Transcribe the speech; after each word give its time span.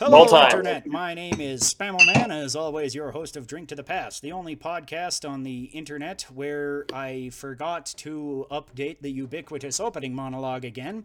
Hello, 0.00 0.24
Multi. 0.24 0.42
Internet. 0.42 0.86
My 0.86 1.12
name 1.12 1.42
is 1.42 1.60
Spamoman, 1.60 2.30
as 2.30 2.56
always, 2.56 2.94
your 2.94 3.10
host 3.10 3.36
of 3.36 3.46
Drink 3.46 3.68
to 3.68 3.74
the 3.74 3.84
Past, 3.84 4.22
the 4.22 4.32
only 4.32 4.56
podcast 4.56 5.28
on 5.28 5.42
the 5.42 5.64
Internet 5.64 6.22
where 6.32 6.86
I 6.90 7.28
forgot 7.34 7.92
to 7.98 8.46
update 8.50 9.02
the 9.02 9.10
ubiquitous 9.10 9.78
opening 9.78 10.14
monologue 10.14 10.64
again. 10.64 11.04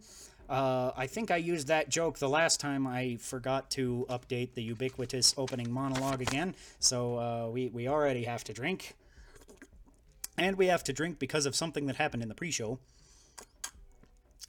Uh, 0.50 0.92
I 0.96 1.08
think 1.08 1.30
I 1.30 1.36
used 1.36 1.68
that 1.68 1.90
joke 1.90 2.20
the 2.20 2.30
last 2.30 2.62
time 2.62 2.88
I 2.88 3.18
forgot 3.20 3.70
to 3.72 4.06
update 4.10 4.54
the 4.54 4.64
ubiquitous 4.64 5.36
opening 5.38 5.74
monologue 5.74 6.22
again, 6.22 6.56
so 6.80 7.20
uh, 7.20 7.50
we, 7.50 7.68
we 7.68 7.90
already 7.90 8.24
have 8.24 8.46
to 8.46 8.54
drink. 8.54 8.96
And 10.38 10.58
we 10.58 10.68
have 10.68 10.86
to 10.86 10.94
drink 10.94 11.20
because 11.20 11.46
of 11.46 11.54
something 11.54 11.88
that 11.88 11.98
happened 11.98 12.24
in 12.24 12.30
the 12.30 12.36
pre 12.36 12.50
show. 12.50 12.80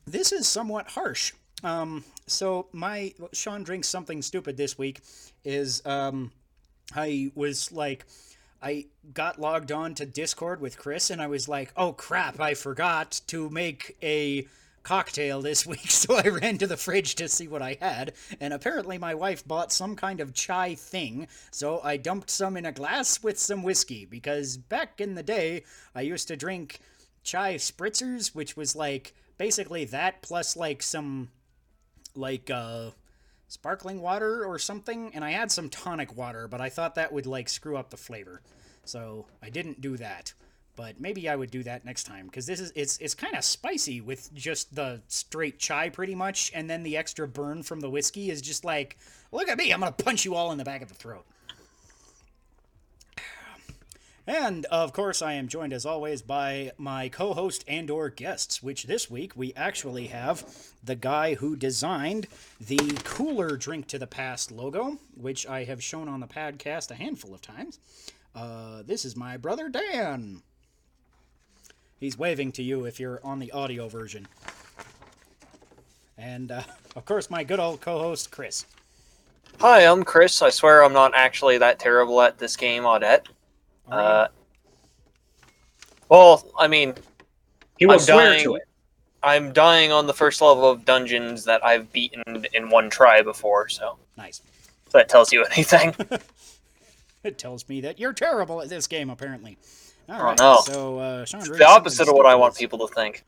This 0.07 0.31
is 0.31 0.47
somewhat 0.47 0.91
harsh. 0.91 1.33
Um, 1.63 2.05
so 2.27 2.67
my 2.73 3.15
Sean 3.33 3.63
drinks 3.63 3.89
something 3.89 4.21
stupid 4.23 4.57
this 4.57 4.77
week 4.77 5.01
is 5.45 5.85
um, 5.87 6.33
I 6.95 7.31
was 7.35 7.73
like 7.73 8.05
I 8.63 8.87
got 9.13 9.41
logged 9.41 9.73
on 9.73 9.95
to 9.95 10.07
Discord 10.07 10.61
with 10.61 10.79
Chris 10.79 11.11
and 11.11 11.21
I 11.21 11.27
was 11.27 11.49
like, 11.49 11.73
"Oh 11.77 11.93
crap, 11.93 12.41
I 12.41 12.55
forgot 12.55 13.21
to 13.29 13.49
make 13.49 13.97
a 14.03 14.47
cocktail 14.83 15.41
this 15.41 15.67
week." 15.67 15.91
So 15.91 16.17
I 16.17 16.29
ran 16.29 16.59
to 16.59 16.67
the 16.67 16.77
fridge 16.77 17.15
to 17.17 17.29
see 17.29 17.49
what 17.49 17.63
I 17.63 17.79
had, 17.81 18.13
and 18.41 18.53
apparently 18.53 18.99
my 18.99 19.15
wife 19.15 19.47
bought 19.47 19.73
some 19.73 19.97
kind 19.97 20.21
of 20.21 20.35
chai 20.35 20.75
thing. 20.75 21.27
So 21.51 21.81
I 21.83 21.97
dumped 21.97 22.31
some 22.31 22.57
in 22.57 22.67
a 22.67 22.73
glass 22.73 23.23
with 23.23 23.39
some 23.39 23.63
whiskey 23.63 24.05
because 24.05 24.57
back 24.57 25.01
in 25.01 25.15
the 25.15 25.23
day 25.23 25.65
I 25.95 26.03
used 26.03 26.29
to 26.29 26.37
drink 26.37 26.81
chai 27.23 27.55
spritzers, 27.55 28.35
which 28.35 28.57
was 28.57 28.77
like 28.77 29.15
basically 29.39 29.85
that 29.87 30.23
plus 30.23 30.57
like 30.57 30.83
some 30.83 31.31
like 32.17 32.51
uh 32.51 32.91
sparkling 33.49 34.01
water 34.03 34.45
or 34.45 34.59
something 34.59 35.13
and 35.15 35.25
I 35.25 35.31
had 35.31 35.53
some 35.53 35.69
tonic 35.69 36.17
water, 36.17 36.49
but 36.49 36.61
I 36.61 36.69
thought 36.69 36.97
that 36.97 37.13
would 37.13 37.27
like 37.27 37.49
screw 37.49 37.77
up 37.77 37.91
the 37.91 37.97
flavor. 37.97 38.43
So 38.85 39.27
I 39.43 39.51
didn't 39.51 39.81
do 39.81 39.97
that. 39.99 40.35
But 40.75 41.01
maybe 41.01 41.29
I 41.29 41.37
would 41.37 41.51
do 41.51 41.63
that 41.63 41.85
next 41.85 42.05
time 42.05 42.29
cuz 42.29 42.47
this 42.47 42.61
is 42.61 42.73
it's 42.75 42.99
it's 42.99 43.15
kind 43.15 43.35
of 43.35 43.45
spicy 43.45 44.01
with 44.01 44.33
just 44.35 44.75
the 44.75 45.01
straight 45.09 45.59
chai 45.59 45.89
pretty 45.89 46.15
much 46.15 46.51
and 46.55 46.69
then 46.69 46.83
the 46.83 46.97
extra 46.97 47.27
burn 47.27 47.63
from 47.63 47.81
the 47.81 47.91
whiskey 47.91 48.31
is 48.31 48.43
just 48.43 48.65
like 48.65 48.99
look 49.33 49.49
at 49.49 49.59
me, 49.59 49.71
I'm 49.71 49.81
to 49.81 49.93
punch 49.93 50.25
you 50.25 50.35
all 50.35 50.53
in 50.53 50.59
the 50.59 50.65
back 50.65 50.83
of 50.83 50.89
the 50.89 50.95
throat. 50.95 51.25
And 54.29 54.65
of 54.67 54.93
course, 54.93 55.23
I 55.23 55.35
am 55.35 55.47
joined 55.47 55.73
as 55.73 55.87
always 55.87 56.21
by 56.21 56.73
my 56.77 57.09
co-host 57.09 57.65
and/or 57.69 58.11
guests, 58.11 58.61
which 58.61 58.85
this 58.85 59.09
week 59.09 59.37
we 59.37 59.55
actually 59.55 60.09
have 60.09 60.45
the 60.83 60.97
guy 60.97 61.35
who 61.35 61.55
designed 61.55 62.27
the 62.61 62.99
cooler 63.05 63.57
Drink 63.57 63.87
to 63.89 64.01
the 64.01 64.07
Past 64.09 64.51
logo, 64.51 64.99
which 65.15 65.47
I 65.47 65.63
have 65.65 65.81
shown 65.81 66.09
on 66.09 66.19
the 66.19 66.27
podcast 66.27 66.91
a 66.91 66.97
handful 66.97 67.35
of 67.35 67.41
times. 67.41 67.79
Uh, 68.35 68.83
this 68.85 69.05
is 69.05 69.15
my 69.15 69.37
brother 69.37 69.69
Dan. 69.69 70.43
He's 72.01 72.19
waving 72.19 72.51
to 72.53 72.65
you 72.65 72.85
if 72.85 72.99
you're 72.99 73.21
on 73.23 73.39
the 73.39 73.53
audio 73.53 73.89
version. 73.89 74.27
And 76.19 76.51
uh, 76.51 76.63
of 76.97 77.05
course, 77.05 77.31
my 77.31 77.45
good 77.45 77.61
old 77.61 77.81
co-host 77.81 78.33
Chris. 78.33 78.67
Hi, 79.61 79.87
I'm 79.87 80.03
Chris. 80.03 80.43
I 80.43 80.51
swear 80.51 80.83
I'm 80.83 80.93
not 80.93 81.13
actually 81.15 81.59
that 81.59 81.79
terrible 81.79 82.21
at 82.21 82.39
this 82.39 82.57
game, 82.57 82.83
Audette. 82.83 83.27
Uh, 83.91 84.29
well, 86.09 86.45
I 86.59 86.67
mean, 86.69 86.95
He 87.79 87.87
will 87.87 87.95
I'm 87.95 88.01
swear 88.01 88.31
dying. 88.33 88.45
to 88.45 88.55
it. 88.57 88.63
I'm 89.23 89.53
dying 89.53 89.91
on 89.93 90.07
the 90.07 90.15
first 90.15 90.41
level 90.41 90.71
of 90.71 90.85
dungeons 90.85 91.45
that 91.45 91.65
I've 91.65 91.93
beaten 91.93 92.45
in 92.53 92.71
one 92.71 92.91
try 92.91 93.23
before, 93.23 93.69
so 93.69 93.99
nice. 94.17 94.41
if 94.87 94.93
that 94.93 95.09
tells 95.09 95.33
you 95.33 95.45
anything. 95.53 95.95
It 97.25 97.39
tells 97.39 97.69
me 97.69 97.81
that 97.81 97.99
you're 97.99 98.13
terrible 98.13 98.63
at 98.63 98.69
this 98.69 98.87
game, 98.87 99.11
apparently. 99.11 99.59
All 100.09 100.21
Oh, 100.21 100.25
right. 100.25 100.39
no. 100.39 100.61
So, 100.65 100.99
uh, 101.01 101.25
Sean 101.25 101.41
drinks 101.41 101.59
the 101.59 101.67
opposite 101.69 102.09
of 102.09 102.15
what 102.15 102.25
I 102.27 102.31
stupid. 102.31 102.41
want 102.41 102.57
people 102.57 102.87
to 102.87 102.95
think. 102.95 103.25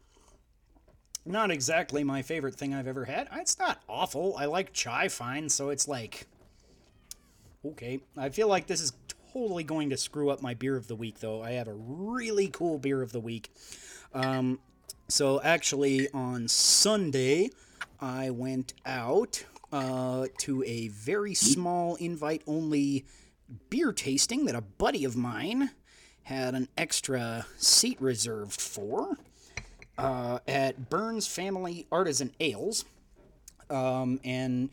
Not 1.27 1.51
exactly 1.51 2.05
my 2.05 2.23
favorite 2.23 2.55
thing 2.55 2.75
I've 2.75 2.87
ever 2.87 3.05
had. 3.05 3.29
It's 3.35 3.59
not 3.59 3.83
awful. 3.89 4.37
I 4.39 4.45
like 4.45 4.73
chai 4.73 5.09
fine, 5.09 5.49
so 5.49 5.71
it's 5.71 5.89
like 5.89 6.27
okay. 7.67 8.01
I 8.17 8.29
feel 8.29 8.47
like 8.47 8.67
this 8.69 8.81
is 8.81 8.93
totally 9.33 9.65
going 9.65 9.91
to 9.91 9.97
screw 9.97 10.31
up 10.31 10.43
my 10.43 10.55
beer 10.55 10.77
of 10.77 10.89
the 10.89 10.97
week, 10.97 11.21
though. 11.21 11.43
I 11.43 11.53
have 11.53 11.69
a 11.69 11.75
really 11.75 12.49
cool 12.49 12.79
beer 12.79 13.03
of 13.03 13.13
the 13.13 13.21
week. 13.21 13.53
Um, 14.15 14.59
so 15.09 15.41
actually, 15.43 16.11
on 16.13 16.49
Sunday, 16.49 17.51
I 18.01 18.31
went 18.31 18.75
out 18.87 19.45
uh, 19.73 20.27
to 20.39 20.63
a 20.65 20.89
very 20.89 21.35
small 21.35 21.97
invite-only 21.97 23.05
beer 23.71 23.93
tasting 23.93 24.45
that 24.47 24.55
a 24.55 24.61
buddy 24.61 25.05
of 25.05 25.17
mine 25.17 25.71
had 26.25 26.55
an 26.55 26.69
extra 26.77 27.47
seat 27.57 28.01
reserved 28.01 28.61
for 28.61 29.17
uh, 29.97 30.39
at 30.47 30.91
Burns 30.91 31.27
Family 31.27 31.87
Artisan 31.91 32.33
Ales. 32.41 32.85
Um, 33.71 34.21
and 34.25 34.71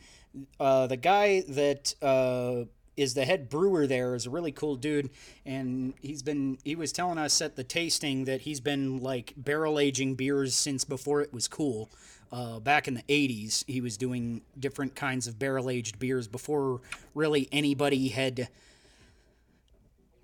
uh, 0.59 0.87
the 0.87 0.97
guy 0.97 1.43
that 1.47 1.95
uh, 2.01 2.66
is 2.97 3.13
the 3.13 3.25
head 3.25 3.50
brewer 3.50 3.88
there 3.88 4.16
is 4.16 4.25
a 4.25 4.29
really 4.29 4.51
cool 4.51 4.75
dude. 4.75 5.09
And 5.45 5.94
he's 6.01 6.23
been, 6.23 6.57
he 6.63 6.75
was 6.75 6.91
telling 6.91 7.17
us 7.17 7.41
at 7.41 7.56
the 7.56 7.63
tasting 7.63 8.25
that 8.25 8.41
he's 8.41 8.59
been 8.59 9.01
like 9.01 9.33
barrel 9.38 9.79
aging 9.79 10.16
beers 10.16 10.56
since 10.56 10.83
before 10.83 11.22
it 11.22 11.34
was 11.34 11.47
cool. 11.47 11.89
Uh, 12.31 12.59
back 12.59 12.88
in 12.88 12.95
the 12.95 13.03
80s, 13.03 13.63
he 13.67 13.81
was 13.81 13.97
doing 13.97 14.41
different 14.59 14.95
kinds 14.95 15.28
of 15.28 15.38
barrel 15.38 15.69
aged 15.69 16.00
beers 16.00 16.28
before 16.28 16.81
really 17.13 17.47
anybody 17.51 18.09
had 18.09 18.50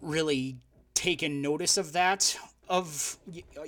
really 0.02 0.58
taken 0.94 1.42
notice 1.42 1.78
of 1.78 1.94
that 1.94 2.38
of 2.72 3.18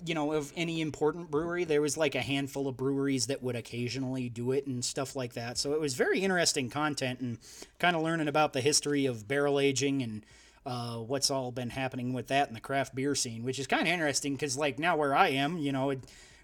you 0.06 0.16
know 0.16 0.32
of 0.32 0.54
any 0.56 0.80
important 0.80 1.30
brewery 1.30 1.66
there 1.66 1.82
was 1.82 1.98
like 1.98 2.16
a 2.16 2.22
handful 2.22 2.70
of 2.70 2.78
breweries 2.78 3.28
that 3.28 3.44
would 3.44 3.56
occasionally 3.56 4.30
do 4.30 4.54
it 4.54 4.66
and 4.66 4.84
stuff 4.84 5.14
like 5.14 5.34
that. 5.34 5.58
So 5.58 5.74
it 5.74 5.82
was 5.82 5.94
very 5.94 6.22
interesting 6.22 6.70
content 6.70 7.20
and 7.20 7.38
kind 7.80 7.98
of 7.98 8.02
learning 8.02 8.30
about 8.30 8.54
the 8.54 8.62
history 8.62 9.06
of 9.06 9.28
barrel 9.28 9.60
aging 9.60 10.02
and 10.02 10.26
uh, 10.66 10.96
what's 10.96 11.30
all 11.30 11.52
been 11.52 11.70
happening 11.70 12.14
with 12.14 12.28
that 12.28 12.48
in 12.48 12.54
the 12.54 12.62
craft 12.62 12.96
beer 12.96 13.14
scene 13.14 13.44
which 13.44 13.60
is 13.60 13.68
kind 13.68 13.82
of 13.86 13.94
interesting 13.94 14.32
because 14.32 14.56
like 14.56 14.80
now 14.80 14.96
where 14.96 15.14
i 15.14 15.28
am 15.28 15.58
you 15.58 15.74
know 15.74 15.90
it, 15.90 16.00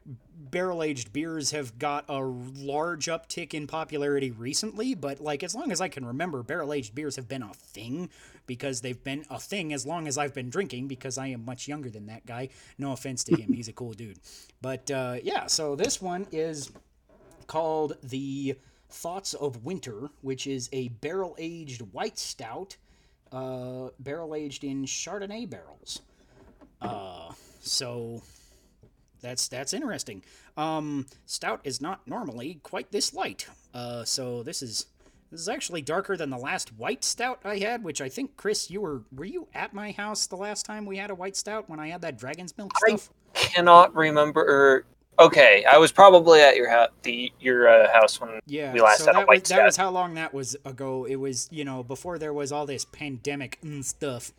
barrel 0.06 0.82
aged 0.82 1.14
beers 1.14 1.52
have 1.52 1.78
got 1.78 2.06
a 2.10 2.20
large 2.20 3.06
uptick 3.08 3.54
in 3.54 3.68
popularity 3.68 4.32
recently, 4.32 4.96
but 4.96 5.20
like 5.20 5.44
as 5.44 5.54
long 5.54 5.72
as 5.72 5.82
I 5.82 5.88
can 5.88 6.06
remember, 6.06 6.44
barrel 6.44 6.74
aged 6.74 6.96
beers 6.96 7.16
have 7.16 7.28
been 7.28 7.44
a 7.44 7.54
thing 7.54 8.10
because 8.48 8.82
they've 8.82 9.04
been 9.04 9.26
a 9.30 9.40
thing 9.40 9.74
as 9.74 9.86
long 9.86 10.08
as 10.08 10.18
I've 10.18 10.34
been 10.34 10.50
drinking 10.50 10.88
because 10.88 11.18
I 11.18 11.28
am 11.28 11.46
much 11.46 11.68
younger 11.68 11.90
than 11.90 12.08
that 12.08 12.26
guy. 12.26 12.50
No 12.78 12.94
offense 12.94 13.24
to 13.26 13.36
him, 13.36 13.54
he's 13.54 13.68
a 13.68 13.74
cool 13.74 13.94
dude. 13.94 14.20
But 14.62 14.90
uh, 14.90 15.18
yeah, 15.24 15.48
so 15.48 15.76
this 15.76 16.02
one 16.02 16.28
is 16.32 16.72
called 17.48 17.98
the 18.04 18.56
Thoughts 18.90 19.34
of 19.36 19.64
Winter, 19.64 20.10
which 20.22 20.48
is 20.48 20.70
a 20.72 20.88
barrel 20.88 21.36
aged 21.38 21.82
white 21.94 22.18
stout, 22.18 22.78
uh, 23.32 23.90
barrel 24.00 24.34
aged 24.34 24.64
in 24.64 24.86
Chardonnay 24.86 25.48
barrels. 25.50 26.02
Uh, 26.82 27.32
so 27.60 28.24
that's 29.22 29.48
that's 29.48 29.74
interesting. 29.74 30.24
Um, 30.58 31.06
stout 31.26 31.62
is 31.64 31.82
not 31.82 32.08
normally 32.08 32.60
quite 32.64 32.92
this 32.92 33.14
light. 33.14 33.48
Uh, 33.74 34.04
so 34.04 34.44
this 34.44 34.62
is 34.62 34.88
this 35.32 35.42
is 35.42 35.50
actually 35.50 35.82
darker 35.82 36.18
than 36.18 36.30
the 36.30 36.38
last 36.38 36.74
white 36.78 37.04
stout 37.04 37.40
I 37.44 37.58
had, 37.58 37.84
which 37.84 38.02
I 38.02 38.10
think 38.10 38.36
Chris, 38.38 38.70
you 38.72 38.82
were 38.82 39.04
were 39.16 39.26
you 39.26 39.48
at 39.54 39.74
my 39.74 39.92
house 39.92 40.26
the 40.28 40.38
last 40.38 40.66
time 40.66 40.86
we 40.86 40.98
had 40.98 41.12
a 41.12 41.16
white 41.16 41.36
stout 41.36 41.70
when 41.70 41.80
I 41.80 41.90
had 41.90 42.02
that 42.02 42.18
dragon's 42.18 42.58
milk 42.58 42.72
stuff? 42.78 43.10
I- 43.10 43.20
Cannot 43.36 43.94
remember. 43.96 44.86
Okay, 45.20 45.66
I 45.70 45.78
was 45.78 45.92
probably 45.92 46.40
at 46.42 46.56
your 46.56 46.70
house, 46.70 46.90
the 47.04 47.32
your 47.40 47.68
uh, 47.68 47.92
house 47.92 48.20
when 48.20 48.40
Yeah, 48.48 48.74
we 48.74 48.82
last 48.82 49.00
so 49.00 49.06
had 49.08 49.16
a 49.16 49.20
that 49.20 49.28
white 49.28 49.42
was, 49.42 49.50
that 49.50 49.64
was 49.66 49.78
how 49.78 49.90
long 49.92 50.16
that 50.16 50.34
was 50.34 50.56
ago. 50.66 51.06
It 51.06 51.18
was 51.18 51.48
you 51.52 51.64
know 51.64 51.84
before 51.84 52.18
there 52.18 52.34
was 52.34 52.52
all 52.52 52.66
this 52.66 52.86
pandemic 52.86 53.60
and 53.62 53.86
stuff. 53.86 54.32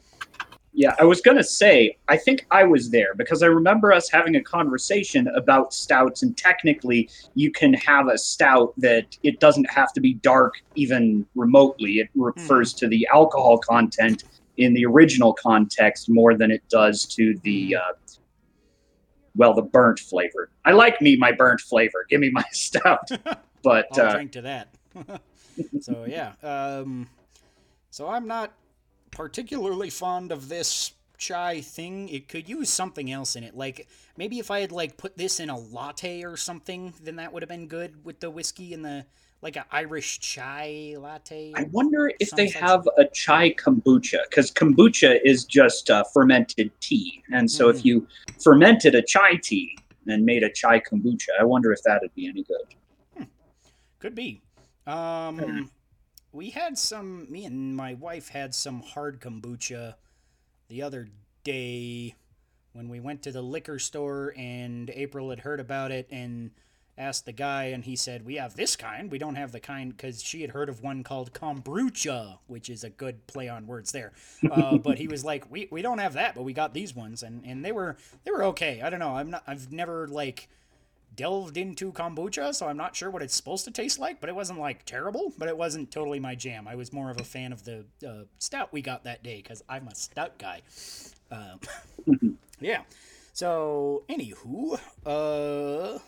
Yeah, 0.72 0.94
I 1.00 1.04
was 1.04 1.20
gonna 1.20 1.42
say, 1.42 1.96
I 2.08 2.16
think 2.16 2.46
I 2.50 2.62
was 2.64 2.90
there 2.90 3.14
because 3.16 3.42
I 3.42 3.46
remember 3.46 3.92
us 3.92 4.08
having 4.08 4.36
a 4.36 4.42
conversation 4.42 5.26
about 5.28 5.74
stouts, 5.74 6.22
and 6.22 6.36
technically, 6.36 7.10
you 7.34 7.50
can 7.50 7.74
have 7.74 8.08
a 8.08 8.16
stout 8.16 8.72
that 8.78 9.16
it 9.22 9.40
doesn't 9.40 9.68
have 9.68 9.92
to 9.94 10.00
be 10.00 10.14
dark 10.14 10.54
even 10.76 11.26
remotely. 11.34 11.98
It 11.98 12.08
refers 12.14 12.72
to 12.74 12.88
the 12.88 13.06
alcohol 13.12 13.58
content 13.58 14.24
in 14.58 14.74
the 14.74 14.86
original 14.86 15.32
context 15.32 16.08
more 16.08 16.36
than 16.36 16.50
it 16.50 16.62
does 16.68 17.04
to 17.06 17.34
the, 17.42 17.76
uh, 17.76 17.92
well, 19.34 19.54
the 19.54 19.62
burnt 19.62 19.98
flavor. 19.98 20.50
I 20.64 20.72
like 20.72 21.00
me 21.00 21.16
my 21.16 21.32
burnt 21.32 21.60
flavor. 21.60 22.06
Give 22.08 22.20
me 22.20 22.30
my 22.30 22.44
stout. 22.52 23.10
But 23.62 23.88
I'll 23.92 24.06
uh, 24.06 24.14
drink 24.14 24.32
to 24.32 24.40
that. 24.40 24.68
so 25.82 26.06
yeah, 26.08 26.32
um, 26.42 27.06
so 27.90 28.08
I'm 28.08 28.26
not 28.26 28.54
particularly 29.10 29.90
fond 29.90 30.32
of 30.32 30.48
this 30.48 30.92
chai 31.18 31.60
thing, 31.60 32.08
it 32.08 32.28
could 32.28 32.48
use 32.48 32.70
something 32.70 33.10
else 33.10 33.36
in 33.36 33.44
it. 33.44 33.56
Like 33.56 33.86
maybe 34.16 34.38
if 34.38 34.50
I 34.50 34.60
had 34.60 34.72
like 34.72 34.96
put 34.96 35.16
this 35.16 35.40
in 35.40 35.50
a 35.50 35.58
latte 35.58 36.22
or 36.22 36.36
something, 36.36 36.94
then 37.02 37.16
that 37.16 37.32
would 37.32 37.42
have 37.42 37.48
been 37.48 37.66
good 37.66 38.04
with 38.04 38.20
the 38.20 38.30
whiskey 38.30 38.72
and 38.74 38.84
the 38.84 39.04
like 39.42 39.56
an 39.56 39.64
Irish 39.70 40.20
chai 40.20 40.96
latte. 40.98 41.52
I 41.56 41.64
wonder 41.72 42.12
if 42.20 42.30
they 42.32 42.48
have 42.50 42.86
a 42.98 43.06
chai 43.06 43.52
kombucha 43.52 44.18
because 44.28 44.50
kombucha 44.50 45.18
is 45.24 45.44
just 45.44 45.90
uh, 45.90 46.04
fermented 46.12 46.70
tea, 46.80 47.22
and 47.32 47.50
so 47.50 47.66
Mhm. 47.66 47.74
if 47.74 47.84
you 47.84 48.06
fermented 48.42 48.94
a 48.94 49.02
chai 49.02 49.36
tea 49.36 49.78
and 50.06 50.24
made 50.26 50.42
a 50.42 50.50
chai 50.52 50.80
kombucha, 50.80 51.28
I 51.38 51.44
wonder 51.44 51.72
if 51.72 51.82
that'd 51.82 52.14
be 52.14 52.28
any 52.28 52.42
good. 52.42 53.28
Could 53.98 54.14
be. 54.14 54.42
Um, 54.86 55.70
we 56.32 56.50
had 56.50 56.78
some. 56.78 57.30
Me 57.30 57.44
and 57.44 57.76
my 57.76 57.94
wife 57.94 58.28
had 58.28 58.54
some 58.54 58.82
hard 58.82 59.20
kombucha 59.20 59.94
the 60.68 60.82
other 60.82 61.08
day 61.44 62.14
when 62.72 62.88
we 62.88 63.00
went 63.00 63.22
to 63.22 63.32
the 63.32 63.42
liquor 63.42 63.78
store, 63.78 64.32
and 64.36 64.90
April 64.90 65.30
had 65.30 65.40
heard 65.40 65.60
about 65.60 65.90
it 65.90 66.06
and 66.10 66.52
asked 66.96 67.24
the 67.24 67.32
guy, 67.32 67.64
and 67.64 67.84
he 67.84 67.96
said, 67.96 68.24
"We 68.24 68.36
have 68.36 68.54
this 68.54 68.76
kind. 68.76 69.10
We 69.10 69.18
don't 69.18 69.34
have 69.34 69.52
the 69.52 69.60
kind 69.60 69.96
because 69.96 70.22
she 70.22 70.42
had 70.42 70.50
heard 70.50 70.68
of 70.68 70.82
one 70.82 71.02
called 71.02 71.32
kombucha, 71.32 72.38
which 72.46 72.70
is 72.70 72.84
a 72.84 72.90
good 72.90 73.26
play 73.26 73.48
on 73.48 73.66
words 73.66 73.90
there. 73.90 74.12
Uh, 74.48 74.78
but 74.78 74.98
he 74.98 75.08
was 75.08 75.24
like, 75.24 75.50
"We 75.50 75.68
we 75.70 75.82
don't 75.82 75.98
have 75.98 76.12
that, 76.12 76.34
but 76.34 76.42
we 76.42 76.52
got 76.52 76.74
these 76.74 76.94
ones, 76.94 77.22
and 77.22 77.44
and 77.44 77.64
they 77.64 77.72
were 77.72 77.96
they 78.24 78.30
were 78.30 78.44
okay. 78.44 78.82
I 78.82 78.90
don't 78.90 79.00
know. 79.00 79.16
I'm 79.16 79.30
not. 79.30 79.42
I've 79.46 79.72
never 79.72 80.06
like." 80.06 80.48
Delved 81.20 81.58
into 81.58 81.92
kombucha, 81.92 82.54
so 82.54 82.66
I'm 82.66 82.78
not 82.78 82.96
sure 82.96 83.10
what 83.10 83.20
it's 83.20 83.34
supposed 83.34 83.66
to 83.66 83.70
taste 83.70 83.98
like, 83.98 84.20
but 84.22 84.30
it 84.30 84.34
wasn't 84.34 84.58
like 84.58 84.86
terrible, 84.86 85.34
but 85.36 85.48
it 85.48 85.56
wasn't 85.58 85.90
totally 85.90 86.18
my 86.18 86.34
jam. 86.34 86.66
I 86.66 86.76
was 86.76 86.94
more 86.94 87.10
of 87.10 87.20
a 87.20 87.24
fan 87.24 87.52
of 87.52 87.62
the 87.62 87.84
uh, 88.08 88.24
stout 88.38 88.72
we 88.72 88.80
got 88.80 89.04
that 89.04 89.22
day 89.22 89.36
because 89.42 89.62
I'm 89.68 89.86
a 89.86 89.94
stout 89.94 90.38
guy. 90.38 90.62
Um, 91.30 92.38
yeah. 92.60 92.84
So, 93.34 94.04
anywho, 94.08 94.80
uh, 95.04 95.98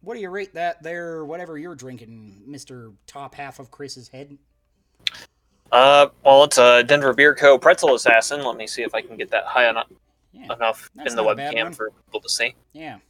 what 0.00 0.14
do 0.14 0.20
you 0.20 0.30
rate 0.30 0.54
that 0.54 0.82
there, 0.82 1.22
whatever 1.26 1.58
you're 1.58 1.74
drinking, 1.74 2.44
Mr. 2.48 2.94
Top 3.06 3.34
Half 3.34 3.58
of 3.58 3.70
Chris's 3.70 4.08
head? 4.08 4.38
Uh, 5.70 6.06
well, 6.24 6.44
it's 6.44 6.56
a 6.56 6.82
Denver 6.82 7.12
Beer 7.12 7.34
Co. 7.34 7.58
pretzel 7.58 7.94
assassin. 7.94 8.42
Let 8.42 8.56
me 8.56 8.66
see 8.66 8.82
if 8.84 8.94
I 8.94 9.02
can 9.02 9.18
get 9.18 9.30
that 9.32 9.44
high 9.44 9.68
enough, 9.68 9.88
Yeah. 10.32 10.44
enough 10.54 10.88
in 10.96 11.14
the 11.14 11.22
not 11.22 11.32
a 11.32 11.34
bad 11.34 11.54
one. 11.54 11.72
webcam 11.72 11.76
for 11.76 11.90
people 12.06 12.20
to 12.22 12.28
see. 12.30 12.54
Yeah. 12.72 13.00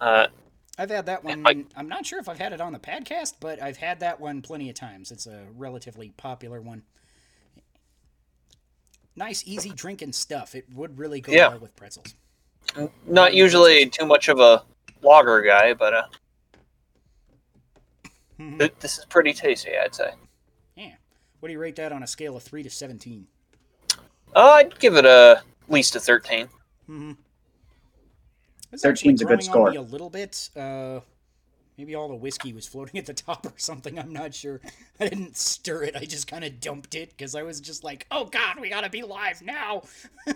Uh, 0.00 0.26
I've 0.78 0.90
had 0.90 1.06
that 1.06 1.24
one. 1.24 1.44
I- 1.46 1.64
I'm 1.76 1.88
not 1.88 2.06
sure 2.06 2.18
if 2.20 2.28
I've 2.28 2.38
had 2.38 2.52
it 2.52 2.60
on 2.60 2.72
the 2.72 2.78
podcast, 2.78 3.34
but 3.40 3.60
I've 3.60 3.76
had 3.78 4.00
that 4.00 4.20
one 4.20 4.42
plenty 4.42 4.68
of 4.70 4.76
times. 4.76 5.10
It's 5.10 5.26
a 5.26 5.46
relatively 5.56 6.10
popular 6.16 6.60
one. 6.60 6.82
Nice, 9.16 9.42
easy 9.46 9.70
drinking 9.70 10.12
stuff. 10.12 10.54
It 10.54 10.66
would 10.72 10.98
really 10.98 11.20
go 11.20 11.32
Yeah. 11.32 11.48
well 11.48 11.58
with 11.58 11.74
pretzels. 11.76 12.14
not 13.06 13.32
usually 13.34 13.88
too 13.88 14.04
much 14.04 14.28
of 14.28 14.38
a 14.40 14.62
lager 15.02 15.40
guy, 15.40 15.72
but 15.72 15.94
uh, 15.94 16.06
Mhm. 18.38 18.58
th- 18.58 18.74
this 18.80 18.98
is 18.98 19.04
pretty 19.06 19.32
tasty, 19.32 19.76
I'd 19.76 19.94
say. 19.94 20.12
yeah. 20.76 20.94
What 21.40 21.48
do 21.48 21.52
you 21.54 21.58
rate 21.58 21.76
that 21.76 21.92
on 21.92 22.02
a 22.02 22.06
scale 22.06 22.36
of 22.36 22.42
three 22.42 22.62
to 22.62 22.70
seventeen? 22.70 23.26
Uh, 24.36 24.50
I'd 24.52 24.78
give 24.78 24.96
it 24.96 25.04
a 25.06 25.42
at 25.62 25.70
least 25.70 25.96
a 25.96 26.00
thirteen. 26.00 26.46
Mm-hmm. 26.88 27.12
It's 28.72 28.84
13's 28.84 29.22
a 29.22 29.24
good 29.24 29.38
actually 29.38 29.52
growing 29.52 29.68
on 29.68 29.72
score. 29.72 29.76
a 29.76 29.80
little 29.80 30.10
bit. 30.10 30.50
Uh, 30.56 31.00
maybe 31.76 31.94
all 31.94 32.08
the 32.08 32.14
whiskey 32.14 32.52
was 32.52 32.66
floating 32.68 32.98
at 32.98 33.06
the 33.06 33.14
top 33.14 33.46
or 33.46 33.52
something. 33.56 33.98
I'm 33.98 34.12
not 34.12 34.34
sure. 34.34 34.60
I 35.00 35.08
didn't 35.08 35.36
stir 35.36 35.84
it. 35.84 35.96
I 35.96 36.04
just 36.04 36.26
kind 36.26 36.44
of 36.44 36.60
dumped 36.60 36.94
it 36.94 37.10
because 37.10 37.34
I 37.34 37.42
was 37.42 37.60
just 37.60 37.84
like, 37.84 38.06
"Oh 38.10 38.24
God, 38.26 38.60
we 38.60 38.68
gotta 38.68 38.90
be 38.90 39.02
live 39.02 39.42
now." 39.42 39.82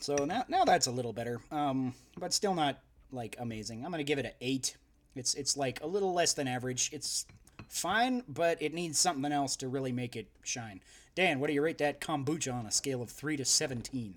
so 0.00 0.14
now, 0.24 0.44
now 0.48 0.64
that's 0.64 0.86
a 0.86 0.90
little 0.92 1.12
better. 1.12 1.40
Um, 1.50 1.94
but 2.18 2.32
still 2.32 2.54
not 2.54 2.78
like 3.10 3.36
amazing. 3.38 3.84
I'm 3.84 3.90
gonna 3.90 4.04
give 4.04 4.18
it 4.18 4.26
an 4.26 4.32
eight. 4.40 4.76
It's 5.16 5.34
it's 5.34 5.56
like 5.56 5.82
a 5.82 5.86
little 5.86 6.12
less 6.14 6.34
than 6.34 6.46
average. 6.46 6.90
It's 6.92 7.26
fine, 7.68 8.22
but 8.28 8.62
it 8.62 8.72
needs 8.74 8.98
something 8.98 9.32
else 9.32 9.56
to 9.56 9.68
really 9.68 9.92
make 9.92 10.14
it 10.14 10.28
shine. 10.44 10.80
Dan, 11.14 11.40
what 11.40 11.48
do 11.48 11.52
you 11.54 11.62
rate 11.62 11.78
that 11.78 12.00
kombucha 12.00 12.54
on 12.54 12.66
a 12.66 12.70
scale 12.70 13.02
of 13.02 13.10
three 13.10 13.36
to 13.36 13.44
seventeen? 13.44 14.14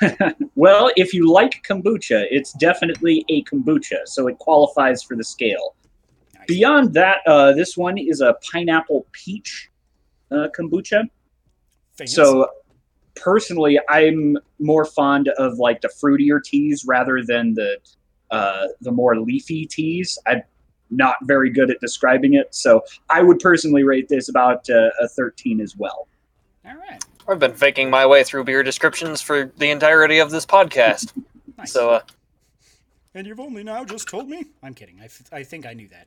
Well, 0.54 0.90
if 0.96 1.14
you 1.14 1.30
like 1.30 1.62
kombucha, 1.68 2.26
it's 2.30 2.52
definitely 2.54 3.24
a 3.28 3.44
kombucha, 3.44 4.06
so 4.06 4.26
it 4.26 4.38
qualifies 4.38 5.02
for 5.02 5.16
the 5.16 5.22
scale. 5.22 5.76
Nice. 6.34 6.46
Beyond 6.48 6.94
that, 6.94 7.18
uh, 7.26 7.52
this 7.52 7.76
one 7.76 7.96
is 7.96 8.20
a 8.20 8.36
pineapple 8.50 9.06
peach 9.12 9.70
uh, 10.32 10.48
kombucha. 10.58 11.04
So 12.06 12.48
personally, 13.14 13.78
I'm 13.88 14.36
more 14.58 14.84
fond 14.84 15.28
of 15.38 15.58
like 15.58 15.80
the 15.80 15.88
fruitier 15.88 16.42
teas 16.42 16.84
rather 16.84 17.22
than 17.24 17.54
the 17.54 17.78
uh, 18.30 18.66
the 18.80 18.92
more 18.92 19.18
leafy 19.18 19.66
teas. 19.66 20.18
I'm 20.26 20.42
not 20.90 21.16
very 21.22 21.50
good 21.50 21.70
at 21.70 21.80
describing 21.80 22.34
it, 22.34 22.54
so 22.54 22.82
I 23.10 23.22
would 23.22 23.38
personally 23.38 23.84
rate 23.84 24.08
this 24.08 24.28
about 24.28 24.68
uh, 24.70 24.90
a 25.00 25.08
13 25.08 25.60
as 25.60 25.76
well. 25.76 26.08
all 26.64 26.76
right, 26.76 27.02
I've 27.28 27.38
been 27.38 27.54
faking 27.54 27.90
my 27.90 28.06
way 28.06 28.24
through 28.24 28.44
beer 28.44 28.62
descriptions 28.62 29.20
for 29.20 29.52
the 29.58 29.70
entirety 29.70 30.18
of 30.18 30.30
this 30.30 30.46
podcast. 30.46 31.12
nice. 31.58 31.72
so, 31.72 31.90
uh, 31.90 32.00
and 33.14 33.26
you've 33.26 33.40
only 33.40 33.62
now 33.62 33.84
just 33.84 34.08
told 34.08 34.28
me. 34.28 34.46
I'm 34.62 34.72
kidding. 34.72 34.98
I, 35.00 35.04
f- 35.04 35.28
I 35.30 35.42
think 35.42 35.66
I 35.66 35.74
knew 35.74 35.88
that. 35.88 36.06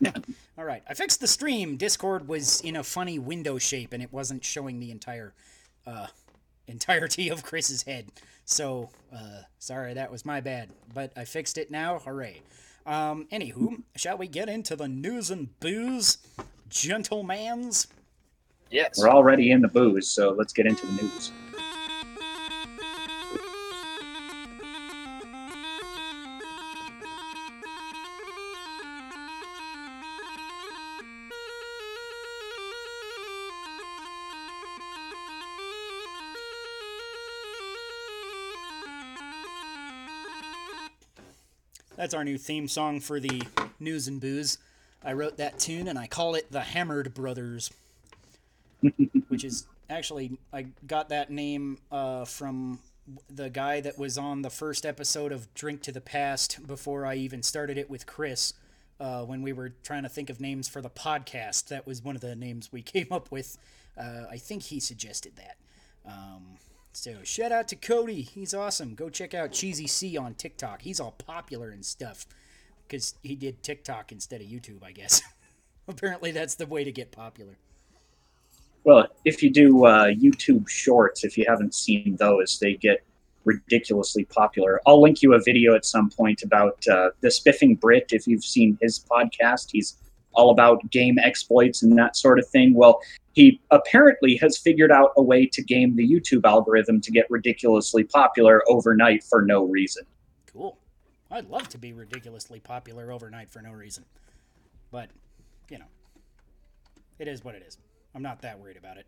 yeah. 0.00 0.12
all 0.58 0.64
right, 0.64 0.82
I 0.88 0.94
fixed 0.94 1.20
the 1.20 1.26
stream. 1.26 1.76
Discord 1.76 2.28
was 2.28 2.60
in 2.60 2.76
a 2.76 2.84
funny 2.84 3.18
window 3.18 3.58
shape, 3.58 3.92
and 3.92 4.02
it 4.02 4.12
wasn't 4.12 4.44
showing 4.44 4.78
the 4.78 4.92
entire 4.92 5.32
uh, 5.86 6.06
entirety 6.68 7.28
of 7.28 7.42
Chris's 7.42 7.82
head. 7.82 8.06
So 8.44 8.90
uh, 9.12 9.42
sorry, 9.58 9.94
that 9.94 10.12
was 10.12 10.24
my 10.24 10.40
bad. 10.40 10.68
But 10.94 11.12
I 11.16 11.24
fixed 11.24 11.58
it 11.58 11.70
now. 11.70 11.98
Hooray! 11.98 12.42
Um, 12.86 13.26
anywho, 13.32 13.82
shall 13.96 14.18
we 14.18 14.28
get 14.28 14.48
into 14.48 14.76
the 14.76 14.88
news 14.88 15.30
and 15.30 15.58
booze, 15.58 16.18
gentlemans? 16.70 17.88
Yes. 18.72 18.98
We're 18.98 19.10
already 19.10 19.50
in 19.50 19.60
the 19.60 19.68
booze, 19.68 20.08
so 20.08 20.30
let's 20.30 20.52
get 20.52 20.66
into 20.66 20.86
the 20.86 21.02
news. 21.02 21.30
That's 42.02 42.14
our 42.14 42.24
new 42.24 42.36
theme 42.36 42.66
song 42.66 42.98
for 42.98 43.20
the 43.20 43.42
news 43.78 44.08
and 44.08 44.20
booze. 44.20 44.58
I 45.04 45.12
wrote 45.12 45.36
that 45.36 45.60
tune 45.60 45.86
and 45.86 45.96
I 45.96 46.08
call 46.08 46.34
it 46.34 46.50
the 46.50 46.62
Hammered 46.62 47.14
Brothers, 47.14 47.70
which 49.28 49.44
is 49.44 49.66
actually 49.88 50.38
I 50.52 50.66
got 50.86 51.08
that 51.10 51.30
name 51.30 51.78
uh, 51.90 52.24
from 52.24 52.80
the 53.28 53.50
guy 53.50 53.80
that 53.80 53.98
was 53.98 54.16
on 54.16 54.42
the 54.42 54.50
first 54.50 54.86
episode 54.86 55.32
of 55.32 55.52
Drink 55.54 55.82
to 55.82 55.92
the 55.92 56.00
Past 56.00 56.66
before 56.66 57.04
I 57.04 57.14
even 57.16 57.42
started 57.42 57.78
it 57.78 57.90
with 57.90 58.06
Chris. 58.06 58.54
Uh, 59.00 59.24
when 59.24 59.42
we 59.42 59.52
were 59.52 59.70
trying 59.82 60.04
to 60.04 60.08
think 60.08 60.30
of 60.30 60.40
names 60.40 60.68
for 60.68 60.80
the 60.80 60.90
podcast, 60.90 61.68
that 61.68 61.86
was 61.86 62.02
one 62.02 62.14
of 62.14 62.20
the 62.20 62.36
names 62.36 62.70
we 62.70 62.82
came 62.82 63.08
up 63.10 63.30
with. 63.32 63.58
Uh, 63.98 64.24
I 64.30 64.36
think 64.36 64.64
he 64.64 64.78
suggested 64.80 65.32
that. 65.36 65.56
Um, 66.06 66.58
so 66.92 67.16
shout 67.24 67.52
out 67.52 67.68
to 67.68 67.76
Cody. 67.76 68.22
He's 68.22 68.54
awesome. 68.54 68.94
Go 68.94 69.08
check 69.08 69.34
out 69.34 69.52
Cheesy 69.52 69.86
C 69.86 70.16
on 70.16 70.34
TikTok. 70.34 70.82
He's 70.82 71.00
all 71.00 71.12
popular 71.12 71.70
and 71.70 71.84
stuff 71.84 72.26
because 72.86 73.14
he 73.22 73.34
did 73.34 73.62
TikTok 73.62 74.12
instead 74.12 74.40
of 74.40 74.46
YouTube, 74.46 74.84
I 74.84 74.92
guess. 74.92 75.22
Apparently, 75.88 76.30
that's 76.30 76.54
the 76.54 76.66
way 76.66 76.84
to 76.84 76.92
get 76.92 77.10
popular. 77.10 77.56
Well, 78.84 79.06
if 79.24 79.42
you 79.42 79.50
do 79.50 79.84
uh, 79.86 80.06
YouTube 80.06 80.68
Shorts, 80.68 81.24
if 81.24 81.38
you 81.38 81.44
haven't 81.48 81.74
seen 81.74 82.16
those, 82.18 82.58
they 82.58 82.74
get 82.74 83.04
ridiculously 83.44 84.24
popular. 84.24 84.80
I'll 84.86 85.00
link 85.00 85.22
you 85.22 85.34
a 85.34 85.40
video 85.40 85.74
at 85.74 85.84
some 85.84 86.10
point 86.10 86.42
about 86.42 86.86
uh, 86.88 87.10
the 87.20 87.30
Spiffing 87.30 87.76
Brit. 87.76 88.06
If 88.10 88.26
you've 88.26 88.44
seen 88.44 88.78
his 88.80 89.04
podcast, 89.10 89.70
he's 89.72 89.96
all 90.34 90.50
about 90.50 90.90
game 90.90 91.18
exploits 91.18 91.82
and 91.82 91.96
that 91.98 92.16
sort 92.16 92.38
of 92.38 92.48
thing. 92.48 92.74
Well, 92.74 93.00
he 93.32 93.60
apparently 93.70 94.36
has 94.36 94.58
figured 94.58 94.90
out 94.90 95.12
a 95.16 95.22
way 95.22 95.46
to 95.46 95.62
game 95.62 95.96
the 95.96 96.08
YouTube 96.08 96.44
algorithm 96.44 97.00
to 97.02 97.10
get 97.10 97.30
ridiculously 97.30 98.04
popular 98.04 98.62
overnight 98.68 99.24
for 99.24 99.42
no 99.42 99.64
reason. 99.64 100.04
Cool. 100.52 100.78
I'd 101.30 101.48
love 101.48 101.68
to 101.70 101.78
be 101.78 101.92
ridiculously 101.92 102.60
popular 102.60 103.10
overnight 103.10 103.50
for 103.50 103.62
no 103.62 103.72
reason. 103.72 104.04
But, 104.90 105.08
you 105.70 105.78
know, 105.78 105.86
it 107.18 107.28
is 107.28 107.42
what 107.42 107.54
it 107.54 107.64
is. 107.66 107.78
I'm 108.14 108.22
not 108.22 108.42
that 108.42 108.58
worried 108.58 108.76
about 108.76 108.98
it. 108.98 109.06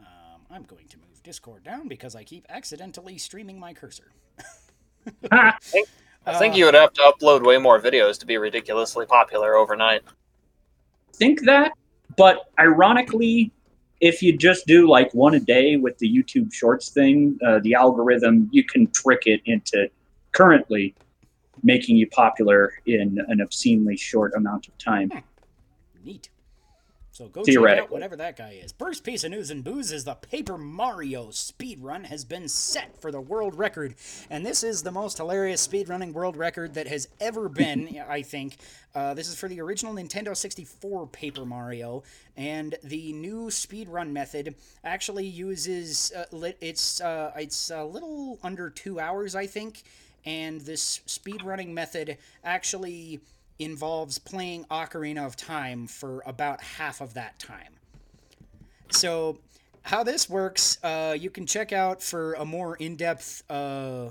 Um, 0.00 0.42
I'm 0.50 0.62
going 0.64 0.86
to 0.88 0.96
move 0.98 1.22
Discord 1.22 1.64
down 1.64 1.88
because 1.88 2.14
I 2.14 2.24
keep 2.24 2.46
accidentally 2.48 3.18
streaming 3.18 3.58
my 3.58 3.74
cursor. 3.74 4.12
I 5.32 6.38
think 6.38 6.56
you 6.56 6.66
would 6.66 6.74
have 6.74 6.92
to 6.94 7.02
upload 7.02 7.44
way 7.44 7.58
more 7.58 7.80
videos 7.80 8.18
to 8.20 8.26
be 8.26 8.38
ridiculously 8.38 9.06
popular 9.06 9.56
overnight. 9.56 10.02
think 11.14 11.42
that, 11.42 11.72
but 12.16 12.50
ironically, 12.58 13.50
if 14.00 14.22
you 14.22 14.36
just 14.36 14.66
do 14.66 14.88
like 14.88 15.12
one 15.14 15.34
a 15.34 15.40
day 15.40 15.76
with 15.76 15.98
the 15.98 16.12
YouTube 16.12 16.52
Shorts 16.52 16.90
thing, 16.90 17.38
uh, 17.46 17.60
the 17.62 17.74
algorithm 17.74 18.48
you 18.52 18.64
can 18.64 18.88
trick 18.88 19.22
it 19.26 19.40
into 19.46 19.88
currently 20.32 20.94
making 21.62 21.96
you 21.96 22.08
popular 22.08 22.72
in 22.86 23.24
an 23.28 23.40
obscenely 23.40 23.96
short 23.96 24.32
amount 24.34 24.66
of 24.68 24.76
time. 24.78 25.10
Neat. 26.04 26.28
So 27.12 27.28
go 27.28 27.44
check 27.44 27.78
out 27.78 27.90
whatever 27.90 28.16
that 28.16 28.38
guy 28.38 28.58
is. 28.64 28.72
First 28.72 29.04
piece 29.04 29.22
of 29.22 29.32
news 29.32 29.50
and 29.50 29.62
booze 29.62 29.92
is 29.92 30.04
the 30.04 30.14
Paper 30.14 30.56
Mario 30.56 31.26
speedrun 31.26 32.06
has 32.06 32.24
been 32.24 32.48
set 32.48 32.98
for 33.02 33.12
the 33.12 33.20
world 33.20 33.54
record. 33.54 33.96
And 34.30 34.46
this 34.46 34.64
is 34.64 34.82
the 34.82 34.92
most 34.92 35.18
hilarious 35.18 35.66
speedrunning 35.66 36.14
world 36.14 36.38
record 36.38 36.72
that 36.72 36.88
has 36.88 37.08
ever 37.20 37.50
been, 37.50 38.00
I 38.08 38.22
think. 38.22 38.56
Uh, 38.94 39.12
this 39.12 39.28
is 39.28 39.34
for 39.34 39.46
the 39.46 39.60
original 39.60 39.92
Nintendo 39.92 40.34
64 40.34 41.06
Paper 41.08 41.44
Mario. 41.44 42.02
And 42.34 42.76
the 42.82 43.12
new 43.12 43.48
speedrun 43.48 44.10
method 44.12 44.54
actually 44.82 45.26
uses, 45.26 46.12
uh, 46.16 46.52
it's, 46.62 47.02
uh, 47.02 47.32
it's 47.36 47.70
a 47.70 47.84
little 47.84 48.38
under 48.42 48.70
two 48.70 48.98
hours, 48.98 49.34
I 49.34 49.46
think. 49.46 49.82
And 50.24 50.62
this 50.62 51.00
speedrunning 51.06 51.74
method 51.74 52.16
actually 52.42 53.20
involves 53.58 54.18
playing 54.18 54.64
Ocarina 54.70 55.26
of 55.26 55.36
Time 55.36 55.86
for 55.86 56.22
about 56.26 56.60
half 56.60 57.00
of 57.00 57.14
that 57.14 57.38
time. 57.38 57.76
So, 58.90 59.38
how 59.82 60.04
this 60.04 60.28
works, 60.28 60.78
uh, 60.84 61.16
you 61.18 61.30
can 61.30 61.46
check 61.46 61.72
out 61.72 62.02
for 62.02 62.34
a 62.34 62.44
more 62.44 62.76
in 62.76 62.96
depth 62.96 63.42
uh, 63.50 64.10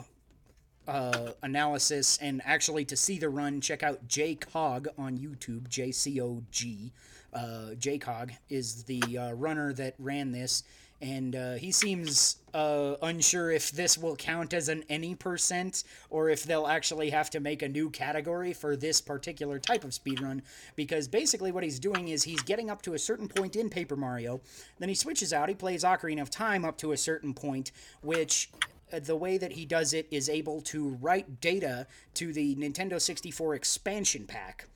uh, 0.88 1.32
analysis 1.44 2.18
and 2.18 2.42
actually 2.44 2.86
to 2.86 2.98
see 2.98 3.18
the 3.18 3.30
run, 3.30 3.62
check 3.62 3.84
out 3.84 4.08
JCOG 4.08 4.88
on 4.98 5.18
YouTube, 5.18 5.70
J 5.70 5.92
C 5.92 6.22
O 6.22 6.44
G. 6.52 6.92
Uh, 7.34 7.76
JCOG 7.80 8.32
is 8.50 8.84
the 8.84 9.02
uh, 9.18 9.32
runner 9.34 9.72
that 9.74 9.96
ran 9.98 10.32
this, 10.32 10.64
and 11.02 11.36
uh, 11.36 11.54
he 11.54 11.72
seems 11.72 12.38
uh, 12.54 12.96
unsure 13.02 13.52
if 13.52 13.72
this 13.72 13.98
will 13.98 14.16
count 14.16 14.54
as 14.54 14.70
an 14.70 14.84
any 14.90 15.16
percent 15.16 15.84
or 16.10 16.30
if 16.30 16.44
they'll 16.44 16.68
actually 16.68 17.10
have 17.10 17.30
to 17.32 17.40
make 17.40 17.62
a 17.62 17.68
new 17.68 17.90
category 17.90 18.54
for 18.54 18.76
this 18.76 19.02
particular 19.02 19.58
type 19.58 19.84
of 19.84 19.92
speedrun. 19.92 20.42
Because 20.76 21.08
basically, 21.08 21.52
what 21.52 21.64
he's 21.64 21.80
doing 21.80 22.10
is 22.10 22.24
he's 22.24 22.42
getting 22.42 22.70
up 22.70 22.82
to 22.84 22.94
a 22.94 23.00
certain 23.00 23.28
point 23.28 23.56
in 23.56 23.70
Paper 23.70 23.96
Mario, 23.96 24.42
then 24.80 24.90
he 24.90 24.96
switches 24.96 25.34
out, 25.34 25.50
he 25.50 25.56
plays 25.56 25.84
Ocarina 25.84 26.22
of 26.22 26.30
Time 26.30 26.64
up 26.64 26.78
to 26.78 26.92
a 26.92 26.98
certain 26.98 27.34
point, 27.34 27.72
which 28.02 28.52
uh, 28.94 29.00
the 29.00 29.16
way 29.16 29.38
that 29.38 29.54
he 29.54 29.66
does 29.66 29.94
it 29.94 30.08
is 30.12 30.30
able 30.30 30.62
to 30.62 30.90
write 31.02 31.42
data 31.42 31.88
to 32.14 32.34
the 32.34 32.56
Nintendo 32.56 33.02
64 33.02 33.56
expansion 33.56 34.26
pack. 34.26 34.68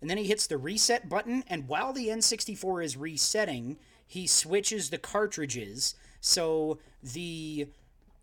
And 0.00 0.08
then 0.08 0.18
he 0.18 0.24
hits 0.24 0.46
the 0.46 0.56
reset 0.56 1.08
button, 1.08 1.44
and 1.46 1.68
while 1.68 1.92
the 1.92 2.08
N64 2.08 2.84
is 2.84 2.96
resetting, 2.96 3.76
he 4.10 4.26
switches 4.26 4.90
the 4.90 4.98
cartridges 4.98 5.94
so 6.20 6.80
the 7.00 7.68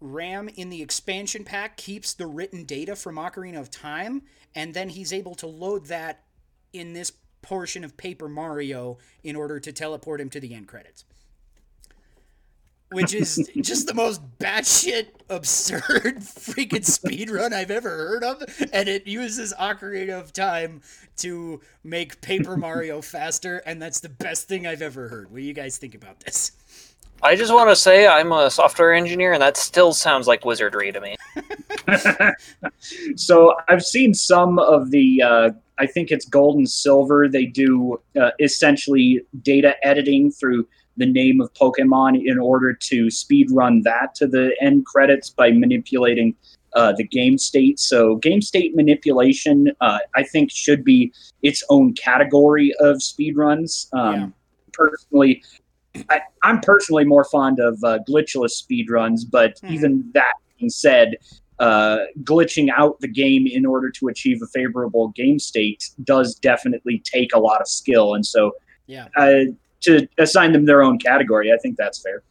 RAM 0.02 0.50
in 0.50 0.70
the 0.70 0.82
expansion 0.82 1.46
pack 1.46 1.78
keeps 1.78 2.14
the 2.14 2.28
written 2.28 2.66
data 2.66 2.94
from 2.94 3.16
Ocarina 3.16 3.58
of 3.58 3.72
Time, 3.72 4.24
and 4.54 4.74
then 4.74 4.90
he's 4.90 5.14
able 5.14 5.34
to 5.36 5.48
load 5.48 5.86
that 5.86 6.26
in 6.74 6.92
this 6.92 7.14
portion 7.42 7.86
of 7.86 7.96
Paper 7.96 8.28
Mario 8.28 8.98
in 9.24 9.38
order 9.38 9.62
to 9.62 9.72
teleport 9.72 10.20
him 10.20 10.30
to 10.32 10.42
the 10.42 10.54
end 10.54 10.68
credits. 10.68 11.06
Which 12.92 13.14
is 13.14 13.50
just 13.62 13.88
the 13.88 13.94
most 13.94 14.22
batshit 14.40 15.08
absurd 15.30 15.82
freaking 16.20 16.86
speedrun 16.86 17.54
I've 17.54 17.72
ever 17.72 17.90
heard 17.90 18.24
of. 18.24 18.44
And 18.72 18.88
it 18.88 19.08
uses 19.08 19.54
Ocarina 19.60 20.20
of 20.20 20.34
Time 20.34 20.82
to 21.18 21.62
make 21.84 22.22
Paper 22.22 22.56
Mario 22.58 23.02
faster, 23.02 23.62
and 23.66 23.82
that's 23.82 24.00
the 24.00 24.10
best 24.10 24.48
thing 24.48 24.66
I've 24.66 24.82
ever 24.82 25.08
heard. 25.10 25.32
What 25.32 25.38
do 25.38 25.44
you 25.44 25.54
guys 25.54 25.78
think 25.78 25.96
about 25.96 26.20
this? 26.22 26.52
I 27.24 27.36
just 27.36 27.52
want 27.52 27.70
to 27.70 27.76
say 27.76 28.08
I'm 28.08 28.32
a 28.32 28.50
software 28.50 28.94
engineer, 28.94 29.34
and 29.34 29.42
that 29.42 29.58
still 29.58 29.92
sounds 29.92 30.28
like 30.28 30.46
wizardry 30.46 30.92
to 30.92 31.02
me. 31.02 31.16
so 33.16 33.56
I've 33.68 33.84
seen 33.84 34.14
some 34.14 34.60
of 34.60 34.92
the. 34.92 35.24
Uh, 35.24 35.50
I 35.80 35.88
think 35.88 36.12
it's 36.12 36.26
gold 36.26 36.58
and 36.58 36.70
silver. 36.70 37.28
They 37.28 37.46
do 37.46 38.00
uh, 38.20 38.32
essentially 38.40 39.22
data 39.42 39.76
editing 39.84 40.32
through 40.32 40.68
the 40.98 41.06
name 41.06 41.40
of 41.42 41.54
Pokemon 41.54 42.22
in 42.26 42.38
order 42.40 42.74
to 42.74 43.10
speed 43.10 43.50
run 43.52 43.82
that 43.84 44.16
to 44.16 44.28
the 44.28 44.56
end 44.60 44.86
credits 44.86 45.30
by 45.30 45.52
manipulating 45.52 46.36
uh, 46.74 46.92
the 46.98 47.04
game 47.04 47.38
state. 47.38 47.80
So 47.80 48.16
game 48.18 48.42
state 48.42 48.76
manipulation, 48.76 49.72
uh, 49.82 50.00
I 50.16 50.24
think, 50.24 50.52
should 50.52 50.84
be 50.84 51.14
its 51.42 51.64
own 51.70 51.94
category 51.94 52.74
of 52.80 53.02
speed 53.02 53.38
runs. 53.38 53.88
Um, 53.94 54.14
Yeah. 54.16 54.28
Personally, 54.74 55.44
I, 56.12 56.22
I'm 56.44 56.60
personally 56.60 57.04
more 57.04 57.24
fond 57.24 57.60
of 57.60 57.84
uh, 57.84 57.98
glitchless 58.08 58.62
speedruns, 58.62 59.22
but 59.30 59.60
Mhm. 59.64 59.72
even 59.72 60.12
that 60.14 60.34
being 60.60 60.70
said, 60.70 61.16
uh, 61.58 62.00
glitching 62.22 62.70
out 62.76 63.00
the 63.00 63.08
game 63.08 63.48
in 63.48 63.66
order 63.66 63.90
to 63.90 64.08
achieve 64.08 64.40
a 64.44 64.48
favorable 64.48 65.08
game 65.16 65.40
state 65.40 65.90
does 66.04 66.36
definitely 66.36 67.00
take 67.04 67.34
a 67.34 67.40
lot 67.40 67.60
of 67.62 67.68
skill. 67.68 68.14
And 68.14 68.24
so, 68.24 68.52
Yeah. 68.86 69.08
uh, 69.16 69.46
to 69.88 70.08
assign 70.18 70.52
them 70.52 70.66
their 70.66 70.84
own 70.84 71.00
category, 71.00 71.52
I 71.52 71.58
think 71.58 71.78
that's 71.78 72.00
fair. 72.00 72.24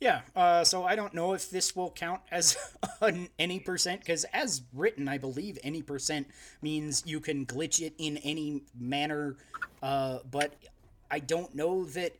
Yeah, 0.00 0.22
uh, 0.34 0.64
so 0.64 0.84
I 0.84 0.96
don't 0.96 1.12
know 1.12 1.34
if 1.34 1.50
this 1.50 1.76
will 1.76 1.90
count 1.90 2.22
as 2.30 2.56
an 3.02 3.28
any 3.38 3.60
percent, 3.60 4.00
because 4.00 4.24
as 4.32 4.62
written, 4.74 5.08
I 5.08 5.18
believe 5.18 5.58
any 5.62 5.82
percent 5.82 6.26
means 6.62 7.02
you 7.06 7.20
can 7.20 7.44
glitch 7.44 7.80
it 7.84 7.92
in 7.98 8.16
any 8.18 8.62
manner, 8.78 9.36
uh, 9.82 10.20
but 10.30 10.54
I 11.10 11.18
don't 11.18 11.54
know 11.54 11.84
that 11.84 12.14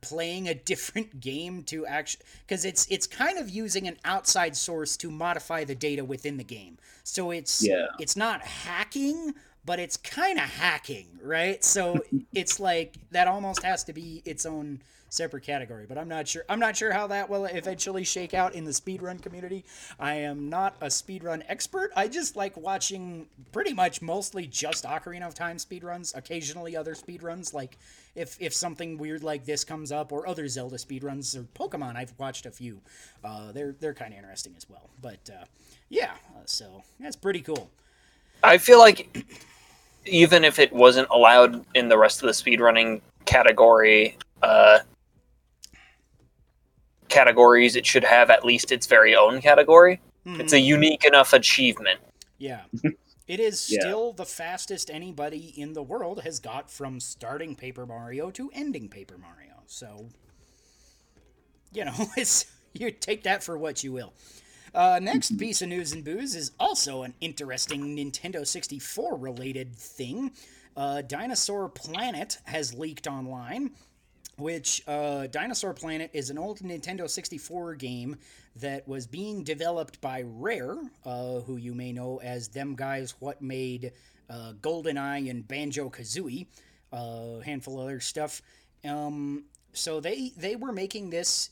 playing 0.00 0.48
a 0.48 0.54
different 0.72 1.20
game 1.20 1.62
to 1.64 1.86
actually 1.86 2.24
because 2.46 2.64
it's 2.64 2.86
it's 2.90 3.06
kind 3.06 3.38
of 3.38 3.48
using 3.50 3.86
an 3.86 3.96
outside 4.04 4.56
source 4.56 4.96
to 4.96 5.10
modify 5.10 5.62
the 5.64 5.74
data 5.74 6.04
within 6.04 6.36
the 6.38 6.44
game 6.44 6.78
so 7.04 7.30
it's 7.30 7.62
Yeah. 7.66 7.86
it's 7.98 8.16
not 8.16 8.40
hacking 8.40 9.34
but 9.70 9.78
it's 9.78 9.96
kind 9.96 10.36
of 10.36 10.46
hacking 10.46 11.06
right? 11.22 11.62
So 11.62 12.02
it's 12.32 12.58
like 12.58 12.96
that 13.12 13.28
almost 13.28 13.62
has 13.62 13.84
to 13.84 13.92
be 13.92 14.20
its 14.24 14.44
own 14.44 14.82
separate 15.12 15.42
category 15.42 15.86
but 15.88 15.98
i'm 15.98 16.06
not 16.06 16.28
sure 16.28 16.44
i'm 16.48 16.60
not 16.60 16.76
sure 16.76 16.92
how 16.92 17.08
that 17.08 17.28
will 17.28 17.44
eventually 17.46 18.04
shake 18.04 18.32
out 18.32 18.54
in 18.54 18.64
the 18.64 18.70
speedrun 18.70 19.20
community. 19.20 19.64
I 19.98 20.14
am 20.14 20.48
not 20.48 20.76
a 20.80 20.86
speedrun 20.86 21.42
expert. 21.48 21.90
I 21.96 22.06
just 22.06 22.36
like 22.36 22.56
watching 22.56 23.26
pretty 23.50 23.72
much 23.72 24.02
mostly 24.02 24.46
just 24.46 24.84
ocarina 24.84 25.26
of 25.26 25.34
time 25.34 25.56
speedruns 25.56 26.16
occasionally 26.16 26.76
other 26.76 26.94
speedruns 26.94 27.54
like 27.54 27.76
if 28.16 28.36
if 28.40 28.52
something 28.54 28.98
weird 28.98 29.22
like 29.22 29.44
this 29.44 29.64
comes 29.64 29.92
up 29.92 30.12
or 30.12 30.28
other 30.28 30.46
zelda 30.48 30.76
speedruns 30.76 31.36
or 31.36 31.42
pokemon 31.54 31.96
i've 31.96 32.14
watched 32.18 32.46
a 32.46 32.50
few. 32.50 32.80
Uh, 33.24 33.52
they're 33.52 33.74
they're 33.80 33.94
kind 33.94 34.12
of 34.12 34.18
interesting 34.18 34.54
as 34.56 34.68
well 34.68 34.90
but 35.00 35.28
uh, 35.28 35.44
yeah 35.88 36.12
uh, 36.36 36.42
so 36.44 36.82
that's 36.98 37.16
pretty 37.16 37.40
cool. 37.40 37.68
I 38.42 38.58
feel 38.58 38.78
like 38.78 39.24
even 40.10 40.44
if 40.44 40.58
it 40.58 40.72
wasn't 40.72 41.08
allowed 41.10 41.64
in 41.74 41.88
the 41.88 41.96
rest 41.96 42.22
of 42.22 42.26
the 42.26 42.32
speedrunning 42.32 43.00
category, 43.24 44.16
uh, 44.42 44.80
categories, 47.08 47.76
it 47.76 47.86
should 47.86 48.04
have 48.04 48.30
at 48.30 48.44
least 48.44 48.72
its 48.72 48.86
very 48.86 49.14
own 49.14 49.40
category. 49.40 50.00
It's 50.26 50.52
a 50.52 50.60
unique 50.60 51.04
enough 51.04 51.32
achievement. 51.32 52.00
Yeah. 52.38 52.62
It 53.26 53.38
is 53.38 53.70
Yeah. 53.70 53.78
still 53.82 54.12
the 54.12 54.26
fastest 54.26 54.90
anybody 54.90 55.54
in 55.56 55.72
the 55.72 55.84
world 55.84 56.22
has 56.22 56.40
got 56.40 56.68
from 56.68 56.98
starting 56.98 57.54
Paper 57.54 57.86
Mario 57.86 58.32
to 58.32 58.50
ending 58.52 58.88
Paper 58.88 59.16
Mario. 59.18 59.62
So, 59.66 60.08
you 61.72 61.84
know, 61.84 61.94
it's 62.16 62.46
you 62.72 62.90
take 62.90 63.22
that 63.22 63.44
for 63.44 63.56
what 63.56 63.84
you 63.84 63.92
will. 63.92 64.14
Uh, 64.74 65.00
next 65.02 65.36
piece 65.36 65.62
of 65.62 65.68
news 65.68 65.92
and 65.92 66.04
booze 66.04 66.34
is 66.34 66.52
also 66.60 67.02
an 67.02 67.14
interesting 67.20 67.96
Nintendo 67.96 68.46
64 68.46 69.16
related 69.16 69.74
thing. 69.74 70.32
Uh, 70.76 71.02
Dinosaur 71.02 71.68
Planet 71.68 72.38
has 72.44 72.74
leaked 72.74 73.06
online 73.06 73.72
which 74.40 74.82
uh, 74.88 75.26
Dinosaur 75.28 75.74
Planet 75.74 76.10
is 76.12 76.30
an 76.30 76.38
old 76.38 76.60
Nintendo 76.60 77.08
64 77.08 77.74
game 77.74 78.16
that 78.56 78.86
was 78.88 79.06
being 79.06 79.44
developed 79.44 80.00
by 80.00 80.24
Rare, 80.26 80.76
uh, 81.04 81.40
who 81.40 81.56
you 81.56 81.74
may 81.74 81.92
know 81.92 82.20
as 82.22 82.48
them 82.48 82.74
guys 82.74 83.14
what 83.20 83.40
made 83.42 83.92
uh, 84.28 84.54
GoldenEye 84.60 85.30
and 85.30 85.46
Banjo 85.46 85.90
Kazooie, 85.90 86.46
a 86.92 87.40
handful 87.44 87.78
of 87.78 87.84
other 87.84 88.00
stuff. 88.00 88.42
Um, 88.84 89.44
so 89.72 90.00
they 90.00 90.32
they 90.36 90.56
were 90.56 90.72
making 90.72 91.10
this 91.10 91.50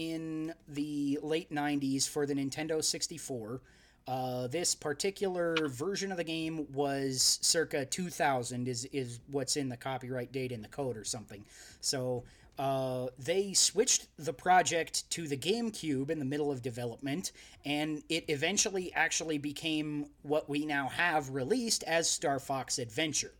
in 0.00 0.54
the 0.66 1.18
late 1.22 1.52
90s 1.52 2.08
for 2.08 2.24
the 2.24 2.32
Nintendo 2.32 2.82
64. 2.82 3.60
Uh, 4.08 4.46
this 4.46 4.74
particular 4.74 5.68
version 5.68 6.10
of 6.10 6.16
the 6.16 6.24
game 6.24 6.66
was 6.72 7.38
circa 7.42 7.84
2000 7.84 8.66
is, 8.66 8.86
is 8.86 9.20
what's 9.30 9.56
in 9.58 9.68
the 9.68 9.76
copyright 9.76 10.32
date 10.32 10.52
in 10.52 10.62
the 10.62 10.68
code 10.68 10.96
or 10.96 11.04
something. 11.04 11.44
So 11.82 12.24
uh, 12.58 13.08
they 13.18 13.52
switched 13.52 14.06
the 14.16 14.32
project 14.32 15.08
to 15.10 15.28
the 15.28 15.36
GameCube 15.36 16.08
in 16.08 16.18
the 16.18 16.24
middle 16.24 16.50
of 16.50 16.62
development, 16.62 17.32
and 17.66 18.02
it 18.08 18.24
eventually 18.28 18.92
actually 18.94 19.36
became 19.36 20.06
what 20.22 20.48
we 20.48 20.64
now 20.64 20.88
have 20.88 21.28
released 21.28 21.82
as 21.84 22.08
Star 22.10 22.38
Fox 22.38 22.78
Adventure. 22.78 23.32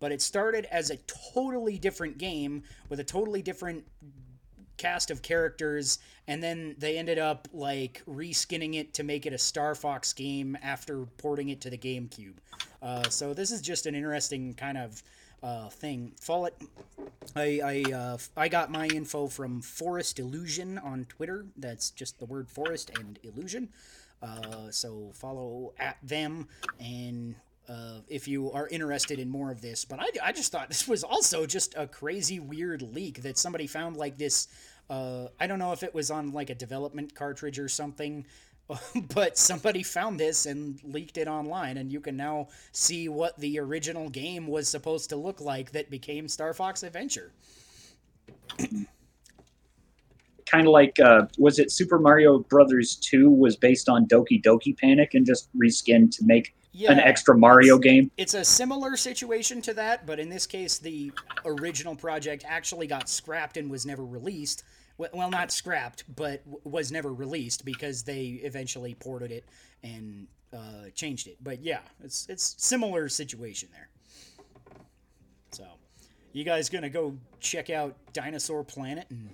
but 0.00 0.10
it 0.10 0.22
started 0.22 0.66
as 0.72 0.90
a 0.90 0.96
totally 1.34 1.78
different 1.78 2.18
game 2.18 2.62
with 2.88 2.98
a 2.98 3.04
totally 3.04 3.42
different 3.42 3.84
cast 4.80 5.10
of 5.10 5.20
characters 5.20 5.98
and 6.26 6.42
then 6.42 6.74
they 6.78 6.96
ended 6.96 7.18
up 7.18 7.48
like 7.52 8.02
reskinning 8.08 8.74
it 8.76 8.94
to 8.94 9.02
make 9.02 9.26
it 9.26 9.32
a 9.34 9.38
Star 9.38 9.74
Fox 9.74 10.12
game 10.14 10.56
after 10.62 11.04
porting 11.18 11.50
it 11.50 11.60
to 11.60 11.70
the 11.70 11.76
GameCube. 11.76 12.34
Uh, 12.82 13.08
so 13.10 13.34
this 13.34 13.50
is 13.50 13.60
just 13.60 13.84
an 13.84 13.94
interesting 13.94 14.54
kind 14.54 14.78
of 14.78 15.02
uh, 15.42 15.68
thing. 15.68 16.12
Follow 16.18 16.46
it. 16.46 16.54
I 17.36 17.60
I 17.62 17.92
uh, 17.92 18.18
I 18.36 18.48
got 18.48 18.70
my 18.70 18.86
info 18.86 19.26
from 19.26 19.60
Forest 19.60 20.18
Illusion 20.18 20.78
on 20.78 21.04
Twitter. 21.06 21.44
That's 21.56 21.90
just 21.90 22.18
the 22.18 22.24
word 22.26 22.48
forest 22.48 22.90
and 22.98 23.18
illusion. 23.22 23.68
Uh, 24.22 24.70
so 24.70 25.10
follow 25.14 25.72
at 25.78 25.96
them 26.02 26.46
and 26.78 27.34
uh, 27.70 28.00
if 28.08 28.26
you 28.26 28.50
are 28.50 28.66
interested 28.68 29.18
in 29.18 29.28
more 29.28 29.50
of 29.50 29.60
this. 29.60 29.84
But 29.84 30.00
I, 30.00 30.08
I 30.24 30.32
just 30.32 30.50
thought 30.50 30.68
this 30.68 30.88
was 30.88 31.04
also 31.04 31.46
just 31.46 31.74
a 31.76 31.86
crazy, 31.86 32.40
weird 32.40 32.82
leak 32.82 33.22
that 33.22 33.38
somebody 33.38 33.66
found 33.66 33.96
like 33.96 34.18
this. 34.18 34.48
Uh, 34.90 35.28
I 35.38 35.46
don't 35.46 35.60
know 35.60 35.72
if 35.72 35.82
it 35.84 35.94
was 35.94 36.10
on 36.10 36.32
like 36.32 36.50
a 36.50 36.54
development 36.54 37.14
cartridge 37.14 37.60
or 37.60 37.68
something, 37.68 38.26
but 39.14 39.38
somebody 39.38 39.84
found 39.84 40.18
this 40.18 40.46
and 40.46 40.82
leaked 40.84 41.16
it 41.16 41.28
online, 41.28 41.76
and 41.78 41.92
you 41.92 42.00
can 42.00 42.16
now 42.16 42.48
see 42.72 43.08
what 43.08 43.38
the 43.38 43.60
original 43.60 44.10
game 44.10 44.48
was 44.48 44.68
supposed 44.68 45.08
to 45.10 45.16
look 45.16 45.40
like 45.40 45.70
that 45.72 45.90
became 45.90 46.26
Star 46.26 46.52
Fox 46.52 46.82
Adventure. 46.82 47.32
kind 50.50 50.66
of 50.66 50.72
like 50.72 50.98
uh, 50.98 51.22
was 51.38 51.58
it 51.60 51.70
Super 51.70 51.98
Mario 51.98 52.40
Brothers 52.40 52.96
2 52.96 53.30
was 53.30 53.56
based 53.56 53.88
on 53.88 54.06
Doki 54.06 54.42
Doki 54.42 54.76
Panic 54.76 55.14
and 55.14 55.24
just 55.24 55.48
reskinned 55.56 56.10
to 56.16 56.24
make 56.24 56.54
Yeah, 56.72 56.92
an 56.92 57.00
extra 57.00 57.36
Mario 57.36 57.76
it's- 57.78 57.92
game. 57.92 58.10
It's 58.16 58.34
a 58.34 58.44
similar 58.44 58.96
situation 58.96 59.60
to 59.62 59.74
that, 59.74 60.06
but 60.06 60.20
in 60.20 60.28
this 60.28 60.46
case, 60.46 60.78
the 60.78 61.10
original 61.44 61.96
project 61.96 62.44
actually 62.46 62.86
got 62.86 63.08
scrapped 63.08 63.56
and 63.56 63.70
was 63.70 63.84
never 63.84 64.04
released. 64.04 64.62
Well, 64.96 65.10
well, 65.12 65.30
not 65.30 65.50
scrapped, 65.50 66.04
but 66.14 66.42
was 66.64 66.92
never 66.92 67.12
released 67.12 67.64
because 67.64 68.02
they 68.02 68.40
eventually 68.44 68.94
ported 68.94 69.32
it 69.32 69.44
and 69.82 70.28
uh, 70.52 70.90
changed 70.94 71.26
it. 71.26 71.38
But 71.42 71.60
yeah, 71.62 71.80
it's 72.04 72.26
it's 72.28 72.54
similar 72.58 73.08
situation 73.08 73.68
there. 73.72 73.88
So, 75.52 75.64
you 76.32 76.44
guys 76.44 76.68
gonna 76.68 76.90
go 76.90 77.16
check 77.40 77.70
out 77.70 77.96
Dinosaur 78.12 78.62
Planet 78.62 79.06
and 79.10 79.30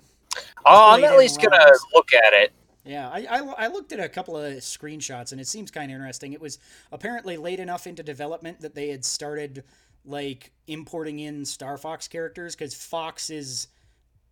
Oh, 0.65 0.95
I'm 0.95 1.05
at 1.05 1.13
in 1.15 1.19
least 1.19 1.41
gonna 1.43 1.73
look 1.95 2.13
at 2.15 2.33
it. 2.33 2.53
Yeah, 2.87 3.11
I, 3.11 3.27
I, 3.29 3.39
I 3.41 3.67
looked 3.67 3.91
at 3.91 3.99
a 3.99 4.09
couple 4.09 4.37
of 4.37 4.55
screenshots 4.59 5.33
and 5.33 5.41
it 5.41 5.49
seems 5.49 5.73
kind 5.73 5.91
of 5.91 5.97
interesting. 5.97 6.33
It 6.33 6.41
was 6.41 6.61
apparently 6.93 7.37
late 7.37 7.59
enough 7.59 7.87
into 7.89 8.05
development 8.05 8.61
that 8.61 8.77
they 8.77 8.89
had 8.91 9.05
started 9.05 9.65
like 10.05 10.53
importing 10.69 11.19
in 11.19 11.45
Star 11.45 11.77
Fox 11.79 12.07
characters 12.07 12.55
because 12.55 12.75
Fox 12.75 13.29
is 13.29 13.67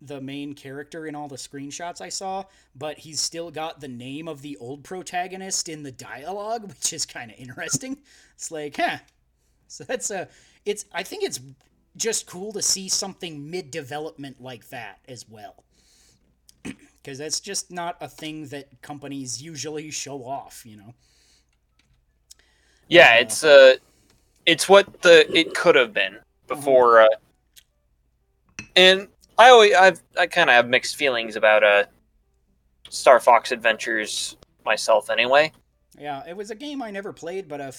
the 0.01 0.21
main 0.21 0.53
character 0.53 1.05
in 1.05 1.15
all 1.15 1.27
the 1.27 1.35
screenshots 1.35 1.99
I 1.99 2.09
saw, 2.09 2.45
but 2.75 2.97
he's 2.97 3.19
still 3.19 3.51
got 3.51 3.81
the 3.81 3.89
name 3.89 4.29
of 4.29 4.41
the 4.41 4.55
old 4.57 4.85
protagonist 4.85 5.67
in 5.67 5.83
the 5.83 5.91
dialogue, 5.91 6.63
which 6.69 6.93
is 6.93 7.05
kind 7.05 7.31
of 7.31 7.37
interesting. 7.37 7.97
It's 8.35 8.51
like, 8.51 8.77
huh. 8.77 8.99
So 9.67 9.83
that's 9.83 10.11
a 10.11 10.29
it's 10.65 10.85
I 10.93 11.03
think 11.03 11.23
it's 11.23 11.41
just 11.97 12.27
cool 12.27 12.53
to 12.53 12.61
see 12.61 12.89
something 12.89 13.49
mid 13.49 13.71
development 13.71 14.41
like 14.41 14.69
that 14.69 14.99
as 15.07 15.27
well 15.27 15.63
because 17.05 17.19
that's 17.19 17.39
just 17.39 17.71
not 17.71 17.97
a 18.01 18.07
thing 18.07 18.47
that 18.47 18.81
companies 18.81 19.39
usually 19.39 19.91
show 19.91 20.25
off, 20.25 20.63
you 20.65 20.75
know. 20.75 20.95
Yeah, 22.89 23.17
Uh, 23.17 23.21
it's 23.21 23.43
uh, 23.43 23.75
it's 24.47 24.67
what 24.67 25.03
the 25.03 25.31
it 25.37 25.53
could 25.53 25.75
have 25.75 25.93
been 25.93 26.17
before. 26.47 27.01
Uh, 27.01 27.07
and 28.75 29.07
I 29.37 29.49
always 29.49 29.75
I've 29.75 30.01
I 30.17 30.25
kind 30.25 30.49
of 30.49 30.55
have 30.55 30.67
mixed 30.67 30.95
feelings 30.95 31.35
about 31.35 31.63
uh, 31.63 31.83
Star 32.89 33.19
Fox 33.19 33.51
Adventures 33.51 34.35
myself. 34.65 35.11
Anyway, 35.11 35.51
Yeah, 35.99 36.23
it 36.27 36.35
was 36.35 36.49
a 36.49 36.55
game 36.55 36.81
I 36.81 36.89
never 36.89 37.13
played, 37.13 37.47
but 37.47 37.61
a 37.61 37.71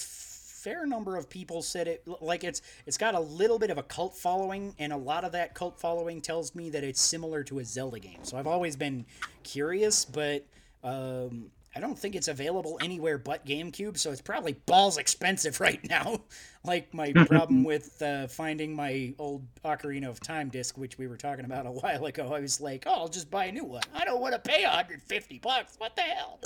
fair 0.67 0.85
number 0.85 1.15
of 1.15 1.29
people 1.29 1.61
said 1.61 1.87
it 1.87 2.05
like 2.19 2.43
it's 2.43 2.61
it's 2.85 2.97
got 2.97 3.15
a 3.15 3.19
little 3.19 3.57
bit 3.57 3.69
of 3.69 3.77
a 3.77 3.83
cult 3.83 4.17
following, 4.17 4.75
and 4.79 4.91
a 4.91 4.97
lot 4.97 5.23
of 5.23 5.31
that 5.31 5.53
cult 5.53 5.79
following 5.79 6.19
tells 6.19 6.53
me 6.55 6.69
that 6.69 6.83
it's 6.83 6.99
similar 6.99 7.41
to 7.41 7.59
a 7.59 7.65
Zelda 7.65 7.99
game. 7.99 8.19
So 8.23 8.35
I've 8.35 8.47
always 8.47 8.75
been 8.75 9.05
curious, 9.43 10.03
but 10.03 10.45
um, 10.83 11.45
I 11.73 11.79
don't 11.79 11.97
think 11.97 12.15
it's 12.15 12.27
available 12.27 12.77
anywhere 12.81 13.17
but 13.17 13.45
GameCube, 13.45 13.97
so 13.97 14.11
it's 14.11 14.21
probably 14.21 14.53
balls 14.65 14.97
expensive 14.97 15.61
right 15.61 15.79
now. 15.89 16.19
like 16.65 16.93
my 16.93 17.13
problem 17.27 17.63
with 17.63 18.01
uh, 18.01 18.27
finding 18.27 18.75
my 18.75 19.13
old 19.19 19.43
Ocarina 19.63 20.09
of 20.09 20.19
Time 20.19 20.49
disc, 20.49 20.77
which 20.77 20.97
we 20.97 21.07
were 21.07 21.17
talking 21.17 21.45
about 21.45 21.65
a 21.65 21.71
while 21.71 22.05
ago. 22.07 22.33
I 22.33 22.41
was 22.41 22.59
like, 22.59 22.83
oh, 22.87 22.93
I'll 22.93 23.07
just 23.07 23.31
buy 23.31 23.45
a 23.45 23.53
new 23.53 23.63
one. 23.63 23.83
I 23.95 24.03
don't 24.03 24.19
want 24.19 24.33
to 24.33 24.39
pay 24.39 24.63
150 24.63 25.39
bucks. 25.39 25.75
What 25.77 25.95
the 25.95 26.01
hell? 26.01 26.41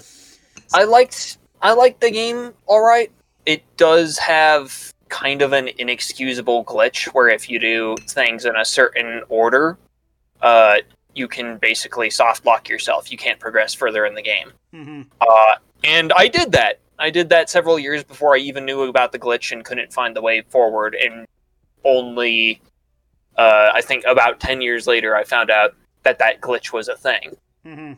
I 0.75 0.83
liked 0.83 1.39
I 1.59 1.73
liked 1.73 2.01
the 2.01 2.11
game. 2.11 2.53
All 2.67 2.81
right, 2.81 3.11
it 3.45 3.63
does 3.77 4.17
have 4.17 4.93
kind 5.09 5.41
of 5.41 5.51
an 5.53 5.69
inexcusable 5.77 6.63
glitch 6.65 7.05
where 7.13 7.27
if 7.27 7.49
you 7.49 7.59
do 7.59 7.95
things 8.07 8.45
in 8.45 8.55
a 8.55 8.65
certain 8.65 9.21
order, 9.29 9.77
uh, 10.41 10.77
you 11.13 11.27
can 11.27 11.57
basically 11.57 12.09
soft 12.09 12.45
lock 12.45 12.69
yourself. 12.69 13.11
You 13.11 13.17
can't 13.17 13.39
progress 13.39 13.73
further 13.73 14.05
in 14.05 14.15
the 14.15 14.21
game. 14.21 14.51
hmm 14.73 15.01
Uh, 15.19 15.55
and 15.83 16.13
I 16.15 16.27
did 16.27 16.51
that. 16.53 16.79
I 16.99 17.09
did 17.09 17.29
that 17.29 17.49
several 17.49 17.79
years 17.79 18.03
before 18.03 18.35
I 18.35 18.39
even 18.39 18.63
knew 18.63 18.83
about 18.83 19.11
the 19.11 19.19
glitch 19.19 19.51
and 19.51 19.65
couldn't 19.65 19.91
find 19.91 20.15
the 20.15 20.21
way 20.21 20.41
forward. 20.43 20.95
And 20.95 21.27
only, 21.83 22.61
uh, 23.37 23.71
I 23.73 23.81
think, 23.81 24.05
about 24.05 24.39
10 24.39 24.61
years 24.61 24.85
later, 24.85 25.15
I 25.15 25.23
found 25.23 25.49
out 25.49 25.75
that 26.03 26.19
that 26.19 26.41
glitch 26.41 26.71
was 26.71 26.87
a 26.87 26.95
thing. 26.95 27.35
Mm-hmm. 27.65 27.93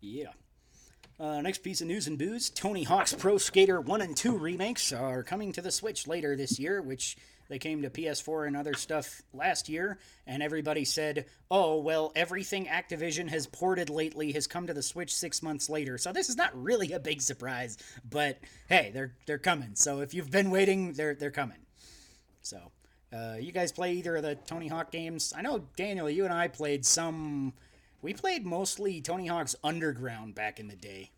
Yeah. 0.00 0.32
Uh, 1.20 1.40
next 1.40 1.64
piece 1.64 1.80
of 1.80 1.88
news 1.88 2.06
and 2.06 2.16
booze 2.16 2.48
Tony 2.48 2.84
Hawk's 2.84 3.12
Pro 3.12 3.38
Skater 3.38 3.80
1 3.80 4.02
and 4.02 4.16
2 4.16 4.38
remakes 4.38 4.92
are 4.92 5.24
coming 5.24 5.50
to 5.52 5.60
the 5.60 5.72
Switch 5.72 6.06
later 6.06 6.36
this 6.36 6.60
year, 6.60 6.80
which 6.80 7.16
they 7.48 7.58
came 7.58 7.82
to 7.82 7.90
PS4 7.90 8.46
and 8.46 8.56
other 8.56 8.74
stuff 8.74 9.20
last 9.34 9.68
year. 9.68 9.98
And 10.28 10.44
everybody 10.44 10.84
said, 10.84 11.26
oh, 11.50 11.78
well, 11.80 12.12
everything 12.14 12.66
Activision 12.66 13.28
has 13.30 13.48
ported 13.48 13.90
lately 13.90 14.30
has 14.30 14.46
come 14.46 14.68
to 14.68 14.74
the 14.74 14.82
Switch 14.82 15.12
six 15.12 15.42
months 15.42 15.68
later. 15.68 15.98
So 15.98 16.12
this 16.12 16.28
is 16.28 16.36
not 16.36 16.50
really 16.54 16.92
a 16.92 17.00
big 17.00 17.20
surprise, 17.20 17.78
but 18.08 18.38
hey, 18.68 18.92
they're, 18.94 19.14
they're 19.26 19.38
coming. 19.38 19.70
So 19.74 20.02
if 20.02 20.14
you've 20.14 20.30
been 20.30 20.52
waiting, 20.52 20.92
they're, 20.92 21.16
they're 21.16 21.32
coming. 21.32 21.58
So, 22.42 22.70
uh, 23.12 23.38
you 23.40 23.50
guys 23.50 23.72
play 23.72 23.94
either 23.94 24.14
of 24.14 24.22
the 24.22 24.36
Tony 24.36 24.68
Hawk 24.68 24.92
games? 24.92 25.32
I 25.36 25.42
know, 25.42 25.64
Daniel, 25.76 26.08
you 26.08 26.26
and 26.26 26.32
I 26.32 26.46
played 26.46 26.86
some. 26.86 27.54
We 28.02 28.14
played 28.14 28.46
mostly 28.46 29.00
Tony 29.00 29.26
Hawk's 29.26 29.56
Underground 29.64 30.34
back 30.34 30.60
in 30.60 30.68
the 30.68 30.76
day. 30.76 31.10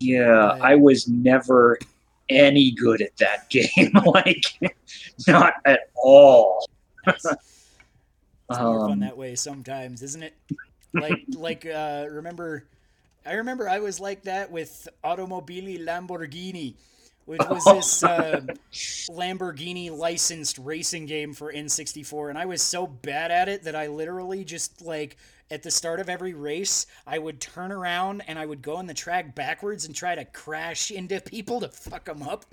Yeah. 0.00 0.56
I 0.60 0.74
was 0.74 1.06
never 1.08 1.78
any 2.28 2.72
good 2.72 3.00
at 3.02 3.16
that 3.18 3.48
game. 3.50 3.92
like, 4.06 4.44
not 5.26 5.54
at 5.64 5.90
all. 5.94 6.66
It's 8.50 8.58
more 8.58 8.80
fun 8.80 8.92
Um, 8.92 9.00
that 9.00 9.16
way 9.16 9.34
sometimes, 9.34 10.02
isn't 10.02 10.22
it? 10.22 10.34
Like, 10.92 11.24
like, 11.34 11.64
uh, 11.64 12.06
remember, 12.10 12.66
I 13.24 13.34
remember 13.34 13.68
I 13.68 13.78
was 13.78 13.98
like 13.98 14.24
that 14.24 14.50
with 14.50 14.88
Automobili 15.02 15.82
Lamborghini, 15.84 16.74
which 17.24 17.40
was 17.48 17.64
this 17.64 18.04
uh, 18.04 18.42
Lamborghini 19.10 19.90
licensed 19.90 20.58
racing 20.58 21.06
game 21.06 21.32
for 21.32 21.52
N64, 21.52 22.28
and 22.28 22.38
I 22.38 22.44
was 22.44 22.60
so 22.60 22.86
bad 22.86 23.30
at 23.30 23.48
it 23.48 23.62
that 23.64 23.74
I 23.74 23.86
literally 23.86 24.44
just 24.44 24.82
like 24.82 25.16
at 25.52 25.62
the 25.62 25.70
start 25.70 26.00
of 26.00 26.08
every 26.08 26.32
race, 26.32 26.86
I 27.06 27.18
would 27.18 27.38
turn 27.38 27.70
around 27.70 28.22
and 28.26 28.38
I 28.38 28.46
would 28.46 28.62
go 28.62 28.76
on 28.76 28.86
the 28.86 28.94
track 28.94 29.34
backwards 29.34 29.84
and 29.84 29.94
try 29.94 30.14
to 30.14 30.24
crash 30.24 30.90
into 30.90 31.20
people 31.20 31.60
to 31.60 31.68
fuck 31.68 32.06
them 32.06 32.22
up. 32.22 32.46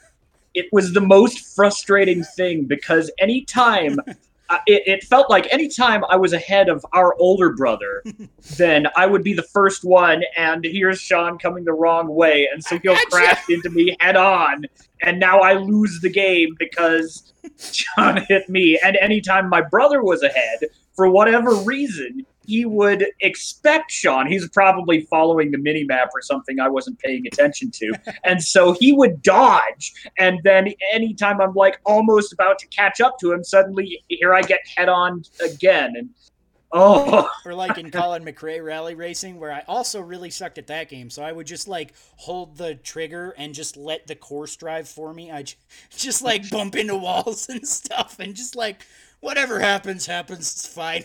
it 0.54 0.66
was 0.70 0.92
the 0.92 1.00
most 1.00 1.54
frustrating 1.54 2.22
thing 2.22 2.64
because 2.66 3.10
anytime 3.18 3.98
uh, 4.50 4.58
it, 4.66 4.82
it 4.86 5.04
felt 5.04 5.30
like 5.30 5.50
anytime 5.50 6.04
I 6.10 6.16
was 6.16 6.34
ahead 6.34 6.68
of 6.68 6.84
our 6.92 7.14
older 7.18 7.54
brother, 7.54 8.04
then 8.58 8.86
I 8.96 9.06
would 9.06 9.24
be 9.24 9.32
the 9.32 9.42
first 9.42 9.82
one, 9.82 10.22
and 10.36 10.62
here's 10.62 11.00
Sean 11.00 11.38
coming 11.38 11.64
the 11.64 11.72
wrong 11.72 12.06
way, 12.14 12.48
and 12.52 12.62
so 12.62 12.78
he'll 12.80 12.96
crash 13.10 13.48
into 13.48 13.70
me 13.70 13.96
head 13.98 14.16
on, 14.16 14.66
and 15.00 15.18
now 15.18 15.40
I 15.40 15.54
lose 15.54 16.00
the 16.02 16.10
game 16.10 16.54
because 16.58 17.32
Sean 17.58 18.18
hit 18.28 18.50
me. 18.50 18.78
And 18.84 18.96
anytime 18.96 19.48
my 19.48 19.62
brother 19.62 20.02
was 20.02 20.22
ahead, 20.22 20.64
for 20.94 21.08
whatever 21.08 21.54
reason, 21.54 22.26
he 22.44 22.64
would 22.64 23.06
expect 23.20 23.90
Sean. 23.90 24.26
He's 24.26 24.48
probably 24.48 25.02
following 25.02 25.50
the 25.50 25.58
mini 25.58 25.84
map 25.84 26.10
or 26.14 26.22
something 26.22 26.60
I 26.60 26.68
wasn't 26.68 26.98
paying 26.98 27.26
attention 27.26 27.70
to. 27.70 27.92
And 28.24 28.42
so 28.42 28.72
he 28.72 28.92
would 28.92 29.20
dodge. 29.22 29.92
And 30.18 30.40
then 30.44 30.72
anytime 30.92 31.40
I'm 31.40 31.54
like 31.54 31.80
almost 31.84 32.32
about 32.32 32.58
to 32.60 32.66
catch 32.68 33.00
up 33.00 33.18
to 33.18 33.32
him, 33.32 33.42
suddenly 33.42 34.04
here 34.08 34.34
I 34.34 34.42
get 34.42 34.60
head 34.76 34.88
on 34.88 35.24
again. 35.40 35.94
And 35.96 36.10
Oh, 36.72 37.28
or 37.44 37.54
like 37.54 37.76
in 37.76 37.90
Colin 37.90 38.24
McRae 38.24 38.64
Rally 38.64 38.94
Racing, 38.94 39.38
where 39.38 39.52
I 39.52 39.62
also 39.68 40.00
really 40.00 40.30
sucked 40.30 40.56
at 40.56 40.68
that 40.68 40.88
game. 40.88 41.10
So 41.10 41.22
I 41.22 41.30
would 41.30 41.46
just 41.46 41.68
like 41.68 41.94
hold 42.16 42.56
the 42.56 42.76
trigger 42.76 43.34
and 43.36 43.54
just 43.54 43.76
let 43.76 44.06
the 44.06 44.14
course 44.14 44.56
drive 44.56 44.88
for 44.88 45.12
me. 45.12 45.30
I 45.30 45.44
just 45.90 46.22
like 46.22 46.48
bump 46.50 46.74
into 46.74 46.96
walls 46.96 47.48
and 47.48 47.66
stuff, 47.66 48.18
and 48.18 48.34
just 48.34 48.56
like 48.56 48.86
whatever 49.20 49.60
happens, 49.60 50.06
happens. 50.06 50.50
It's 50.50 50.66
fine. 50.66 51.04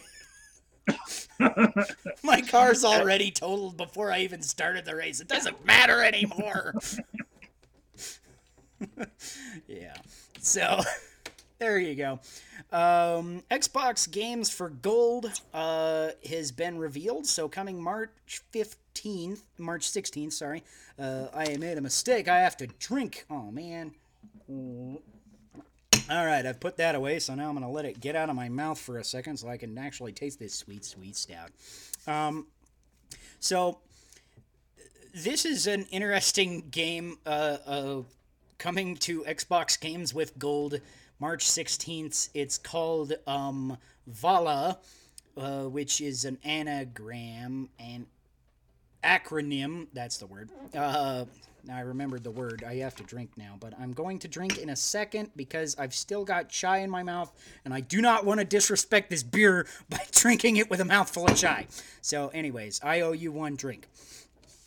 My 2.23 2.41
car's 2.41 2.83
already 2.83 3.31
totaled 3.31 3.77
before 3.77 4.11
I 4.11 4.19
even 4.19 4.41
started 4.41 4.85
the 4.85 4.95
race. 4.95 5.19
It 5.19 5.27
doesn't 5.27 5.65
matter 5.65 6.03
anymore. 6.03 6.75
yeah. 9.67 9.95
So 10.39 10.81
there 11.59 11.77
you 11.77 11.95
go. 11.95 12.19
Um, 12.71 13.43
Xbox 13.49 14.09
games 14.09 14.49
for 14.49 14.69
gold 14.69 15.31
uh, 15.53 16.09
has 16.29 16.51
been 16.51 16.77
revealed. 16.77 17.25
So 17.27 17.47
coming 17.47 17.81
March 17.81 18.41
15th, 18.53 19.41
March 19.57 19.89
16th, 19.89 20.33
sorry. 20.33 20.63
Uh, 20.99 21.27
I 21.33 21.55
made 21.57 21.77
a 21.77 21.81
mistake. 21.81 22.27
I 22.27 22.39
have 22.39 22.57
to 22.57 22.67
drink. 22.67 23.25
Oh, 23.29 23.51
man. 23.51 23.91
All 26.09 26.25
right, 26.25 26.45
I've 26.45 26.61
put 26.61 26.77
that 26.77 26.95
away, 26.95 27.19
so 27.19 27.35
now 27.35 27.49
I'm 27.49 27.55
going 27.55 27.65
to 27.65 27.69
let 27.69 27.83
it 27.83 27.99
get 27.99 28.15
out 28.15 28.29
of 28.29 28.35
my 28.35 28.47
mouth 28.47 28.79
for 28.79 28.97
a 28.97 29.03
second 29.03 29.35
so 29.35 29.49
I 29.49 29.57
can 29.57 29.77
actually 29.77 30.13
taste 30.13 30.39
this 30.39 30.53
sweet, 30.53 30.85
sweet 30.85 31.17
stout. 31.17 31.51
Um, 32.07 32.47
so, 33.41 33.79
this 35.13 35.43
is 35.43 35.67
an 35.67 35.85
interesting 35.91 36.69
game 36.71 37.17
uh, 37.25 37.57
uh, 37.67 38.01
coming 38.57 38.95
to 38.97 39.23
Xbox 39.23 39.77
Games 39.77 40.13
with 40.13 40.39
Gold 40.39 40.79
March 41.19 41.43
16th. 41.43 42.29
It's 42.33 42.57
called 42.57 43.11
um, 43.27 43.77
Vala, 44.07 44.79
uh, 45.35 45.63
which 45.63 45.99
is 45.99 46.23
an 46.23 46.37
anagram 46.45 47.67
and 47.81 48.05
acronym. 49.03 49.87
That's 49.91 50.19
the 50.19 50.27
word. 50.27 50.51
Now 51.67 51.77
I 51.77 51.81
remembered 51.81 52.23
the 52.23 52.31
word. 52.31 52.63
I 52.65 52.75
have 52.75 52.95
to 52.95 53.03
drink 53.03 53.31
now, 53.35 53.57
but 53.59 53.73
I'm 53.79 53.91
going 53.91 54.19
to 54.19 54.27
drink 54.27 54.57
in 54.57 54.69
a 54.69 54.75
second 54.75 55.31
because 55.35 55.75
I've 55.77 55.93
still 55.93 56.23
got 56.23 56.49
chai 56.49 56.79
in 56.79 56.89
my 56.89 57.03
mouth, 57.03 57.31
and 57.65 57.73
I 57.73 57.81
do 57.81 58.01
not 58.01 58.25
want 58.25 58.39
to 58.39 58.45
disrespect 58.45 59.09
this 59.09 59.23
beer 59.23 59.67
by 59.89 59.99
drinking 60.11 60.57
it 60.57 60.69
with 60.69 60.79
a 60.79 60.85
mouthful 60.85 61.27
of 61.27 61.35
chai. 61.35 61.67
So, 62.01 62.29
anyways, 62.29 62.79
I 62.83 63.01
owe 63.01 63.11
you 63.11 63.31
one 63.31 63.55
drink. 63.55 63.87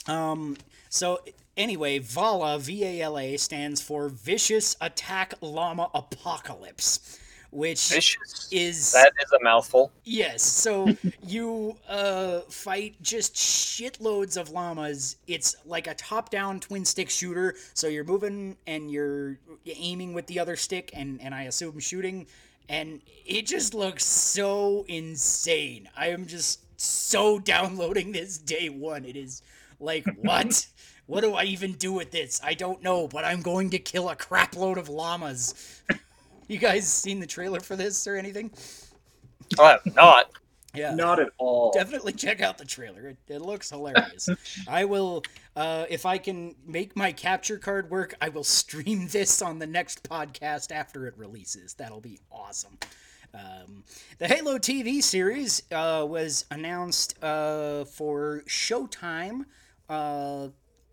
Um, 0.06 0.56
so 0.88 1.20
anyway, 1.56 1.98
Vala, 1.98 2.58
V 2.58 2.84
A 2.84 3.00
L 3.02 3.18
A, 3.18 3.36
stands 3.36 3.80
for 3.80 4.08
Vicious 4.08 4.76
Attack 4.80 5.34
Llama 5.40 5.90
Apocalypse, 5.94 7.19
which 7.50 7.88
Vicious. 7.88 8.48
is 8.52 8.92
That 8.92 9.12
is 9.22 9.32
a 9.32 9.42
mouthful. 9.42 9.90
Yes, 10.04 10.42
so 10.42 10.88
you 11.26 11.76
uh, 11.88 12.40
fight 12.48 12.96
just 13.02 13.34
shitloads 13.34 14.36
of 14.36 14.50
llamas. 14.50 15.16
It's 15.26 15.56
like 15.66 15.86
a 15.86 15.94
top-down 15.94 16.60
twin 16.60 16.84
stick 16.84 17.10
shooter. 17.10 17.54
So 17.74 17.88
you're 17.88 18.04
moving 18.04 18.56
and 18.66 18.90
you're 18.90 19.38
aiming 19.66 20.12
with 20.14 20.26
the 20.26 20.38
other 20.38 20.56
stick, 20.56 20.90
and 20.94 21.20
and 21.20 21.34
I 21.34 21.42
assume 21.44 21.78
shooting, 21.80 22.26
and 22.68 23.00
it 23.26 23.46
just 23.46 23.74
looks 23.74 24.04
so 24.04 24.84
insane. 24.88 25.88
I 25.96 26.08
am 26.08 26.26
just 26.26 26.60
so 26.80 27.38
downloading 27.54 28.12
this 28.12 28.38
day 28.38 28.68
one. 28.68 29.04
It 29.04 29.16
is 29.16 29.42
like 29.80 30.06
what? 30.16 30.66
what 31.06 31.22
do 31.22 31.34
I 31.34 31.42
even 31.42 31.72
do 31.72 31.92
with 31.92 32.12
this? 32.12 32.40
I 32.44 32.54
don't 32.54 32.84
know, 32.84 33.08
but 33.08 33.24
I'm 33.24 33.42
going 33.42 33.70
to 33.70 33.80
kill 33.80 34.08
a 34.08 34.14
crapload 34.14 34.76
of 34.76 34.88
llamas. 34.88 35.82
You 36.50 36.58
guys 36.58 36.86
seen 36.86 37.20
the 37.20 37.26
trailer 37.26 37.60
for 37.60 37.76
this 37.76 38.06
or 38.06 38.16
anything? 38.16 38.50
I 39.58 39.70
have 39.70 39.94
not. 39.94 40.30
Yeah. 40.72 40.94
not 40.94 41.18
at 41.18 41.30
all. 41.38 41.72
Definitely 41.72 42.12
check 42.12 42.40
out 42.40 42.56
the 42.56 42.64
trailer. 42.64 43.08
It, 43.08 43.16
it 43.26 43.42
looks 43.42 43.70
hilarious. 43.70 44.28
I 44.68 44.84
will, 44.84 45.24
uh, 45.56 45.86
if 45.90 46.06
I 46.06 46.18
can 46.18 46.54
make 46.64 46.96
my 46.96 47.10
capture 47.10 47.58
card 47.58 47.90
work, 47.90 48.14
I 48.20 48.28
will 48.28 48.44
stream 48.44 49.08
this 49.08 49.42
on 49.42 49.58
the 49.58 49.66
next 49.66 50.04
podcast 50.08 50.70
after 50.70 51.06
it 51.06 51.14
releases. 51.16 51.74
That'll 51.74 52.00
be 52.00 52.20
awesome. 52.30 52.78
Um, 53.34 53.84
the 54.18 54.26
Halo 54.26 54.58
TV 54.58 55.02
series 55.02 55.62
uh, 55.72 56.04
was 56.08 56.46
announced 56.50 57.22
uh, 57.22 57.84
for 57.84 58.42
Showtime 58.46 59.44
uh, 59.88 60.48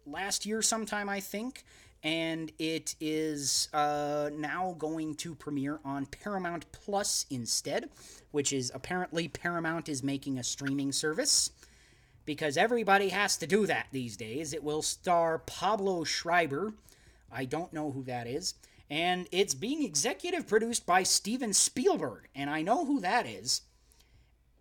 last 0.05 0.45
year, 0.45 0.61
sometime, 0.61 1.09
I 1.09 1.19
think. 1.19 1.63
And 2.07 2.53
it 2.57 2.95
is 3.01 3.67
uh, 3.73 4.29
now 4.33 4.77
going 4.77 5.15
to 5.15 5.35
premiere 5.35 5.81
on 5.83 6.05
Paramount 6.05 6.65
Plus 6.71 7.25
instead, 7.29 7.89
which 8.31 8.53
is 8.53 8.71
apparently 8.73 9.27
Paramount 9.27 9.89
is 9.89 10.01
making 10.01 10.39
a 10.39 10.43
streaming 10.43 10.93
service 10.93 11.51
because 12.23 12.55
everybody 12.55 13.09
has 13.09 13.35
to 13.39 13.45
do 13.45 13.65
that 13.65 13.87
these 13.91 14.15
days. 14.15 14.53
It 14.53 14.63
will 14.63 14.81
star 14.81 15.39
Pablo 15.39 16.05
Schreiber. 16.05 16.73
I 17.29 17.43
don't 17.43 17.73
know 17.73 17.91
who 17.91 18.03
that 18.03 18.25
is. 18.25 18.53
And 18.89 19.27
it's 19.33 19.53
being 19.53 19.83
executive 19.83 20.47
produced 20.47 20.85
by 20.85 21.03
Steven 21.03 21.51
Spielberg. 21.51 22.29
And 22.33 22.49
I 22.49 22.61
know 22.61 22.85
who 22.85 23.01
that 23.01 23.27
is. 23.27 23.63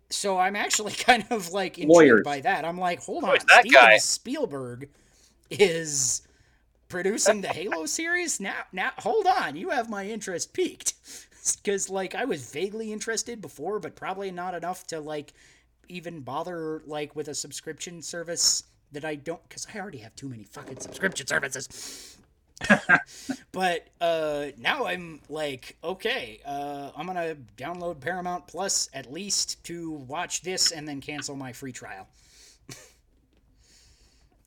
So 0.09 0.37
I'm 0.37 0.57
actually 0.57 0.91
kind 0.97 1.25
of 1.29 1.51
like 1.53 1.77
intrigued 1.77 1.95
Lawyers. 1.95 2.23
by 2.25 2.41
that. 2.41 2.65
I'm 2.65 2.77
like, 2.77 3.01
hold 3.03 3.23
on, 3.23 3.39
Steven 3.39 3.71
guy? 3.71 3.97
Spielberg 3.99 4.89
is 5.49 6.26
producing 6.89 7.41
the 7.41 7.49
Halo 7.49 7.85
series? 7.85 8.39
Now 8.39 8.63
now 8.71 8.91
hold 8.97 9.27
on, 9.27 9.55
you 9.55 9.69
have 9.69 9.89
my 9.89 10.05
interest 10.05 10.53
peaked. 10.53 10.93
Cuz 11.63 11.89
like 11.89 12.15
I 12.15 12.25
was 12.25 12.51
vaguely 12.51 12.91
interested 12.91 13.41
before, 13.41 13.79
but 13.79 13.95
probably 13.95 14.31
not 14.31 14.53
enough 14.53 14.85
to 14.87 14.99
like 14.99 15.33
even 15.89 16.21
bother 16.21 16.81
like 16.85 17.15
with 17.15 17.27
a 17.27 17.35
subscription 17.35 18.01
service 18.01 18.63
that 18.91 19.05
I 19.05 19.15
don't 19.15 19.47
cuz 19.49 19.67
I 19.73 19.79
already 19.79 19.99
have 19.99 20.15
too 20.15 20.29
many 20.29 20.43
fucking 20.43 20.79
subscription 20.79 21.27
services. 21.27 22.17
but 23.51 23.87
uh 24.01 24.47
now 24.57 24.85
I'm 24.85 25.21
like, 25.29 25.77
okay, 25.83 26.41
uh 26.45 26.91
I'm 26.95 27.07
to 27.07 27.37
download 27.57 27.99
Paramount 27.99 28.47
Plus 28.47 28.89
at 28.93 29.11
least 29.11 29.63
to 29.65 29.91
watch 29.91 30.41
this 30.41 30.71
and 30.71 30.87
then 30.87 31.01
cancel 31.01 31.35
my 31.35 31.53
free 31.53 31.71
trial. 31.71 32.07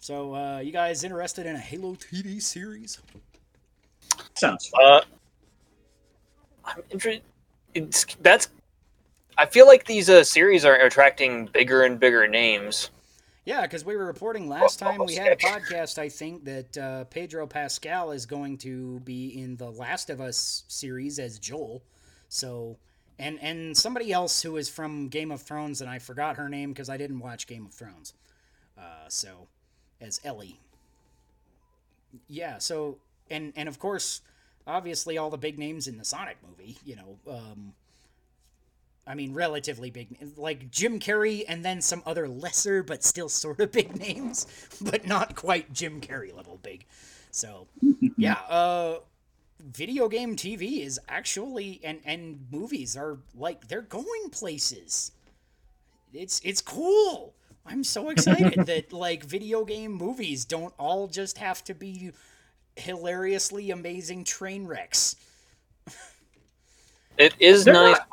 So, 0.00 0.34
uh 0.34 0.58
you 0.58 0.72
guys 0.72 1.04
interested 1.04 1.46
in 1.46 1.54
a 1.54 1.58
Halo 1.60 1.94
TV 1.94 2.42
series? 2.42 3.00
Sounds 4.34 4.66
fun. 4.68 4.82
Uh, 4.84 5.00
I'm 6.64 6.82
interested. 6.90 7.22
It's 7.74 8.04
that's. 8.20 8.48
I 9.38 9.46
feel 9.46 9.66
like 9.66 9.86
these 9.86 10.10
uh, 10.10 10.22
series 10.24 10.64
are 10.64 10.74
attracting 10.74 11.46
bigger 11.46 11.84
and 11.84 11.98
bigger 11.98 12.26
names. 12.28 12.90
Yeah, 13.46 13.62
because 13.62 13.84
we 13.84 13.96
were 13.96 14.04
reporting 14.04 14.48
last 14.48 14.82
Oh, 14.82 14.86
time 14.86 15.00
we 15.04 15.14
had 15.14 15.32
a 15.32 15.36
podcast, 15.36 15.98
I 15.98 16.08
think, 16.10 16.44
that 16.44 16.76
uh, 16.78 17.04
Pedro 17.04 17.46
Pascal 17.46 18.10
is 18.12 18.26
going 18.26 18.58
to 18.58 19.00
be 19.00 19.40
in 19.40 19.56
the 19.56 19.70
Last 19.70 20.10
of 20.10 20.20
Us 20.20 20.64
series 20.68 21.18
as 21.18 21.38
Joel. 21.38 21.82
So, 22.28 22.76
and 23.18 23.38
and 23.42 23.76
somebody 23.76 24.12
else 24.12 24.42
who 24.42 24.56
is 24.56 24.68
from 24.68 25.08
Game 25.08 25.30
of 25.30 25.40
Thrones, 25.40 25.80
and 25.80 25.88
I 25.88 25.98
forgot 25.98 26.36
her 26.36 26.48
name 26.48 26.72
because 26.72 26.90
I 26.90 26.96
didn't 26.98 27.20
watch 27.20 27.46
Game 27.46 27.64
of 27.64 27.72
Thrones. 27.72 28.12
Uh, 28.76 29.08
so, 29.08 29.48
as 30.00 30.20
Ellie. 30.24 30.58
Yeah. 32.28 32.58
So, 32.58 32.98
and 33.30 33.52
and 33.56 33.68
of 33.68 33.78
course, 33.78 34.22
obviously, 34.66 35.18
all 35.18 35.30
the 35.30 35.38
big 35.38 35.58
names 35.58 35.86
in 35.86 35.98
the 35.98 36.04
Sonic 36.04 36.38
movie. 36.46 36.78
You 36.84 36.96
know. 36.96 37.18
Um, 37.30 37.74
I 39.06 39.14
mean, 39.14 39.32
relatively 39.34 39.90
big, 39.90 40.08
like 40.36 40.70
Jim 40.70 41.00
Carrey, 41.00 41.42
and 41.48 41.64
then 41.64 41.80
some 41.80 42.02
other 42.06 42.28
lesser 42.28 42.82
but 42.84 43.02
still 43.02 43.28
sort 43.28 43.58
of 43.58 43.72
big 43.72 43.98
names, 44.00 44.46
but 44.80 45.04
not 45.06 45.34
quite 45.34 45.72
Jim 45.72 46.00
Carrey 46.00 46.34
level 46.34 46.60
big. 46.62 46.86
So, 47.32 47.66
yeah, 48.16 48.34
uh, 48.48 48.98
video 49.58 50.08
game 50.08 50.36
TV 50.36 50.84
is 50.84 51.00
actually, 51.08 51.80
and 51.82 52.00
and 52.04 52.46
movies 52.50 52.96
are 52.96 53.18
like 53.34 53.68
they're 53.68 53.82
going 53.82 54.30
places. 54.30 55.12
It's 56.12 56.40
it's 56.44 56.60
cool. 56.60 57.34
I'm 57.66 57.84
so 57.84 58.10
excited 58.10 58.66
that 58.66 58.92
like 58.92 59.24
video 59.24 59.64
game 59.64 59.92
movies 59.92 60.44
don't 60.44 60.74
all 60.78 61.06
just 61.06 61.38
have 61.38 61.62
to 61.64 61.74
be 61.74 62.10
hilariously 62.76 63.70
amazing 63.70 64.24
train 64.24 64.66
wrecks. 64.66 65.16
It 67.18 67.34
is 67.38 67.64
They're 67.64 67.74
nice. 67.74 67.98
not- 67.98 68.08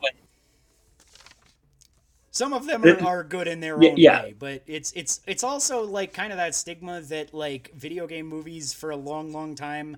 Some 2.32 2.54
of 2.54 2.68
them 2.68 2.84
are, 2.84 3.02
are 3.04 3.24
good 3.24 3.48
in 3.48 3.62
their 3.62 3.76
own 3.76 3.98
yeah. 3.98 4.22
way, 4.24 4.36
but 4.38 4.62
it's 4.68 4.92
it's 4.92 5.22
it's 5.26 5.44
also 5.44 5.84
like 5.86 6.14
kind 6.14 6.32
of 6.32 6.38
that 6.38 6.54
stigma 6.54 7.02
that 7.02 7.34
like 7.34 7.72
video 7.74 8.06
game 8.06 8.28
movies 8.28 8.74
for 8.74 8.92
a 8.92 8.96
long, 8.96 9.32
long 9.32 9.56
time, 9.56 9.98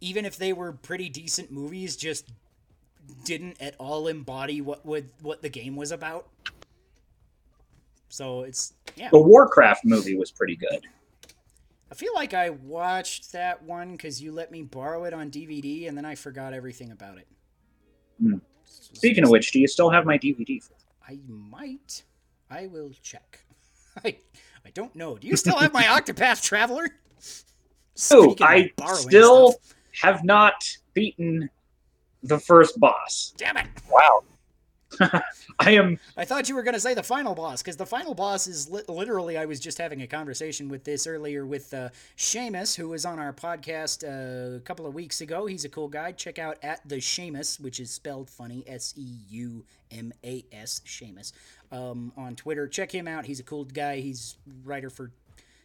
even 0.00 0.24
if 0.24 0.36
they 0.36 0.52
were 0.52 0.72
pretty 0.72 1.08
decent 1.08 1.52
movies, 1.52 1.96
just 1.96 2.26
didn't 3.24 3.60
at 3.60 3.76
all 3.78 4.08
embody 4.08 4.60
what 4.60 4.84
would 4.84 5.10
what 5.22 5.42
the 5.42 5.48
game 5.48 5.76
was 5.76 5.92
about. 5.92 6.26
So 8.10 8.42
it's 8.42 8.74
yeah. 8.96 9.08
The 9.10 9.20
Warcraft 9.20 9.84
movie 9.84 10.16
was 10.16 10.30
pretty 10.30 10.56
good. 10.56 10.84
I 11.90 11.94
feel 11.94 12.12
like 12.14 12.34
I 12.34 12.50
watched 12.50 13.32
that 13.32 13.62
one 13.62 13.92
because 13.92 14.20
you 14.22 14.32
let 14.32 14.50
me 14.50 14.62
borrow 14.62 15.04
it 15.04 15.14
on 15.14 15.30
DVD, 15.30 15.88
and 15.88 15.96
then 15.96 16.04
I 16.04 16.14
forgot 16.14 16.52
everything 16.52 16.90
about 16.92 17.18
it. 17.18 17.26
Hmm. 18.20 18.34
Speaking 18.64 19.24
of 19.24 19.30
which, 19.30 19.52
do 19.52 19.60
you 19.60 19.66
still 19.66 19.90
have 19.90 20.04
my 20.04 20.18
DVD? 20.18 20.62
I 21.08 21.18
might. 21.26 22.02
I 22.50 22.66
will 22.66 22.92
check. 23.02 23.44
I 24.04 24.16
I 24.64 24.70
don't 24.74 24.94
know. 24.94 25.16
Do 25.16 25.26
you 25.28 25.36
still 25.36 25.56
have 25.56 25.72
my 25.72 25.82
Octopath 26.00 26.42
Traveler? 26.42 26.88
Oh, 28.12 28.34
Speaking 28.34 28.46
of 28.46 28.50
I 28.88 28.94
still 28.94 29.52
stuff. 29.52 29.74
have 30.02 30.24
not 30.24 30.68
beaten 30.94 31.48
the 32.24 32.38
first 32.38 32.78
boss. 32.80 33.34
Damn 33.36 33.56
it! 33.56 33.66
Wow. 33.90 34.24
I 35.58 35.72
am 35.72 35.98
I 36.16 36.24
thought 36.24 36.48
you 36.48 36.54
were 36.54 36.62
going 36.62 36.74
to 36.74 36.80
say 36.80 36.94
the 36.94 37.02
final 37.02 37.34
boss, 37.34 37.62
because 37.62 37.76
the 37.76 37.86
final 37.86 38.14
boss 38.14 38.46
is 38.46 38.68
li- 38.70 38.82
literally. 38.88 39.38
I 39.38 39.44
was 39.44 39.60
just 39.60 39.78
having 39.78 40.02
a 40.02 40.06
conversation 40.06 40.68
with 40.68 40.84
this 40.84 41.06
earlier 41.06 41.46
with 41.46 41.72
uh, 41.72 41.90
Seumas, 42.16 42.74
who 42.74 42.88
was 42.88 43.04
on 43.04 43.18
our 43.18 43.32
podcast 43.32 44.04
uh, 44.04 44.56
a 44.56 44.60
couple 44.60 44.86
of 44.86 44.94
weeks 44.94 45.20
ago. 45.20 45.46
He's 45.46 45.64
a 45.64 45.68
cool 45.68 45.88
guy. 45.88 46.12
Check 46.12 46.38
out 46.38 46.58
at 46.62 46.86
the 46.88 46.96
Seumas, 46.96 47.60
which 47.60 47.78
is 47.78 47.90
spelled 47.90 48.28
funny 48.28 48.64
S 48.66 48.94
E 48.96 49.16
U 49.28 49.64
M 49.92 50.12
A 50.24 50.44
S, 50.52 50.80
Seumas, 50.84 51.32
um, 51.70 52.12
on 52.16 52.34
Twitter. 52.34 52.66
Check 52.66 52.92
him 52.92 53.06
out. 53.06 53.26
He's 53.26 53.40
a 53.40 53.44
cool 53.44 53.64
guy. 53.64 54.00
He's 54.00 54.36
writer 54.64 54.90
for 54.90 55.12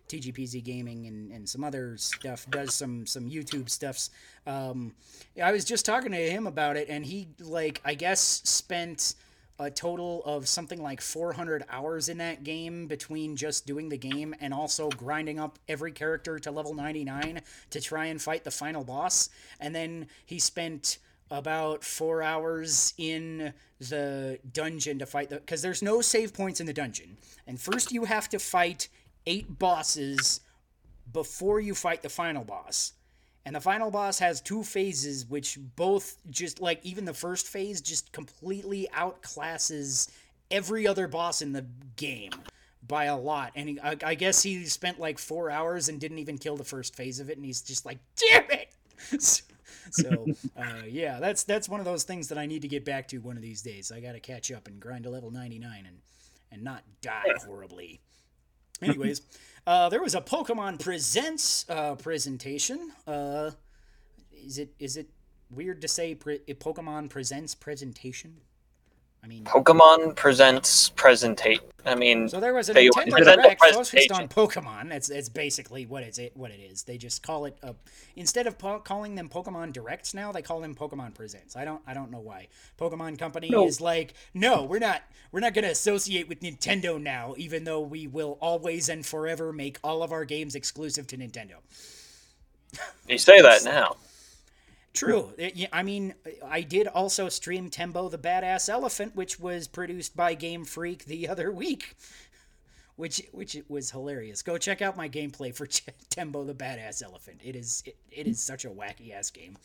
TGPZ 0.07 0.63
Gaming 0.63 1.07
and, 1.07 1.31
and 1.31 1.47
some 1.47 1.63
other 1.63 1.97
stuff. 1.97 2.49
Does 2.49 2.73
some 2.73 3.05
some 3.05 3.29
YouTube 3.29 3.69
stuffs. 3.69 4.09
Um, 4.45 4.93
I 5.41 5.51
was 5.51 5.65
just 5.65 5.85
talking 5.85 6.11
to 6.11 6.29
him 6.29 6.47
about 6.47 6.77
it, 6.77 6.89
and 6.89 7.05
he 7.05 7.27
like 7.39 7.81
I 7.85 7.95
guess 7.95 8.19
spent 8.19 9.15
a 9.57 9.71
total 9.71 10.21
of 10.25 10.47
something 10.47 10.81
like 10.81 10.99
400 10.99 11.63
hours 11.69 12.09
in 12.09 12.17
that 12.17 12.43
game 12.43 12.87
between 12.87 13.37
just 13.37 13.65
doing 13.65 13.87
the 13.87 13.97
game 13.97 14.35
and 14.41 14.53
also 14.53 14.89
grinding 14.89 15.39
up 15.39 15.59
every 15.69 15.93
character 15.93 16.37
to 16.39 16.51
level 16.51 16.73
99 16.73 17.39
to 17.69 17.81
try 17.81 18.05
and 18.05 18.21
fight 18.21 18.43
the 18.43 18.51
final 18.51 18.83
boss. 18.83 19.29
And 19.61 19.73
then 19.73 20.07
he 20.25 20.39
spent 20.39 20.97
about 21.31 21.83
four 21.83 22.21
hours 22.21 22.93
in 22.97 23.53
the 23.79 24.39
dungeon 24.53 24.99
to 24.99 25.05
fight 25.05 25.29
the 25.29 25.37
because 25.37 25.61
there's 25.61 25.81
no 25.81 25.99
save 26.01 26.33
points 26.33 26.59
in 26.59 26.65
the 26.65 26.73
dungeon 26.73 27.17
and 27.47 27.59
first 27.59 27.91
you 27.91 28.05
have 28.05 28.29
to 28.29 28.39
fight 28.39 28.87
eight 29.27 29.59
bosses 29.59 30.41
before 31.11 31.59
you 31.59 31.75
fight 31.75 32.01
the 32.01 32.09
final 32.09 32.43
boss. 32.43 32.93
And 33.45 33.55
the 33.55 33.61
final 33.61 33.91
boss 33.91 34.17
has 34.19 34.41
two 34.41 34.63
phases 34.63 35.25
which 35.27 35.59
both 35.75 36.17
just 36.29 36.61
like 36.61 36.79
even 36.83 37.05
the 37.05 37.13
first 37.13 37.47
phase 37.47 37.79
just 37.79 38.11
completely 38.11 38.87
outclasses 38.93 40.09
every 40.49 40.87
other 40.87 41.07
boss 41.07 41.41
in 41.41 41.53
the 41.53 41.65
game 41.95 42.31
by 42.87 43.05
a 43.05 43.17
lot. 43.17 43.51
And 43.55 43.69
he, 43.69 43.79
I, 43.79 43.95
I 44.03 44.15
guess 44.15 44.41
he 44.41 44.65
spent 44.65 44.99
like 44.99 45.19
four 45.19 45.51
hours 45.51 45.89
and 45.89 45.99
didn't 45.99 46.19
even 46.19 46.37
kill 46.37 46.57
the 46.57 46.63
first 46.63 46.95
phase 46.95 47.19
of 47.19 47.29
it 47.29 47.37
and 47.37 47.45
he's 47.45 47.61
just 47.61 47.85
like 47.85 47.99
damn 48.15 48.49
it! 48.51 48.73
So, 49.91 50.25
uh, 50.57 50.81
yeah 50.87 51.19
that's 51.19 51.43
that's 51.43 51.69
one 51.69 51.79
of 51.79 51.85
those 51.85 52.03
things 52.03 52.27
that 52.29 52.39
i 52.39 52.47
need 52.47 52.63
to 52.63 52.67
get 52.67 52.83
back 52.83 53.07
to 53.09 53.19
one 53.19 53.35
of 53.35 53.43
these 53.43 53.61
days. 53.61 53.91
I 53.91 53.99
gotta 53.99 54.19
catch 54.19 54.51
up 54.51 54.67
and 54.67 54.79
grind 54.79 55.03
to 55.03 55.11
level 55.11 55.29
99 55.29 55.85
and 55.85 55.97
and 56.51 56.63
not 56.63 56.83
die 57.01 57.35
horribly 57.45 58.01
anyways 58.81 59.21
uh, 59.67 59.89
there 59.89 60.01
was 60.01 60.15
a 60.15 60.21
pokemon 60.21 60.79
presents 60.79 61.65
uh, 61.69 61.95
presentation. 61.95 62.91
Uh, 63.07 63.51
is 64.31 64.57
it 64.57 64.73
is 64.79 64.97
it 64.97 65.09
weird 65.49 65.81
to 65.81 65.87
say 65.87 66.15
pre- 66.15 66.39
pokemon 66.39 67.09
presents 67.09 67.55
presentation 67.55 68.41
i 69.25 69.27
mean 69.27 69.43
Pokemon 69.43 70.15
presents 70.15 70.91
presentate. 70.91 71.59
I 71.87 71.93
mean, 71.95 72.29
so 72.29 72.39
there 72.39 72.53
was 72.53 72.69
a 72.69 72.73
Nintendo 72.73 73.35
Direct 73.35 73.63
focused 73.63 74.11
on 74.11 74.27
Pokemon. 74.27 74.89
That's 74.89 75.07
that's 75.07 75.29
basically 75.29 75.85
what 75.85 76.03
it's 76.03 76.19
what 76.33 76.51
it 76.51 76.59
is. 76.59 76.83
They 76.83 76.97
just 76.97 77.21
call 77.23 77.45
it 77.45 77.57
a 77.63 77.75
instead 78.15 78.47
of 78.47 78.57
po- 78.57 78.79
calling 78.79 79.15
them 79.15 79.29
Pokemon 79.29 79.73
Directs 79.73 80.13
now, 80.13 80.31
they 80.31 80.41
call 80.41 80.61
them 80.61 80.73
Pokemon 80.75 81.13
Presents. 81.13 81.55
I 81.55 81.65
don't 81.65 81.81
I 81.85 81.93
don't 81.93 82.11
know 82.11 82.19
why. 82.19 82.47
Pokemon 82.79 83.19
Company 83.19 83.49
No. 83.49 83.67
is 83.67 83.81
like, 83.81 84.13
no, 84.33 84.63
we're 84.63 84.79
not 84.79 85.03
we're 85.31 85.41
not 85.41 85.53
going 85.53 85.65
to 85.65 85.71
associate 85.71 86.27
with 86.27 86.39
Nintendo 86.41 87.01
now, 87.01 87.33
even 87.37 87.63
though 87.65 87.81
we 87.81 88.07
will 88.07 88.37
always 88.41 88.89
and 88.89 89.05
forever 89.05 89.51
make 89.53 89.77
all 89.83 90.01
of 90.01 90.11
our 90.11 90.25
games 90.25 90.55
exclusive 90.55 91.05
to 91.07 91.17
Nintendo. 91.17 91.55
you 93.07 93.17
say 93.17 93.41
that 93.41 93.63
now. 93.63 93.95
True. 94.95 95.33
It- 95.37 95.69
I 95.71 95.83
mean, 95.83 96.15
I 96.43 96.61
did 96.61 96.87
also 96.87 97.29
stream 97.29 97.69
Tembo 97.69 98.09
the 98.09 98.17
Badass 98.17 98.69
Elephant, 98.69 99.15
which 99.15 99.39
was 99.39 99.67
produced 99.67 100.15
by 100.15 100.33
Game 100.33 100.65
Freak 100.65 101.05
the 101.05 101.27
other 101.33 101.51
week, 101.51 101.95
which 102.95 103.21
which 103.31 103.57
was 103.67 103.91
hilarious. 103.91 104.41
Go 104.41 104.57
check 104.57 104.81
out 104.81 104.95
my 104.97 105.09
gameplay 105.09 105.53
for 105.55 105.65
Ch- 105.67 105.85
Tembo 106.09 106.43
the 106.43 106.53
Badass 106.55 107.03
Elephant. 107.03 107.41
It 107.43 107.55
is 107.55 107.83
it, 107.85 107.97
it 108.11 108.27
is 108.27 108.39
such 108.39 108.65
a 108.65 108.69
wacky 108.69 109.13
ass 109.13 109.29
game. 109.29 109.57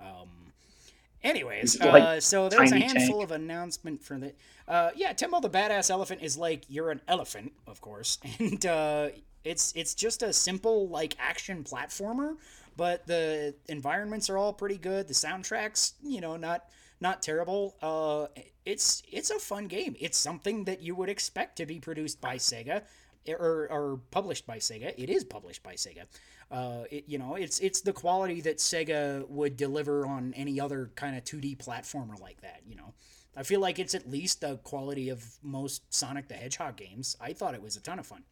Um, 0.00 0.52
anyways, 1.22 1.80
like 1.80 2.02
uh, 2.02 2.20
so 2.20 2.48
there's 2.48 2.72
a 2.72 2.78
handful 2.78 3.18
Tank. 3.20 3.24
of 3.24 3.30
announcement 3.32 4.02
for 4.02 4.18
the. 4.18 4.32
Uh, 4.66 4.90
yeah, 4.96 5.12
Tembo 5.12 5.40
the 5.40 5.50
Badass 5.50 5.90
Elephant 5.90 6.22
is 6.22 6.36
like 6.36 6.64
you're 6.68 6.90
an 6.90 7.00
elephant, 7.08 7.52
of 7.66 7.80
course, 7.80 8.18
and 8.38 8.64
uh, 8.66 9.08
it's 9.44 9.72
it's 9.76 9.94
just 9.94 10.22
a 10.22 10.32
simple 10.32 10.88
like 10.88 11.16
action 11.18 11.64
platformer, 11.64 12.36
but 12.76 13.06
the 13.06 13.54
environments 13.68 14.28
are 14.30 14.38
all 14.38 14.52
pretty 14.52 14.78
good. 14.78 15.08
The 15.08 15.14
soundtracks, 15.14 15.92
you 16.02 16.20
know, 16.20 16.36
not 16.36 16.64
not 17.00 17.22
terrible. 17.22 17.76
Uh, 17.82 18.26
it's 18.64 19.02
it's 19.10 19.30
a 19.30 19.38
fun 19.38 19.66
game. 19.66 19.96
It's 20.00 20.18
something 20.18 20.64
that 20.64 20.80
you 20.80 20.94
would 20.94 21.08
expect 21.08 21.56
to 21.56 21.66
be 21.66 21.80
produced 21.80 22.20
by 22.20 22.36
Sega. 22.36 22.82
Or, 23.26 23.66
or 23.70 24.00
published 24.10 24.46
by 24.46 24.58
Sega. 24.58 24.92
It 24.98 25.08
is 25.08 25.24
published 25.24 25.62
by 25.62 25.76
Sega. 25.76 26.04
Uh, 26.50 26.84
it, 26.90 27.04
you 27.06 27.16
know, 27.16 27.36
it's 27.36 27.58
it's 27.60 27.80
the 27.80 27.92
quality 27.92 28.42
that 28.42 28.58
Sega 28.58 29.26
would 29.30 29.56
deliver 29.56 30.04
on 30.04 30.34
any 30.36 30.60
other 30.60 30.90
kind 30.94 31.16
of 31.16 31.24
2D 31.24 31.56
platformer 31.56 32.20
like 32.20 32.42
that. 32.42 32.60
You 32.68 32.76
know, 32.76 32.92
I 33.36 33.42
feel 33.42 33.60
like 33.60 33.78
it's 33.78 33.94
at 33.94 34.10
least 34.10 34.42
the 34.42 34.58
quality 34.58 35.08
of 35.08 35.24
most 35.42 35.82
Sonic 35.92 36.28
the 36.28 36.34
Hedgehog 36.34 36.76
games. 36.76 37.16
I 37.20 37.32
thought 37.32 37.54
it 37.54 37.62
was 37.62 37.76
a 37.76 37.80
ton 37.80 37.98
of 37.98 38.06
fun. 38.06 38.24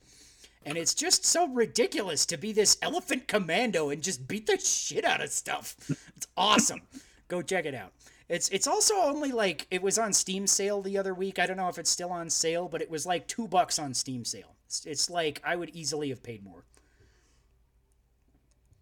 And 0.65 0.79
it's 0.79 0.95
just 0.95 1.25
so 1.25 1.49
ridiculous 1.49 2.25
to 2.27 2.37
be 2.37 2.53
this 2.53 2.79
elephant 2.83 3.27
commando 3.27 3.91
and 3.91 4.03
just 4.03 4.29
beat 4.29 4.47
the 4.47 4.59
shit 4.59 5.05
out 5.05 5.23
of 5.23 5.31
stuff. 5.31 5.77
It's 6.17 6.27
awesome. 6.37 6.83
Go 7.29 7.43
check 7.43 7.65
it 7.65 7.75
out. 7.75 7.93
It's 8.29 8.49
it's 8.51 8.67
also 8.67 8.95
only 8.95 9.33
like 9.33 9.67
it 9.71 9.83
was 9.83 9.99
on 9.99 10.13
Steam 10.13 10.47
sale 10.47 10.81
the 10.81 10.97
other 10.97 11.15
week. 11.15 11.39
I 11.39 11.47
don't 11.47 11.57
know 11.57 11.69
if 11.69 11.79
it's 11.79 11.91
still 11.91 12.11
on 12.11 12.31
sale, 12.31 12.69
but 12.69 12.81
it 12.81 12.91
was 12.91 13.05
like 13.05 13.27
two 13.27 13.49
bucks 13.49 13.79
on 13.79 13.93
Steam 13.93 14.25
sale. 14.25 14.55
It's, 14.67 14.87
it's 14.87 15.11
like 15.11 15.43
I 15.45 15.57
would 15.57 15.71
easily 15.71 16.09
have 16.11 16.23
paid 16.23 16.45
more. 16.45 16.65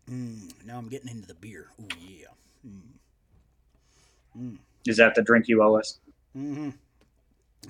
Mm, 0.09 0.53
now 0.67 0.79
I'm 0.79 0.89
getting 0.89 1.09
into 1.09 1.27
the 1.27 1.35
beer. 1.35 1.69
Oh 1.81 1.87
yeah. 1.99 2.27
Is 4.87 4.97
that 4.99 5.15
the 5.15 5.23
drink 5.23 5.49
you 5.49 5.63
owe 5.63 5.75
us? 5.75 5.99
Mm-hmm. 6.37 6.71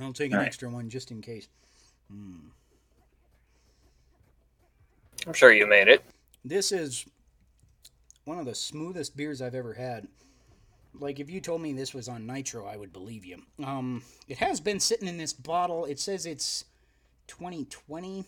I'll 0.01 0.12
take 0.12 0.31
an 0.31 0.35
All 0.35 0.40
right. 0.40 0.46
extra 0.46 0.68
one 0.68 0.88
just 0.88 1.11
in 1.11 1.20
case. 1.20 1.49
I'm 5.26 5.33
sure 5.33 5.52
you 5.52 5.66
made 5.66 5.88
it. 5.88 6.02
This 6.44 6.72
is 6.72 7.04
one 8.24 8.38
of 8.38 8.46
the 8.46 8.54
smoothest 8.54 9.16
beers 9.16 9.42
I've 9.42 9.54
ever 9.54 9.74
had. 9.74 10.09
Like 10.98 11.20
if 11.20 11.30
you 11.30 11.40
told 11.40 11.61
me 11.61 11.72
this 11.72 11.94
was 11.94 12.09
on 12.09 12.26
nitro, 12.26 12.66
I 12.66 12.76
would 12.76 12.92
believe 12.92 13.24
you. 13.24 13.42
Um, 13.64 14.02
it 14.28 14.38
has 14.38 14.61
been 14.61 14.80
sitting 14.80 15.09
in 15.09 15.18
this 15.18 15.33
bottle. 15.33 15.85
It 15.85 16.00
says 16.00 16.26
it's 16.26 16.64
2020 17.28 18.24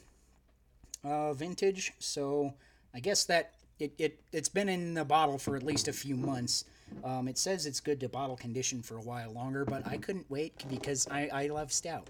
uh, 1.05 1.33
vintage, 1.33 1.93
so 1.99 2.55
I 2.95 3.01
guess 3.01 3.25
that 3.25 3.55
it, 3.79 3.93
it 3.99 4.21
it's 4.33 4.49
been 4.49 4.69
in 4.69 4.95
the 4.95 5.05
bottle 5.05 5.39
for 5.39 5.57
at 5.57 5.63
least 5.63 5.89
a 5.89 5.93
few 5.93 6.17
months. 6.17 6.65
Um, 7.05 7.29
it 7.29 7.39
says 7.39 7.67
it's 7.67 7.81
good 7.81 8.01
to 8.01 8.09
bottle 8.09 8.37
condition 8.37 8.83
for 8.83 8.97
a 8.97 9.01
while 9.03 9.33
longer, 9.33 9.65
but 9.65 9.87
I 9.87 9.97
couldn't 9.97 10.27
wait 10.31 10.65
because 10.69 11.07
I, 11.11 11.29
I 11.33 11.47
love 11.49 11.73
stout. 11.73 12.09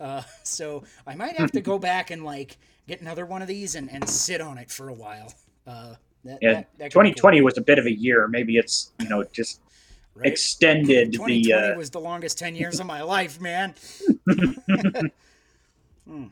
Uh, 0.00 0.22
so 0.42 0.84
I 1.06 1.14
might 1.14 1.36
have 1.36 1.52
to 1.52 1.60
go 1.60 1.78
back 1.90 2.10
and 2.10 2.24
like 2.24 2.58
get 2.86 3.00
another 3.00 3.26
one 3.26 3.42
of 3.42 3.48
these 3.48 3.74
and, 3.74 3.90
and 3.90 4.08
sit 4.08 4.40
on 4.40 4.58
it 4.58 4.70
for 4.70 4.88
a 4.88 4.94
while. 4.94 5.32
Uh, 5.66 5.94
that, 6.24 6.38
Yeah, 6.42 6.52
that- 6.54 6.68
that 6.78 6.92
could 6.92 7.02
be 7.02 7.10
2020 7.10 7.40
was 7.42 7.58
a 7.58 7.62
bit 7.62 7.78
of 7.78 7.86
a 7.86 7.92
year. 7.92 8.28
Maybe 8.28 8.56
it's 8.56 8.92
you 9.00 9.08
know 9.08 9.24
just 9.32 9.60
right? 10.14 10.26
extended 10.26 11.12
2020 11.12 11.42
the. 11.42 11.52
Uh, 11.52 11.76
was 11.76 11.90
the 11.90 12.00
longest 12.00 12.38
10 12.38 12.54
years 12.54 12.80
of 12.80 12.86
my 12.86 13.02
life, 13.02 13.40
man. 13.40 13.74
Hmm. 16.06 16.26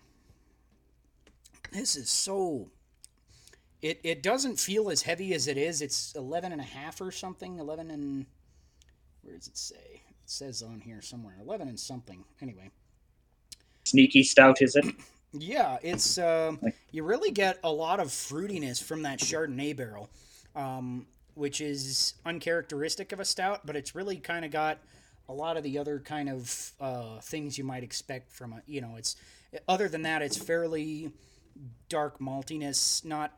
This 1.72 1.96
is 1.96 2.10
so. 2.10 2.68
It, 3.82 4.00
it 4.04 4.22
doesn't 4.22 4.60
feel 4.60 4.90
as 4.90 5.02
heavy 5.02 5.34
as 5.34 5.48
it 5.48 5.58
is. 5.58 5.82
It's 5.82 6.14
11 6.14 6.52
and 6.52 6.60
a 6.60 6.64
half 6.64 7.00
or 7.00 7.10
something. 7.10 7.58
11 7.58 7.90
and. 7.90 8.26
Where 9.22 9.36
does 9.36 9.48
it 9.48 9.58
say? 9.58 10.02
It 10.08 10.16
says 10.26 10.62
on 10.62 10.80
here 10.80 11.02
somewhere. 11.02 11.34
11 11.40 11.68
and 11.68 11.78
something. 11.78 12.24
Anyway. 12.40 12.70
sneaky 13.84 14.22
stout, 14.22 14.62
is 14.62 14.76
it? 14.76 14.84
Yeah, 15.32 15.78
it's 15.82 16.18
um, 16.18 16.60
you 16.90 17.04
really 17.04 17.30
get 17.30 17.58
a 17.64 17.72
lot 17.72 18.00
of 18.00 18.08
fruitiness 18.08 18.82
from 18.82 19.02
that 19.02 19.18
Chardonnay 19.18 19.74
barrel, 19.74 20.10
um, 20.54 21.06
which 21.34 21.60
is 21.60 22.14
uncharacteristic 22.26 23.12
of 23.12 23.20
a 23.20 23.24
stout, 23.24 23.64
but 23.64 23.74
it's 23.74 23.94
really 23.94 24.16
kind 24.16 24.44
of 24.44 24.50
got 24.50 24.78
a 25.28 25.32
lot 25.32 25.56
of 25.56 25.62
the 25.62 25.78
other 25.78 25.98
kind 25.98 26.28
of 26.28 26.72
uh, 26.80 27.18
things 27.20 27.56
you 27.56 27.64
might 27.64 27.82
expect 27.82 28.30
from 28.30 28.52
a 28.52 28.62
you 28.66 28.80
know 28.80 28.96
it's 28.96 29.16
other 29.68 29.88
than 29.88 30.02
that 30.02 30.22
it's 30.22 30.36
fairly 30.36 31.10
dark 31.88 32.18
maltiness 32.18 33.04
not 33.04 33.32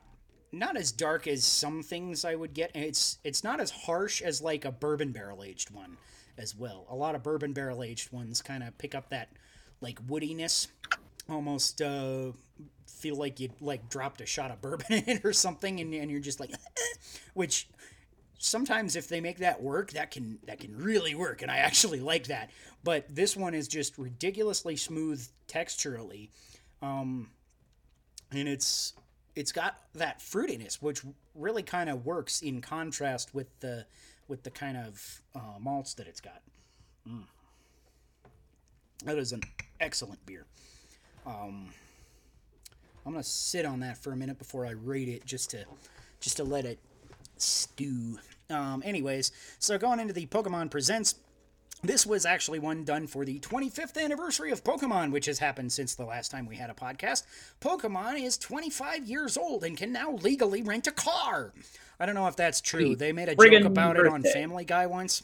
not 0.58 0.76
as 0.76 0.92
dark 0.92 1.26
as 1.26 1.44
some 1.44 1.82
things 1.82 2.24
I 2.24 2.34
would 2.34 2.54
get 2.54 2.70
it's 2.74 3.18
it's 3.24 3.44
not 3.44 3.60
as 3.60 3.70
harsh 3.70 4.22
as 4.22 4.42
like 4.42 4.64
a 4.64 4.72
bourbon 4.72 5.12
barrel 5.12 5.42
aged 5.42 5.70
one 5.70 5.96
as 6.36 6.54
well 6.54 6.86
a 6.88 6.94
lot 6.94 7.14
of 7.14 7.22
bourbon 7.22 7.52
barrel 7.52 7.82
aged 7.82 8.12
ones 8.12 8.42
kind 8.42 8.62
of 8.62 8.76
pick 8.78 8.94
up 8.94 9.10
that 9.10 9.30
like 9.80 10.04
woodiness 10.06 10.68
almost 11.28 11.80
uh, 11.80 12.32
feel 12.86 13.16
like 13.16 13.40
you 13.40 13.50
like 13.60 13.88
dropped 13.88 14.20
a 14.20 14.26
shot 14.26 14.50
of 14.50 14.60
bourbon 14.60 14.86
in 14.90 15.04
it 15.06 15.24
or 15.24 15.32
something, 15.32 15.80
and, 15.80 15.94
and 15.94 16.10
you're 16.10 16.20
just 16.20 16.40
like, 16.40 16.52
which 17.34 17.68
sometimes 18.38 18.96
if 18.96 19.08
they 19.08 19.20
make 19.20 19.38
that 19.38 19.62
work, 19.62 19.92
that 19.92 20.10
can 20.10 20.38
that 20.46 20.60
can 20.60 20.76
really 20.76 21.14
work, 21.14 21.42
and 21.42 21.50
I 21.50 21.58
actually 21.58 22.00
like 22.00 22.26
that. 22.28 22.50
But 22.82 23.14
this 23.14 23.36
one 23.36 23.54
is 23.54 23.68
just 23.68 23.96
ridiculously 23.98 24.76
smooth 24.76 25.26
texturally, 25.48 26.30
um, 26.82 27.30
and 28.30 28.48
it's 28.48 28.94
it's 29.36 29.52
got 29.52 29.78
that 29.94 30.20
fruitiness, 30.20 30.80
which 30.80 31.02
really 31.34 31.62
kind 31.62 31.90
of 31.90 32.06
works 32.06 32.42
in 32.42 32.60
contrast 32.60 33.34
with 33.34 33.48
the 33.60 33.86
with 34.28 34.42
the 34.42 34.50
kind 34.50 34.76
of 34.76 35.22
uh, 35.34 35.58
malts 35.60 35.94
that 35.94 36.06
it's 36.06 36.20
got. 36.20 36.40
Mm. 37.08 37.24
That 39.04 39.18
is 39.18 39.32
an 39.32 39.42
excellent 39.80 40.24
beer. 40.24 40.46
Um, 41.26 41.68
I'm 43.04 43.12
gonna 43.12 43.22
sit 43.22 43.66
on 43.66 43.80
that 43.80 43.98
for 43.98 44.12
a 44.12 44.16
minute 44.16 44.38
before 44.38 44.66
I 44.66 44.70
rate 44.70 45.08
it, 45.08 45.26
just 45.26 45.50
to 45.50 45.64
just 46.20 46.36
to 46.38 46.44
let 46.44 46.64
it 46.64 46.78
stew. 47.36 48.18
Um, 48.50 48.82
anyways, 48.84 49.32
so 49.58 49.78
going 49.78 50.00
into 50.00 50.12
the 50.12 50.26
Pokemon 50.26 50.70
Presents 50.70 51.16
this 51.84 52.06
was 52.06 52.26
actually 52.26 52.58
one 52.58 52.84
done 52.84 53.06
for 53.06 53.24
the 53.24 53.38
25th 53.40 54.02
anniversary 54.02 54.50
of 54.50 54.64
Pokemon, 54.64 55.12
which 55.12 55.26
has 55.26 55.38
happened 55.38 55.72
since 55.72 55.94
the 55.94 56.04
last 56.04 56.30
time 56.30 56.46
we 56.46 56.56
had 56.56 56.70
a 56.70 56.74
podcast. 56.74 57.24
Pokemon 57.60 58.22
is 58.22 58.38
25 58.38 59.06
years 59.06 59.36
old 59.36 59.64
and 59.64 59.76
can 59.76 59.92
now 59.92 60.12
legally 60.12 60.62
rent 60.62 60.86
a 60.86 60.92
car. 60.92 61.52
I 61.98 62.06
don't 62.06 62.14
know 62.14 62.26
if 62.26 62.36
that's 62.36 62.60
true. 62.60 62.96
They 62.96 63.12
made 63.12 63.28
a 63.28 63.36
joke 63.36 63.64
about 63.64 63.96
birthday. 63.96 64.08
it 64.08 64.12
on 64.12 64.22
Family 64.22 64.64
Guy 64.64 64.86
once. 64.86 65.22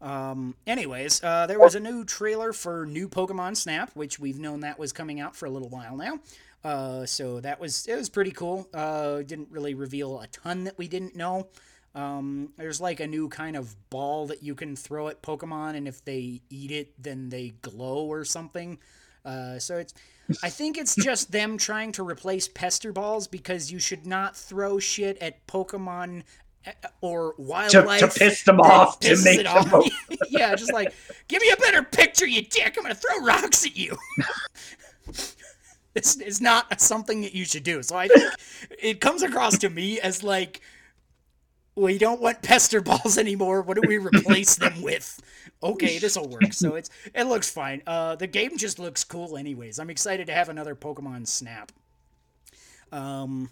Um, 0.00 0.56
anyways, 0.66 1.22
uh, 1.22 1.46
there 1.46 1.60
was 1.60 1.74
a 1.76 1.80
new 1.80 2.04
trailer 2.04 2.52
for 2.52 2.86
new 2.86 3.08
Pokemon 3.08 3.56
Snap, 3.56 3.90
which 3.94 4.18
we've 4.18 4.38
known 4.38 4.60
that 4.60 4.78
was 4.78 4.92
coming 4.92 5.20
out 5.20 5.36
for 5.36 5.46
a 5.46 5.50
little 5.50 5.68
while 5.68 5.96
now. 5.96 6.18
Uh, 6.64 7.06
so 7.06 7.40
that 7.40 7.60
was 7.60 7.86
it 7.86 7.96
was 7.96 8.08
pretty 8.08 8.30
cool. 8.30 8.68
Uh, 8.74 9.22
didn't 9.22 9.48
really 9.50 9.74
reveal 9.74 10.20
a 10.20 10.26
ton 10.28 10.64
that 10.64 10.78
we 10.78 10.88
didn't 10.88 11.16
know. 11.16 11.48
Um, 11.94 12.50
there's 12.56 12.80
like 12.80 13.00
a 13.00 13.06
new 13.06 13.28
kind 13.28 13.56
of 13.56 13.76
ball 13.90 14.26
that 14.28 14.42
you 14.42 14.54
can 14.54 14.76
throw 14.76 15.08
at 15.08 15.22
Pokemon, 15.22 15.76
and 15.76 15.86
if 15.86 16.04
they 16.04 16.40
eat 16.48 16.70
it, 16.70 17.02
then 17.02 17.28
they 17.28 17.52
glow 17.62 18.06
or 18.06 18.24
something. 18.24 18.78
Uh, 19.24 19.58
so 19.58 19.76
it's, 19.76 19.94
I 20.42 20.48
think 20.48 20.78
it's 20.78 20.96
just 21.04 21.32
them 21.32 21.58
trying 21.58 21.92
to 21.92 22.02
replace 22.02 22.48
pester 22.48 22.92
balls 22.92 23.26
because 23.28 23.70
you 23.70 23.78
should 23.78 24.06
not 24.06 24.36
throw 24.36 24.78
shit 24.78 25.18
at 25.18 25.46
Pokemon 25.46 26.22
uh, 26.66 26.70
or 27.00 27.34
wildlife 27.38 28.00
to, 28.00 28.06
to 28.06 28.18
piss 28.18 28.42
them 28.44 28.60
off 28.60 29.00
to 29.00 29.16
make 29.24 29.44
them 29.44 29.74
off. 29.74 29.88
yeah 30.28 30.54
just 30.54 30.72
like 30.72 30.94
give 31.26 31.42
me 31.42 31.50
a 31.50 31.56
better 31.56 31.82
picture 31.82 32.24
you 32.24 32.40
dick 32.42 32.74
i'm 32.76 32.84
gonna 32.84 32.94
throw 32.94 33.18
rocks 33.24 33.66
at 33.66 33.76
you 33.76 33.96
this 35.94 36.16
is 36.20 36.40
not 36.40 36.80
something 36.80 37.22
that 37.22 37.34
you 37.34 37.44
should 37.44 37.64
do 37.64 37.82
so 37.82 37.96
i 37.96 38.06
think 38.06 38.32
it 38.80 39.00
comes 39.00 39.22
across 39.24 39.58
to 39.58 39.68
me 39.70 39.98
as 39.98 40.22
like 40.22 40.60
we 41.74 41.98
don't 41.98 42.20
want 42.20 42.42
pester 42.42 42.80
balls 42.80 43.18
anymore. 43.18 43.62
What 43.62 43.80
do 43.80 43.86
we 43.86 43.98
replace 43.98 44.56
them 44.56 44.82
with? 44.82 45.20
Okay, 45.62 45.98
this 45.98 46.16
will 46.16 46.28
work. 46.28 46.52
So 46.52 46.74
it's 46.74 46.90
it 47.14 47.24
looks 47.24 47.50
fine. 47.50 47.82
Uh, 47.86 48.16
the 48.16 48.26
game 48.26 48.56
just 48.56 48.78
looks 48.78 49.04
cool, 49.04 49.36
anyways. 49.36 49.78
I'm 49.78 49.90
excited 49.90 50.26
to 50.26 50.32
have 50.32 50.48
another 50.48 50.74
Pokemon 50.74 51.26
Snap. 51.26 51.72
Um, 52.90 53.50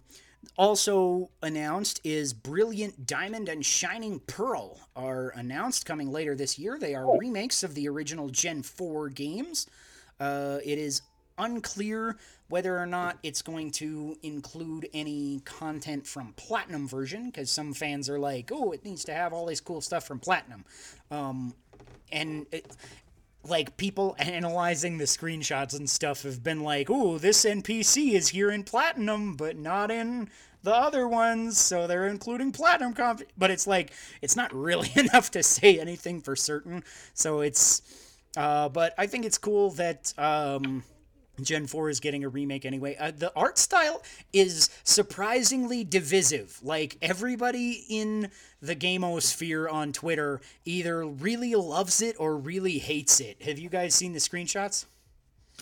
also 0.57 1.31
announced 1.43 2.01
is 2.05 2.33
Brilliant 2.33 3.07
Diamond 3.07 3.49
and 3.49 3.65
Shining 3.65 4.21
Pearl 4.21 4.79
are 4.95 5.31
announced 5.31 5.87
coming 5.87 6.11
later 6.11 6.35
this 6.35 6.59
year. 6.59 6.79
They 6.79 6.95
are 6.95 7.19
remakes 7.19 7.63
of 7.63 7.75
the 7.75 7.89
original 7.89 8.29
Gen 8.29 8.63
4 8.63 9.09
games. 9.11 9.67
Uh, 10.19 10.59
it 10.65 10.79
is 10.79 11.03
unclear 11.39 12.19
whether 12.51 12.79
or 12.79 12.87
not 12.87 13.19
it's 13.23 13.43
going 13.43 13.71
to 13.71 14.17
include 14.23 14.89
any 14.93 15.41
content 15.45 16.07
from 16.07 16.35
Platinum 16.35 16.87
version, 16.87 17.27
because 17.27 17.51
some 17.51 17.73
fans 17.73 18.11
are 18.11 18.19
like, 18.19 18.51
oh, 18.53 18.73
it 18.73 18.85
needs 18.85 19.05
to 19.05 19.15
have 19.15 19.33
all 19.33 19.47
this 19.47 19.61
cool 19.61 19.81
stuff 19.81 20.05
from 20.05 20.19
Platinum. 20.19 20.65
Um, 21.11 21.55
and 22.13 22.47
it, 22.51 22.77
like 23.45 23.77
people 23.77 24.17
analyzing 24.19 24.99
the 24.99 25.05
screenshots 25.05 25.79
and 25.79 25.89
stuff 25.89 26.25
have 26.25 26.43
been 26.43 26.63
like, 26.63 26.89
oh, 26.91 27.19
this 27.19 27.45
NPC 27.45 28.13
is 28.13 28.29
here 28.29 28.51
in 28.51 28.65
Platinum, 28.65 29.37
but 29.37 29.57
not 29.57 29.91
in 29.91 30.29
the 30.63 30.75
other 30.75 31.09
ones, 31.09 31.57
so 31.57 31.87
they're 31.87 32.09
including 32.09 32.53
Platinum 32.53 32.93
conf. 32.93 33.23
But 33.39 33.51
it's 33.51 33.67
like, 33.67 33.93
it's 34.21 34.37
not 34.37 34.53
really 34.55 34.91
enough 34.97 35.31
to 35.33 35.43
say 35.43 35.79
anything 35.79 36.21
for 36.21 36.37
certain. 36.37 36.85
So 37.15 37.41
it's, 37.41 37.83
uh, 38.37 38.69
but 38.69 38.95
I 38.99 39.07
think 39.07 39.25
it's 39.25 39.39
cool 39.39 39.71
that, 39.73 40.13
um, 40.19 40.83
Gen 41.45 41.67
4 41.67 41.91
is 41.91 42.01
getting 42.01 42.25
a 42.25 42.29
remake 42.29 42.65
anyway. 42.65 42.97
Uh, 42.99 43.13
the 43.17 43.33
art 43.35 43.59
style 43.59 44.03
is 44.33 44.71
surprisingly 44.85 45.85
divisive. 45.85 46.59
Like, 46.63 46.97
everybody 47.03 47.85
in 47.89 48.31
the 48.61 48.77
gamosphere 48.77 49.71
on 49.71 49.93
Twitter 49.93 50.41
either 50.65 51.05
really 51.07 51.55
loves 51.55 52.03
it 52.03 52.17
or 52.19 52.37
really 52.37 52.79
hates 52.79 53.21
it. 53.21 53.43
Have 53.43 53.59
you 53.59 53.69
guys 53.69 53.95
seen 53.95 54.13
the 54.13 54.19
screenshots? 54.19 54.87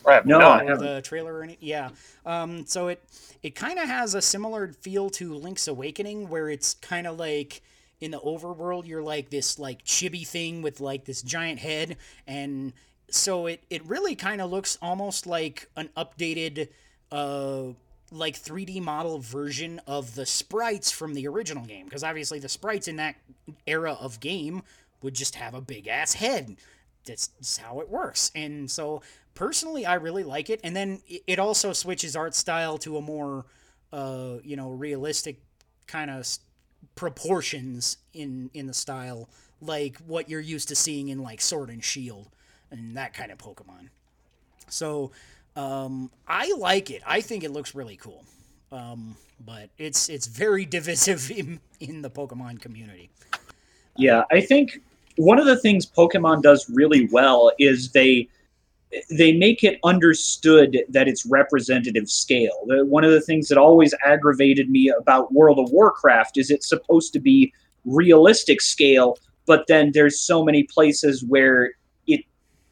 Right. 0.05 0.25
No, 0.25 0.39
I 0.39 0.65
haven't. 0.65 0.87
The 0.87 1.03
trailer 1.03 1.35
or 1.35 1.43
anything? 1.43 1.67
Yeah. 1.67 1.91
Um, 2.25 2.67
so 2.67 2.89
it, 2.89 3.03
it 3.43 3.55
kind 3.55 3.79
of 3.79 3.89
has 3.89 4.15
a 4.15 4.23
similar 4.23 4.73
feel 4.81 5.11
to 5.11 5.35
Link's 5.35 5.69
Awakening, 5.69 6.29
where 6.29 6.49
it's 6.49 6.75
kind 6.75 7.07
of 7.07 7.19
like 7.19 7.63
in 8.01 8.11
the 8.11 8.21
overworld 8.21 8.87
you're 8.87 9.03
like 9.03 9.31
this 9.31 9.59
like 9.59 9.85
chibi 9.85 10.27
thing 10.27 10.63
with 10.63 10.81
like 10.81 11.05
this 11.05 11.23
giant 11.23 11.59
head 11.59 11.97
and 12.27 12.73
so 13.11 13.47
it 13.47 13.63
it 13.71 13.85
really 13.87 14.15
kind 14.15 14.41
of 14.41 14.51
looks 14.51 14.79
almost 14.83 15.27
like 15.27 15.69
an 15.77 15.89
updated 15.97 16.69
uh 17.11 17.65
like 18.11 18.37
3D 18.37 18.81
model 18.81 19.19
version 19.19 19.81
of 19.87 20.15
the 20.15 20.25
sprites 20.25 20.91
from 20.91 21.13
the 21.15 21.29
original 21.29 21.65
game 21.65 21.85
because 21.85 22.03
obviously 22.03 22.39
the 22.39 22.49
sprites 22.49 22.89
in 22.89 22.97
that 22.97 23.17
era 23.67 23.93
of 24.01 24.19
game 24.21 24.63
would 25.03 25.15
just 25.15 25.35
have 25.35 25.55
a 25.55 25.61
big 25.61 25.87
ass 25.89 26.15
head. 26.15 26.57
That's, 27.05 27.29
that's 27.29 27.59
how 27.59 27.81
it 27.81 27.89
works. 27.89 28.31
And 28.35 28.71
so 28.71 29.03
personally 29.35 29.85
I 29.85 29.95
really 29.95 30.25
like 30.25 30.51
it 30.51 30.61
and 30.65 30.75
then 30.75 31.01
it 31.07 31.39
also 31.39 31.73
switches 31.73 32.17
art 32.17 32.35
style 32.35 32.79
to 32.79 32.97
a 32.97 33.01
more 33.01 33.47
uh 33.93 34.39
you 34.43 34.57
know 34.57 34.71
realistic 34.71 35.41
kind 35.87 36.11
of 36.11 36.27
proportions 36.95 37.99
in 38.13 38.51
in 38.53 38.67
the 38.67 38.75
style 38.75 39.29
like 39.61 39.97
what 39.99 40.29
you're 40.29 40.41
used 40.41 40.69
to 40.69 40.75
seeing 40.75 41.09
in 41.09 41.23
like 41.23 41.41
Sword 41.41 41.71
and 41.71 41.83
Shield 41.83 42.29
and 42.71 42.97
that 42.97 43.15
kind 43.15 43.33
of 43.33 43.39
Pokemon. 43.39 43.89
So 44.69 45.11
um, 45.57 46.11
I 46.27 46.53
like 46.59 46.91
it. 46.91 47.03
I 47.07 47.21
think 47.21 47.45
it 47.45 47.51
looks 47.51 47.75
really 47.75 47.97
cool. 47.97 48.25
Um, 48.71 49.17
but 49.45 49.71
it's 49.79 50.09
it's 50.09 50.27
very 50.27 50.65
divisive 50.77 51.31
in, 51.31 51.61
in 51.81 52.03
the 52.03 52.11
Pokemon 52.11 52.61
community. 52.61 53.11
Yeah, 53.97 54.25
I 54.31 54.41
think 54.41 54.81
one 55.17 55.39
of 55.39 55.47
the 55.47 55.57
things 55.57 55.85
Pokemon 55.85 56.43
does 56.43 56.71
really 56.71 57.09
well 57.11 57.51
is 57.59 57.91
they 57.91 58.29
they 59.11 59.33
make 59.33 59.65
it 59.65 59.79
understood 59.85 60.79
that 60.89 61.09
it's 61.09 61.27
representative 61.27 62.09
scale. 62.09 62.57
One 62.65 63.05
of 63.05 63.11
the 63.11 63.21
things 63.21 63.49
that 63.49 63.59
always 63.59 63.95
aggravated 64.05 64.71
me 64.71 64.89
about 64.89 65.33
World 65.33 65.59
of 65.59 65.71
Warcraft 65.71 66.39
is 66.39 66.51
it's 66.51 66.69
supposed 66.69 67.13
to 67.13 67.21
be 67.21 67.53
realistic 67.85 68.63
scale, 68.63 69.19
but 69.45 69.67
then 69.67 69.93
there's 69.93 70.21
so 70.21 70.43
many 70.43 70.63
places 70.63 71.23
where 71.23 71.73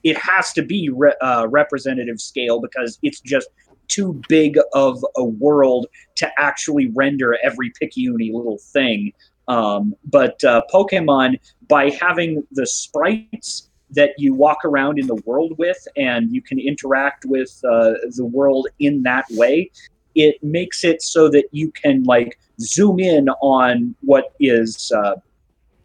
it 0.07 0.17
has 0.19 0.53
to 0.53 0.63
be 0.63 0.89
re- 0.89 1.17
uh, 1.21 1.49
representative 1.51 2.21
scale 2.21 2.61
because 2.61 2.97
it's 3.03 3.21
just 3.21 3.49
too 3.89 4.21
big 4.29 4.57
of 4.73 5.05
a 5.17 5.25
world 5.25 5.89
to 6.15 6.31
actually 6.39 6.87
render 6.95 7.37
every 7.43 7.73
picayune 7.81 8.33
little 8.33 8.59
thing. 8.59 9.13
Um, 9.49 9.97
but 10.05 10.43
uh, 10.45 10.63
Pokemon, 10.73 11.41
by 11.67 11.91
having 11.91 12.47
the 12.53 12.67
sprites 12.67 13.69
that 13.91 14.11
you 14.17 14.33
walk 14.33 14.65
around 14.65 15.01
in 15.01 15.09
the 15.09 15.21
world 15.25 15.59
with 15.59 15.89
and 15.97 16.33
you 16.33 16.41
can 16.41 16.61
interact 16.61 17.25
with 17.25 17.61
uh, 17.69 17.95
the 18.15 18.25
world 18.25 18.69
in 18.79 19.03
that 19.03 19.25
way, 19.33 19.73
it 20.15 20.41
makes 20.41 20.85
it 20.85 21.03
so 21.03 21.29
that 21.31 21.47
you 21.51 21.73
can 21.73 22.05
like 22.05 22.39
zoom 22.61 23.01
in 23.01 23.29
on 23.41 23.97
what 24.03 24.35
is 24.39 24.93
uh, 24.93 25.17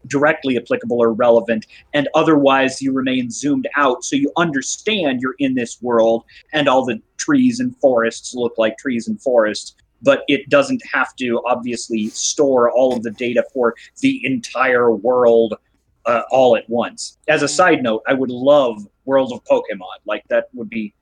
directly 0.08 0.58
applicable 0.58 1.02
or 1.02 1.14
relevant, 1.14 1.68
and 1.94 2.08
otherwise 2.16 2.82
you 2.82 2.92
remain 2.92 3.30
zoomed 3.30 3.68
out 3.76 4.04
so 4.04 4.16
you 4.16 4.32
understand 4.38 5.22
you're 5.22 5.36
in 5.40 5.56
this 5.56 5.82
world 5.82 6.24
and 6.54 6.68
all 6.68 6.86
the 6.86 7.02
trees 7.18 7.60
and 7.60 7.76
forests 7.78 8.34
look 8.34 8.54
like 8.58 8.78
trees 8.78 9.08
and 9.08 9.22
forests. 9.22 9.76
But 10.04 10.24
it 10.28 10.50
doesn't 10.50 10.82
have 10.92 11.16
to 11.18 11.44
obviously 11.46 12.08
store 12.08 12.72
all 12.72 12.96
of 12.96 13.04
the 13.04 13.12
data 13.12 13.44
for 13.54 13.76
the 14.00 14.20
entire 14.26 14.92
world 14.92 15.54
uh, 16.06 16.24
all 16.32 16.56
at 16.56 16.68
once. 16.70 17.18
As 17.28 17.44
a 17.44 17.48
side 17.48 17.84
note, 17.84 18.02
I 18.08 18.14
would 18.14 18.32
love 18.32 18.88
World 19.06 19.32
of 19.32 19.44
Pokemon. 19.44 19.98
Like 20.06 20.24
that 20.30 20.50
would 20.54 20.70
be 20.70 20.94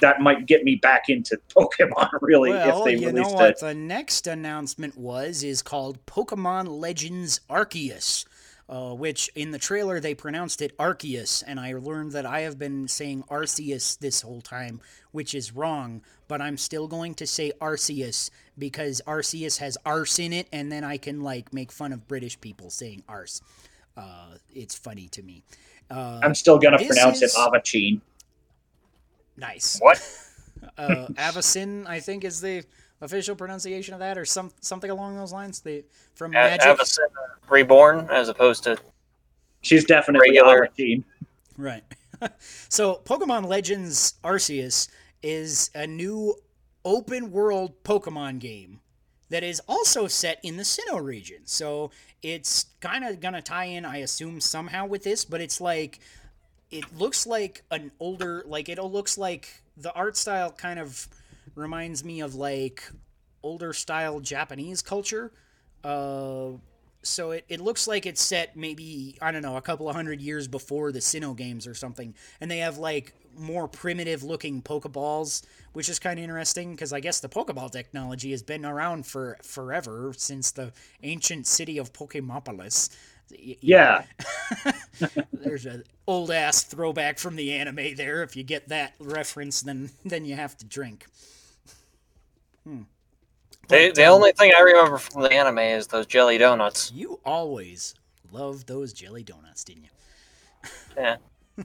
that 0.00 0.20
might 0.20 0.46
get 0.46 0.64
me 0.64 0.76
back 0.76 1.08
into 1.08 1.38
Pokemon 1.56 2.10
really 2.20 2.50
well, 2.50 2.78
if 2.80 2.84
they 2.84 2.96
you 2.96 3.08
released 3.08 3.30
know 3.30 3.34
what 3.36 3.50
it. 3.50 3.60
the 3.60 3.74
next 3.74 4.26
announcement 4.26 4.96
was 4.96 5.42
is 5.42 5.62
called 5.62 6.04
Pokemon 6.06 6.68
Legends 6.80 7.40
Arceus. 7.48 8.24
uh, 8.68 8.94
which 8.94 9.28
in 9.34 9.50
the 9.50 9.58
trailer 9.58 9.98
they 9.98 10.14
pronounced 10.14 10.62
it 10.62 10.76
Arceus, 10.78 11.42
and 11.46 11.58
I 11.58 11.72
learned 11.74 12.12
that 12.12 12.24
I 12.24 12.40
have 12.42 12.56
been 12.58 12.86
saying 12.86 13.24
Arceus 13.28 13.98
this 13.98 14.22
whole 14.22 14.40
time, 14.40 14.80
which 15.10 15.34
is 15.34 15.52
wrong, 15.52 16.02
but 16.28 16.40
I'm 16.40 16.56
still 16.56 16.86
going 16.86 17.14
to 17.16 17.26
say 17.26 17.50
Arceus 17.60 18.30
because 18.56 19.02
Arceus 19.06 19.58
has 19.58 19.76
arse 19.84 20.18
in 20.20 20.32
it, 20.32 20.46
and 20.52 20.70
then 20.70 20.84
I 20.84 20.98
can 20.98 21.20
like 21.20 21.52
make 21.52 21.72
fun 21.72 21.92
of 21.92 22.06
British 22.06 22.40
people 22.40 22.70
saying 22.70 23.02
arse. 23.08 23.40
Uh, 23.96 24.36
it's 24.54 24.78
funny 24.78 25.08
to 25.08 25.22
me. 25.22 25.42
Uh, 25.90 26.20
I'm 26.22 26.36
still 26.36 26.56
gonna 26.58 26.78
pronounce 26.78 27.22
is- 27.22 27.34
it 27.34 27.38
Avacine. 27.38 28.00
Nice. 29.36 29.78
What? 29.80 30.02
uh, 30.78 31.06
Avacyn, 31.14 31.86
I 31.86 32.00
think, 32.00 32.24
is 32.24 32.40
the 32.40 32.64
official 33.00 33.34
pronunciation 33.34 33.94
of 33.94 34.00
that, 34.00 34.18
or 34.18 34.24
some 34.24 34.50
something 34.60 34.90
along 34.90 35.16
those 35.16 35.32
lines. 35.32 35.60
The 35.60 35.84
from 36.14 36.32
A- 36.32 36.34
Magic, 36.34 36.66
Avacyn 36.66 36.98
Reborn 37.48 38.08
as 38.10 38.28
opposed 38.28 38.64
to 38.64 38.76
She's 39.62 39.84
definitely 39.84 40.30
Regular. 40.30 40.68
Avacine. 40.68 41.04
right? 41.56 41.84
so, 42.68 43.00
Pokemon 43.04 43.46
Legends 43.46 44.14
Arceus 44.24 44.88
is 45.22 45.70
a 45.74 45.86
new 45.86 46.34
open 46.84 47.30
world 47.30 47.82
Pokemon 47.84 48.38
game 48.38 48.80
that 49.28 49.42
is 49.42 49.60
also 49.68 50.06
set 50.06 50.40
in 50.42 50.56
the 50.56 50.62
Sinnoh 50.62 51.02
region. 51.02 51.42
So 51.44 51.90
it's 52.22 52.66
kind 52.80 53.04
of 53.04 53.20
gonna 53.20 53.42
tie 53.42 53.66
in, 53.66 53.84
I 53.84 53.98
assume, 53.98 54.40
somehow 54.40 54.86
with 54.86 55.04
this, 55.04 55.24
but 55.24 55.40
it's 55.40 55.60
like 55.60 56.00
it 56.70 56.84
looks 56.96 57.26
like 57.26 57.62
an 57.70 57.90
older 58.00 58.44
like 58.46 58.68
it 58.68 58.82
looks 58.82 59.18
like 59.18 59.62
the 59.76 59.92
art 59.92 60.16
style 60.16 60.52
kind 60.52 60.78
of 60.78 61.08
reminds 61.54 62.04
me 62.04 62.20
of 62.20 62.34
like 62.34 62.90
older 63.42 63.72
style 63.72 64.20
Japanese 64.20 64.82
culture. 64.82 65.32
Uh 65.82 66.52
so 67.02 67.30
it, 67.30 67.44
it 67.48 67.60
looks 67.60 67.86
like 67.86 68.04
it's 68.04 68.20
set 68.20 68.56
maybe 68.56 69.16
I 69.22 69.30
don't 69.30 69.42
know 69.42 69.56
a 69.56 69.62
couple 69.62 69.88
of 69.88 69.96
hundred 69.96 70.20
years 70.20 70.46
before 70.48 70.92
the 70.92 70.98
Sinnoh 70.98 71.36
games 71.36 71.66
or 71.66 71.74
something, 71.74 72.14
and 72.40 72.50
they 72.50 72.58
have 72.58 72.78
like 72.78 73.14
more 73.36 73.68
primitive 73.68 74.22
looking 74.22 74.60
Pokeballs, 74.62 75.42
which 75.72 75.88
is 75.88 75.98
kind 75.98 76.18
of 76.18 76.24
interesting 76.24 76.72
because 76.72 76.92
I 76.92 77.00
guess 77.00 77.20
the 77.20 77.28
Pokeball 77.28 77.70
technology 77.70 78.32
has 78.32 78.42
been 78.42 78.64
around 78.64 79.06
for 79.06 79.38
forever 79.42 80.12
since 80.16 80.50
the 80.50 80.72
ancient 81.02 81.46
city 81.46 81.78
of 81.78 81.92
Pokemopolis. 81.92 82.90
Y- 83.30 83.56
y- 83.62 83.78
Yeah, 83.84 84.04
there's 85.32 85.66
a 85.66 85.82
old 86.06 86.30
ass 86.30 86.62
throwback 86.64 87.18
from 87.18 87.36
the 87.36 87.52
anime 87.52 87.94
there. 87.96 88.22
If 88.22 88.36
you 88.36 88.42
get 88.44 88.68
that 88.68 88.94
reference, 88.98 89.60
then 89.62 89.90
then 90.04 90.24
you 90.24 90.34
have 90.36 90.56
to 90.58 90.64
drink. 90.66 91.06
the, 93.68 93.92
But, 93.92 93.94
the 93.94 94.04
um, 94.04 94.06
only 94.06 94.32
thing 94.32 94.52
I 94.56 94.60
remember 94.60 94.98
from 94.98 95.22
the 95.22 95.32
anime 95.32 95.58
is 95.58 95.86
those 95.88 96.06
jelly 96.06 96.38
donuts. 96.38 96.92
You 96.92 97.20
always 97.24 97.94
loved 98.30 98.66
those 98.66 98.92
jelly 98.92 99.22
donuts, 99.22 99.64
didn't 99.64 99.84
you? 99.84 99.90
Yeah, 100.96 101.16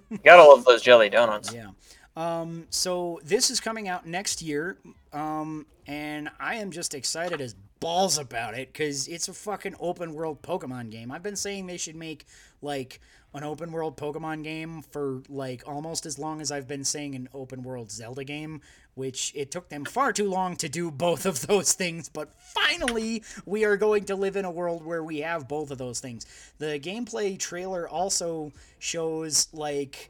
You 0.09 0.17
gotta 0.23 0.43
love 0.43 0.65
those 0.65 0.81
jelly 0.81 1.09
donuts. 1.09 1.51
Yeah. 1.51 1.71
Um, 2.15 2.67
so 2.69 3.19
this 3.23 3.49
is 3.49 3.59
coming 3.59 3.87
out 3.87 4.05
next 4.05 4.41
year, 4.41 4.77
um, 5.11 5.65
and 5.85 6.29
I 6.39 6.55
am 6.55 6.71
just 6.71 6.93
excited 6.93 7.41
as 7.41 7.55
balls 7.79 8.17
about 8.17 8.53
it 8.57 8.71
because 8.71 9.07
it's 9.07 9.27
a 9.27 9.33
fucking 9.33 9.75
open 9.79 10.13
world 10.13 10.41
Pokemon 10.41 10.91
game. 10.91 11.11
I've 11.11 11.23
been 11.23 11.35
saying 11.35 11.67
they 11.67 11.77
should 11.77 11.95
make 11.95 12.25
like 12.61 13.01
an 13.33 13.43
open 13.43 13.71
world 13.71 13.97
Pokemon 13.97 14.43
game 14.43 14.81
for 14.81 15.21
like 15.27 15.61
almost 15.67 16.05
as 16.05 16.17
long 16.17 16.39
as 16.39 16.51
I've 16.51 16.67
been 16.67 16.85
saying 16.85 17.15
an 17.15 17.27
open 17.33 17.63
world 17.63 17.91
Zelda 17.91 18.23
game, 18.23 18.61
which 18.93 19.33
it 19.35 19.51
took 19.51 19.67
them 19.67 19.83
far 19.83 20.13
too 20.13 20.29
long 20.29 20.55
to 20.57 20.69
do 20.69 20.89
both 20.89 21.25
of 21.25 21.45
those 21.47 21.73
things, 21.73 22.07
but 22.07 22.29
finally 22.39 23.23
we 23.45 23.65
are 23.65 23.75
going 23.75 24.05
to 24.05 24.15
live 24.15 24.37
in 24.37 24.45
a 24.45 24.51
world 24.51 24.85
where 24.85 25.03
we 25.03 25.19
have 25.19 25.49
both 25.49 25.69
of 25.69 25.77
those 25.77 25.99
things. 25.99 26.25
The 26.59 26.79
gameplay 26.79 27.37
trailer 27.37 27.89
also 27.89 28.53
shows 28.79 29.49
like 29.51 30.09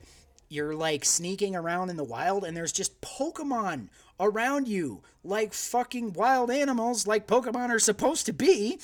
you're 0.56 0.74
like 0.74 1.06
sneaking 1.06 1.56
around 1.56 1.89
in 1.89 1.97
the 1.97 2.03
wild 2.03 2.43
and 2.43 2.56
there's 2.56 2.72
just 2.72 3.01
Pokemon 3.01 3.89
around 4.20 4.68
you, 4.68 5.01
like 5.24 5.53
fucking 5.53 6.14
wild 6.14 6.49
animals, 6.49 7.06
like 7.06 7.28
Pokemon 7.28 7.70
are 7.70 7.80
supposed 7.80 8.26
to 8.26 8.34
be. 8.34 8.80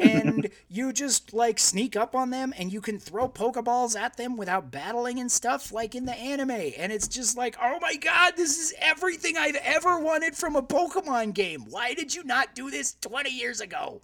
and 0.00 0.48
you 0.68 0.92
just 0.92 1.32
like 1.32 1.58
sneak 1.58 1.96
up 1.96 2.14
on 2.14 2.30
them 2.30 2.52
and 2.58 2.72
you 2.72 2.80
can 2.80 2.98
throw 2.98 3.28
Pokeballs 3.28 3.98
at 3.98 4.16
them 4.16 4.36
without 4.36 4.70
battling 4.70 5.20
and 5.20 5.30
stuff, 5.30 5.70
like 5.72 5.94
in 5.94 6.06
the 6.06 6.14
anime. 6.14 6.50
And 6.50 6.90
it's 6.90 7.08
just 7.08 7.36
like, 7.36 7.56
oh 7.62 7.78
my 7.80 7.96
god, 7.96 8.34
this 8.36 8.58
is 8.58 8.74
everything 8.80 9.36
I've 9.36 9.58
ever 9.62 9.98
wanted 9.98 10.34
from 10.34 10.56
a 10.56 10.62
Pokemon 10.62 11.34
game. 11.34 11.66
Why 11.68 11.94
did 11.94 12.14
you 12.14 12.24
not 12.24 12.54
do 12.54 12.70
this 12.70 12.96
20 13.00 13.30
years 13.30 13.60
ago? 13.60 14.00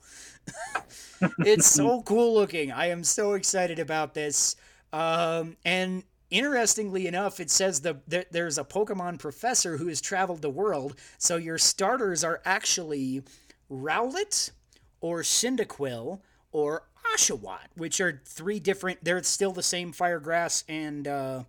it's 1.39 1.67
so 1.67 2.03
cool 2.07 2.35
looking. 2.35 2.71
I 2.71 2.87
am 2.87 3.05
so 3.05 3.33
excited 3.33 3.79
about 3.79 4.15
this. 4.15 4.57
Um, 4.93 5.57
and 5.65 6.03
interestingly 6.31 7.07
enough, 7.07 7.41
it 7.41 7.51
says 7.51 7.81
the 7.81 7.99
there, 8.07 8.27
there's 8.31 8.59
a 8.59 8.65
Pokemon 8.65 9.19
professor 9.19 9.77
who 9.77 9.89
has 9.89 10.01
traveled 10.01 10.43
the 10.43 10.51
world. 10.51 10.97
So 11.19 11.37
your 11.37 11.59
starters 11.59 12.25
are 12.25 12.41
actually 12.45 13.23
Rowlet 13.71 14.51
or 15.01 15.23
Cyndaquil 15.23 16.21
or 16.53 16.85
Oshawott, 17.15 17.69
which 17.77 18.01
are 18.01 18.21
three 18.25 18.61
different. 18.61 19.03
They're 19.03 19.23
still 19.23 19.53
the 19.53 19.63
same 19.63 19.93
fire, 19.93 20.21
grass, 20.21 20.65
and 20.69 21.07
uh, 21.07 21.45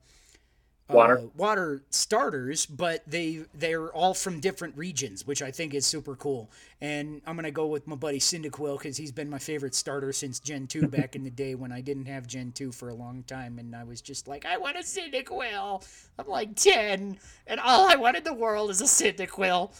Water. 0.89 1.19
uh, 1.19 1.27
water 1.35 1.83
starters, 1.91 2.65
but 2.65 3.03
they 3.07 3.45
they're 3.53 3.89
all 3.93 4.13
from 4.13 4.39
different 4.39 4.75
regions, 4.77 5.25
which 5.27 5.41
I 5.41 5.51
think 5.51 5.73
is 5.73 5.85
super 5.85 6.15
cool. 6.15 6.49
And 6.81 7.21
I'm 7.27 7.35
gonna 7.35 7.51
go 7.51 7.67
with 7.67 7.87
my 7.87 7.95
buddy 7.95 8.19
Cyndaquil 8.19 8.77
because 8.79 8.97
he's 8.97 9.11
been 9.11 9.29
my 9.29 9.39
favorite 9.39 9.75
starter 9.75 10.11
since 10.11 10.39
Gen 10.39 10.67
2 10.67 10.87
back 10.89 11.15
in 11.15 11.23
the 11.23 11.29
day 11.29 11.55
when 11.55 11.71
I 11.71 11.81
didn't 11.81 12.05
have 12.05 12.27
Gen 12.27 12.51
2 12.53 12.71
for 12.71 12.89
a 12.89 12.95
long 12.95 13.23
time, 13.23 13.59
and 13.59 13.75
I 13.75 13.83
was 13.83 14.01
just 14.01 14.27
like, 14.27 14.45
I 14.45 14.57
want 14.57 14.77
a 14.77 14.79
Cyndaquil. 14.79 15.87
I'm 16.17 16.27
like 16.27 16.55
10, 16.55 17.19
and 17.47 17.59
all 17.59 17.87
I 17.87 17.95
want 17.95 18.17
in 18.17 18.23
the 18.23 18.33
world 18.33 18.71
is 18.71 18.81
a 18.81 18.85
Cyndaquil. 18.85 19.71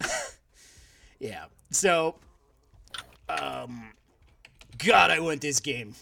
yeah. 1.18 1.46
So, 1.70 2.16
um, 3.28 3.92
God, 4.78 5.10
I 5.10 5.20
want 5.20 5.40
this 5.40 5.60
game. 5.60 5.94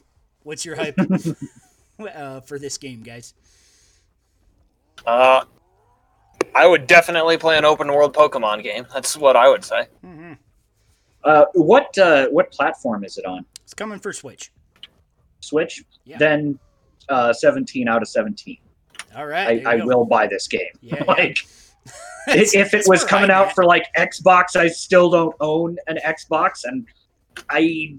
What's 0.42 0.64
your 0.64 0.76
hype 0.76 0.98
uh, 2.14 2.40
for 2.40 2.58
this 2.58 2.78
game, 2.78 3.02
guys? 3.02 3.34
Uh, 5.06 5.44
I 6.54 6.66
would 6.66 6.86
definitely 6.86 7.38
play 7.38 7.56
an 7.58 7.64
open 7.64 7.88
world 7.88 8.14
Pokemon 8.14 8.62
game. 8.62 8.86
That's 8.92 9.16
what 9.16 9.36
I 9.36 9.48
would 9.48 9.64
say. 9.64 9.86
hmm 10.02 10.32
Uh, 11.24 11.44
what 11.54 11.96
uh, 11.98 12.28
what 12.28 12.50
platform 12.52 13.04
is 13.04 13.16
it 13.18 13.24
on? 13.24 13.44
It's 13.62 13.74
coming 13.74 13.98
for 14.00 14.12
Switch. 14.12 14.52
Switch. 15.40 15.82
Yeah. 16.04 16.18
Then 16.18 16.58
uh, 17.08 17.32
17 17.32 17.88
out 17.88 18.02
of 18.02 18.08
17. 18.08 18.58
All 19.16 19.26
right. 19.26 19.66
I, 19.66 19.72
I 19.74 19.84
will 19.84 20.04
buy 20.04 20.26
this 20.26 20.46
game. 20.48 20.60
Yeah, 20.80 20.96
yeah. 20.98 21.04
like 21.04 21.38
That's- 22.26 22.54
if 22.54 22.74
it 22.74 22.84
was 22.86 23.04
coming 23.04 23.30
I'm 23.30 23.36
out 23.36 23.48
at. 23.48 23.54
for 23.54 23.64
like 23.64 23.86
Xbox, 23.98 24.56
I 24.56 24.68
still 24.68 25.10
don't 25.10 25.34
own 25.40 25.76
an 25.88 25.98
Xbox, 26.04 26.64
and 26.64 26.86
I 27.50 27.94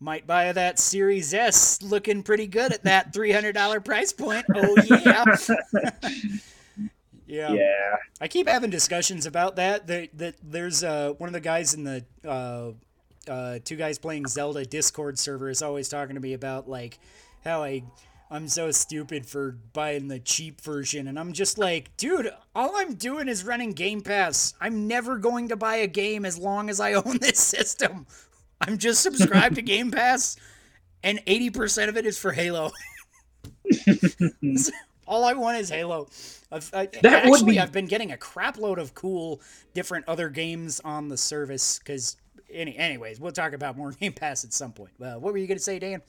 might 0.00 0.26
buy 0.26 0.52
that 0.52 0.78
Series 0.78 1.34
S, 1.34 1.82
looking 1.82 2.22
pretty 2.22 2.46
good 2.46 2.72
at 2.72 2.84
that 2.84 3.12
three 3.12 3.32
hundred 3.32 3.52
dollar 3.52 3.80
price 3.80 4.12
point. 4.12 4.44
Oh 4.54 4.76
yeah. 4.84 5.24
yeah. 7.26 7.52
yeah. 7.52 7.96
I 8.20 8.28
keep 8.28 8.48
having 8.48 8.70
discussions 8.70 9.26
about 9.26 9.56
that. 9.56 9.86
That 9.86 10.16
that 10.18 10.34
there's 10.42 10.84
uh 10.84 11.14
one 11.18 11.28
of 11.28 11.32
the 11.32 11.40
guys 11.40 11.74
in 11.74 11.84
the 11.84 12.04
uh 12.26 12.72
uh 13.30 13.58
two 13.64 13.76
guys 13.76 13.98
playing 13.98 14.26
Zelda 14.26 14.64
Discord 14.64 15.18
server 15.18 15.50
is 15.50 15.62
always 15.62 15.88
talking 15.88 16.14
to 16.14 16.20
me 16.20 16.32
about 16.32 16.68
like 16.68 16.98
how 17.44 17.62
I 17.62 17.82
I'm 18.30 18.46
so 18.46 18.70
stupid 18.70 19.24
for 19.26 19.56
buying 19.72 20.08
the 20.08 20.18
cheap 20.18 20.60
version 20.60 21.08
and 21.08 21.18
I'm 21.18 21.32
just 21.32 21.56
like, 21.56 21.96
dude, 21.96 22.30
all 22.54 22.76
I'm 22.76 22.94
doing 22.94 23.26
is 23.26 23.42
running 23.42 23.72
Game 23.72 24.02
Pass. 24.02 24.52
I'm 24.60 24.86
never 24.86 25.16
going 25.16 25.48
to 25.48 25.56
buy 25.56 25.76
a 25.76 25.86
game 25.86 26.26
as 26.26 26.38
long 26.38 26.68
as 26.68 26.78
I 26.78 26.92
own 26.92 27.18
this 27.18 27.38
system. 27.56 28.06
I'm 28.60 28.78
just 28.78 29.02
subscribed 29.02 29.56
to 29.56 29.62
Game 29.62 29.90
Pass 29.90 30.36
and 31.02 31.24
80% 31.26 31.88
of 31.88 31.96
it 31.96 32.06
is 32.06 32.18
for 32.18 32.32
Halo. 32.32 32.70
all 35.06 35.24
I 35.24 35.32
want 35.32 35.58
is 35.58 35.68
Halo. 35.68 36.08
I've, 36.50 36.70
I, 36.74 36.88
That 37.02 37.28
would 37.28 37.46
be- 37.46 37.58
I've 37.58 37.72
been 37.72 37.86
getting 37.86 38.12
a 38.12 38.16
crapload 38.16 38.78
of 38.78 38.94
cool 38.94 39.40
different 39.74 40.06
other 40.08 40.28
games 40.28 40.80
on 40.84 41.08
the 41.08 41.16
service 41.16 41.78
because, 41.78 42.16
any, 42.52 42.76
anyways, 42.76 43.20
we'll 43.20 43.32
talk 43.32 43.52
about 43.52 43.76
more 43.76 43.92
Game 44.00 44.12
Pass 44.12 44.44
at 44.44 44.52
some 44.52 44.72
point. 44.72 44.92
Uh, 45.00 45.14
what 45.14 45.32
were 45.32 45.38
you 45.38 45.46
going 45.46 45.58
to 45.58 45.64
say, 45.64 45.78
Dan? 45.78 46.02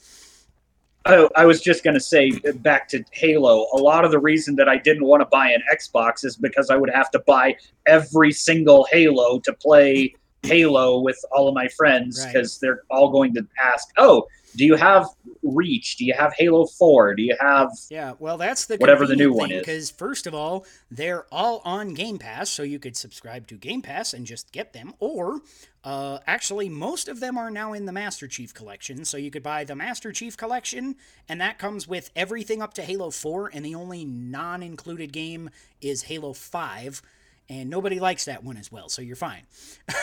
Oh, 1.05 1.29
I 1.35 1.45
was 1.45 1.61
just 1.61 1.83
going 1.83 1.93
to 1.93 1.99
say 1.99 2.31
uh, 2.47 2.51
back 2.51 2.89
to 2.89 3.03
Halo. 3.11 3.67
A 3.73 3.77
lot 3.77 4.03
of 4.03 4.11
the 4.11 4.19
reason 4.19 4.55
that 4.57 4.67
I 4.67 4.77
didn't 4.77 5.05
want 5.05 5.21
to 5.21 5.25
buy 5.27 5.49
an 5.49 5.61
Xbox 5.73 6.25
is 6.25 6.35
because 6.35 6.69
I 6.69 6.75
would 6.75 6.89
have 6.89 7.09
to 7.11 7.19
buy 7.19 7.55
every 7.85 8.33
single 8.33 8.85
Halo 8.91 9.39
to 9.39 9.53
play 9.53 10.13
Halo 10.43 10.99
with 10.99 11.17
all 11.31 11.47
of 11.47 11.53
my 11.53 11.67
friends 11.67 12.19
Right. 12.23 12.33
because 12.33 12.59
they're 12.59 12.83
all 12.89 13.09
going 13.11 13.33
to 13.35 13.45
ask, 13.61 13.87
"Oh, 13.97 14.27
Do 14.55 14.65
you 14.65 14.75
have 14.75 15.05
Reach? 15.43 15.97
Do 15.97 16.05
you 16.05 16.13
have 16.15 16.33
Halo 16.33 16.65
4? 16.65 17.13
Do 17.13 17.21
you 17.21 17.35
have 17.39 17.69
Yeah, 17.91 18.13
well, 18.17 18.35
that's 18.37 18.65
the 18.65 18.77
Whatever 18.77 19.05
the 19.05 19.15
new 19.15 19.31
one 19.31 19.51
is. 19.51 19.59
Because 19.59 19.91
first 19.91 20.25
of 20.25 20.33
all, 20.33 20.65
they're 20.89 21.25
all 21.31 21.61
on 21.65 21.93
Game 21.93 22.17
Pass, 22.17 22.49
so 22.49 22.63
you 22.63 22.79
could 22.79 22.97
subscribe 22.97 23.45
to 23.47 23.55
Game 23.55 23.83
Pass 23.83 24.11
and 24.11 24.25
just 24.25 24.51
get 24.51 24.73
them. 24.73 24.93
Or, 24.99 25.41
uh, 25.83 26.17
actually, 26.25 26.67
most 26.67 27.07
of 27.07 27.19
them 27.19 27.37
are 27.37 27.51
now 27.51 27.73
in 27.73 27.85
the 27.85 27.91
Master 27.91 28.27
Chief 28.27 28.51
Collection, 28.51 29.05
so 29.05 29.17
you 29.17 29.29
could 29.29 29.43
buy 29.43 29.63
the 29.65 29.75
Master 29.75 30.11
Chief 30.11 30.35
Collection, 30.35 30.95
and 31.29 31.39
that 31.39 31.59
comes 31.59 31.87
with 31.87 32.09
everything 32.15 32.59
up 32.59 32.73
to 32.73 32.81
Halo 32.81 33.11
4, 33.11 33.51
and 33.53 33.63
the 33.63 33.75
only 33.75 34.03
non-included 34.03 35.13
game 35.13 35.51
is 35.79 36.03
Halo 36.03 36.33
5, 36.33 37.03
and 37.49 37.69
nobody 37.69 37.99
likes 37.99 38.25
that 38.25 38.43
one 38.43 38.57
as 38.57 38.71
well, 38.71 38.89
so 38.89 39.03
you're 39.03 39.15
fine. 39.15 39.43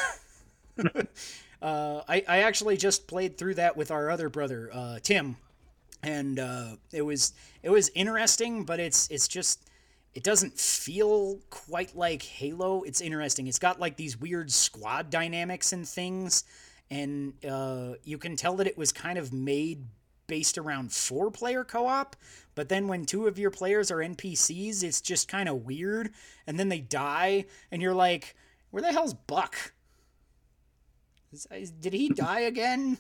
uh, 1.62 2.02
I, 2.08 2.24
I 2.28 2.38
actually 2.38 2.76
just 2.76 3.06
played 3.06 3.38
through 3.38 3.54
that 3.54 3.76
with 3.76 3.90
our 3.90 4.10
other 4.10 4.28
brother, 4.28 4.70
uh, 4.72 4.98
Tim, 5.02 5.36
and 6.02 6.38
uh, 6.38 6.76
it 6.92 7.02
was 7.02 7.32
it 7.62 7.70
was 7.70 7.90
interesting, 7.94 8.64
but 8.64 8.80
it's 8.80 9.08
it's 9.10 9.28
just 9.28 9.68
it 10.14 10.22
doesn't 10.22 10.58
feel 10.58 11.38
quite 11.50 11.96
like 11.96 12.22
Halo. 12.22 12.82
It's 12.82 13.00
interesting. 13.00 13.46
It's 13.46 13.58
got 13.58 13.80
like 13.80 13.96
these 13.96 14.18
weird 14.18 14.50
squad 14.50 15.10
dynamics 15.10 15.72
and 15.72 15.88
things, 15.88 16.44
and 16.90 17.32
uh, 17.44 17.94
you 18.04 18.18
can 18.18 18.36
tell 18.36 18.56
that 18.56 18.66
it 18.66 18.78
was 18.78 18.92
kind 18.92 19.18
of 19.18 19.32
made 19.32 19.84
based 20.26 20.58
around 20.58 20.92
four 20.92 21.30
player 21.30 21.64
co-op. 21.64 22.16
But 22.54 22.68
then 22.68 22.88
when 22.88 23.04
two 23.04 23.26
of 23.26 23.38
your 23.38 23.50
players 23.50 23.90
are 23.90 23.98
npcs 23.98 24.82
it's 24.82 25.00
just 25.00 25.28
kind 25.28 25.48
of 25.48 25.64
weird. 25.64 26.10
And 26.46 26.58
then 26.58 26.68
they 26.68 26.80
die 26.80 27.46
and 27.70 27.82
you're 27.82 27.94
like 27.94 28.34
where 28.70 28.82
the 28.82 28.92
hell's 28.92 29.14
buck 29.14 29.72
Is- 31.32 31.46
is- 31.50 31.70
did 31.70 31.92
he 31.92 32.08
die 32.08 32.40
again 32.40 32.98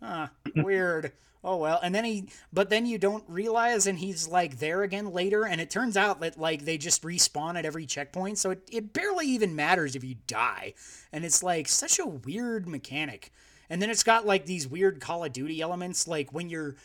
Ah, 0.00 0.30
weird. 0.54 1.12
Oh 1.42 1.56
well, 1.56 1.78
and 1.82 1.94
then 1.94 2.04
he, 2.04 2.28
but 2.52 2.68
then 2.68 2.84
you 2.86 2.98
don't 2.98 3.24
realize, 3.28 3.86
and 3.86 3.98
he's 3.98 4.28
like 4.28 4.58
there 4.58 4.82
again 4.82 5.12
later, 5.12 5.44
and 5.44 5.60
it 5.60 5.70
turns 5.70 5.96
out 5.96 6.20
that 6.20 6.38
like 6.38 6.64
they 6.64 6.78
just 6.78 7.02
respawn 7.02 7.56
at 7.56 7.64
every 7.64 7.86
checkpoint, 7.86 8.38
so 8.38 8.50
it, 8.50 8.68
it 8.70 8.92
barely 8.92 9.26
even 9.26 9.54
matters 9.56 9.94
if 9.96 10.02
you 10.04 10.16
die, 10.26 10.74
and 11.12 11.24
it's 11.24 11.42
like 11.42 11.68
such 11.68 11.98
a 11.98 12.06
weird 12.06 12.68
mechanic. 12.68 13.32
And 13.70 13.80
then 13.82 13.90
it's 13.90 14.02
got 14.02 14.26
like 14.26 14.46
these 14.46 14.66
weird 14.66 15.00
Call 15.00 15.24
of 15.24 15.32
Duty 15.32 15.60
elements, 15.60 16.08
like 16.08 16.32
when 16.32 16.48
you're 16.48 16.76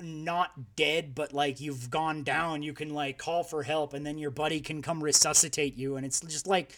not 0.00 0.76
dead, 0.76 1.14
but 1.14 1.32
like 1.32 1.60
you've 1.60 1.90
gone 1.90 2.22
down, 2.22 2.62
you 2.62 2.72
can 2.72 2.90
like 2.90 3.18
call 3.18 3.42
for 3.42 3.62
help, 3.64 3.94
and 3.94 4.06
then 4.06 4.18
your 4.18 4.30
buddy 4.30 4.60
can 4.60 4.80
come 4.82 5.02
resuscitate 5.02 5.76
you, 5.76 5.96
and 5.96 6.06
it's 6.06 6.20
just 6.20 6.46
like 6.46 6.76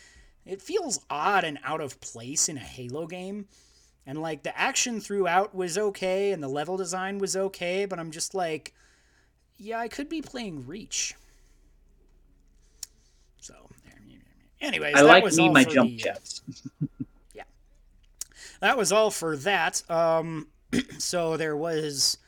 it 0.51 0.61
feels 0.61 0.99
odd 1.09 1.45
and 1.45 1.61
out 1.63 1.81
of 1.81 2.01
place 2.01 2.49
in 2.49 2.57
a 2.57 2.61
Halo 2.61 3.07
game. 3.07 3.47
And 4.05 4.21
like 4.21 4.43
the 4.43 4.59
action 4.59 5.01
throughout 5.01 5.55
was 5.55 5.79
okay 5.79 6.33
and 6.33 6.43
the 6.43 6.49
level 6.49 6.77
design 6.77 7.19
was 7.19 7.37
okay, 7.37 7.85
but 7.85 8.01
I'm 8.01 8.11
just 8.11 8.35
like, 8.35 8.75
yeah, 9.59 9.79
I 9.79 9.87
could 9.87 10.09
be 10.09 10.21
playing 10.21 10.67
Reach. 10.67 11.15
So, 13.41 13.55
anyways, 14.61 14.97
I 14.97 15.03
that 15.03 15.07
like 15.07 15.33
me 15.35 15.49
my 15.51 15.63
jump 15.63 15.91
the- 15.91 15.97
jets. 15.97 16.43
Yeah, 17.33 17.45
that 18.61 18.77
was 18.77 18.91
all 18.91 19.13
for 19.13 19.37
that. 19.37 19.89
Um, 19.89 20.49
so 20.99 21.37
there 21.37 21.57
was 21.57 22.19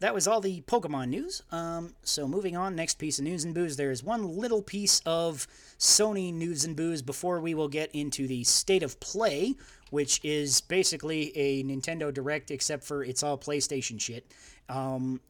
that 0.00 0.14
was 0.14 0.28
all 0.28 0.40
the 0.40 0.60
Pokemon 0.62 1.08
news. 1.08 1.42
Um, 1.50 1.94
so 2.02 2.28
moving 2.28 2.56
on, 2.56 2.76
next 2.76 2.98
piece 2.98 3.18
of 3.18 3.24
news 3.24 3.44
and 3.44 3.54
booze. 3.54 3.76
There 3.76 3.90
is 3.90 4.04
one 4.04 4.36
little 4.36 4.62
piece 4.62 5.00
of 5.06 5.46
Sony 5.78 6.32
news 6.32 6.64
and 6.64 6.76
booze 6.76 7.02
before 7.02 7.40
we 7.40 7.54
will 7.54 7.68
get 7.68 7.90
into 7.94 8.26
the 8.26 8.44
state 8.44 8.82
of 8.82 9.00
play, 9.00 9.54
which 9.90 10.20
is 10.22 10.60
basically 10.60 11.36
a 11.36 11.64
Nintendo 11.64 12.12
Direct, 12.12 12.50
except 12.50 12.84
for 12.84 13.02
it's 13.02 13.22
all 13.22 13.38
PlayStation 13.38 14.00
shit. 14.00 14.32
Um, 14.68 15.20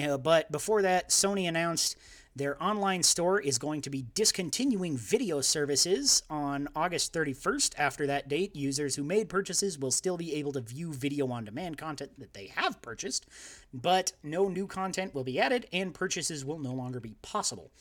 uh, 0.00 0.18
but 0.18 0.50
before 0.50 0.82
that, 0.82 1.10
Sony 1.10 1.48
announced 1.48 1.96
their 2.36 2.62
online 2.62 3.02
store 3.02 3.40
is 3.40 3.58
going 3.58 3.82
to 3.82 3.90
be 3.90 4.06
discontinuing 4.14 4.96
video 4.96 5.40
services 5.40 6.22
on 6.30 6.68
August 6.76 7.12
31st. 7.12 7.74
After 7.76 8.06
that 8.06 8.28
date, 8.28 8.54
users 8.54 8.94
who 8.94 9.02
made 9.02 9.28
purchases 9.28 9.78
will 9.78 9.90
still 9.90 10.16
be 10.16 10.34
able 10.34 10.52
to 10.52 10.60
view 10.60 10.92
video 10.92 11.30
on 11.32 11.44
demand 11.44 11.76
content 11.76 12.12
that 12.18 12.32
they 12.34 12.46
have 12.54 12.80
purchased, 12.82 13.26
but 13.74 14.12
no 14.22 14.48
new 14.48 14.66
content 14.66 15.14
will 15.14 15.24
be 15.24 15.40
added 15.40 15.66
and 15.72 15.92
purchases 15.92 16.44
will 16.44 16.58
no 16.58 16.72
longer 16.72 17.00
be 17.00 17.16
possible. 17.20 17.72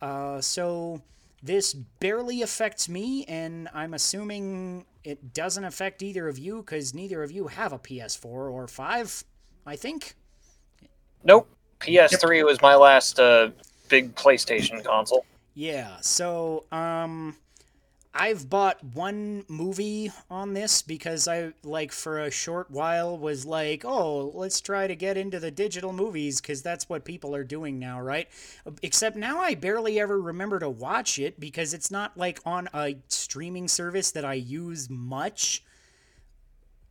Uh, 0.00 0.40
so 0.40 1.02
this 1.42 1.74
barely 1.74 2.42
affects 2.42 2.88
me, 2.88 3.24
and 3.26 3.68
I'm 3.74 3.94
assuming 3.94 4.86
it 5.02 5.32
doesn't 5.34 5.64
affect 5.64 6.02
either 6.02 6.28
of 6.28 6.38
you 6.38 6.58
because 6.58 6.94
neither 6.94 7.22
of 7.22 7.30
you 7.30 7.48
have 7.48 7.72
a 7.72 7.78
PS4 7.78 8.24
or 8.24 8.68
5, 8.68 9.24
I 9.66 9.76
think. 9.76 10.14
Nope. 11.24 11.48
PS3 11.80 12.44
was 12.44 12.60
my 12.60 12.74
last 12.74 13.20
uh, 13.20 13.50
big 13.88 14.14
PlayStation 14.14 14.84
console. 14.84 15.24
Yeah, 15.54 15.96
so 16.00 16.64
um 16.70 17.36
I've 18.14 18.48
bought 18.48 18.82
one 18.82 19.44
movie 19.48 20.10
on 20.30 20.54
this 20.54 20.82
because 20.82 21.28
I 21.28 21.52
like 21.62 21.92
for 21.92 22.18
a 22.18 22.30
short 22.30 22.70
while 22.70 23.16
was 23.16 23.44
like, 23.44 23.84
"Oh, 23.84 24.32
let's 24.34 24.60
try 24.60 24.86
to 24.86 24.96
get 24.96 25.16
into 25.16 25.38
the 25.38 25.50
digital 25.50 25.92
movies 25.92 26.40
cuz 26.40 26.62
that's 26.62 26.88
what 26.88 27.04
people 27.04 27.34
are 27.34 27.44
doing 27.44 27.78
now, 27.78 28.00
right?" 28.00 28.28
Except 28.82 29.16
now 29.16 29.40
I 29.40 29.54
barely 29.54 30.00
ever 30.00 30.20
remember 30.20 30.58
to 30.58 30.68
watch 30.68 31.18
it 31.18 31.38
because 31.38 31.74
it's 31.74 31.90
not 31.90 32.16
like 32.16 32.40
on 32.44 32.68
a 32.74 32.96
streaming 33.08 33.68
service 33.68 34.10
that 34.12 34.24
I 34.24 34.34
use 34.34 34.88
much. 34.90 35.62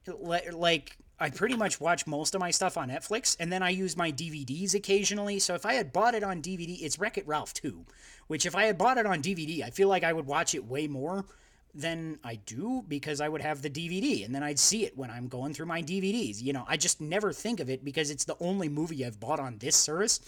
Like 0.08 0.98
I 1.20 1.32
pretty 1.32 1.56
much 1.56 1.82
watch 1.82 2.06
most 2.06 2.36
of 2.36 2.42
my 2.42 2.52
stuff 2.52 2.78
on 2.78 2.90
Netflix, 2.90 3.36
and 3.40 3.52
then 3.52 3.64
I 3.64 3.70
use 3.70 3.98
my 3.98 4.12
DVDs 4.12 4.76
occasionally. 4.76 5.40
So 5.40 5.56
if 5.56 5.66
I 5.66 5.74
had 5.74 5.92
bought 5.92 6.14
it 6.14 6.24
on 6.24 6.44
DVD, 6.44 6.82
it's 6.82 7.00
Wreck 7.00 7.18
It 7.18 7.28
Ralph 7.28 7.54
2, 7.56 7.86
which 8.28 8.46
if 8.46 8.56
I 8.56 8.66
had 8.66 8.78
bought 8.78 9.00
it 9.00 9.08
on 9.08 9.22
DVD, 9.22 9.64
I 9.64 9.72
feel 9.72 9.88
like 9.88 10.04
I 10.04 10.14
would 10.14 10.28
watch 10.28 10.54
it 10.54 10.66
way 10.66 10.88
more 10.88 11.26
than 11.74 12.18
I 12.24 12.36
do 12.36 12.84
because 12.88 13.22
I 13.22 13.30
would 13.30 13.42
have 13.42 13.62
the 13.62 13.70
DVD 13.70 14.26
and 14.26 14.34
then 14.34 14.42
I'd 14.42 14.58
see 14.58 14.86
it 14.86 14.98
when 14.98 15.12
I'm 15.12 15.28
going 15.28 15.54
through 15.54 15.68
my 15.68 15.84
DVDs. 15.84 16.42
You 16.42 16.54
know, 16.54 16.66
I 16.68 16.76
just 16.76 17.02
never 17.02 17.32
think 17.32 17.60
of 17.60 17.70
it 17.70 17.86
because 17.86 18.10
it's 18.10 18.26
the 18.26 18.38
only 18.40 18.68
movie 18.68 19.06
I've 19.06 19.20
bought 19.20 19.40
on 19.40 19.60
this 19.60 19.76
service. 19.76 20.20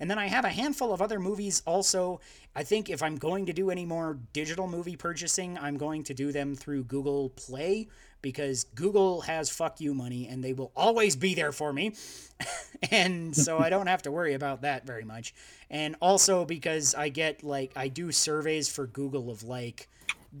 And 0.00 0.10
then 0.10 0.18
I 0.18 0.26
have 0.26 0.44
a 0.44 0.50
handful 0.50 0.92
of 0.92 1.00
other 1.00 1.18
movies 1.18 1.62
also. 1.66 2.20
I 2.54 2.62
think 2.62 2.90
if 2.90 3.02
I'm 3.02 3.16
going 3.16 3.46
to 3.46 3.52
do 3.52 3.70
any 3.70 3.86
more 3.86 4.18
digital 4.32 4.68
movie 4.68 4.96
purchasing, 4.96 5.58
I'm 5.58 5.78
going 5.78 6.04
to 6.04 6.14
do 6.14 6.30
them 6.30 6.54
through 6.54 6.84
Google 6.84 7.30
Play 7.30 7.88
because 8.22 8.64
Google 8.74 9.22
has 9.22 9.50
fuck 9.50 9.80
you 9.80 9.94
money 9.94 10.26
and 10.28 10.42
they 10.42 10.52
will 10.52 10.72
always 10.76 11.16
be 11.16 11.34
there 11.34 11.52
for 11.52 11.72
me. 11.72 11.94
and 12.90 13.34
so 13.34 13.58
I 13.58 13.70
don't 13.70 13.86
have 13.86 14.02
to 14.02 14.10
worry 14.10 14.34
about 14.34 14.62
that 14.62 14.86
very 14.86 15.04
much. 15.04 15.34
And 15.70 15.96
also 16.00 16.44
because 16.44 16.94
I 16.94 17.08
get 17.08 17.42
like 17.42 17.72
I 17.76 17.88
do 17.88 18.12
surveys 18.12 18.68
for 18.68 18.86
Google 18.86 19.30
of 19.30 19.42
like 19.42 19.88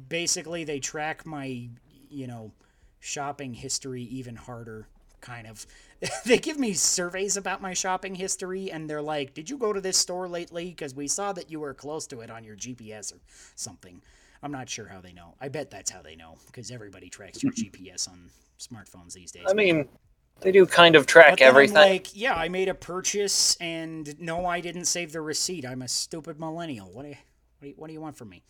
basically 0.08 0.64
they 0.64 0.80
track 0.80 1.24
my, 1.24 1.68
you 2.10 2.26
know, 2.26 2.52
shopping 3.00 3.54
history 3.54 4.02
even 4.02 4.36
harder 4.36 4.88
kind 5.20 5.46
of. 5.46 5.66
they 6.24 6.38
give 6.38 6.58
me 6.58 6.72
surveys 6.72 7.36
about 7.36 7.60
my 7.60 7.74
shopping 7.74 8.14
history 8.14 8.70
and 8.70 8.88
they're 8.88 9.02
like, 9.02 9.34
"Did 9.34 9.50
you 9.50 9.58
go 9.58 9.72
to 9.72 9.80
this 9.80 9.98
store 9.98 10.28
lately 10.28 10.66
because 10.66 10.94
we 10.94 11.08
saw 11.08 11.32
that 11.32 11.50
you 11.50 11.60
were 11.60 11.74
close 11.74 12.06
to 12.08 12.20
it 12.20 12.30
on 12.30 12.44
your 12.44 12.56
GPS 12.56 13.12
or 13.12 13.18
something." 13.54 14.00
I'm 14.42 14.52
not 14.52 14.68
sure 14.68 14.86
how 14.86 15.00
they 15.00 15.12
know. 15.12 15.34
I 15.40 15.48
bet 15.48 15.70
that's 15.70 15.90
how 15.90 16.02
they 16.02 16.16
know 16.16 16.36
because 16.46 16.70
everybody 16.70 17.08
tracks 17.08 17.42
your 17.42 17.52
GPS 17.54 18.08
on 18.08 18.30
smartphones 18.58 19.12
these 19.12 19.32
days. 19.32 19.44
I 19.48 19.54
mean, 19.54 19.88
they 20.40 20.52
do 20.52 20.66
kind 20.66 20.94
of 20.96 21.06
track 21.06 21.38
then 21.38 21.48
I'm 21.48 21.50
everything. 21.54 21.74
like, 21.74 22.16
yeah, 22.16 22.34
I 22.34 22.48
made 22.48 22.68
a 22.68 22.74
purchase, 22.74 23.56
and 23.56 24.18
no, 24.20 24.46
I 24.46 24.60
didn't 24.60 24.84
save 24.84 25.12
the 25.12 25.20
receipt. 25.20 25.66
I'm 25.66 25.82
a 25.82 25.88
stupid 25.88 26.38
millennial. 26.38 26.90
What 26.92 27.02
do 27.02 27.08
you, 27.08 27.16
what 27.58 27.62
do 27.62 27.68
you, 27.68 27.74
what 27.76 27.86
do 27.88 27.92
you 27.92 28.00
want 28.00 28.16
from 28.16 28.28
me? 28.30 28.42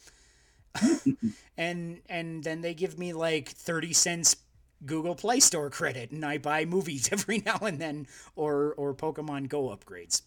and 1.56 2.00
and 2.08 2.44
then 2.44 2.60
they 2.60 2.74
give 2.74 2.98
me 2.98 3.12
like 3.12 3.48
thirty 3.48 3.92
cents 3.92 4.36
Google 4.84 5.14
Play 5.14 5.40
Store 5.40 5.70
credit, 5.70 6.10
and 6.10 6.24
I 6.24 6.38
buy 6.38 6.64
movies 6.66 7.08
every 7.12 7.42
now 7.44 7.58
and 7.62 7.80
then, 7.80 8.06
or 8.36 8.74
or 8.74 8.94
Pokemon 8.94 9.48
Go 9.48 9.68
upgrades. 9.68 10.22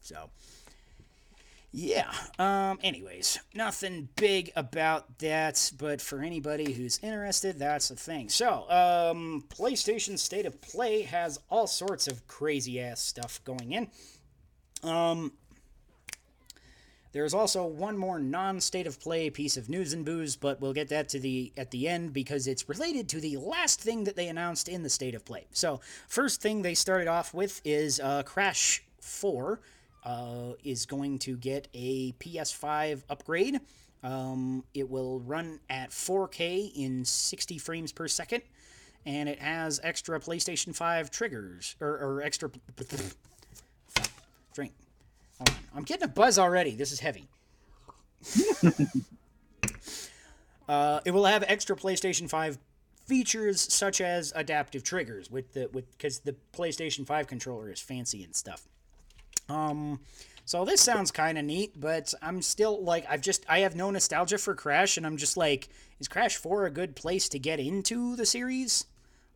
so. 0.00 0.30
Yeah. 1.72 2.12
Um. 2.38 2.78
Anyways, 2.82 3.38
nothing 3.54 4.08
big 4.16 4.50
about 4.56 5.18
that, 5.20 5.70
but 5.78 6.00
for 6.00 6.20
anybody 6.20 6.72
who's 6.72 6.98
interested, 7.02 7.58
that's 7.60 7.88
the 7.88 7.96
thing. 7.96 8.28
So, 8.28 8.68
um, 8.68 9.44
PlayStation 9.48 10.18
State 10.18 10.46
of 10.46 10.60
Play 10.60 11.02
has 11.02 11.38
all 11.48 11.68
sorts 11.68 12.08
of 12.08 12.26
crazy 12.26 12.80
ass 12.80 13.00
stuff 13.00 13.40
going 13.44 13.72
in. 13.72 13.88
Um. 14.82 15.32
There's 17.12 17.34
also 17.34 17.66
one 17.66 17.98
more 17.98 18.20
non-state 18.20 18.86
of 18.86 19.00
play 19.00 19.30
piece 19.30 19.56
of 19.56 19.68
news 19.68 19.92
and 19.92 20.04
booze, 20.04 20.36
but 20.36 20.60
we'll 20.60 20.72
get 20.72 20.90
that 20.90 21.08
to 21.08 21.18
the 21.18 21.52
at 21.56 21.72
the 21.72 21.88
end 21.88 22.12
because 22.12 22.46
it's 22.46 22.68
related 22.68 23.08
to 23.10 23.20
the 23.20 23.36
last 23.36 23.80
thing 23.80 24.04
that 24.04 24.14
they 24.14 24.28
announced 24.28 24.68
in 24.68 24.82
the 24.84 24.90
state 24.90 25.14
of 25.14 25.24
play. 25.24 25.46
So, 25.52 25.80
first 26.08 26.40
thing 26.40 26.62
they 26.62 26.74
started 26.74 27.08
off 27.08 27.34
with 27.34 27.60
is 27.64 28.00
uh, 28.00 28.22
Crash 28.24 28.84
4 29.00 29.60
uh, 30.04 30.52
is 30.64 30.86
going 30.86 31.18
to 31.20 31.36
get 31.36 31.68
a 31.74 32.12
PS5 32.12 33.02
upgrade. 33.08 33.60
Um, 34.02 34.64
it 34.72 34.88
will 34.88 35.20
run 35.20 35.60
at 35.68 35.90
4K 35.90 36.72
in 36.74 37.04
60 37.04 37.58
frames 37.58 37.92
per 37.92 38.08
second, 38.08 38.42
and 39.04 39.28
it 39.28 39.38
has 39.38 39.78
extra 39.82 40.18
PlayStation 40.18 40.74
5 40.74 41.10
triggers 41.10 41.76
or, 41.80 41.88
or 41.88 42.22
extra 42.22 42.50
drink. 44.54 44.72
I'm 45.74 45.84
getting 45.84 46.04
a 46.04 46.08
buzz 46.08 46.38
already. 46.38 46.74
This 46.74 46.92
is 46.92 47.00
heavy. 47.00 47.28
uh, 50.68 51.00
it 51.04 51.10
will 51.12 51.24
have 51.24 51.44
extra 51.46 51.76
PlayStation 51.76 52.28
5 52.28 52.58
features 53.06 53.60
such 53.72 54.00
as 54.00 54.32
adaptive 54.36 54.84
triggers 54.84 55.30
with 55.30 55.52
the 55.52 55.68
with 55.72 55.90
because 55.96 56.20
the 56.20 56.36
PlayStation 56.52 57.06
5 57.06 57.26
controller 57.26 57.70
is 57.70 57.80
fancy 57.80 58.22
and 58.22 58.34
stuff. 58.34 58.68
Um, 59.50 60.00
so 60.44 60.64
this 60.64 60.80
sounds 60.80 61.10
kind 61.10 61.38
of 61.38 61.44
neat, 61.44 61.78
but 61.78 62.12
I'm 62.22 62.42
still 62.42 62.82
like 62.82 63.04
I've 63.08 63.20
just 63.20 63.44
I 63.48 63.60
have 63.60 63.76
no 63.76 63.90
nostalgia 63.90 64.38
for 64.38 64.54
Crash, 64.54 64.96
and 64.96 65.06
I'm 65.06 65.16
just 65.16 65.36
like, 65.36 65.68
is 65.98 66.08
Crash 66.08 66.36
4 66.36 66.66
a 66.66 66.70
good 66.70 66.96
place 66.96 67.28
to 67.30 67.38
get 67.38 67.60
into 67.60 68.16
the 68.16 68.26
series? 68.26 68.86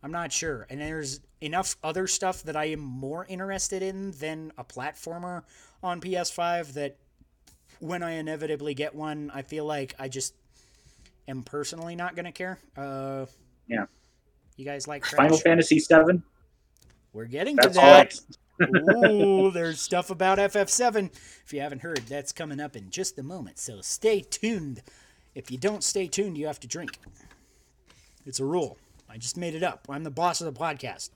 I'm 0.03 0.13
not 0.13 0.33
sure. 0.33 0.67
And 0.69 0.81
there's 0.81 1.21
enough 1.41 1.77
other 1.83 2.07
stuff 2.07 2.43
that 2.43 2.57
I 2.57 2.67
am 2.67 2.81
more 2.81 3.25
interested 3.29 3.83
in 3.83 4.11
than 4.13 4.53
a 4.59 4.65
platformer 4.65 5.45
on 5.83 6.01
PS5 6.01 6.75
that 6.75 6.97
when 7.81 8.03
I 8.03 8.13
inevitably 8.13 8.75
get 8.75 8.95
one, 8.95 9.31
I 9.35 9.43
feel 9.43 9.65
like 9.65 9.95
I 9.99 10.09
just 10.09 10.35
am 11.27 11.43
personally 11.43 11.97
not 11.97 12.17
going 12.17 12.27
to 12.27 12.33
care. 12.33 12.59
Uh, 12.77 13.27
Yeah. 13.67 13.87
You 14.57 14.65
guys 14.65 14.87
like 14.87 15.03
Crash? 15.03 15.17
Final 15.17 15.39
Fantasy 15.39 15.79
Seven? 15.79 16.23
We're 17.13 17.25
getting 17.25 17.57
That's 17.57 17.69
to 17.69 17.75
that. 17.75 18.21
Ooh, 18.63 19.51
there's 19.51 19.81
stuff 19.81 20.11
about 20.11 20.39
FF7. 20.39 21.11
If 21.45 21.53
you 21.53 21.61
haven't 21.61 21.81
heard, 21.83 21.99
that's 22.09 22.33
coming 22.33 22.61
up 22.61 22.77
in 22.77 22.91
just 22.91 23.19
a 23.19 23.23
moment. 23.23 23.59
So 23.59 23.81
stay 23.81 24.21
tuned. 24.21 24.83
If 25.35 25.51
you 25.51 25.59
don't 25.59 25.83
stay 25.83 26.07
tuned, 26.07 26.39
you 26.39 26.47
have 26.47 26.61
to 26.61 26.69
drink. 26.69 26.99
It's 28.25 28.41
a 28.41 28.45
rule. 28.45 28.79
I 29.11 29.19
just 29.19 29.37
made 29.37 29.55
it 29.55 29.63
up. 29.63 29.87
I'm 29.91 30.05
the 30.05 30.11
boss 30.11 30.41
of 30.41 30.53
the 30.53 30.59
podcast. 30.59 31.11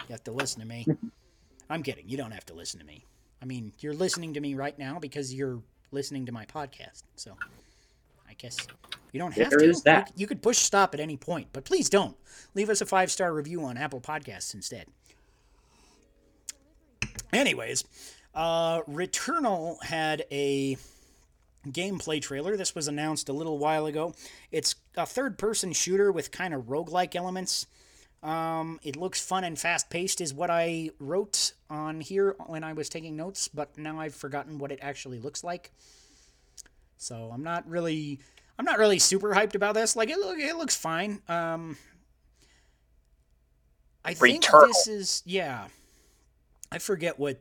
You 0.00 0.12
have 0.12 0.24
to 0.24 0.32
listen 0.32 0.60
to 0.60 0.66
me. 0.66 0.86
I'm 1.70 1.82
kidding. 1.82 2.08
You 2.08 2.16
don't 2.16 2.32
have 2.32 2.46
to 2.46 2.54
listen 2.54 2.78
to 2.80 2.86
me. 2.86 3.04
I 3.40 3.44
mean, 3.46 3.72
you're 3.80 3.94
listening 3.94 4.34
to 4.34 4.40
me 4.40 4.54
right 4.54 4.78
now 4.78 4.98
because 4.98 5.32
you're 5.34 5.60
listening 5.90 6.26
to 6.26 6.32
my 6.32 6.44
podcast. 6.46 7.02
So 7.16 7.36
I 8.28 8.34
guess 8.34 8.66
you 9.12 9.18
don't 9.18 9.32
have 9.34 9.50
There 9.50 9.58
to. 9.60 9.64
is 9.70 9.82
that. 9.82 10.08
You, 10.08 10.22
you 10.22 10.26
could 10.26 10.42
push 10.42 10.58
stop 10.58 10.94
at 10.94 11.00
any 11.00 11.16
point, 11.16 11.48
but 11.52 11.64
please 11.64 11.88
don't. 11.88 12.16
Leave 12.54 12.70
us 12.70 12.80
a 12.80 12.86
five 12.86 13.10
star 13.10 13.32
review 13.32 13.64
on 13.64 13.76
Apple 13.78 14.00
Podcasts 14.00 14.54
instead. 14.54 14.86
Anyways, 17.32 17.84
uh, 18.34 18.82
Returnal 18.82 19.82
had 19.82 20.24
a 20.30 20.76
gameplay 21.66 22.20
trailer. 22.20 22.56
This 22.56 22.74
was 22.74 22.88
announced 22.88 23.28
a 23.28 23.32
little 23.32 23.58
while 23.58 23.86
ago. 23.86 24.14
It's 24.50 24.74
a 24.96 25.06
third 25.06 25.38
person 25.38 25.72
shooter 25.72 26.12
with 26.12 26.30
kind 26.30 26.52
of 26.52 26.64
roguelike 26.64 27.14
elements. 27.14 27.66
Um, 28.22 28.78
it 28.82 28.96
looks 28.96 29.24
fun 29.24 29.44
and 29.44 29.58
fast 29.58 29.90
paced, 29.90 30.20
is 30.20 30.32
what 30.32 30.50
I 30.50 30.90
wrote 31.00 31.54
on 31.68 32.00
here 32.00 32.36
when 32.46 32.62
I 32.62 32.72
was 32.72 32.88
taking 32.88 33.16
notes, 33.16 33.48
but 33.48 33.76
now 33.76 33.98
I've 33.98 34.14
forgotten 34.14 34.58
what 34.58 34.70
it 34.70 34.78
actually 34.80 35.18
looks 35.18 35.42
like. 35.42 35.72
So 36.98 37.30
I'm 37.32 37.42
not 37.42 37.68
really, 37.68 38.20
I'm 38.58 38.64
not 38.64 38.78
really 38.78 39.00
super 39.00 39.34
hyped 39.34 39.56
about 39.56 39.74
this. 39.74 39.96
Like 39.96 40.08
it, 40.08 40.18
look, 40.18 40.38
it 40.38 40.56
looks 40.56 40.76
fine. 40.76 41.20
Um, 41.28 41.76
I 44.04 44.14
think 44.14 44.44
Returnal. 44.44 44.66
this 44.68 44.86
is 44.86 45.22
yeah. 45.26 45.66
I 46.72 46.78
forget 46.78 47.18
what. 47.18 47.38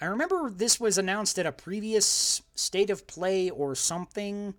I 0.00 0.06
remember 0.06 0.50
this 0.50 0.78
was 0.78 0.98
announced 0.98 1.38
at 1.38 1.46
a 1.46 1.52
previous 1.52 2.42
state 2.54 2.90
of 2.90 3.06
play 3.06 3.50
or 3.50 3.74
something. 3.74 4.54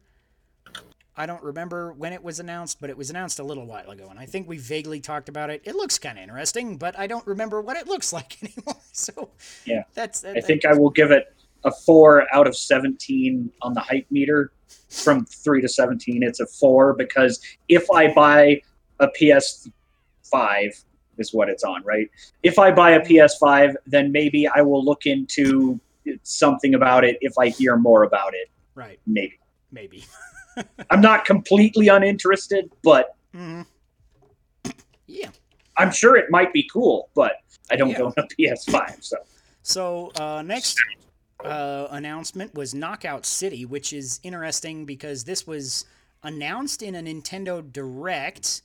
I 1.17 1.25
don't 1.25 1.41
remember 1.43 1.93
when 1.93 2.11
it 2.11 2.21
was 2.21 2.41
announced, 2.41 2.81
but 2.81 2.89
it 2.89 2.97
was 2.97 3.09
announced 3.09 3.39
a 3.39 3.43
little 3.43 3.65
while 3.65 3.89
ago, 3.89 4.07
and 4.09 4.19
I 4.19 4.25
think 4.25 4.49
we 4.49 4.57
vaguely 4.57 4.99
talked 4.99 5.29
about 5.29 5.49
it. 5.49 5.61
It 5.63 5.75
looks 5.75 5.97
kind 5.97 6.17
of 6.17 6.23
interesting, 6.23 6.77
but 6.77 6.97
I 6.99 7.07
don't 7.07 7.25
remember 7.25 7.61
what 7.61 7.77
it 7.77 7.87
looks 7.87 8.11
like 8.19 8.37
anymore. 8.43 8.75
So 8.91 9.29
Yeah. 9.65 9.83
that's. 9.93 10.21
That, 10.21 10.35
I 10.37 10.41
think 10.41 10.65
I 10.65 10.73
will 10.73 10.89
give 10.89 11.11
it 11.11 11.33
a 11.63 11.71
four 11.71 12.27
out 12.33 12.47
of 12.47 12.55
17 12.55 13.51
on 13.61 13.73
the 13.73 13.79
hype 13.79 14.07
meter. 14.11 14.51
From 14.89 15.25
three 15.25 15.61
to 15.61 15.67
17, 15.67 16.23
it's 16.23 16.39
a 16.39 16.47
four 16.47 16.93
because 16.93 17.39
if 17.67 17.89
I 17.91 18.13
buy 18.13 18.61
a 18.99 19.07
PS5, 19.09 20.83
is 21.17 21.33
what 21.33 21.49
it's 21.49 21.63
on, 21.63 21.83
right? 21.83 22.09
If 22.43 22.59
I 22.59 22.71
buy 22.71 22.91
a 22.91 22.99
PS5, 23.01 23.75
then 23.85 24.11
maybe 24.11 24.47
I 24.47 24.61
will 24.61 24.83
look 24.83 25.05
into 25.05 25.79
something 26.23 26.75
about 26.75 27.03
it 27.03 27.17
if 27.21 27.33
I 27.37 27.49
hear 27.49 27.77
more 27.77 28.03
about 28.03 28.33
it. 28.33 28.49
right, 28.75 28.99
Maybe. 29.07 29.39
maybe. 29.71 30.05
I'm 30.89 31.01
not 31.01 31.25
completely 31.25 31.87
uninterested, 31.87 32.69
but 32.83 33.15
hmm 33.33 33.61
Yeah. 35.07 35.29
I'm 35.77 35.91
sure 35.91 36.15
it 36.15 36.29
might 36.29 36.53
be 36.53 36.67
cool, 36.71 37.09
but 37.15 37.33
I 37.69 37.75
don't 37.75 37.89
Yeah. 37.89 38.01
own 38.03 38.13
a 38.17 38.23
PS5, 38.23 39.03
so. 39.03 39.17
So 39.63 40.11
uh, 40.19 40.41
next 40.43 40.77
uh, 41.43 41.87
announcement 41.91 42.53
was 42.53 42.73
Knockout 42.73 43.25
City, 43.25 43.65
which 43.65 43.91
is 43.91 44.19
interesting 44.23 44.85
because 44.85 45.23
this 45.23 45.45
was 45.47 45.85
announced 46.23 46.81
in 46.81 46.95
a 46.95 47.01
Nintendo 47.01 47.61
Direct, 47.71 48.61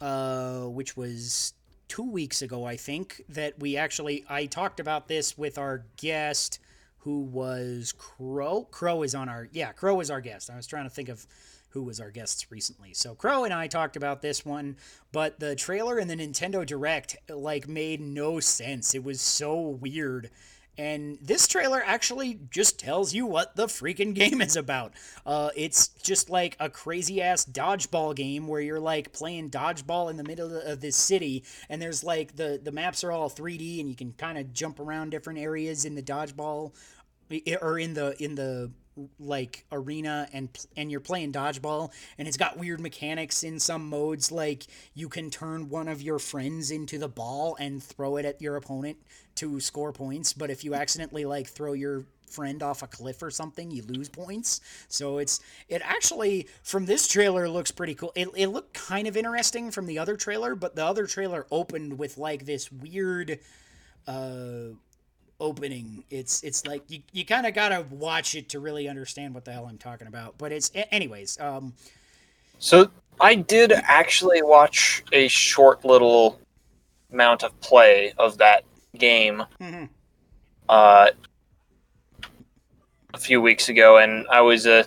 uh, 0.00 0.62
which 0.62 0.96
was 0.96 1.52
two 1.88 2.10
weeks 2.10 2.42
ago, 2.42 2.64
I 2.64 2.76
think. 2.76 3.22
That 3.28 3.58
we 3.58 3.76
actually 3.76 4.24
I 4.28 4.46
talked 4.46 4.80
about 4.80 5.08
this 5.08 5.36
with 5.36 5.58
our 5.58 5.84
guest, 5.96 6.58
who 6.98 7.20
was 7.20 7.92
Crow. 7.96 8.66
Crow 8.70 9.02
is 9.02 9.14
on 9.14 9.28
our 9.28 9.48
yeah, 9.52 9.72
Crow 9.72 10.00
is 10.00 10.10
our 10.10 10.20
guest. 10.20 10.50
I 10.50 10.56
was 10.56 10.66
trying 10.66 10.84
to 10.84 10.90
think 10.90 11.08
of 11.08 11.26
who 11.70 11.82
was 11.82 12.00
our 12.00 12.10
guests 12.10 12.50
recently. 12.50 12.94
So 12.94 13.14
Crow 13.14 13.44
and 13.44 13.52
I 13.52 13.66
talked 13.66 13.96
about 13.96 14.22
this 14.22 14.44
one, 14.44 14.76
but 15.12 15.38
the 15.40 15.54
trailer 15.54 15.98
in 15.98 16.08
the 16.08 16.16
Nintendo 16.16 16.64
Direct 16.64 17.16
like 17.28 17.68
made 17.68 18.00
no 18.00 18.40
sense. 18.40 18.94
It 18.94 19.04
was 19.04 19.20
so 19.20 19.60
weird. 19.60 20.30
And 20.78 21.18
this 21.22 21.48
trailer 21.48 21.82
actually 21.84 22.38
just 22.50 22.78
tells 22.78 23.14
you 23.14 23.26
what 23.26 23.56
the 23.56 23.66
freaking 23.66 24.14
game 24.14 24.40
is 24.40 24.56
about. 24.56 24.92
Uh, 25.24 25.50
it's 25.56 25.88
just 25.88 26.28
like 26.30 26.56
a 26.60 26.68
crazy 26.68 27.22
ass 27.22 27.44
dodgeball 27.44 28.14
game 28.14 28.46
where 28.46 28.60
you're 28.60 28.80
like 28.80 29.12
playing 29.12 29.50
dodgeball 29.50 30.10
in 30.10 30.16
the 30.16 30.24
middle 30.24 30.54
of 30.56 30.80
this 30.80 30.96
city, 30.96 31.44
and 31.68 31.80
there's 31.80 32.04
like 32.04 32.36
the 32.36 32.60
the 32.62 32.72
maps 32.72 33.02
are 33.04 33.12
all 33.12 33.30
3D, 33.30 33.80
and 33.80 33.88
you 33.88 33.96
can 33.96 34.12
kind 34.12 34.38
of 34.38 34.52
jump 34.52 34.80
around 34.80 35.10
different 35.10 35.38
areas 35.38 35.84
in 35.84 35.94
the 35.94 36.02
dodgeball 36.02 36.72
or 37.60 37.78
in 37.78 37.94
the 37.94 38.22
in 38.22 38.34
the 38.34 38.70
like 39.18 39.64
arena 39.72 40.28
and 40.32 40.48
and 40.76 40.90
you're 40.90 41.00
playing 41.00 41.32
dodgeball 41.32 41.90
and 42.18 42.26
it's 42.26 42.36
got 42.36 42.56
weird 42.56 42.80
mechanics 42.80 43.42
in 43.42 43.60
some 43.60 43.88
modes 43.88 44.32
like 44.32 44.66
you 44.94 45.08
can 45.08 45.30
turn 45.30 45.68
one 45.68 45.88
of 45.88 46.00
your 46.00 46.18
friends 46.18 46.70
into 46.70 46.98
the 46.98 47.08
ball 47.08 47.56
and 47.60 47.82
throw 47.82 48.16
it 48.16 48.24
at 48.24 48.40
your 48.40 48.56
opponent 48.56 48.96
to 49.34 49.60
score 49.60 49.92
points 49.92 50.32
but 50.32 50.50
if 50.50 50.64
you 50.64 50.74
accidentally 50.74 51.24
like 51.24 51.46
throw 51.46 51.74
your 51.74 52.06
friend 52.28 52.62
off 52.62 52.82
a 52.82 52.86
cliff 52.86 53.22
or 53.22 53.30
something 53.30 53.70
you 53.70 53.82
lose 53.82 54.08
points. 54.08 54.60
So 54.88 55.18
it's 55.18 55.40
it 55.68 55.82
actually 55.84 56.48
from 56.62 56.86
this 56.86 57.08
trailer 57.08 57.48
looks 57.48 57.70
pretty 57.70 57.94
cool. 57.94 58.12
It, 58.14 58.28
it 58.36 58.48
looked 58.48 58.74
kind 58.74 59.06
of 59.06 59.16
interesting 59.16 59.70
from 59.70 59.86
the 59.86 59.98
other 59.98 60.16
trailer 60.16 60.54
but 60.54 60.76
the 60.76 60.84
other 60.84 61.06
trailer 61.06 61.46
opened 61.50 61.98
with 61.98 62.18
like 62.18 62.44
this 62.44 62.70
weird 62.70 63.38
uh 64.06 64.74
opening 65.40 66.02
it's 66.10 66.42
it's 66.42 66.66
like 66.66 66.82
you, 66.88 67.00
you 67.12 67.24
kind 67.24 67.46
of 67.46 67.54
gotta 67.54 67.84
watch 67.90 68.34
it 68.34 68.48
to 68.48 68.58
really 68.60 68.88
understand 68.88 69.34
what 69.34 69.44
the 69.44 69.52
hell 69.52 69.66
i'm 69.66 69.78
talking 69.78 70.06
about 70.06 70.36
but 70.38 70.50
it's 70.52 70.70
anyways 70.90 71.38
um 71.40 71.74
So 72.58 72.90
I 73.20 73.34
did 73.34 73.72
actually 73.72 74.42
watch 74.42 75.02
a 75.12 75.28
short 75.28 75.84
little 75.84 76.40
amount 77.12 77.42
of 77.42 77.58
play 77.60 78.12
of 78.18 78.38
that 78.38 78.64
game 78.98 79.42
mhm. 79.60 79.88
uh, 80.68 81.10
a 83.14 83.18
few 83.18 83.40
weeks 83.40 83.68
ago, 83.68 83.98
and 83.98 84.26
I 84.28 84.40
was 84.42 84.66
uh, 84.66 84.84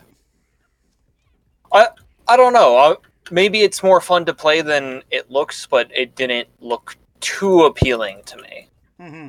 I 1.73 1.87
I 2.27 2.37
don't 2.37 2.53
know. 2.53 2.77
I, 2.77 2.95
maybe 3.31 3.61
it's 3.61 3.81
more 3.81 4.01
fun 4.01 4.25
to 4.25 4.33
play 4.33 4.61
than 4.61 5.03
it 5.11 5.31
looks, 5.31 5.65
but 5.65 5.89
it 5.95 6.15
didn't 6.15 6.49
look 6.59 6.95
too 7.19 7.63
appealing 7.63 8.21
to 8.25 8.37
me. 8.37 8.67
hmm 8.99 9.27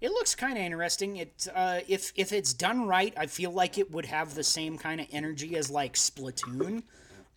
It 0.00 0.10
looks 0.10 0.34
kind 0.34 0.58
of 0.58 0.64
interesting. 0.64 1.16
It 1.16 1.48
uh, 1.54 1.80
if 1.88 2.12
if 2.16 2.32
it's 2.32 2.52
done 2.52 2.86
right, 2.86 3.14
I 3.16 3.26
feel 3.26 3.50
like 3.50 3.78
it 3.78 3.90
would 3.90 4.06
have 4.06 4.34
the 4.34 4.44
same 4.44 4.76
kind 4.76 5.00
of 5.00 5.06
energy 5.10 5.56
as 5.56 5.70
like 5.70 5.94
Splatoon, 5.94 6.82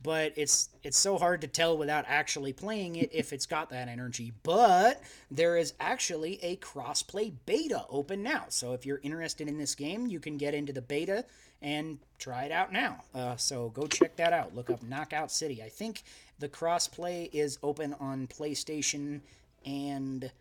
but 0.04 0.34
it's 0.36 0.70
it's 0.84 0.98
so 0.98 1.18
hard 1.18 1.42
to 1.42 1.48
tell 1.48 1.78
without 1.78 2.06
actually 2.08 2.52
playing 2.52 2.98
it 2.98 3.10
if 3.14 3.32
it's 3.32 3.46
got 3.46 3.70
that 3.70 3.88
energy. 3.88 4.34
But 4.44 5.02
there 5.32 5.58
is 5.58 5.74
actually 5.80 6.40
a 6.44 6.58
crossplay 6.58 7.34
beta 7.46 7.86
open 7.90 8.24
now, 8.24 8.46
so 8.50 8.74
if 8.74 8.86
you're 8.86 9.00
interested 9.04 9.48
in 9.48 9.58
this 9.58 9.74
game, 9.76 10.08
you 10.08 10.20
can 10.20 10.38
get 10.38 10.54
into 10.54 10.74
the 10.74 10.82
beta 10.82 11.26
and 11.62 12.00
try 12.18 12.44
it 12.44 12.52
out 12.52 12.72
now. 12.72 13.04
Uh, 13.14 13.36
so 13.36 13.70
go 13.70 13.88
check 13.88 14.16
that 14.18 14.34
out. 14.34 14.56
Look 14.56 14.70
up 14.70 14.84
Knockout 14.84 15.32
City. 15.32 15.62
I 15.64 15.70
think 15.70 16.04
the 16.40 16.50
crossplay 16.50 17.30
is 17.34 17.58
open 17.64 17.96
on 18.00 18.28
PlayStation 18.28 19.22
and 19.66 20.32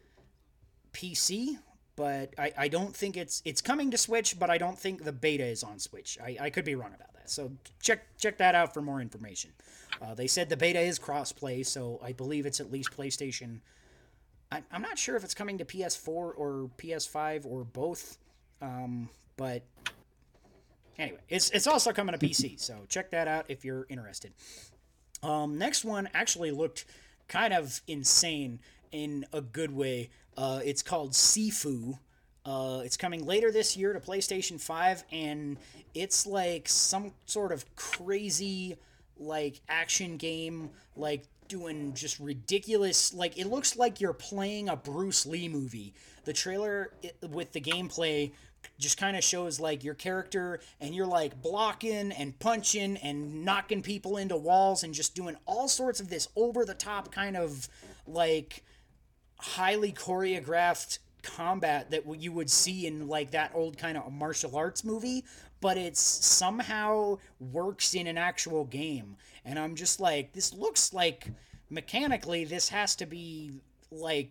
PC, 0.93 1.59
but 1.99 2.33
I, 2.39 2.53
I 2.57 2.69
don't 2.69 2.95
think 2.95 3.17
it's 3.17 3.43
it's 3.45 3.61
coming 3.61 3.91
to 3.91 3.99
Switch, 3.99 4.39
but 4.39 4.51
I 4.51 4.57
don't 4.57 4.79
think 4.79 5.03
the 5.03 5.13
beta 5.13 5.45
is 5.45 5.65
on 5.65 5.81
Switch. 5.81 6.17
I, 6.23 6.37
I 6.41 6.51
could 6.51 6.65
be 6.65 6.77
wrong 6.77 6.95
about 6.95 7.13
that. 7.15 7.29
so 7.29 7.51
check 7.83 8.07
check 8.19 8.39
that 8.39 8.55
out 8.55 8.73
for 8.73 8.81
more 8.81 9.01
information. 9.01 9.51
Uh, 10.01 10.15
they 10.15 10.29
said 10.29 10.49
the 10.49 10.57
beta 10.57 10.79
is 10.79 11.01
crossplay, 11.01 11.67
so 11.67 11.99
I 12.01 12.13
believe 12.13 12.47
it's 12.47 12.61
at 12.61 12.71
least 12.71 12.97
PlayStation. 12.97 13.59
I, 14.53 14.63
I'm 14.71 14.81
not 14.81 14.97
sure 14.97 15.17
if 15.17 15.25
it's 15.25 15.35
coming 15.35 15.59
to 15.59 15.65
PS4 15.65 16.09
or 16.09 16.71
PS5 16.79 17.45
or 17.45 17.65
both, 17.65 18.17
um, 18.63 19.09
but 19.37 19.65
anyway, 21.01 21.19
it's 21.29 21.51
it's 21.51 21.67
also 21.67 21.93
coming 21.93 22.17
to 22.17 22.25
PC. 22.25 22.61
So 22.61 22.77
check 22.89 23.11
that 23.11 23.27
out 23.27 23.47
if 23.49 23.65
you're 23.65 23.87
interested. 23.89 24.33
Um, 25.25 25.59
next 25.59 25.85
one 25.85 26.09
actually 26.15 26.53
looked 26.53 26.85
kind 27.27 27.53
of 27.53 27.81
insane 27.89 28.61
in 28.93 29.27
a 29.33 29.41
good 29.41 29.75
way. 29.75 30.11
Uh, 30.37 30.61
it's 30.65 30.83
called 30.83 31.13
Sifu. 31.13 31.99
Uh, 32.45 32.81
it's 32.85 32.97
coming 32.97 33.27
later 33.27 33.51
this 33.51 33.77
year 33.77 33.93
to 33.93 34.01
PlayStation 34.01 34.61
5, 34.61 35.05
and 35.13 35.59
it's 35.95 36.27
like 36.27 36.69
some 36.69 37.13
sort 37.27 37.53
of 37.53 37.65
crazy, 37.77 38.77
like, 39.19 39.61
action 39.69 40.17
game, 40.17 40.71
like, 40.97 41.25
doing 41.49 41.93
just 41.95 42.19
ridiculous. 42.21 43.13
Like, 43.13 43.39
it 43.39 43.49
looks 43.49 43.77
like 43.77 44.01
you're 44.01 44.13
playing 44.13 44.69
a 44.69 44.77
Bruce 44.77 45.27
Lee 45.27 45.49
movie. 45.49 45.95
The 46.25 46.33
trailer 46.33 46.93
it, 47.03 47.17
with 47.31 47.53
the 47.53 47.61
gameplay 47.61 48.33
just 48.79 48.99
kind 48.99 49.17
of 49.17 49.25
shows 49.25 49.59
like 49.59 49.83
your 49.83 49.95
character 49.95 50.61
and 50.81 50.95
you're 50.95 51.07
like 51.07 51.41
blocking 51.43 52.13
and 52.13 52.39
punching 52.39 52.97
and 52.99 53.45
knocking 53.45 53.83
people 53.83 54.17
into 54.17 54.37
walls 54.37 54.85
and 54.85 54.95
just 54.95 55.15
doing 55.15 55.37
all 55.47 55.69
sorts 55.69 56.01
of 56.01 56.09
this 56.09 56.29
over 56.37 56.65
the 56.65 56.75
top 56.75 57.11
kind 57.11 57.37
of 57.37 57.69
like 58.07 58.63
highly 59.39 59.93
choreographed 59.93 60.99
combat 61.23 61.91
that 61.91 62.05
you 62.21 62.33
would 62.33 62.51
see 62.51 62.87
in 62.87 63.09
like 63.09 63.31
that 63.33 63.51
old 63.55 63.77
kind 63.77 63.99
of 63.99 64.13
martial 64.13 64.57
arts 64.57 64.85
movie 64.85 65.25
but 65.61 65.77
it's 65.77 66.01
somehow 66.01 67.19
works 67.41 67.95
in 67.95 68.07
an 68.07 68.17
actual 68.17 68.65
game 68.65 69.17
and 69.45 69.59
i'm 69.59 69.75
just 69.75 70.01
like 70.01 70.33
this 70.33 70.55
looks 70.55 70.95
like 70.95 71.29
mechanically 71.71 72.45
this 72.45 72.69
has 72.69 72.95
to 72.95 73.05
be 73.05 73.51
like 73.91 74.31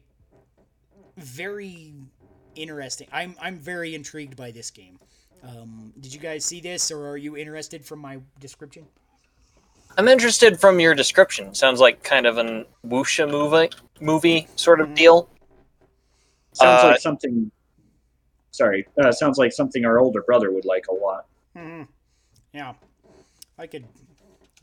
very 1.18 1.94
interesting. 2.56 3.08
I'm 3.12 3.36
I'm 3.42 3.58
very 3.58 3.96
intrigued 3.96 4.36
by 4.36 4.52
this 4.52 4.72
game. 4.72 5.00
Um, 5.44 5.94
did 6.00 6.14
you 6.14 6.20
guys 6.20 6.46
see 6.46 6.60
this, 6.60 6.92
or 6.92 7.08
are 7.08 7.18
you 7.18 7.38
interested 7.38 7.86
from 7.86 8.00
my 8.00 8.20
description? 8.40 8.86
I'm 9.98 10.08
interested 10.08 10.60
from 10.60 10.80
your 10.80 10.94
description. 10.94 11.56
Sounds 11.56 11.80
like 11.80 12.04
kind 12.04 12.28
of 12.28 12.38
an 12.38 12.66
wuxia 12.86 13.30
movie, 13.30 13.70
movie 14.00 14.48
sort 14.56 14.80
of 14.80 14.90
Mhm. 14.90 14.96
deal. 14.96 15.30
Sounds 16.54 16.84
Uh, 16.84 16.88
like 16.90 17.00
something. 17.02 17.52
Sorry, 18.52 18.88
uh, 19.04 19.12
sounds 19.12 19.38
like 19.38 19.52
something 19.52 19.86
our 19.86 20.00
older 20.00 20.22
brother 20.22 20.52
would 20.52 20.66
like 20.66 20.88
a 20.88 20.94
lot. 20.94 21.28
hmm 21.56 21.84
Yeah, 22.54 22.76
I 23.58 23.68
could 23.68 23.88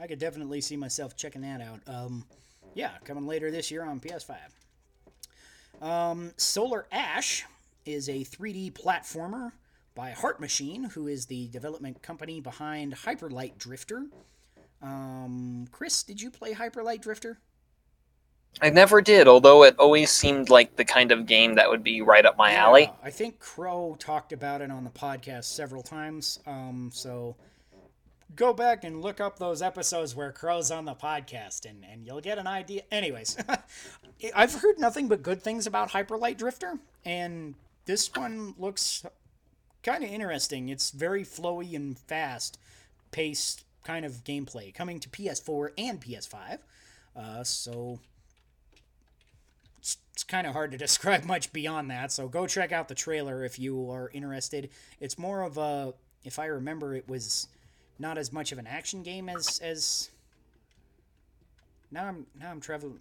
I 0.01 0.09
could 0.09 0.19
definitely 0.19 0.61
see 0.61 0.77
myself 0.77 1.17
checking 1.17 1.43
that 1.43 1.61
out. 1.61 1.81
Um, 1.87 2.27
yeah, 2.75 2.99
coming 3.05 3.27
later 3.29 3.53
this 3.53 3.71
year 3.71 3.85
on 3.85 4.01
PS5. 4.01 4.53
Um, 5.81 6.33
Solar 6.37 6.87
Ash 6.91 7.45
is 7.85 8.09
a 8.09 8.25
3D 8.25 8.73
platformer 8.73 9.53
by 9.95 10.11
Heart 10.11 10.41
Machine, 10.41 10.85
who 10.85 11.07
is 11.07 11.27
the 11.27 11.47
development 11.49 12.03
company 12.03 12.41
behind 12.41 12.95
Hyperlight 12.95 13.57
Drifter. 13.57 14.07
Um, 14.83 15.67
Chris, 15.73 16.03
did 16.03 16.21
you 16.21 16.31
play 16.31 16.53
Hyperlight 16.55 17.01
Drifter? 17.01 17.39
I 18.63 18.71
never 18.71 19.01
did, 19.01 19.27
although 19.27 19.65
it 19.65 19.77
always 19.79 20.11
seemed 20.11 20.49
like 20.49 20.77
the 20.77 20.85
kind 20.85 21.11
of 21.11 21.27
game 21.27 21.55
that 21.55 21.69
would 21.69 21.83
be 21.83 22.03
right 22.03 22.25
up 22.25 22.37
my 22.37 22.53
Yeah, 22.53 22.65
alley. 22.65 22.93
I 23.03 23.11
think 23.11 23.41
Crow 23.41 23.97
talked 23.99 24.33
about 24.33 24.61
it 24.61 24.71
on 24.71 24.85
the 24.85 24.91
podcast 24.91 25.45
several 25.45 25.83
times. 25.83 26.39
Um, 26.47 26.91
so 26.93 27.35
go 28.37 28.53
back 28.53 28.85
and 28.85 29.03
look 29.03 29.21
up 29.21 29.39
those 29.39 29.61
episodes 29.61 30.15
where 30.15 30.31
Crow's 30.31 30.71
on 30.71 30.85
the 30.85 30.95
podcast, 30.95 31.69
and, 31.69 31.85
and 31.85 32.07
you'll 32.07 32.21
get 32.21 32.39
an 32.39 32.47
idea. 32.47 32.83
Anyways, 32.93 33.37
I've 34.35 34.55
heard 34.55 34.79
nothing 34.79 35.09
but 35.09 35.23
good 35.23 35.43
things 35.43 35.67
about 35.67 35.91
Hyperlight 35.91 36.37
Drifter, 36.37 36.79
and 37.05 37.57
this 37.87 38.09
one 38.15 38.55
looks 38.57 39.05
kind 39.83 40.05
of 40.05 40.11
interesting. 40.11 40.69
It's 40.69 40.91
very 40.91 41.25
flowy 41.25 41.75
and 41.75 41.99
fast 41.99 42.59
paced 43.11 43.64
kind 43.85 44.05
of 44.05 44.25
gameplay, 44.25 44.75
coming 44.75 44.99
to 45.01 45.09
PS4 45.09 45.71
and 45.79 46.01
PS5. 46.01 46.59
Uh, 47.15 47.45
so 47.45 48.01
it's, 49.79 49.99
it's 50.13 50.25
kind 50.25 50.47
of 50.47 50.53
hard 50.55 50.73
to 50.73 50.79
describe 50.79 51.25
much 51.25 51.53
beyond 51.53 51.91
that. 51.91 52.11
So 52.11 52.27
go 52.27 52.47
check 52.47 52.73
out 52.73 52.89
the 52.89 52.95
trailer 52.95 53.45
if 53.45 53.59
you 53.59 53.91
are 53.91 54.11
interested. 54.13 54.71
It's 55.01 55.19
more 55.19 55.43
of 55.43 55.59
a, 55.59 55.95
if 56.25 56.39
I 56.39 56.47
remember, 56.47 56.95
it 56.95 57.09
was 57.09 57.49
not 57.99 58.19
as 58.19 58.33
much 58.33 58.51
of 58.53 58.59
an 58.59 58.67
action 58.67 59.03
game 59.03 59.29
as 59.29 59.61
as. 59.61 60.11
Now 61.91 62.07
I'm 62.07 62.27
now 62.41 62.51
I'm 62.51 62.61
traveling. 62.61 62.99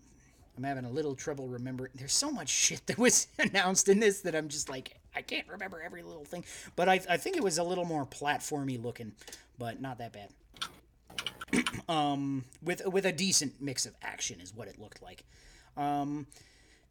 I'm 0.55 0.63
having 0.63 0.85
a 0.85 0.89
little 0.91 1.15
trouble 1.15 1.47
remembering. 1.47 1.91
There's 1.95 2.13
so 2.13 2.31
much 2.31 2.49
shit 2.49 2.85
that 2.85 2.99
was 2.99 3.27
announced 3.39 3.89
in 3.89 3.99
this 3.99 4.21
that 4.21 4.35
I'm 4.35 4.49
just 4.49 4.69
like 4.69 4.99
I 5.15 5.23
can't 5.23 5.47
remember 5.47 5.81
every 5.81 6.03
little 6.03 6.25
thing. 6.25 6.45
But 6.75 6.89
I 6.89 7.01
I 7.09 7.17
think 7.17 7.37
it 7.37 7.43
was 7.43 7.57
a 7.57 7.63
little 7.63 7.85
more 7.85 8.05
platformy 8.05 8.81
looking, 8.81 9.13
but 9.57 9.81
not 9.81 9.97
that 9.97 10.13
bad. 10.13 10.29
um, 11.89 12.43
with 12.61 12.85
with 12.85 13.05
a 13.05 13.11
decent 13.11 13.61
mix 13.61 13.85
of 13.85 13.93
action 14.01 14.39
is 14.41 14.53
what 14.53 14.67
it 14.67 14.79
looked 14.79 15.01
like. 15.01 15.23
Um, 15.77 16.27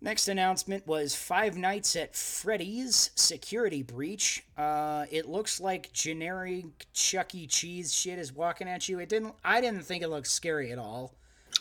next 0.00 0.28
announcement 0.28 0.86
was 0.86 1.14
Five 1.14 1.56
Nights 1.56 1.96
at 1.96 2.14
Freddy's 2.14 3.10
Security 3.14 3.82
Breach. 3.82 4.44
Uh, 4.56 5.06
it 5.10 5.28
looks 5.28 5.60
like 5.60 5.92
generic 5.92 6.86
Chuck 6.92 7.34
E. 7.34 7.46
Cheese 7.46 7.94
shit 7.94 8.18
is 8.18 8.32
walking 8.32 8.68
at 8.68 8.88
you. 8.88 8.98
It 8.98 9.08
didn't. 9.08 9.34
I 9.44 9.60
didn't 9.60 9.82
think 9.82 10.02
it 10.02 10.08
looked 10.08 10.28
scary 10.28 10.72
at 10.72 10.78
all. 10.78 11.14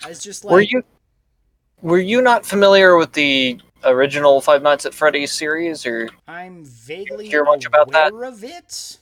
I 0.03 0.09
was 0.09 0.23
just 0.23 0.43
like, 0.43 0.53
were 0.53 0.61
you 0.61 0.83
were 1.81 1.99
you 1.99 2.21
not 2.21 2.45
familiar 2.45 2.95
with 2.95 3.13
the 3.13 3.59
original 3.83 4.41
Five 4.41 4.61
Nights 4.61 4.85
at 4.85 4.93
Freddy's 4.93 5.31
series, 5.31 5.85
or 5.85 6.09
I'm 6.27 6.63
vaguely 6.63 7.27
hear 7.27 7.43
much 7.43 7.65
about 7.65 7.91
that? 7.91 8.13
of 8.13 8.43
it. 8.43 8.97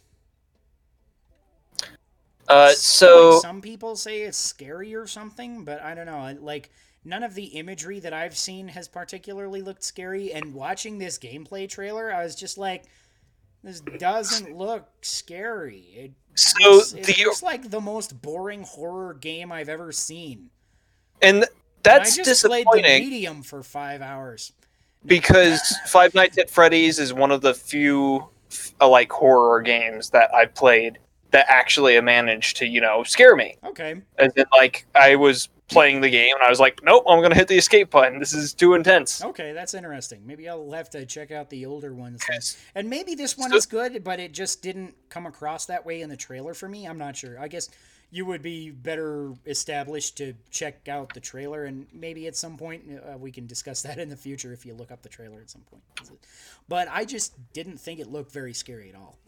Uh, 2.49 2.67
Like, 2.67 2.77
so 2.77 3.39
some 3.39 3.61
people 3.61 3.95
say 3.95 4.21
it's 4.21 4.37
scary 4.37 4.95
or 4.95 5.07
something, 5.07 5.63
but 5.63 5.81
I 5.81 5.93
don't 5.95 6.05
know. 6.05 6.37
Like 6.41 6.69
none 7.05 7.23
of 7.23 7.35
the 7.35 7.45
imagery 7.45 7.99
that 7.99 8.13
I've 8.13 8.37
seen 8.37 8.67
has 8.69 8.87
particularly 8.87 9.61
looked 9.61 9.83
scary. 9.83 10.33
And 10.33 10.53
watching 10.53 10.97
this 10.97 11.17
gameplay 11.17 11.69
trailer, 11.69 12.13
I 12.13 12.23
was 12.23 12.35
just 12.35 12.57
like, 12.57 12.85
this 13.63 13.81
doesn't 13.81 14.55
look 14.55 14.87
scary. 15.01 15.85
It, 15.93 16.11
so 16.35 16.71
looks, 16.71 16.93
it 16.93 17.03
the 17.03 17.23
looks 17.25 17.43
like 17.43 17.69
the 17.69 17.81
most 17.81 18.21
boring 18.21 18.63
horror 18.63 19.13
game 19.13 19.51
I've 19.51 19.69
ever 19.69 19.91
seen. 19.91 20.49
and 21.21 21.37
And 21.37 21.45
that's 21.83 22.19
I 22.19 22.23
just 22.23 22.45
played 22.45 22.65
the 22.65 22.77
disappointing 22.77 23.03
medium 23.03 23.43
for 23.43 23.63
five 23.63 24.01
hours. 24.01 24.53
because 25.05 25.61
Five 25.87 26.13
Nights 26.13 26.37
at 26.37 26.49
Freddy's 26.49 26.99
is 26.99 27.13
one 27.13 27.31
of 27.31 27.41
the 27.41 27.53
few 27.53 28.27
uh, 28.79 28.87
like 28.87 29.11
horror 29.11 29.61
games 29.61 30.09
that 30.11 30.33
I've 30.33 30.53
played 30.55 30.99
that 31.31 31.45
actually 31.49 31.99
managed 32.01 32.57
to 32.57 32.65
you 32.65 32.81
know 32.81 33.03
scare 33.03 33.35
me. 33.35 33.55
Okay. 33.63 34.01
As 34.17 34.31
in, 34.35 34.45
like 34.51 34.85
I 34.95 35.15
was 35.15 35.49
playing 35.67 36.01
the 36.01 36.09
game 36.09 36.33
and 36.33 36.43
I 36.43 36.49
was 36.49 36.59
like, 36.59 36.81
nope, 36.83 37.03
I'm 37.07 37.21
gonna 37.21 37.35
hit 37.35 37.47
the 37.47 37.57
escape 37.57 37.91
button. 37.91 38.17
This 38.19 38.33
is 38.33 38.53
too 38.53 38.73
intense. 38.73 39.23
Okay, 39.23 39.51
that's 39.53 39.73
interesting. 39.75 40.25
Maybe 40.25 40.49
I'll 40.49 40.71
have 40.71 40.89
to 40.91 41.05
check 41.05 41.31
out 41.31 41.49
the 41.51 41.65
older 41.67 41.93
ones. 41.93 42.23
Yes. 42.27 42.57
And 42.73 42.89
maybe 42.89 43.13
this 43.13 43.37
one 43.37 43.51
So- 43.51 43.57
is 43.57 43.65
good, 43.67 44.03
but 44.03 44.19
it 44.19 44.31
just 44.31 44.61
didn't 44.63 44.95
come 45.09 45.25
across 45.27 45.67
that 45.67 45.85
way 45.85 46.01
in 46.01 46.09
the 46.09 46.17
trailer 46.17 46.53
for 46.55 46.67
me. 46.67 46.85
I'm 46.87 46.97
not 46.97 47.15
sure. 47.15 47.39
I 47.39 47.47
guess 47.47 47.69
you 48.11 48.25
would 48.25 48.41
be 48.41 48.71
better 48.71 49.33
established 49.45 50.17
to 50.17 50.33
check 50.49 50.87
out 50.87 51.13
the 51.13 51.19
trailer, 51.19 51.65
and 51.65 51.85
maybe 51.93 52.25
at 52.25 52.35
some 52.35 52.57
point 52.57 52.83
uh, 53.07 53.15
we 53.15 53.31
can 53.31 53.45
discuss 53.45 53.81
that 53.83 53.99
in 53.99 54.09
the 54.09 54.17
future 54.17 54.51
if 54.51 54.65
you 54.65 54.73
look 54.73 54.91
up 54.91 55.03
the 55.03 55.09
trailer 55.09 55.39
at 55.39 55.51
some 55.51 55.61
point. 55.61 55.83
But 56.67 56.87
I 56.89 57.05
just 57.05 57.33
didn't 57.53 57.77
think 57.77 57.99
it 57.99 58.07
looked 58.07 58.31
very 58.31 58.53
scary 58.55 58.89
at 58.89 58.95
all. 58.95 59.19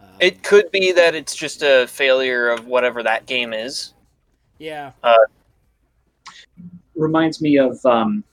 Um, 0.00 0.08
It 0.20 0.42
could 0.42 0.70
be 0.70 0.92
that 0.92 1.14
it's 1.14 1.34
just 1.34 1.62
a 1.62 1.86
failure 1.86 2.48
of 2.48 2.66
whatever 2.66 3.02
that 3.02 3.26
game 3.26 3.52
is. 3.52 3.94
yeah, 4.58 4.92
Reminds 6.94 7.40
me 7.40 7.58
of 7.58 7.84
um, 7.86 8.24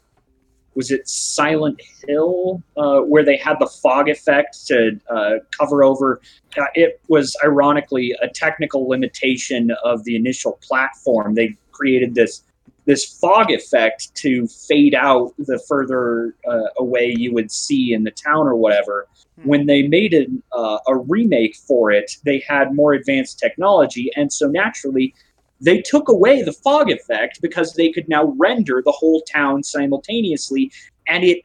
was 0.77 0.91
it 0.91 1.07
Silent 1.07 1.81
Hill 2.07 2.61
uh, 2.77 2.99
where 2.99 3.25
they 3.25 3.35
had 3.35 3.57
the 3.59 3.65
fog 3.65 4.09
effect 4.09 4.67
to 4.67 4.99
uh, 5.09 5.35
cover 5.57 5.83
over. 5.83 6.21
Uh, 6.57 6.65
it 6.75 7.01
was 7.07 7.35
ironically 7.43 8.13
a 8.21 8.27
technical 8.27 8.87
limitation 8.87 9.71
of 9.83 10.03
the 10.03 10.15
initial 10.15 10.59
platform. 10.61 11.33
They 11.33 11.57
created 11.71 12.13
this 12.13 12.43
this 12.87 13.05
fog 13.19 13.51
effect 13.51 14.15
to 14.15 14.47
fade 14.47 14.95
out 14.95 15.33
the 15.37 15.59
further 15.67 16.33
uh, 16.49 16.69
away 16.79 17.13
you 17.15 17.33
would 17.33 17.51
see 17.51 17.93
in 17.93 18.03
the 18.03 18.11
town 18.11 18.47
or 18.47 18.55
whatever. 18.55 19.07
Hmm. 19.41 19.49
When 19.49 19.65
they 19.67 19.83
made 19.83 20.13
an, 20.13 20.41
uh, 20.53 20.79
a 20.87 20.95
remake 20.95 21.57
for 21.57 21.91
it, 21.91 22.13
they 22.23 22.43
had 22.47 22.73
more 22.73 22.93
advanced 22.93 23.39
technology, 23.39 24.09
and 24.15 24.31
so 24.31 24.47
naturally 24.47 25.13
they 25.59 25.81
took 25.81 26.07
away 26.07 26.43
the 26.43 26.53
fog 26.53 26.89
effect 26.89 27.41
because 27.41 27.73
they 27.73 27.91
could 27.91 28.07
now 28.07 28.33
render 28.37 28.81
the 28.83 28.91
whole 28.91 29.21
town 29.21 29.63
simultaneously 29.63 30.71
and 31.07 31.23
it 31.23 31.43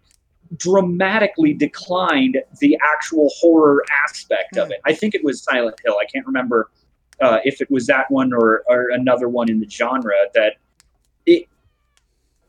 dramatically 0.58 1.54
declined 1.54 2.36
the 2.60 2.78
actual 2.94 3.30
horror 3.40 3.82
aspect 4.04 4.58
of 4.58 4.66
Hmm. 4.66 4.72
it 4.72 4.80
i 4.84 4.92
think 4.92 5.14
it 5.14 5.24
was 5.24 5.42
silent 5.42 5.76
hill 5.82 5.96
i 5.98 6.04
can't 6.04 6.26
remember 6.26 6.70
uh, 7.22 7.38
if 7.44 7.62
it 7.62 7.70
was 7.70 7.86
that 7.86 8.10
one 8.10 8.32
or, 8.34 8.62
or 8.68 8.90
another 8.90 9.28
one 9.28 9.48
in 9.48 9.60
the 9.60 9.70
genre 9.70 10.12
that 10.34 10.56
it 11.26 11.46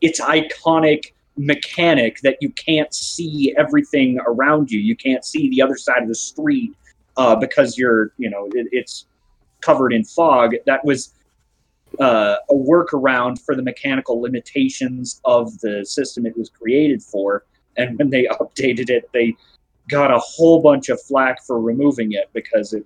it's 0.00 0.20
iconic 0.20 1.12
mechanic 1.36 2.20
that 2.20 2.36
you 2.40 2.50
can't 2.50 2.94
see 2.94 3.54
everything 3.56 4.18
around 4.26 4.70
you. 4.70 4.78
You 4.78 4.96
can't 4.96 5.24
see 5.24 5.48
the 5.50 5.62
other 5.62 5.76
side 5.76 6.02
of 6.02 6.08
the 6.08 6.14
street 6.14 6.72
uh, 7.16 7.36
because 7.36 7.78
you're 7.78 8.12
you 8.18 8.30
know 8.30 8.48
it, 8.52 8.68
it's 8.72 9.06
covered 9.60 9.92
in 9.92 10.04
fog. 10.04 10.54
That 10.66 10.84
was 10.84 11.14
uh, 12.00 12.36
a 12.50 12.54
workaround 12.54 13.40
for 13.40 13.54
the 13.54 13.62
mechanical 13.62 14.20
limitations 14.20 15.20
of 15.24 15.58
the 15.60 15.84
system 15.84 16.26
it 16.26 16.36
was 16.36 16.50
created 16.50 17.02
for. 17.02 17.44
And 17.76 17.98
when 17.98 18.10
they 18.10 18.24
updated 18.40 18.90
it, 18.90 19.08
they 19.12 19.36
got 19.88 20.10
a 20.10 20.18
whole 20.18 20.60
bunch 20.60 20.88
of 20.88 21.00
flack 21.02 21.44
for 21.44 21.60
removing 21.60 22.12
it 22.12 22.30
because 22.32 22.72
it 22.72 22.84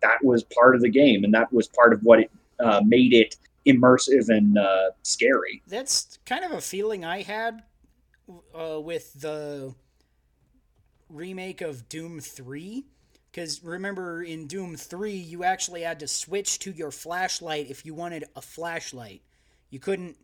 that 0.00 0.22
was 0.22 0.44
part 0.44 0.76
of 0.76 0.80
the 0.80 0.88
game 0.88 1.24
and 1.24 1.34
that 1.34 1.52
was 1.52 1.66
part 1.66 1.92
of 1.92 2.00
what 2.04 2.20
it 2.20 2.30
uh, 2.60 2.80
made 2.84 3.12
it 3.12 3.36
immersive 3.68 4.28
and 4.28 4.58
uh, 4.58 4.90
scary. 5.02 5.62
That's 5.66 6.18
kind 6.26 6.44
of 6.44 6.52
a 6.52 6.60
feeling 6.60 7.04
I 7.04 7.22
had 7.22 7.62
uh, 8.54 8.80
with 8.80 9.20
the 9.20 9.74
remake 11.08 11.60
of 11.60 11.88
Doom 11.88 12.20
3. 12.20 12.84
Because 13.30 13.62
remember, 13.62 14.22
in 14.22 14.46
Doom 14.46 14.74
3, 14.76 15.12
you 15.12 15.44
actually 15.44 15.82
had 15.82 16.00
to 16.00 16.08
switch 16.08 16.58
to 16.60 16.72
your 16.72 16.90
flashlight 16.90 17.70
if 17.70 17.84
you 17.84 17.94
wanted 17.94 18.24
a 18.34 18.40
flashlight. 18.40 19.22
You 19.70 19.78
couldn't 19.78 20.16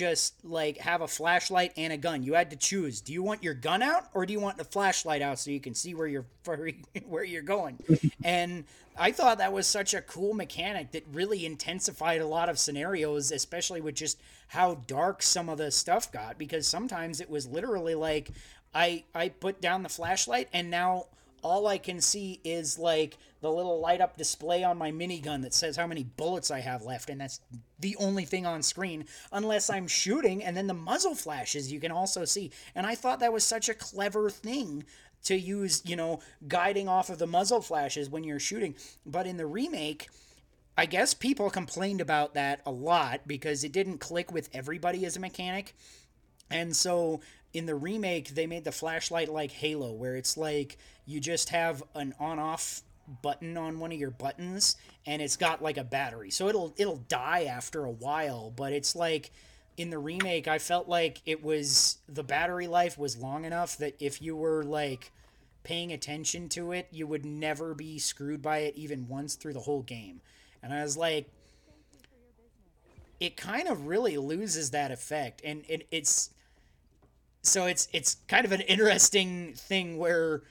just 0.00 0.42
like 0.42 0.78
have 0.78 1.02
a 1.02 1.06
flashlight 1.06 1.74
and 1.76 1.92
a 1.92 1.96
gun. 1.98 2.22
You 2.22 2.32
had 2.32 2.48
to 2.52 2.56
choose. 2.56 3.02
Do 3.02 3.12
you 3.12 3.22
want 3.22 3.42
your 3.42 3.52
gun 3.52 3.82
out 3.82 4.08
or 4.14 4.24
do 4.24 4.32
you 4.32 4.40
want 4.40 4.56
the 4.56 4.64
flashlight 4.64 5.20
out 5.20 5.38
so 5.38 5.50
you 5.50 5.60
can 5.60 5.74
see 5.74 5.94
where 5.94 6.06
you're 6.06 6.24
where 7.06 7.22
you're 7.22 7.42
going? 7.42 7.78
and 8.24 8.64
I 8.96 9.12
thought 9.12 9.36
that 9.38 9.52
was 9.52 9.66
such 9.66 9.92
a 9.92 10.00
cool 10.00 10.32
mechanic 10.32 10.92
that 10.92 11.04
really 11.12 11.44
intensified 11.44 12.22
a 12.22 12.26
lot 12.26 12.48
of 12.48 12.58
scenarios, 12.58 13.30
especially 13.30 13.82
with 13.82 13.94
just 13.94 14.18
how 14.48 14.76
dark 14.86 15.22
some 15.22 15.50
of 15.50 15.58
the 15.58 15.70
stuff 15.70 16.10
got 16.10 16.38
because 16.38 16.66
sometimes 16.66 17.20
it 17.20 17.28
was 17.28 17.46
literally 17.46 17.94
like 17.94 18.30
I 18.74 19.04
I 19.14 19.28
put 19.28 19.60
down 19.60 19.82
the 19.82 19.90
flashlight 19.90 20.48
and 20.54 20.70
now 20.70 21.08
all 21.42 21.66
I 21.66 21.78
can 21.78 22.00
see 22.00 22.40
is 22.44 22.78
like 22.78 23.18
the 23.40 23.50
little 23.50 23.80
light 23.80 24.00
up 24.00 24.16
display 24.16 24.64
on 24.64 24.78
my 24.78 24.92
minigun 24.92 25.42
that 25.42 25.54
says 25.54 25.76
how 25.76 25.86
many 25.86 26.04
bullets 26.04 26.50
I 26.50 26.60
have 26.60 26.82
left, 26.82 27.10
and 27.10 27.20
that's 27.20 27.40
the 27.78 27.96
only 27.96 28.24
thing 28.24 28.46
on 28.46 28.62
screen, 28.62 29.06
unless 29.32 29.70
I'm 29.70 29.86
shooting, 29.86 30.42
and 30.44 30.56
then 30.56 30.66
the 30.66 30.74
muzzle 30.74 31.14
flashes 31.14 31.72
you 31.72 31.80
can 31.80 31.92
also 31.92 32.24
see. 32.24 32.50
And 32.74 32.86
I 32.86 32.94
thought 32.94 33.20
that 33.20 33.32
was 33.32 33.44
such 33.44 33.68
a 33.68 33.74
clever 33.74 34.30
thing 34.30 34.84
to 35.24 35.36
use, 35.36 35.82
you 35.84 35.96
know, 35.96 36.20
guiding 36.48 36.88
off 36.88 37.10
of 37.10 37.18
the 37.18 37.26
muzzle 37.26 37.60
flashes 37.60 38.08
when 38.08 38.24
you're 38.24 38.40
shooting. 38.40 38.74
But 39.04 39.26
in 39.26 39.36
the 39.36 39.46
remake, 39.46 40.08
I 40.76 40.86
guess 40.86 41.12
people 41.14 41.50
complained 41.50 42.00
about 42.00 42.34
that 42.34 42.60
a 42.64 42.70
lot 42.70 43.26
because 43.26 43.64
it 43.64 43.72
didn't 43.72 43.98
click 43.98 44.32
with 44.32 44.48
everybody 44.54 45.04
as 45.04 45.16
a 45.16 45.20
mechanic. 45.20 45.74
And 46.50 46.74
so 46.74 47.20
in 47.52 47.66
the 47.66 47.74
remake, 47.74 48.30
they 48.30 48.46
made 48.46 48.64
the 48.64 48.72
flashlight 48.72 49.28
like 49.28 49.50
Halo, 49.50 49.92
where 49.92 50.16
it's 50.16 50.36
like 50.36 50.78
you 51.06 51.20
just 51.20 51.48
have 51.50 51.82
an 51.94 52.14
on-off 52.20 52.82
button 53.22 53.56
on 53.56 53.80
one 53.80 53.92
of 53.92 53.98
your 53.98 54.10
buttons, 54.10 54.76
and 55.06 55.20
it's 55.20 55.36
got 55.36 55.62
like 55.62 55.76
a 55.76 55.84
battery, 55.84 56.30
so 56.30 56.48
it'll 56.48 56.74
it'll 56.76 57.02
die 57.08 57.44
after 57.44 57.84
a 57.84 57.90
while. 57.90 58.52
But 58.54 58.72
it's 58.72 58.94
like 58.94 59.30
in 59.76 59.90
the 59.90 59.98
remake, 59.98 60.46
I 60.46 60.58
felt 60.58 60.88
like 60.88 61.22
it 61.26 61.42
was 61.42 61.98
the 62.08 62.22
battery 62.22 62.68
life 62.68 62.98
was 62.98 63.16
long 63.16 63.44
enough 63.44 63.76
that 63.78 63.96
if 63.98 64.22
you 64.22 64.36
were 64.36 64.62
like 64.62 65.10
paying 65.62 65.92
attention 65.92 66.48
to 66.50 66.72
it, 66.72 66.88
you 66.90 67.06
would 67.06 67.24
never 67.24 67.74
be 67.74 67.98
screwed 67.98 68.42
by 68.42 68.58
it 68.58 68.74
even 68.76 69.08
once 69.08 69.34
through 69.34 69.52
the 69.52 69.60
whole 69.60 69.82
game. 69.82 70.20
And 70.62 70.72
I 70.72 70.82
was 70.82 70.96
like, 70.96 71.30
it 73.18 73.36
kind 73.36 73.68
of 73.68 73.86
really 73.86 74.16
loses 74.18 74.70
that 74.70 74.90
effect, 74.90 75.42
and 75.44 75.64
it, 75.68 75.86
it's 75.90 76.30
so 77.42 77.66
it's 77.66 77.88
it's 77.92 78.16
kind 78.28 78.44
of 78.44 78.52
an 78.52 78.60
interesting 78.62 79.54
thing 79.54 79.96
where 79.98 80.42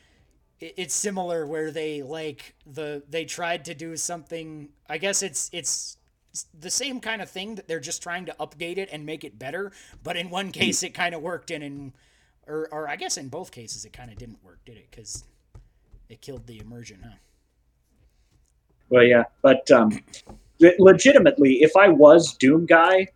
it's 0.59 0.93
similar 0.93 1.45
where 1.45 1.71
they 1.71 2.01
like 2.01 2.55
the 2.65 3.01
they 3.09 3.23
tried 3.25 3.63
to 3.65 3.73
do 3.73 3.95
something 3.95 4.69
i 4.89 4.97
guess 4.97 5.21
it's 5.21 5.49
it's 5.53 5.97
the 6.59 6.69
same 6.69 6.99
kind 6.99 7.21
of 7.21 7.29
thing 7.29 7.55
that 7.55 7.67
they're 7.67 7.79
just 7.79 8.03
trying 8.03 8.25
to 8.25 8.35
update 8.39 8.77
it 8.77 8.89
and 8.91 9.05
make 9.05 9.23
it 9.23 9.39
better 9.39 9.71
but 10.03 10.17
in 10.17 10.29
one 10.29 10.51
case 10.51 10.83
it 10.83 10.93
kind 10.93 11.15
of 11.15 11.21
worked 11.21 11.51
and 11.51 11.63
in 11.63 11.93
or, 12.47 12.67
or 12.71 12.89
i 12.89 12.95
guess 12.95 13.17
in 13.17 13.29
both 13.29 13.51
cases 13.51 13.85
it 13.85 13.93
kind 13.93 14.11
of 14.11 14.17
didn't 14.17 14.43
work 14.43 14.59
did 14.65 14.77
it? 14.77 14.87
Because 14.89 15.23
it 16.09 16.21
killed 16.21 16.45
the 16.47 16.59
immersion 16.59 16.99
huh? 17.03 17.15
Well 18.89 19.03
yeah 19.03 19.23
but 19.41 19.69
um 19.71 19.99
legitimately 20.77 21.61
if 21.61 21.75
i 21.77 21.87
was 21.87 22.33
doom 22.33 22.65
guy 22.65 23.07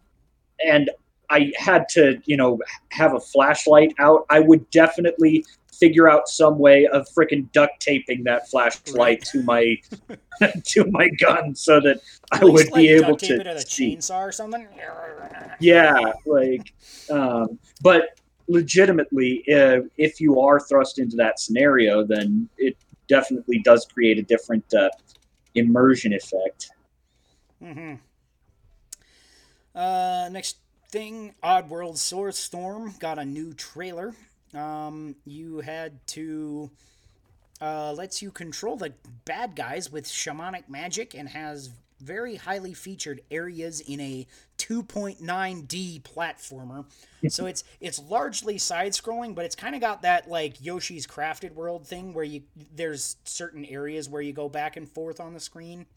and 0.66 0.90
I 1.30 1.52
had 1.58 1.90
to, 1.90 2.22
you 2.26 2.38
know, 2.38 2.60
have 2.90 3.14
a 3.14 3.20
flashlight 3.20 3.94
out, 4.00 4.26
I 4.30 4.40
would 4.40 4.70
definitely 4.70 5.46
figure 5.72 6.08
out 6.10 6.30
some 6.30 6.60
way 6.60 6.86
of 6.88 7.08
freaking 7.10 7.52
duct 7.52 7.80
taping 7.80 8.24
that 8.24 8.50
flashlight 8.50 9.24
to 9.26 9.44
my 9.44 9.76
to 10.66 10.86
my 10.92 11.10
gun 11.20 11.56
so 11.56 11.80
that 11.82 12.00
I 12.32 12.44
would 12.44 12.72
like, 12.72 12.76
be 12.76 12.90
able 12.90 13.18
to, 13.18 13.40
it 13.40 13.48
as 13.48 13.64
a 13.64 13.66
chainsaw 13.66 14.22
or 14.22 14.32
something. 14.32 14.68
Yeah, 15.60 16.14
like, 16.26 16.74
um, 17.10 17.60
but 17.82 18.20
legitimately, 18.48 19.44
uh, 19.54 19.82
if 19.98 20.20
you 20.22 20.40
are 20.40 20.60
thrust 20.60 21.00
into 21.00 21.16
that 21.18 21.40
scenario, 21.40 22.04
then 22.04 22.48
it 22.58 22.78
definitely 23.08 23.60
does 23.60 23.86
create 23.86 24.18
a 24.18 24.24
different 24.24 24.66
uh, 24.74 24.90
immersion 25.56 26.14
effect. 26.14 26.72
Mm-hmm. 27.62 27.96
Uh, 29.76 30.30
next 30.30 30.58
thing, 30.94 31.34
Oddworld 31.44 31.96
Soulstorm 31.96 33.00
got 33.00 33.18
a 33.18 33.26
new 33.26 33.52
trailer. 33.56 34.14
Um, 34.54 35.16
you 35.26 35.60
had 35.62 36.06
to 36.10 36.70
uh, 37.60 37.94
lets 37.94 38.22
you 38.22 38.30
control 38.30 38.78
the 38.78 38.94
bad 39.26 39.56
guys 39.56 39.92
with 39.92 40.06
shamanic 40.06 40.70
magic 40.70 41.16
and 41.16 41.28
has 41.30 41.72
very 42.00 42.36
highly 42.36 42.76
featured 42.76 43.22
areas 43.32 43.82
in 43.82 44.00
a 44.02 44.28
2.9D 44.60 46.04
platformer. 46.04 46.86
so 47.28 47.46
it's 47.48 47.64
it's 47.82 47.98
largely 47.98 48.60
side 48.60 48.92
scrolling, 48.92 49.34
but 49.34 49.46
it's 49.46 49.56
kind 49.56 49.74
of 49.74 49.82
got 49.82 50.04
that 50.04 50.30
like 50.30 50.64
Yoshi's 50.64 51.08
Crafted 51.08 51.54
World 51.56 51.88
thing 51.88 52.14
where 52.14 52.24
you 52.24 52.44
there's 52.76 53.16
certain 53.24 53.66
areas 53.66 54.08
where 54.08 54.22
you 54.22 54.32
go 54.32 54.48
back 54.48 54.78
and 54.78 54.88
forth 54.88 55.20
on 55.20 55.34
the 55.34 55.40
screen. 55.40 55.88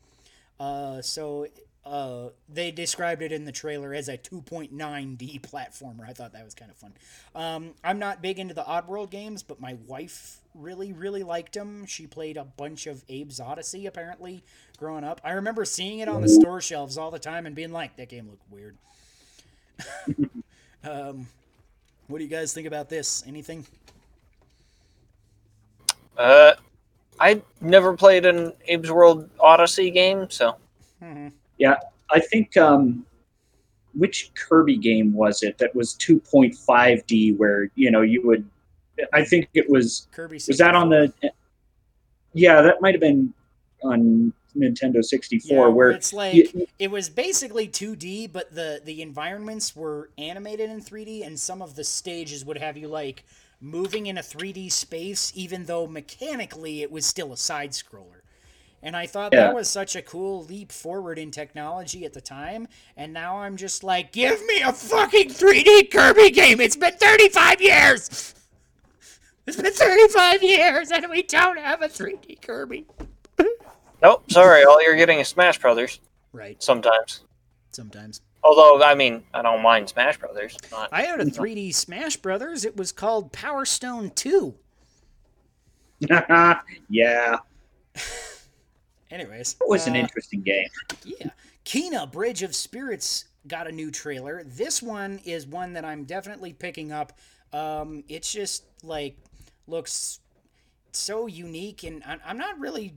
Uh, 0.59 1.03
so 1.03 1.47
uh, 1.87 2.31
they 2.49 2.73
described 2.73 3.23
it 3.23 3.31
in 3.31 3.45
the 3.45 3.53
trailer 3.53 3.95
as 3.95 4.09
a 4.09 4.19
2.9D 4.19 5.41
platformer. 5.41 6.09
I 6.09 6.13
thought 6.13 6.33
that 6.33 6.45
was 6.45 6.55
kind 6.55 6.71
of 6.71 6.77
fun. 6.77 6.93
Um, 7.35 7.75
I'm 7.85 7.99
not 7.99 8.21
big 8.21 8.41
into 8.41 8.55
the 8.55 8.65
Oddworld 8.65 9.11
games, 9.11 9.43
but 9.45 9.61
my 9.61 9.77
wife 9.87 10.41
really, 10.55 10.93
really 10.93 11.23
liked 11.23 11.53
them. 11.53 11.87
She 11.87 12.07
played 12.07 12.37
a 12.37 12.45
bunch 12.45 12.89
of 12.89 13.05
Abe's 13.09 13.39
Oddysee, 13.39 13.87
apparently, 13.87 14.43
growing 14.79 15.05
up. 15.05 15.21
I 15.23 15.33
remember 15.33 15.65
seeing 15.65 16.01
it 16.01 16.09
on 16.09 16.23
the 16.23 16.29
store 16.29 16.61
shelves 16.61 16.99
all 16.99 17.13
the 17.13 17.21
time 17.21 17.47
and 17.47 17.55
being 17.55 17.73
like, 17.73 17.97
that 17.97 18.09
game 18.09 18.29
looked 18.29 18.51
weird. 18.51 18.77
um, 20.85 21.29
what 22.09 22.19
do 22.19 22.25
you 22.25 22.31
guys 22.31 22.53
think 22.53 22.67
about 22.67 22.89
this? 22.89 23.23
Anything? 23.29 23.65
Uh, 26.19 26.55
I 27.21 27.43
never 27.61 27.97
played 27.97 28.27
an 28.27 28.53
Abe's 28.69 28.91
World 28.91 29.31
Oddysee 29.39 29.95
game, 29.95 30.29
so. 30.31 30.57
Mm-hmm. 31.01 31.29
Yeah, 31.59 31.77
I 32.11 32.21
think 32.21 32.57
um, 32.57 33.07
which 33.95 34.31
Kirby 34.35 34.77
game 34.77 35.13
was 35.13 35.43
it 35.43 35.59
that 35.59 35.75
was 35.75 35.95
2.5D 35.95 37.37
where 37.37 37.71
you 37.75 37.91
know 37.91 38.03
you 38.03 38.25
would 38.27 38.49
I 39.13 39.25
think 39.25 39.49
it 39.55 39.69
was 39.69 40.09
Kirby 40.13 40.39
64. 40.39 40.53
was 40.53 40.59
that 40.59 40.75
on 40.75 40.89
the 40.91 41.13
Yeah, 42.33 42.63
that 42.63 42.81
might 42.81 42.95
have 42.95 43.01
been 43.01 43.33
on 43.83 44.33
Nintendo 44.57 45.05
64 45.05 45.57
yeah, 45.57 45.67
where 45.75 45.91
it's 45.91 46.13
like 46.13 46.35
you, 46.35 46.67
it 46.79 46.91
was 46.91 47.11
basically 47.11 47.69
2D 47.69 48.33
but 48.33 48.55
the 48.55 48.81
the 48.85 49.03
environments 49.03 49.77
were 49.77 50.11
animated 50.17 50.71
in 50.71 50.81
3D 50.81 51.27
and 51.27 51.39
some 51.39 51.61
of 51.61 51.77
the 51.77 51.85
stages 51.85 52.45
would 52.45 52.57
have 52.57 52.77
you 52.77 52.89
like 52.89 53.25
moving 53.61 54.07
in 54.07 54.17
a 54.17 54.23
3D 54.23 54.73
space 54.73 55.31
even 55.35 55.67
though 55.67 55.87
mechanically 55.87 56.83
it 56.83 56.91
was 56.91 57.05
still 57.05 57.33
a 57.33 57.37
side 57.37 57.73
scroller. 57.73 58.16
And 58.83 58.97
I 58.97 59.07
thought 59.07 59.33
yeah. 59.33 59.47
that 59.47 59.55
was 59.55 59.69
such 59.69 59.97
a 59.97 60.03
cool 60.03 60.45
leap 60.45 60.71
forward 60.71 61.19
in 61.19 61.31
technology 61.31 62.05
at 62.05 62.13
the 62.13 62.21
time. 62.21 62.69
And 62.97 63.13
now 63.13 63.39
I'm 63.39 63.57
just 63.57 63.83
like, 63.83 64.13
give 64.13 64.45
me 64.47 64.61
a 64.61 64.73
fucking 64.73 65.31
3D 65.31 65.91
Kirby 65.91 66.31
game. 66.31 66.61
It's 66.61 66.77
been 66.77 66.95
35 66.95 67.61
years. 67.61 68.33
It's 69.49 69.57
been 69.57 69.73
35 69.73 70.43
years 70.43 70.91
and 70.91 71.09
we 71.09 71.23
don't 71.23 71.61
have 71.61 71.81
a 71.81 71.87
3D 71.87 72.43
Kirby. 72.43 72.85
nope, 74.03 74.29
sorry. 74.29 74.65
All 74.65 74.83
you're 74.83 74.97
getting 74.97 75.21
is 75.21 75.29
Smash 75.29 75.61
Brothers. 75.61 76.01
Right. 76.33 76.61
Sometimes. 76.61 77.21
Sometimes. 77.71 78.23
Although, 78.43 78.83
I 78.83 78.97
mean, 78.97 79.23
I 79.33 79.43
don't 79.43 79.63
mind 79.63 79.89
Smash 79.89 80.19
Brothers. 80.19 80.57
Not... 80.73 80.89
I 80.93 81.03
had 81.03 81.21
a 81.21 81.27
3D 81.27 81.75
Smash 81.75 82.17
Brothers. 82.17 82.65
It 82.65 82.77
was 82.77 82.91
called 82.91 83.33
Power 83.33 83.65
Stone 83.65 84.11
2. 84.17 84.55
yeah. 86.91 87.39
Anyways, 89.11 89.57
It 89.61 89.69
was 89.69 89.87
an 89.87 89.95
uh, 89.95 90.01
interesting 90.01 90.43
game. 90.43 90.69
Yeah. 91.05 91.31
Kena 91.65 92.11
Bridge 92.11 92.43
of 92.43 92.55
Spirits 92.55 93.27
got 93.47 93.67
a 93.67 93.73
new 93.73 93.91
trailer. 93.91 94.43
This 94.45 94.83
one 94.83 95.21
is 95.25 95.47
one 95.47 95.73
that 95.75 95.85
I'm 95.85 96.05
definitely 96.05 96.53
picking 96.53 96.93
up. 96.93 97.13
Um, 97.53 98.05
it's 98.09 98.33
just 98.33 98.65
like 98.83 99.17
looks 99.67 100.21
so 100.93 101.27
unique, 101.27 101.85
and 101.85 102.03
I'm 102.25 102.39
not 102.39 102.59
really 102.59 102.95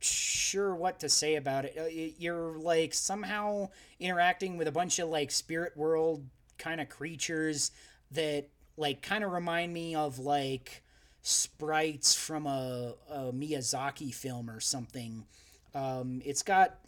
sure 0.00 0.74
what 0.74 1.00
to 1.00 1.08
say 1.08 1.36
about 1.36 1.64
it. 1.64 1.76
Uh, 1.78 2.12
You're 2.18 2.58
like 2.58 2.94
somehow 2.94 3.68
interacting 4.00 4.56
with 4.56 4.68
a 4.68 4.72
bunch 4.72 4.98
of 4.98 5.08
like 5.08 5.30
spirit 5.30 5.76
world 5.76 6.24
kind 6.58 6.80
of 6.80 6.88
creatures 6.88 7.70
that 8.12 8.48
like 8.76 9.02
kind 9.02 9.22
of 9.24 9.32
remind 9.32 9.72
me 9.72 9.94
of 9.94 10.18
like 10.18 10.82
sprites 11.22 12.14
from 12.14 12.46
a, 12.46 12.94
a 13.08 13.32
Miyazaki 13.32 14.12
film 14.12 14.50
or 14.50 14.60
something. 14.60 15.24
Um, 15.74 16.20
it's 16.24 16.42
got 16.42 16.78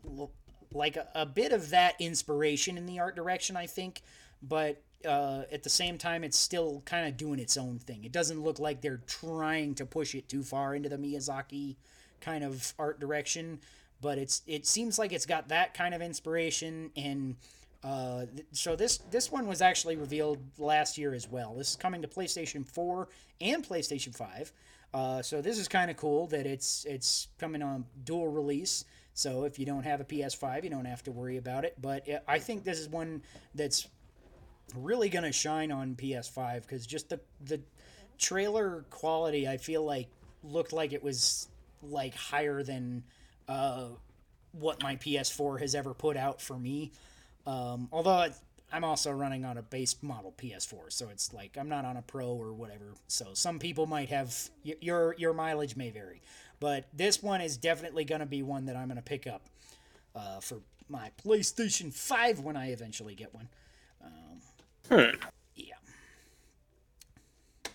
like 0.73 0.97
a, 0.97 1.09
a 1.15 1.27
bit 1.27 1.53
of 1.53 1.71
that 1.71 1.95
inspiration 2.01 2.77
in 2.77 2.87
the 2.87 2.99
art 2.99 3.17
direction, 3.17 3.57
I 3.57 3.67
think, 3.67 4.03
but 4.43 4.83
uh, 5.07 5.43
at 5.53 5.63
the 5.63 5.71
same 5.71 5.99
time, 5.99 6.25
it's 6.25 6.39
still 6.39 6.83
kind 6.85 7.07
of 7.07 7.17
doing 7.17 7.39
its 7.39 7.57
own 7.57 7.79
thing. 7.79 8.05
It 8.05 8.13
doesn't 8.13 8.43
look 8.43 8.59
like 8.59 8.81
they're 8.81 9.03
trying 9.07 9.75
to 9.77 9.87
push 9.87 10.15
it 10.15 10.29
too 10.29 10.43
far 10.43 10.75
into 10.75 10.89
the 10.89 10.97
Miyazaki 10.97 11.77
kind 12.21 12.43
of 12.45 12.73
art 12.79 13.01
direction, 13.01 13.61
but 14.01 14.19
it's 14.19 14.43
it 14.47 14.67
seems 14.67 14.99
like 14.99 15.13
it's 15.13 15.27
got 15.27 15.49
that 15.49 15.75
kind 15.75 15.95
of 15.95 16.03
inspiration 16.03 16.91
and. 16.97 17.37
Uh, 17.83 18.25
so 18.53 18.75
this 18.75 18.97
this 19.11 19.31
one 19.31 19.47
was 19.47 19.61
actually 19.61 19.95
revealed 19.95 20.39
last 20.57 20.97
year 20.97 21.13
as 21.13 21.29
well. 21.29 21.55
This 21.55 21.69
is 21.69 21.77
coming 21.77 22.01
to 22.01 22.09
PlayStation 22.09 22.67
4 22.67 23.09
and 23.43 23.63
PlayStation 23.63 24.17
5. 24.17 24.53
Uh, 24.95 25.21
so 25.21 25.43
this 25.43 25.59
is 25.59 25.67
kind 25.67 25.91
of 25.91 25.97
cool 25.97 26.29
that 26.29 26.47
it's 26.47 26.85
it's 26.85 27.27
coming 27.39 27.63
on 27.63 27.85
dual 28.05 28.29
release. 28.29 28.85
So 29.13 29.45
if 29.45 29.59
you 29.59 29.67
don't 29.67 29.83
have 29.83 30.01
a 30.01 30.05
PS5, 30.05 30.63
you 30.63 30.71
don't 30.71 30.85
have 30.85 31.03
to 31.03 31.13
worry 31.13 31.37
about 31.37 31.65
it. 31.65 31.75
But 31.83 32.09
uh, 32.09 32.21
I 32.29 32.39
think 32.39 32.65
this 32.65 32.79
is 32.79 32.89
one 32.89 33.23
that's 33.57 33.89
really 34.77 35.09
gonna 35.09 35.33
shine 35.33 35.73
on 35.73 35.97
PS5 35.97 36.63
because 36.63 36.87
just 36.87 37.09
the 37.09 37.21
the 37.45 37.61
trailer 38.19 38.85
quality, 38.91 39.49
I 39.49 39.57
feel 39.57 39.85
like 39.85 40.07
looked 40.45 40.73
like 40.73 40.93
it 40.93 41.03
was 41.03 41.49
like 41.83 42.15
higher 42.15 42.63
than 42.63 43.03
uh, 43.49 43.87
what 44.53 44.81
my 44.81 44.95
PS4 44.95 45.61
has 45.61 45.75
ever 45.75 45.93
put 45.93 46.17
out 46.17 46.41
for 46.41 46.57
me. 46.57 46.93
Um, 47.47 47.89
although 47.91 48.23
it, 48.23 48.35
I'm 48.75 48.85
also 48.85 49.13
running 49.13 49.45
on 49.45 49.57
a 49.57 49.63
base 49.63 49.97
model 50.03 50.35
PS4, 50.37 50.91
so 50.93 51.09
it's 51.09 51.33
like 51.33 51.57
I'm 51.59 51.69
not 51.69 51.85
on 51.85 51.97
a 51.97 52.03
Pro 52.03 52.29
or 52.29 52.53
whatever. 52.53 52.95
So 53.07 53.29
some 53.35 53.61
people 53.61 53.87
might 53.87 54.09
have 54.09 54.35
y- 54.65 54.75
your 54.81 55.15
your 55.17 55.33
mileage 55.33 55.77
may 55.77 55.91
vary, 55.91 56.21
but 56.59 56.87
this 56.93 57.23
one 57.23 57.41
is 57.41 57.57
definitely 57.57 58.05
going 58.05 58.21
to 58.21 58.27
be 58.27 58.43
one 58.43 58.67
that 58.67 58.77
I'm 58.77 58.89
going 58.89 58.97
to 58.97 59.03
pick 59.03 59.27
up 59.29 59.43
uh, 60.17 60.41
for 60.41 60.59
my 60.89 61.11
PlayStation 61.25 61.93
5 61.95 62.41
when 62.41 62.57
I 62.57 62.73
eventually 62.73 63.15
get 63.15 63.33
one. 63.33 63.49
Um, 64.05 65.13
Yeah. 65.55 65.75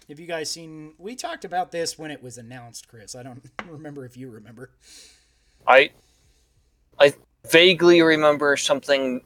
Have 0.10 0.20
you 0.20 0.28
guys 0.28 0.50
seen? 0.52 0.94
We 0.98 1.16
talked 1.16 1.46
about 1.46 1.72
this 1.72 1.98
when 1.98 2.12
it 2.12 2.22
was 2.22 2.38
announced, 2.38 2.88
Chris. 2.90 3.16
I 3.16 3.24
don't 3.24 3.42
remember 3.68 4.06
if 4.06 4.18
you 4.18 4.30
remember. 4.30 4.72
I 5.66 5.92
I 7.00 7.14
vaguely 7.50 8.02
remember 8.02 8.58
something 8.58 9.22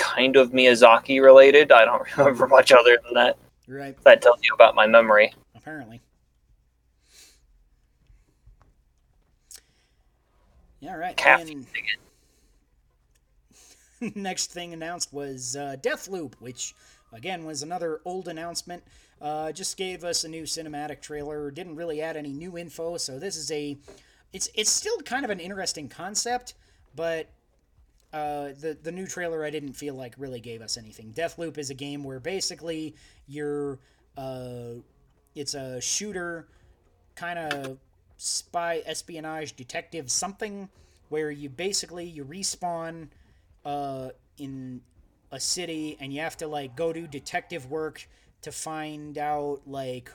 kind 0.00 0.36
of 0.36 0.50
Miyazaki 0.50 1.22
related. 1.22 1.70
I 1.70 1.84
don't 1.84 2.02
remember 2.16 2.48
much 2.48 2.72
other 2.72 2.98
than 3.04 3.14
that. 3.14 3.36
Right. 3.68 3.96
That 4.04 4.22
tells 4.22 4.40
you 4.42 4.54
about 4.54 4.74
my 4.74 4.86
memory. 4.86 5.32
apparently. 5.54 6.00
Yeah, 10.80 10.94
right. 10.94 11.16
Caffeine 11.16 11.66
And 14.00 14.16
next 14.16 14.50
thing 14.52 14.72
announced 14.72 15.12
was 15.12 15.54
uh, 15.54 15.76
Deathloop, 15.82 16.34
which 16.40 16.74
again 17.12 17.44
was 17.44 17.62
another 17.62 18.00
old 18.04 18.28
announcement. 18.28 18.82
Uh, 19.20 19.52
just 19.52 19.76
gave 19.76 20.04
us 20.04 20.24
a 20.24 20.28
new 20.28 20.44
cinematic 20.44 21.02
trailer. 21.02 21.50
Didn't 21.50 21.76
really 21.76 22.00
add 22.00 22.16
any 22.16 22.32
new 22.32 22.56
info, 22.56 22.96
so 22.96 23.18
this 23.18 23.36
is 23.36 23.50
a. 23.50 23.76
It's 24.32 24.48
it's 24.54 24.70
still 24.70 24.96
kind 25.00 25.24
of 25.24 25.30
an 25.30 25.40
interesting 25.40 25.88
concept, 25.88 26.54
but 26.96 27.28
uh, 28.12 28.48
the 28.60 28.76
the 28.82 28.90
new 28.90 29.06
trailer 29.06 29.44
I 29.44 29.50
didn't 29.50 29.74
feel 29.74 29.94
like 29.94 30.14
really 30.18 30.40
gave 30.40 30.62
us 30.62 30.76
anything. 30.76 31.12
Deathloop 31.12 31.58
is 31.58 31.70
a 31.70 31.74
game 31.74 32.02
where 32.02 32.20
basically 32.20 32.94
you're 33.28 33.78
uh, 34.16 34.80
it's 35.34 35.54
a 35.54 35.80
shooter 35.80 36.48
kind 37.14 37.38
of 37.38 37.78
spy 38.16 38.82
espionage 38.84 39.54
detective 39.54 40.10
something 40.10 40.68
where 41.08 41.30
you 41.30 41.48
basically 41.48 42.04
you 42.04 42.24
respawn 42.24 43.08
uh, 43.64 44.08
in 44.38 44.80
a 45.32 45.40
city 45.40 45.96
and 46.00 46.12
you 46.12 46.20
have 46.20 46.36
to 46.36 46.46
like 46.46 46.74
go 46.76 46.92
do 46.92 47.06
detective 47.06 47.70
work 47.70 48.08
to 48.42 48.50
find 48.50 49.18
out 49.18 49.60
like 49.66 50.10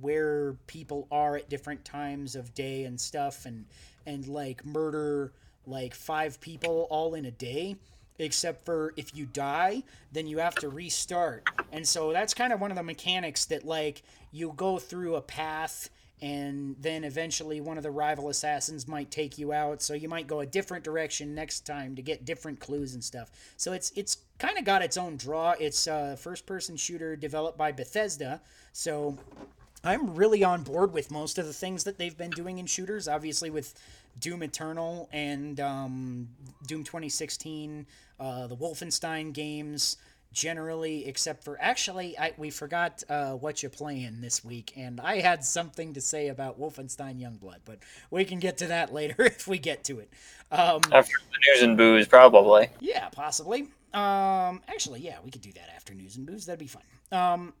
where 0.00 0.54
people 0.66 1.06
are 1.10 1.36
at 1.36 1.48
different 1.48 1.84
times 1.84 2.34
of 2.34 2.54
day 2.54 2.84
and 2.84 3.00
stuff 3.00 3.46
and 3.46 3.64
and 4.06 4.26
like 4.26 4.64
murder 4.64 5.32
like 5.66 5.94
five 5.94 6.40
people 6.40 6.86
all 6.90 7.14
in 7.14 7.24
a 7.24 7.30
day 7.30 7.76
except 8.18 8.64
for 8.64 8.94
if 8.96 9.14
you 9.16 9.26
die 9.26 9.82
then 10.12 10.26
you 10.26 10.38
have 10.38 10.54
to 10.54 10.68
restart. 10.68 11.48
And 11.72 11.86
so 11.86 12.12
that's 12.12 12.34
kind 12.34 12.52
of 12.52 12.60
one 12.60 12.70
of 12.70 12.76
the 12.76 12.82
mechanics 12.82 13.44
that 13.46 13.64
like 13.64 14.02
you 14.30 14.52
go 14.56 14.78
through 14.78 15.16
a 15.16 15.20
path 15.22 15.90
and 16.22 16.76
then 16.80 17.04
eventually 17.04 17.60
one 17.60 17.76
of 17.76 17.82
the 17.82 17.90
rival 17.90 18.28
assassins 18.28 18.86
might 18.86 19.10
take 19.10 19.36
you 19.36 19.52
out. 19.52 19.82
So 19.82 19.94
you 19.94 20.08
might 20.08 20.26
go 20.26 20.40
a 20.40 20.46
different 20.46 20.84
direction 20.84 21.34
next 21.34 21.66
time 21.66 21.96
to 21.96 22.02
get 22.02 22.24
different 22.24 22.60
clues 22.60 22.94
and 22.94 23.02
stuff. 23.02 23.30
So 23.56 23.72
it's 23.72 23.92
it's 23.96 24.18
kind 24.38 24.56
of 24.56 24.64
got 24.64 24.82
its 24.82 24.96
own 24.96 25.16
draw. 25.16 25.54
It's 25.58 25.86
a 25.86 26.16
first 26.16 26.46
person 26.46 26.76
shooter 26.76 27.16
developed 27.16 27.58
by 27.58 27.72
bethesda. 27.72 28.40
So 28.72 29.18
I'm 29.84 30.14
really 30.14 30.42
on 30.42 30.62
board 30.62 30.92
with 30.92 31.10
most 31.10 31.38
of 31.38 31.46
the 31.46 31.52
things 31.52 31.84
that 31.84 31.98
they've 31.98 32.16
been 32.16 32.30
doing 32.30 32.58
in 32.58 32.66
shooters. 32.66 33.06
Obviously, 33.08 33.50
with 33.50 33.74
Doom 34.18 34.42
Eternal 34.42 35.08
and 35.12 35.60
um, 35.60 36.28
Doom 36.66 36.84
2016, 36.84 37.86
uh, 38.18 38.46
the 38.46 38.56
Wolfenstein 38.56 39.32
games, 39.32 39.96
generally, 40.32 41.06
except 41.06 41.44
for 41.44 41.58
actually, 41.60 42.18
I, 42.18 42.32
we 42.36 42.50
forgot 42.50 43.02
uh, 43.08 43.32
what 43.32 43.62
you're 43.62 43.70
playing 43.70 44.20
this 44.20 44.44
week, 44.44 44.72
and 44.76 45.00
I 45.00 45.20
had 45.20 45.44
something 45.44 45.92
to 45.94 46.00
say 46.00 46.28
about 46.28 46.58
Wolfenstein 46.60 47.20
Youngblood, 47.20 47.58
but 47.64 47.78
we 48.10 48.24
can 48.24 48.38
get 48.38 48.58
to 48.58 48.66
that 48.68 48.92
later 48.92 49.16
if 49.24 49.46
we 49.46 49.58
get 49.58 49.84
to 49.84 50.00
it. 50.00 50.10
Um, 50.50 50.80
After 50.92 51.16
the 51.30 51.52
news 51.52 51.62
and 51.62 51.76
booze, 51.76 52.06
probably. 52.08 52.68
yeah, 52.80 53.08
possibly. 53.10 53.68
Um, 53.92 54.60
actually, 54.66 55.00
yeah, 55.00 55.18
we 55.24 55.30
could 55.30 55.40
do 55.42 55.52
that 55.52 55.68
after 55.76 55.94
news 55.94 56.16
and 56.16 56.26
booze. 56.26 56.46
That'd 56.46 56.58
be 56.58 56.66
fun. 56.66 56.82
Um, 57.12 57.52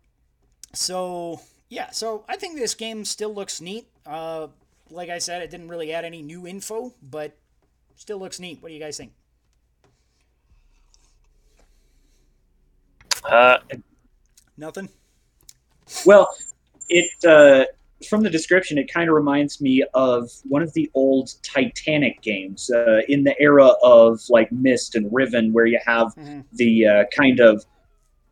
so 0.72 1.40
yeah, 1.74 1.90
so 1.90 2.24
I 2.28 2.36
think 2.36 2.56
this 2.56 2.74
game 2.74 3.04
still 3.04 3.34
looks 3.34 3.60
neat. 3.60 3.88
Uh, 4.06 4.46
like 4.90 5.10
I 5.10 5.18
said, 5.18 5.42
it 5.42 5.50
didn't 5.50 5.68
really 5.68 5.92
add 5.92 6.04
any 6.04 6.22
new 6.22 6.46
info, 6.46 6.94
but 7.02 7.36
still 7.96 8.18
looks 8.18 8.38
neat. 8.38 8.62
What 8.62 8.68
do 8.68 8.74
you 8.74 8.80
guys 8.80 8.96
think? 8.96 9.12
Uh, 13.28 13.58
Nothing. 14.56 14.88
Well, 16.06 16.28
it 16.88 17.10
uh, 17.24 17.64
from 18.08 18.22
the 18.22 18.30
description, 18.30 18.78
it 18.78 18.92
kind 18.92 19.08
of 19.08 19.16
reminds 19.16 19.60
me 19.60 19.84
of 19.94 20.30
one 20.44 20.62
of 20.62 20.72
the 20.74 20.88
old 20.94 21.32
Titanic 21.42 22.20
games 22.22 22.70
uh, 22.70 23.00
in 23.08 23.24
the 23.24 23.34
era 23.40 23.66
of 23.82 24.20
like 24.28 24.52
Myst 24.52 24.94
and 24.94 25.12
Riven, 25.12 25.52
where 25.52 25.66
you 25.66 25.80
have 25.84 26.14
Mhm. 26.14 26.44
the 26.52 26.86
uh, 26.86 27.04
kind 27.16 27.40
of 27.40 27.64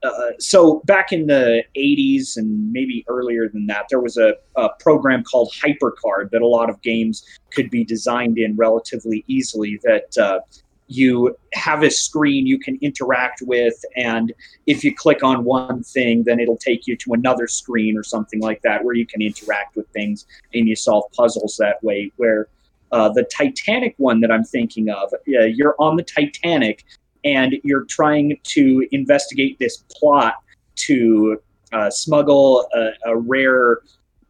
uh, 0.02 0.32
so 0.38 0.80
back 0.84 1.12
in 1.12 1.26
the 1.26 1.62
80s 1.76 2.36
and 2.36 2.72
maybe 2.72 3.04
earlier 3.08 3.48
than 3.48 3.66
that, 3.66 3.86
there 3.88 4.00
was 4.00 4.16
a, 4.16 4.34
a 4.56 4.70
program 4.80 5.22
called 5.22 5.52
HyperCard 5.52 6.30
that 6.30 6.42
a 6.42 6.46
lot 6.46 6.68
of 6.68 6.80
games 6.82 7.24
could 7.52 7.70
be 7.70 7.84
designed 7.84 8.36
in 8.38 8.56
relatively 8.56 9.24
easily. 9.28 9.78
That 9.84 10.18
uh, 10.18 10.40
you 10.88 11.36
have 11.52 11.84
a 11.84 11.90
screen 11.90 12.46
you 12.46 12.58
can 12.58 12.78
interact 12.82 13.42
with, 13.42 13.74
and 13.96 14.32
if 14.66 14.82
you 14.82 14.92
click 14.94 15.22
on 15.22 15.44
one 15.44 15.84
thing, 15.84 16.24
then 16.24 16.40
it'll 16.40 16.56
take 16.56 16.88
you 16.88 16.96
to 16.96 17.12
another 17.12 17.46
screen 17.46 17.96
or 17.96 18.02
something 18.02 18.40
like 18.40 18.60
that 18.62 18.84
where 18.84 18.94
you 18.94 19.06
can 19.06 19.22
interact 19.22 19.76
with 19.76 19.86
things 19.90 20.26
and 20.52 20.66
you 20.66 20.74
solve 20.74 21.04
puzzles 21.12 21.56
that 21.58 21.82
way. 21.84 22.10
Where 22.16 22.48
uh, 22.90 23.08
the 23.10 23.22
Titanic 23.22 23.94
one 23.98 24.20
that 24.20 24.32
I'm 24.32 24.44
thinking 24.44 24.90
of, 24.90 25.12
uh, 25.14 25.44
you're 25.44 25.76
on 25.78 25.94
the 25.94 26.02
Titanic 26.02 26.84
and 27.24 27.56
you're 27.62 27.84
trying 27.84 28.38
to 28.44 28.86
investigate 28.92 29.58
this 29.58 29.84
plot 29.90 30.34
to 30.74 31.40
uh, 31.72 31.90
smuggle 31.90 32.68
a, 32.74 32.90
a 33.06 33.16
rare 33.16 33.80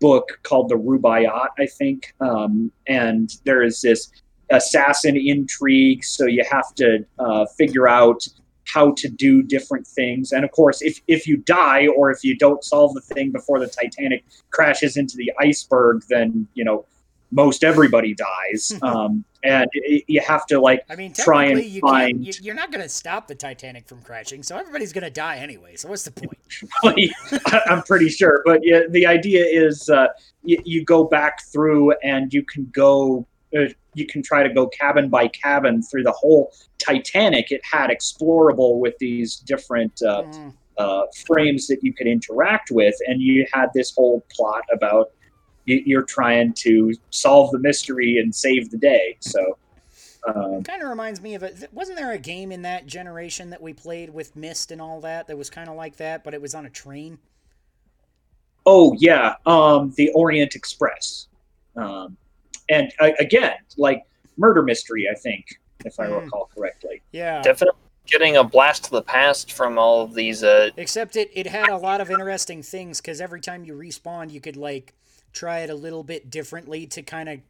book 0.01 0.41
called 0.43 0.69
the 0.69 0.75
Rubaiyat, 0.75 1.49
I 1.59 1.67
think. 1.67 2.15
Um, 2.21 2.73
and 2.87 3.35
there 3.45 3.63
is 3.63 3.81
this 3.81 4.11
assassin 4.51 5.17
intrigue, 5.17 6.05
so 6.05 6.27
you 6.27 6.45
have 6.51 6.75
to 6.75 7.05
uh, 7.19 7.47
figure 7.59 7.89
out 7.89 8.27
how 8.67 8.93
to 8.93 9.09
do 9.09 9.43
different 9.43 9.87
things. 9.87 10.33
And 10.33 10.45
of 10.45 10.51
course, 10.53 10.83
if, 10.83 11.01
if 11.09 11.27
you 11.27 11.39
die 11.39 11.89
or 11.89 12.11
if 12.11 12.23
you 12.23 12.37
don't 12.37 12.63
solve 12.63 12.95
the 12.95 13.01
thing 13.01 13.31
before 13.33 13.59
the 13.59 13.67
Titanic 13.67 14.25
crashes 14.51 14.97
into 14.97 15.17
the 15.17 15.33
iceberg, 15.41 16.03
then, 16.09 16.47
you 16.55 16.65
know, 16.65 16.85
most 17.33 17.65
everybody 17.65 18.15
dies, 18.15 18.73
um, 18.83 19.25
and 19.43 19.69
it, 19.73 20.05
you 20.07 20.21
have 20.21 20.47
to 20.47 20.61
like 20.61 20.85
I 20.89 20.95
mean, 20.97 21.13
try 21.13 21.47
and 21.47 21.65
you 21.65 21.81
find- 21.81 22.41
you're 22.41 22.55
not 22.55 22.71
going 22.71 22.83
to 22.83 22.89
stop 22.89 23.27
the 23.27 23.35
Titanic 23.35 23.89
from 23.89 24.03
crashing, 24.03 24.43
so 24.43 24.57
everybody's 24.57 24.93
going 24.93 25.05
to 25.05 25.11
die 25.11 25.39
anyway. 25.39 25.77
So 25.77 25.89
what's 25.89 26.05
the 26.05 26.13
point? 26.13 26.39
I'm 27.67 27.83
pretty 27.83 28.09
sure, 28.09 28.43
but 28.45 28.61
yeah, 28.63 28.83
the 28.89 29.07
idea 29.07 29.45
is 29.45 29.89
uh, 29.89 30.09
you, 30.45 30.59
you 30.65 30.85
go 30.85 31.05
back 31.05 31.43
through 31.45 31.93
and 32.03 32.33
you 32.33 32.45
can 32.45 32.71
go. 32.73 33.27
Uh, 33.57 33.67
you 33.95 34.07
can 34.07 34.23
try 34.23 34.43
to 34.43 34.49
go 34.49 34.67
cabin 34.69 35.11
by 35.11 35.29
cabin 35.29 35.83
through 35.83 36.03
the 36.03 36.13
whole 36.13 36.51
Titanic. 36.79 37.53
It 37.53 37.61
had 37.71 37.91
explorable 37.91 38.79
with 38.79 38.97
these 38.99 39.37
different 39.37 40.01
uh, 40.01 40.23
Mm, 40.23 40.55
uh, 40.79 41.03
frames 41.27 41.67
that 41.67 41.79
you 41.83 41.93
could 41.93 42.07
interact 42.07 42.71
with, 42.71 42.95
and 43.07 43.21
you 43.21 43.47
had 43.53 43.67
this 43.75 43.95
whole 43.95 44.25
plot 44.35 44.65
about 44.73 45.11
you're 45.65 46.05
trying 46.05 46.53
to 46.55 46.93
solve 47.11 47.51
the 47.53 47.59
mystery 47.59 48.19
and 48.19 48.35
save 48.35 48.71
the 48.71 48.79
day. 48.79 49.17
So, 49.21 49.59
um, 50.27 50.63
kind 50.63 50.83
of 50.83 50.89
reminds 50.89 51.21
me 51.21 51.35
of 51.35 51.43
it. 51.43 51.69
Wasn't 51.73 51.99
there 51.99 52.13
a 52.13 52.19
game 52.19 52.53
in 52.53 52.63
that 52.63 52.87
generation 52.87 53.51
that 53.51 53.63
we 53.63 53.73
played 53.73 54.11
with 54.11 54.37
Myst 54.37 54.71
and 54.71 54.81
all 54.81 55.01
that 55.01 55.27
that 55.27 55.37
was 55.39 55.51
kind 55.51 55.69
of 55.69 55.77
like 55.77 55.97
that, 55.97 56.25
but 56.25 56.35
it 56.35 56.41
was 56.43 56.55
on 56.55 56.67
a 56.67 56.71
train? 56.71 57.19
oh 58.67 58.95
yeah, 58.99 59.35
um, 59.47 59.93
the 59.97 60.11
Orient 60.15 60.55
Express, 60.55 61.29
um, 61.77 62.17
and 62.69 62.93
uh, 63.01 63.11
again, 63.19 63.55
like 63.77 64.03
murder 64.39 64.63
mystery. 64.63 65.07
I 65.11 65.15
think, 65.15 65.45
if 65.85 65.99
I 65.99 66.07
Hmm. 66.07 66.15
recall 66.15 66.49
correctly. 66.57 67.03
Yeah. 67.13 67.43
Definitely 67.43 67.79
getting 68.07 68.37
a 68.37 68.45
blast 68.45 68.85
to 68.85 68.91
the 68.91 69.03
past 69.03 69.53
from 69.53 69.79
all 69.79 70.03
of 70.03 70.15
these. 70.15 70.43
Uh, 70.43 70.71
Except 70.77 71.17
it, 71.17 71.31
it 71.33 71.47
had 71.47 71.69
a 71.71 71.77
lot 71.77 72.01
of 72.01 72.11
interesting 72.11 72.63
things 72.63 73.01
because 73.01 73.21
every 73.21 73.41
time 73.41 73.65
you 73.65 73.75
respawn, 73.75 74.31
you 74.31 74.41
could 74.41 74.57
like 74.57 74.95
try 75.33 75.61
it 75.61 75.71
a 75.71 75.75
little 75.75 76.03
bit 76.03 76.31
differently 76.31 76.87
to 76.87 77.03
kind 77.03 77.29
of 77.29 77.41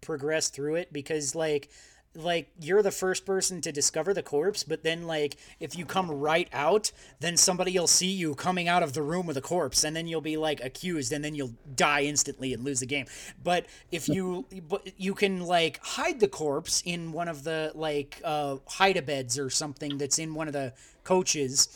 progress 0.00 0.48
through 0.48 0.76
it 0.76 0.92
because 0.92 1.34
like 1.34 1.68
like 2.16 2.50
you're 2.60 2.82
the 2.82 2.90
first 2.90 3.24
person 3.24 3.60
to 3.60 3.70
discover 3.70 4.12
the 4.12 4.22
corpse 4.22 4.64
but 4.64 4.82
then 4.82 5.06
like 5.06 5.36
if 5.60 5.78
you 5.78 5.84
come 5.86 6.10
right 6.10 6.48
out 6.52 6.90
then 7.20 7.36
somebody 7.36 7.78
will 7.78 7.86
see 7.86 8.10
you 8.10 8.34
coming 8.34 8.66
out 8.66 8.82
of 8.82 8.94
the 8.94 9.02
room 9.02 9.26
with 9.26 9.36
a 9.36 9.40
corpse 9.40 9.84
and 9.84 9.94
then 9.94 10.08
you'll 10.08 10.20
be 10.20 10.36
like 10.36 10.60
accused 10.62 11.12
and 11.12 11.24
then 11.24 11.36
you'll 11.36 11.54
die 11.76 12.02
instantly 12.02 12.52
and 12.52 12.64
lose 12.64 12.80
the 12.80 12.86
game. 12.86 13.06
But 13.44 13.66
if 13.92 14.08
you 14.08 14.44
but 14.68 14.88
you 14.98 15.14
can 15.14 15.40
like 15.42 15.78
hide 15.82 16.18
the 16.18 16.28
corpse 16.28 16.82
in 16.84 17.12
one 17.12 17.28
of 17.28 17.44
the 17.44 17.70
like 17.76 18.20
uh 18.24 18.56
hide 18.66 18.96
a 18.96 19.02
beds 19.02 19.38
or 19.38 19.48
something 19.48 19.96
that's 19.96 20.18
in 20.18 20.34
one 20.34 20.48
of 20.48 20.52
the 20.52 20.72
coaches 21.04 21.68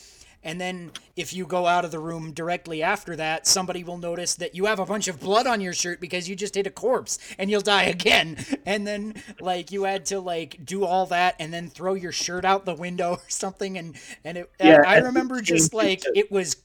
and 0.45 0.61
then 0.61 0.93
if 1.17 1.33
you 1.33 1.47
go 1.47 1.67
out 1.67 1.85
of 1.85 1.91
the 1.91 1.99
room 1.99 2.33
directly 2.33 2.83
after 2.83 3.17
that, 3.17 3.47
somebody 3.47 3.83
will 3.83 3.99
notice 3.99 4.35
that 4.37 4.55
you 4.55 4.67
have 4.67 4.79
a 4.79 4.87
bunch 4.87 5.09
of 5.09 5.19
blood 5.19 5.47
on 5.47 5.61
your 5.61 5.73
shirt 5.73 6.01
because 6.01 6.29
you 6.29 6.37
just 6.37 6.55
hit 6.55 6.67
a 6.67 6.71
corpse 6.71 7.19
and 7.39 7.51
you'll 7.51 7.63
die 7.63 7.83
again. 7.85 8.45
And 8.67 8.87
then 8.87 9.15
like 9.41 9.73
you 9.73 9.85
had 9.85 10.07
to 10.07 10.21
like 10.21 10.65
do 10.65 10.85
all 10.85 11.07
that 11.07 11.37
and 11.39 11.53
then 11.53 11.71
throw 11.71 11.95
your 11.95 12.13
shirt 12.13 12.45
out 12.45 12.67
the 12.67 12.75
window 12.75 13.13
or 13.15 13.29
something 13.29 13.79
and 13.79 13.97
and 14.25 14.39
it 14.39 14.53
Yeah, 14.61 14.83
I, 14.87 14.97
I 14.97 14.99
remember 14.99 15.41
just 15.41 15.73
like 15.73 16.05
it 16.15 16.31
was 16.31 16.57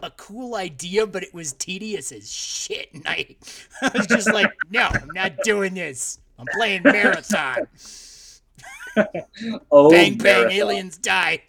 a 0.00 0.10
cool 0.12 0.54
idea, 0.54 1.06
but 1.06 1.22
it 1.22 1.34
was 1.34 1.52
tedious 1.52 2.12
as 2.12 2.32
shit. 2.32 2.88
And 2.94 3.06
I, 3.06 3.36
I 3.82 3.90
was 3.94 4.06
just 4.06 4.32
like, 4.32 4.52
no, 4.70 4.82
I'm 4.82 5.10
not 5.14 5.38
doing 5.42 5.74
this. 5.74 6.18
I'm 6.38 6.46
playing 6.54 6.82
marathon. 6.82 7.66
Oh, 9.70 9.90
bang 9.90 10.18
bang, 10.18 10.50
aliens 10.50 10.98
die. 10.98 11.42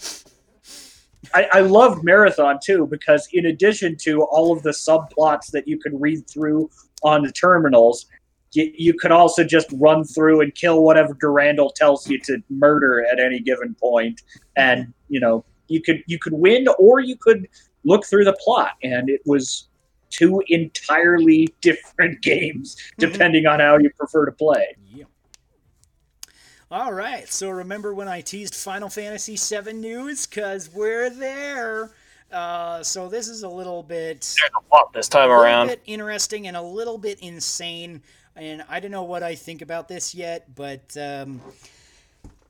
I, 1.34 1.48
I 1.54 1.60
loved 1.62 2.04
Marathon 2.04 2.60
too 2.64 2.88
because 2.88 3.28
in 3.34 3.46
addition 3.48 3.96
to 4.04 4.24
all 4.24 4.52
of 4.52 4.64
the 4.64 4.72
subplots 4.72 5.52
that 5.52 5.68
you 5.68 5.80
could 5.80 6.00
read 6.00 6.28
through 6.30 6.70
on 7.04 7.24
the 7.24 7.32
terminals, 7.32 8.06
you, 8.54 8.72
you 8.76 8.94
could 8.94 9.12
also 9.12 9.44
just 9.44 9.68
run 9.74 10.04
through 10.04 10.42
and 10.42 10.54
kill 10.56 10.84
whatever 10.84 11.14
Durandal 11.14 11.72
tells 11.72 12.10
you 12.10 12.20
to 12.22 12.42
murder 12.50 13.06
at 13.06 13.20
any 13.20 13.40
given 13.40 13.76
point, 13.76 14.22
and 14.56 14.94
you 15.08 15.20
know 15.20 15.46
you 15.68 15.82
could 15.82 16.04
you 16.08 16.18
could 16.20 16.34
win 16.34 16.68
or 16.80 17.00
you 17.00 17.16
could 17.16 17.48
look 17.84 18.06
through 18.06 18.26
the 18.26 18.38
plot, 18.44 18.72
and 18.84 19.10
it 19.10 19.22
was 19.26 19.68
two 20.10 20.42
entirely 20.48 21.54
different 21.62 22.22
games 22.22 22.76
mm-hmm. 22.76 23.12
depending 23.12 23.46
on 23.46 23.60
how 23.60 23.78
you 23.78 23.90
prefer 23.92 24.26
to 24.26 24.32
play. 24.32 24.76
Yeah. 24.92 25.06
All 26.72 26.94
right. 26.94 27.28
So 27.32 27.50
remember 27.50 27.94
when 27.94 28.08
I 28.08 28.22
teased 28.22 28.56
Final 28.56 28.90
Fantasy 28.90 29.36
VII 29.38 29.74
news? 29.74 30.26
Cause 30.26 30.70
we're 30.74 31.10
there. 31.10 31.92
Uh, 32.32 32.84
so 32.84 33.10
this 33.10 33.28
is 33.28 33.44
a 33.44 33.50
little 33.50 33.82
bit, 33.82 34.36
a 34.56 34.78
this 34.94 35.08
time 35.08 35.30
a 35.30 35.34
little 35.34 35.44
around. 35.44 35.68
bit 35.68 35.82
interesting 35.86 36.48
and 36.48 36.56
a 36.56 36.62
little 36.62 36.98
bit 36.98 37.20
insane. 37.22 38.02
And 38.36 38.64
I 38.70 38.80
don't 38.80 38.92
know 38.92 39.04
what 39.04 39.24
I 39.24 39.34
think 39.36 39.62
about 39.62 39.88
this 39.88 40.14
yet, 40.14 40.54
but 40.56 40.96
um, 40.96 41.42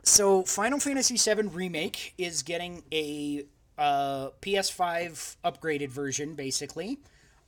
so 0.04 0.44
Final 0.44 0.80
Fantasy 0.80 1.16
VII 1.16 1.48
remake 1.48 2.14
is 2.18 2.44
getting 2.44 2.84
a 2.92 3.46
uh, 3.78 4.30
PS5 4.42 5.38
upgraded 5.46 5.90
version, 5.90 6.36
basically 6.36 7.00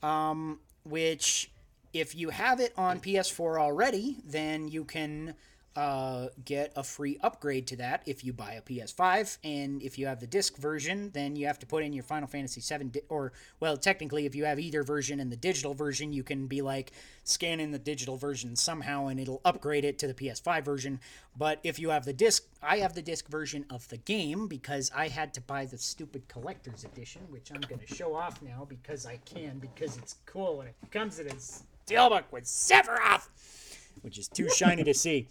um, 0.03 0.59
which 0.84 1.51
if 1.93 2.15
you 2.15 2.30
have 2.30 2.59
it 2.59 2.74
on 2.78 2.99
PS4 2.99 3.59
already, 3.59 4.17
then 4.26 4.67
you 4.67 4.84
can 4.84 5.34
uh, 5.76 6.28
get 6.43 6.74
a 6.76 6.84
free 6.84 7.17
upgrade 7.22 7.65
to 7.67 7.78
that 7.78 8.03
if 8.05 8.26
you 8.26 8.34
buy 8.34 8.53
a 8.53 8.61
PS5. 8.61 9.38
And 9.43 9.82
if 9.82 9.97
you 9.97 10.05
have 10.07 10.19
the 10.19 10.28
disc 10.28 10.57
version, 10.57 11.11
then 11.13 11.36
you 11.36 11.47
have 11.47 11.59
to 11.59 11.65
put 11.65 11.84
in 11.84 11.93
your 11.93 12.03
Final 12.03 12.28
Fantasy 12.28 12.61
VII, 12.61 12.86
di- 12.86 13.01
or 13.07 13.32
well, 13.59 13.78
technically, 13.78 14.26
if 14.26 14.36
you 14.36 14.45
have 14.45 14.59
either 14.59 14.84
version 14.84 15.19
and 15.19 15.32
the 15.32 15.38
digital 15.38 15.74
version, 15.74 16.11
you 16.11 16.24
can 16.24 16.47
be 16.47 16.61
like 16.61 16.91
scan 17.24 17.59
in 17.59 17.72
the 17.72 17.80
digital 17.80 18.17
version 18.17 18.55
somehow, 18.55 19.07
and 19.07 19.19
it'll 19.19 19.41
upgrade 19.45 19.86
it 19.86 19.97
to 19.99 20.07
the 20.07 20.13
PS5 20.13 20.65
version. 20.65 20.99
But 21.38 21.59
if 21.63 21.80
you 21.80 21.89
have 21.89 22.03
the 22.03 22.13
disc, 22.13 22.45
I 22.61 22.78
have 22.80 22.93
the 22.93 23.01
disc 23.01 23.30
version 23.30 23.65
of 23.69 23.88
the 23.88 23.97
game 23.97 24.47
because 24.47 24.91
I 24.93 25.07
had 25.07 25.34
to 25.36 25.41
buy 25.41 25.65
the 25.65 25.78
stupid 25.78 26.28
collector's 26.28 26.84
edition, 26.84 27.22
which 27.30 27.51
I'm 27.53 27.61
going 27.61 27.80
to 27.80 27.95
show 27.95 28.13
off 28.13 28.41
now 28.41 28.65
because 28.67 29.05
I 29.05 29.17
can, 29.24 29.59
because 29.59 29.97
it's 29.97 30.17
cool 30.26 30.59
and 30.59 30.69
it 30.69 30.76
comes 30.91 31.19
in 31.19 31.28
a 31.28 31.36
steelbook 31.36 32.24
with 32.32 32.43
Sephiroth, 32.43 33.30
which 34.01 34.17
is 34.17 34.28
too 34.28 34.49
shiny 34.49 34.84
to 34.84 34.93
see. 34.93 35.28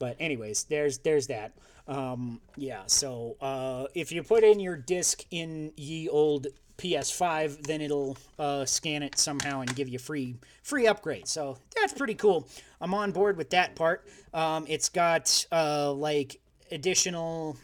But 0.00 0.16
anyways, 0.18 0.64
there's 0.64 0.98
there's 0.98 1.28
that. 1.28 1.52
Um, 1.86 2.40
yeah, 2.56 2.82
so 2.86 3.36
uh, 3.40 3.86
if 3.94 4.10
you 4.10 4.24
put 4.24 4.42
in 4.42 4.58
your 4.58 4.76
disc 4.76 5.24
in 5.30 5.72
ye 5.76 6.08
old 6.08 6.48
PS5, 6.78 7.66
then 7.66 7.80
it'll 7.80 8.16
uh, 8.38 8.64
scan 8.64 9.02
it 9.02 9.18
somehow 9.18 9.60
and 9.60 9.74
give 9.76 9.88
you 9.88 9.98
free 9.98 10.34
free 10.62 10.88
upgrade. 10.88 11.28
So 11.28 11.58
that's 11.76 11.92
pretty 11.92 12.14
cool. 12.14 12.48
I'm 12.80 12.94
on 12.94 13.12
board 13.12 13.36
with 13.36 13.50
that 13.50 13.76
part. 13.76 14.06
Um, 14.32 14.64
it's 14.68 14.88
got 14.88 15.46
uh, 15.52 15.92
like 15.92 16.40
additional 16.72 17.56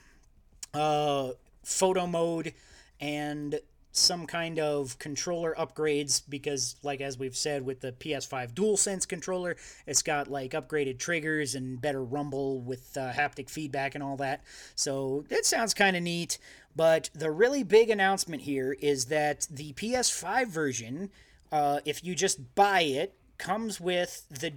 uh, 0.74 1.30
photo 1.64 2.06
mode 2.06 2.52
and 3.00 3.58
some 3.96 4.26
kind 4.26 4.58
of 4.58 4.98
controller 4.98 5.54
upgrades 5.58 6.22
because 6.28 6.76
like 6.82 7.00
as 7.00 7.18
we've 7.18 7.36
said 7.36 7.64
with 7.64 7.80
the 7.80 7.92
PS5 7.92 8.52
DualSense 8.52 9.06
controller 9.08 9.56
it's 9.86 10.02
got 10.02 10.30
like 10.30 10.52
upgraded 10.52 10.98
triggers 10.98 11.54
and 11.54 11.80
better 11.80 12.02
rumble 12.02 12.60
with 12.60 12.96
uh, 12.96 13.12
haptic 13.12 13.48
feedback 13.48 13.94
and 13.94 14.04
all 14.04 14.16
that. 14.16 14.42
So 14.74 15.24
that 15.28 15.46
sounds 15.46 15.74
kind 15.74 15.96
of 15.96 16.02
neat 16.02 16.38
but 16.74 17.10
the 17.14 17.30
really 17.30 17.62
big 17.62 17.90
announcement 17.90 18.42
here 18.42 18.76
is 18.80 19.06
that 19.06 19.46
the 19.50 19.72
PS5 19.72 20.48
version 20.48 21.10
uh, 21.50 21.80
if 21.84 22.04
you 22.04 22.14
just 22.14 22.54
buy 22.54 22.82
it 22.82 23.14
comes 23.38 23.80
with 23.80 24.26
the 24.28 24.52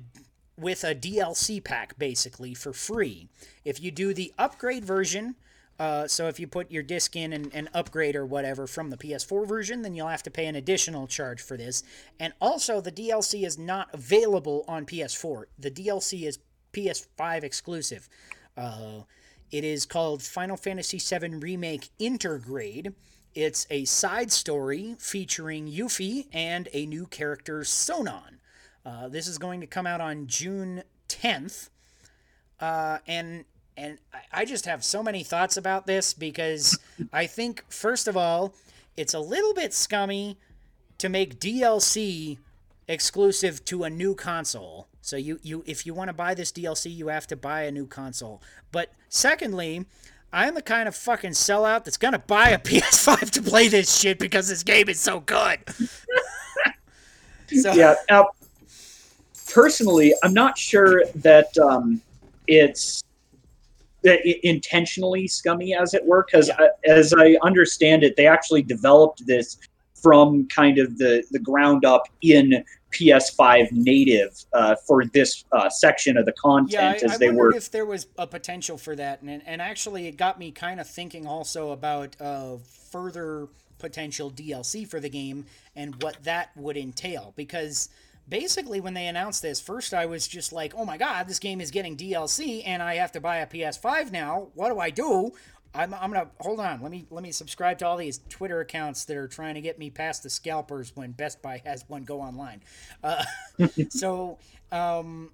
with 0.58 0.84
a 0.84 0.94
DLC 0.94 1.64
pack 1.64 1.98
basically 1.98 2.54
for 2.54 2.74
free. 2.74 3.30
If 3.64 3.82
you 3.82 3.92
do 3.92 4.14
the 4.14 4.34
upgrade 4.38 4.84
version 4.84 5.36
uh, 5.80 6.08
so 6.08 6.28
if 6.28 6.40
you 6.40 6.48
put 6.48 6.70
your 6.70 6.84
disc 6.84 7.16
in 7.16 7.32
and, 7.32 7.50
and 7.54 7.70
upgrade 7.74 8.16
or 8.16 8.26
whatever 8.26 8.68
from 8.68 8.90
the 8.90 8.98
PS4 8.98 9.48
version, 9.48 9.82
then 9.82 9.96
you'll 9.96 10.10
have 10.10 10.24
to 10.24 10.32
pay 10.32 10.46
an 10.46 10.56
additional 10.56 11.08
charge 11.08 11.42
for 11.42 11.56
this. 11.56 11.84
And 12.20 12.34
also, 12.42 12.82
the 12.82 12.92
DLC 12.92 13.46
is 13.46 13.58
not 13.58 13.88
available 13.94 14.66
on 14.68 14.86
PS4. 14.86 15.46
The 15.58 15.72
DLC 15.72 16.28
is 16.28 16.40
PS5 16.74 17.44
exclusive. 17.44 18.10
Uh, 18.58 19.04
it 19.52 19.64
is 19.64 19.86
called 19.86 20.22
Final 20.22 20.58
Fantasy 20.58 21.00
VII 21.00 21.36
Remake 21.36 21.90
Intergrade. 21.98 22.94
It's 23.34 23.66
a 23.70 23.86
side 23.86 24.34
story 24.34 24.98
featuring 25.00 25.68
Yuffie 25.68 26.28
and 26.34 26.68
a 26.74 26.86
new 26.88 27.06
character, 27.06 27.62
Sonon. 27.62 28.40
Uh, 28.86 29.08
this 29.08 29.28
is 29.28 29.38
going 29.38 29.62
to 29.62 29.68
come 29.68 29.88
out 29.88 30.02
on 30.02 30.28
June 30.28 30.84
10th. 31.08 31.70
Uh, 32.60 32.98
and 33.08 33.46
and 33.80 33.98
I- 34.14 34.42
I 34.42 34.46
just 34.46 34.66
have 34.66 34.84
so 34.84 35.02
many 35.02 35.24
thoughts 35.24 35.58
about 35.58 35.88
this 35.88 36.14
because 36.14 36.78
I 37.14 37.26
think 37.28 37.64
first 37.70 38.08
of 38.08 38.16
all, 38.18 38.54
it's 38.98 39.14
a 39.14 39.20
little 39.20 39.54
bit 39.54 39.74
scummy 39.74 40.38
to 40.98 41.10
make 41.10 41.40
DLC 41.40 42.38
exclusive 42.88 43.64
to 43.66 43.84
a 43.84 43.90
new 43.90 44.14
console. 44.16 44.88
So 45.02 45.16
you, 45.16 45.40
you 45.42 45.64
if 45.66 45.86
you 45.86 45.94
want 45.94 46.10
to 46.10 46.14
buy 46.14 46.34
this 46.34 46.52
DLC, 46.52 46.94
you 46.94 47.08
have 47.08 47.26
to 47.28 47.36
buy 47.36 47.64
a 47.64 47.72
new 47.72 47.88
console. 47.88 48.42
But 48.72 48.92
secondly, 49.08 49.86
I'm 50.34 50.54
the 50.56 50.62
kind 50.62 50.88
of 50.88 50.96
fucking 50.96 51.32
sellout 51.32 51.86
that's 51.86 51.98
gonna 51.98 52.20
buy 52.20 52.50
a 52.50 52.60
PS5 52.70 53.32
to 53.32 53.42
play 53.42 53.68
this 53.70 53.98
shit 53.98 54.20
because 54.20 54.50
this 54.50 54.64
game 54.64 54.90
is 54.90 55.00
so 55.00 55.22
good. 55.22 55.60
so 57.62 57.74
Yeah. 57.74 57.96
Now, 58.10 58.30
personally, 59.52 60.14
I'm 60.24 60.34
not 60.34 60.58
sure 60.58 61.04
that 61.16 61.58
um, 61.58 62.02
it's 62.48 63.04
intentionally 64.04 65.28
scummy, 65.28 65.74
as 65.76 65.94
it 65.94 66.06
were, 66.06 66.26
because 66.30 66.48
Yeah. 66.48 66.68
as 66.86 67.14
I 67.14 67.38
understand 67.44 68.04
it, 68.04 68.16
they 68.16 68.28
actually 68.28 68.64
developed 68.64 69.24
this 69.26 69.58
from 70.02 70.48
kind 70.48 70.78
of 70.78 70.98
the 70.98 71.24
the 71.32 71.40
ground 71.40 71.86
up 71.86 72.04
in 72.22 72.64
PS5 72.94 73.68
native 73.72 74.32
uh, 74.54 74.76
for 74.88 75.06
this 75.14 75.44
uh, 75.52 75.70
section 75.70 76.18
of 76.18 76.26
the 76.26 76.32
Yeah, 76.32 76.42
content, 76.42 77.04
I, 77.04 77.06
as 77.06 77.14
I 77.14 77.18
they 77.18 77.30
were. 77.30 77.54
if 77.54 77.70
there 77.72 77.86
was 77.86 78.08
a 78.18 78.26
potential 78.28 78.78
for 78.78 78.96
that, 78.96 79.22
and 79.22 79.42
and 79.46 79.62
actually 79.62 80.08
it 80.08 80.18
got 80.18 80.40
me 80.40 80.52
kind 80.52 80.80
of 80.80 80.88
thinking 80.88 81.28
also 81.28 81.72
about 81.72 82.16
uh, 82.20 82.58
further 82.92 83.48
potential 83.78 84.30
DLC 84.30 84.88
for 84.88 85.00
the 85.00 85.10
game 85.10 85.46
and 85.76 86.02
what 86.02 86.24
that 86.24 86.50
would 86.56 86.78
entail. 86.78 87.34
Because 87.36 87.90
basically, 88.30 88.80
when 88.80 88.94
they 88.94 89.08
announced 89.08 89.42
this, 89.42 89.60
first 89.60 89.94
I 89.94 90.06
was 90.06 90.28
just 90.28 90.54
like, 90.54 90.74
"Oh 90.76 90.86
my 90.86 90.98
god, 90.98 91.28
this 91.28 91.40
game 91.40 91.60
is 91.62 91.72
getting 91.72 91.98
DLC, 91.98 92.64
and 92.66 92.82
I 92.82 92.96
have 92.96 93.12
to 93.14 93.22
buy 93.22 93.38
a 93.38 93.48
PS5 93.48 94.12
now. 94.12 94.50
What 94.54 94.70
do 94.70 94.80
I 94.80 94.90
do?" 94.90 95.32
I'm, 95.74 95.94
I'm 95.94 96.12
gonna 96.12 96.30
hold 96.40 96.60
on. 96.60 96.82
Let 96.82 96.92
me 96.92 97.06
let 97.10 97.24
me 97.24 97.32
subscribe 97.32 97.78
to 97.80 97.88
all 97.88 97.98
these 97.98 98.22
Twitter 98.30 98.60
accounts 98.60 99.06
that 99.06 99.18
are 99.18 99.28
trying 99.28 99.56
to 99.56 99.62
get 99.62 99.78
me 99.78 99.90
past 99.90 100.24
the 100.24 100.30
scalpers 100.30 100.96
when 100.96 101.12
Best 101.12 101.42
Buy 101.42 101.62
has 101.66 101.86
one 101.88 102.04
go 102.04 102.22
online. 102.22 102.62
Uh, 103.04 103.24
so 103.90 104.40
um, 104.72 105.32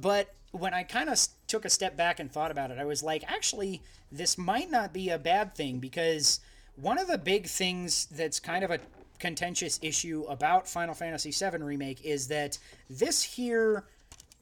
but 0.00 0.34
when 0.52 0.74
I 0.74 0.82
kind 0.82 1.08
of 1.08 1.18
took 1.46 1.64
a 1.64 1.70
step 1.70 1.96
back 1.96 2.20
and 2.20 2.30
thought 2.30 2.50
about 2.50 2.70
it, 2.70 2.78
I 2.78 2.84
was 2.84 3.02
like, 3.02 3.24
actually, 3.30 3.82
this 4.10 4.38
might 4.38 4.70
not 4.70 4.92
be 4.92 5.10
a 5.10 5.18
bad 5.18 5.54
thing 5.54 5.78
because 5.78 6.40
one 6.76 6.98
of 6.98 7.06
the 7.06 7.18
big 7.18 7.46
things 7.46 8.06
that's 8.06 8.40
kind 8.40 8.64
of 8.64 8.70
a 8.70 8.80
contentious 9.18 9.78
issue 9.82 10.24
about 10.28 10.68
Final 10.68 10.94
Fantasy 10.94 11.30
VII 11.30 11.62
Remake 11.62 12.04
is 12.04 12.28
that 12.28 12.58
this 12.88 13.22
here 13.22 13.84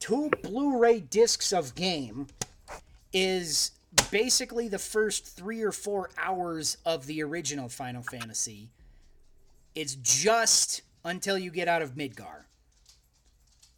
two 0.01 0.31
Blu 0.43 0.79
ray 0.79 1.01
discs 1.01 1.53
of 1.53 1.75
game 1.75 2.27
is 3.13 3.71
basically 4.11 4.69
the 4.69 4.79
first 4.79 5.27
three 5.27 5.63
or 5.63 5.73
four 5.73 6.11
hours 6.19 6.77
of 6.85 7.07
the 7.07 7.23
original 7.23 7.69
Final 7.69 8.03
Fantasy. 8.03 8.69
It's 9.75 9.95
just 9.97 10.83
until 11.05 11.39
you 11.39 11.51
get 11.51 11.69
out 11.69 11.83
of 11.83 11.95
Midgar. 11.95 12.45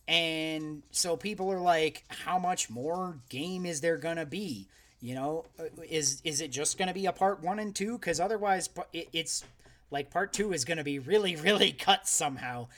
And 0.09 0.82
so 0.90 1.16
people 1.16 1.51
are 1.51 1.60
like, 1.60 2.05
how 2.09 2.39
much 2.39 2.70
more 2.70 3.18
game 3.28 3.66
is 3.66 3.81
there 3.81 3.97
gonna 3.97 4.27
be? 4.27 4.68
You 5.01 5.14
know, 5.14 5.44
Uh, 5.59 5.64
is 5.89 6.20
is 6.24 6.40
it 6.40 6.51
just 6.51 6.78
gonna 6.78 6.94
be 6.94 7.06
a 7.06 7.12
part 7.12 7.43
one 7.43 7.59
and 7.59 7.74
two? 7.74 7.98
Because 7.98 8.20
otherwise, 8.20 8.68
it, 8.93 9.09
it's 9.12 9.44
like 9.91 10.11
part 10.11 10.33
two 10.33 10.53
is 10.53 10.65
gonna 10.65 10.85
be 10.85 10.99
really, 10.99 11.37
really 11.37 11.73
cut 11.79 12.09
somehow, 12.09 12.69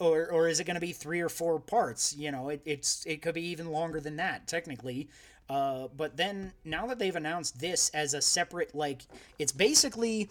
or 0.00 0.30
or 0.30 0.48
is 0.48 0.60
it 0.60 0.64
gonna 0.64 0.80
be 0.80 0.92
three 0.92 1.20
or 1.20 1.28
four 1.28 1.58
parts? 1.60 2.14
You 2.16 2.32
know, 2.32 2.48
it, 2.48 2.62
it's 2.64 3.04
it 3.06 3.22
could 3.22 3.34
be 3.34 3.46
even 3.48 3.70
longer 3.70 4.00
than 4.00 4.16
that 4.16 4.46
technically. 4.46 5.08
Uh, 5.48 5.86
but 5.96 6.16
then 6.16 6.52
now 6.64 6.86
that 6.86 6.98
they've 6.98 7.14
announced 7.14 7.60
this 7.60 7.88
as 7.90 8.14
a 8.14 8.20
separate, 8.20 8.74
like, 8.74 9.02
it's 9.38 9.52
basically 9.52 10.28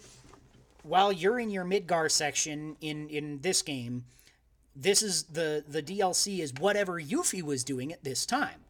while 0.82 1.10
you're 1.10 1.40
in 1.40 1.50
your 1.50 1.64
Midgar 1.64 2.10
section 2.10 2.76
in 2.80 3.08
in 3.08 3.40
this 3.40 3.62
game, 3.62 4.04
this 4.74 5.02
is 5.02 5.24
the 5.24 5.64
the 5.66 5.82
DLC 5.82 6.40
is 6.40 6.52
whatever 6.54 7.00
Yuffie 7.00 7.42
was 7.42 7.64
doing 7.64 7.92
at 7.92 8.04
this 8.04 8.26
time, 8.26 8.60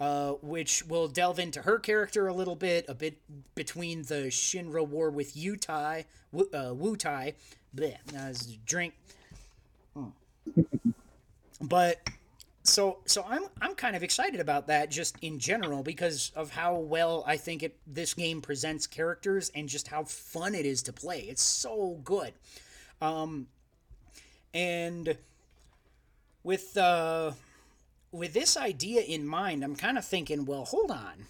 uh, 0.00 0.32
which 0.42 0.84
will 0.86 1.08
delve 1.08 1.38
into 1.38 1.62
her 1.62 1.78
character 1.78 2.26
a 2.26 2.34
little 2.34 2.56
bit, 2.56 2.84
a 2.88 2.94
bit 2.94 3.18
between 3.54 4.02
the 4.02 4.26
Shinra 4.26 4.86
war 4.86 5.10
with 5.10 5.34
Yutai, 5.34 6.04
Wu, 6.32 6.48
uh, 6.52 6.74
Wutai, 6.74 7.34
bleh, 7.74 7.96
as 8.14 8.56
drink. 8.66 8.94
Hmm. 9.94 10.08
but 11.60 12.00
so 12.62 12.98
so 13.06 13.24
I'm 13.28 13.44
I'm 13.60 13.74
kind 13.74 13.96
of 13.96 14.02
excited 14.02 14.40
about 14.40 14.66
that 14.66 14.90
just 14.90 15.16
in 15.22 15.38
general 15.38 15.82
because 15.82 16.32
of 16.36 16.50
how 16.50 16.76
well 16.76 17.24
I 17.26 17.36
think 17.36 17.62
it 17.62 17.76
this 17.86 18.14
game 18.14 18.42
presents 18.42 18.86
characters 18.86 19.50
and 19.54 19.68
just 19.68 19.88
how 19.88 20.04
fun 20.04 20.54
it 20.54 20.66
is 20.66 20.82
to 20.82 20.92
play. 20.92 21.20
It's 21.20 21.42
so 21.42 22.00
good. 22.04 22.32
Um 23.00 23.46
and 24.52 25.16
with 26.42 26.76
uh 26.76 27.32
with 28.16 28.32
this 28.32 28.56
idea 28.56 29.02
in 29.02 29.26
mind, 29.26 29.62
I'm 29.62 29.76
kind 29.76 29.98
of 29.98 30.04
thinking, 30.04 30.44
well, 30.44 30.64
hold 30.64 30.90
on. 30.90 31.26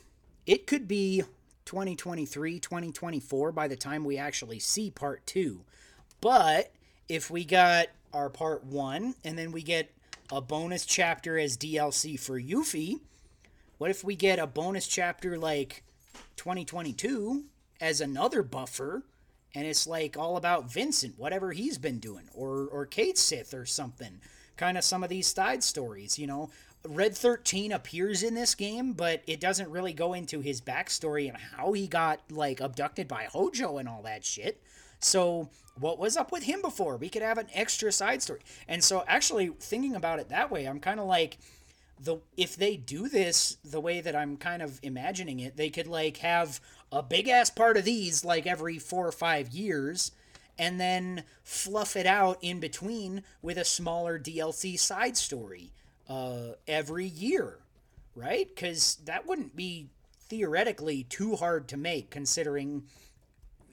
It 0.47 0.67
could 0.67 0.87
be 0.87 1.23
2023, 1.65 2.61
2024 2.61 3.53
by 3.53 3.69
the 3.69 3.77
time 3.77 4.05
we 4.05 4.17
actually 4.17 4.59
see 4.59 4.91
part 4.91 5.27
2. 5.27 5.63
But 6.21 6.73
if 7.09 7.31
we 7.31 7.45
got 7.45 7.89
our 8.13 8.31
part 8.31 8.65
1 8.65 9.15
and 9.25 9.39
then 9.39 9.53
we 9.53 9.63
get 9.63 9.93
a 10.31 10.41
bonus 10.41 10.87
chapter 10.87 11.39
as 11.39 11.57
DLC 11.57 12.19
for 12.19 12.41
Yuffie, 12.41 13.01
what 13.79 13.91
if 13.91 14.03
we 14.03 14.17
get 14.17 14.39
a 14.39 14.47
bonus 14.47 14.87
chapter 14.87 15.37
like 15.37 15.83
2022 16.37 17.45
as 17.81 18.01
another 18.01 18.43
buffer 18.43 19.03
and 19.57 19.67
it's 19.67 19.87
like 19.87 20.19
all 20.19 20.37
about 20.37 20.71
Vincent, 20.71 21.19
whatever 21.19 21.53
he's 21.53 21.79
been 21.79 21.99
doing, 21.99 22.29
or 22.35 22.67
or 22.67 22.85
Cait 22.85 23.17
Sith 23.17 23.55
or 23.55 23.65
something. 23.65 24.21
Kind 24.59 24.77
of 24.77 24.85
some 24.85 25.03
of 25.03 25.09
these 25.09 25.27
side 25.27 25.65
stories, 25.65 26.19
you 26.19 26.27
know. 26.27 26.51
Red 26.89 27.17
13 27.17 27.73
appears 27.73 28.23
in 28.23 28.35
this 28.35 28.55
game, 28.55 28.93
but 28.93 29.23
it 29.27 29.41
doesn't 29.41 29.71
really 29.71 29.93
go 29.93 30.13
into 30.13 30.41
his 30.41 30.61
backstory 30.61 31.29
and 31.29 31.37
how 31.37 31.73
he 31.73 31.87
got 31.87 32.21
like 32.31 32.61
abducted 32.61 33.09
by 33.09 33.25
Hojo 33.25 33.79
and 33.79 33.89
all 33.89 34.03
that 34.03 34.25
shit. 34.25 34.63
So, 34.99 35.51
what 35.79 35.99
was 35.99 36.17
up 36.17 36.33
with 36.33 36.45
him 36.45 36.63
before? 36.63 36.97
We 36.97 37.09
could 37.09 37.23
have 37.23 37.39
an 37.39 37.49
extra 37.53 37.93
side 37.93 38.23
story. 38.23 38.41
And 38.67 38.83
so 38.83 39.05
actually 39.07 39.49
thinking 39.61 39.95
about 39.95 40.19
it 40.19 40.31
that 40.31 40.51
way, 40.51 40.65
I'm 40.65 40.81
kind 40.81 40.99
of 40.99 41.07
like 41.07 41.39
the 42.03 42.19
if 42.37 42.57
they 42.57 42.77
do 42.77 43.09
this 43.09 43.59
the 43.65 43.81
way 43.81 44.01
that 44.01 44.17
I'm 44.17 44.37
kind 44.37 44.63
of 44.63 44.81
imagining 44.83 45.41
it, 45.41 45.57
they 45.57 45.71
could 45.71 45.87
like 45.87 46.19
have 46.19 46.61
a 46.91 47.03
big 47.03 47.29
ass 47.29 47.51
part 47.51 47.77
of 47.77 47.85
these 47.85 48.25
like 48.25 48.47
every 48.47 48.79
4 48.79 49.09
or 49.09 49.13
5 49.13 49.49
years 49.51 50.13
and 50.59 50.81
then 50.81 51.25
fluff 51.43 51.97
it 51.97 52.07
out 52.07 52.39
in 52.41 52.61
between 52.61 53.23
with 53.43 53.59
a 53.59 53.65
smaller 53.65 54.19
DLC 54.19 54.79
side 54.79 55.17
story 55.17 55.73
uh, 56.09 56.55
every 56.67 57.07
year, 57.07 57.59
right? 58.15 58.49
Because 58.49 58.97
that 59.05 59.27
wouldn't 59.27 59.57
be 59.57 59.89
theoretically 60.29 61.05
too 61.05 61.37
hard 61.37 61.69
to 61.69 61.77
make, 61.77 62.11
considering 62.11 62.85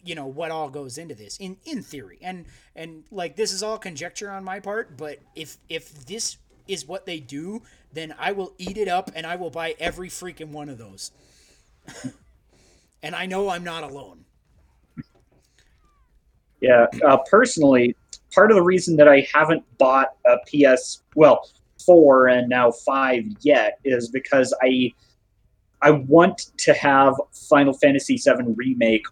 you 0.06 0.16
know 0.16 0.26
what 0.26 0.52
all 0.52 0.70
goes 0.70 0.98
into 0.98 1.16
this 1.16 1.38
in 1.38 1.58
in 1.66 1.82
theory. 1.82 2.20
And 2.22 2.46
and 2.76 3.04
like 3.12 3.36
this 3.36 3.54
is 3.54 3.64
all 3.64 3.78
conjecture 3.78 4.30
on 4.30 4.44
my 4.44 4.60
part 4.60 4.98
but 4.98 5.20
if 5.36 5.58
if 5.70 6.06
this 6.06 6.38
is 6.68 6.88
what 6.88 7.06
they 7.06 7.20
do 7.20 7.62
then 7.92 8.16
i 8.18 8.32
will 8.32 8.54
eat 8.58 8.78
it 8.78 8.88
up 8.88 9.12
and 9.16 9.26
i 9.28 9.36
will 9.36 9.50
buy 9.50 9.76
every 9.80 10.10
freaking 10.10 10.50
one 10.50 10.70
of 10.70 10.78
those. 10.78 11.12
And 13.06 13.16
i 13.16 13.26
know 13.26 13.50
i'm 13.50 13.66
not 13.66 13.84
alone. 13.84 14.24
Yeah, 16.62 16.86
uh, 17.06 17.18
personally, 17.30 17.94
part 18.34 18.50
of 18.50 18.56
the 18.56 18.62
reason 18.62 18.96
that 18.96 19.10
I 19.10 19.28
haven't 19.34 19.66
bought 19.78 20.16
a 20.26 20.38
PS 20.48 21.02
well 21.14 21.50
four 21.86 22.28
and 22.28 22.50
now 22.50 22.72
five 22.72 23.24
yet 23.42 23.80
is 23.84 24.10
because 24.10 24.54
I 24.62 24.92
I 25.82 25.92
want 25.92 26.52
to 26.60 26.74
have 26.74 27.14
Final 27.50 27.74
Fantasy 27.74 28.16
VII 28.18 28.54
remake 28.56 29.04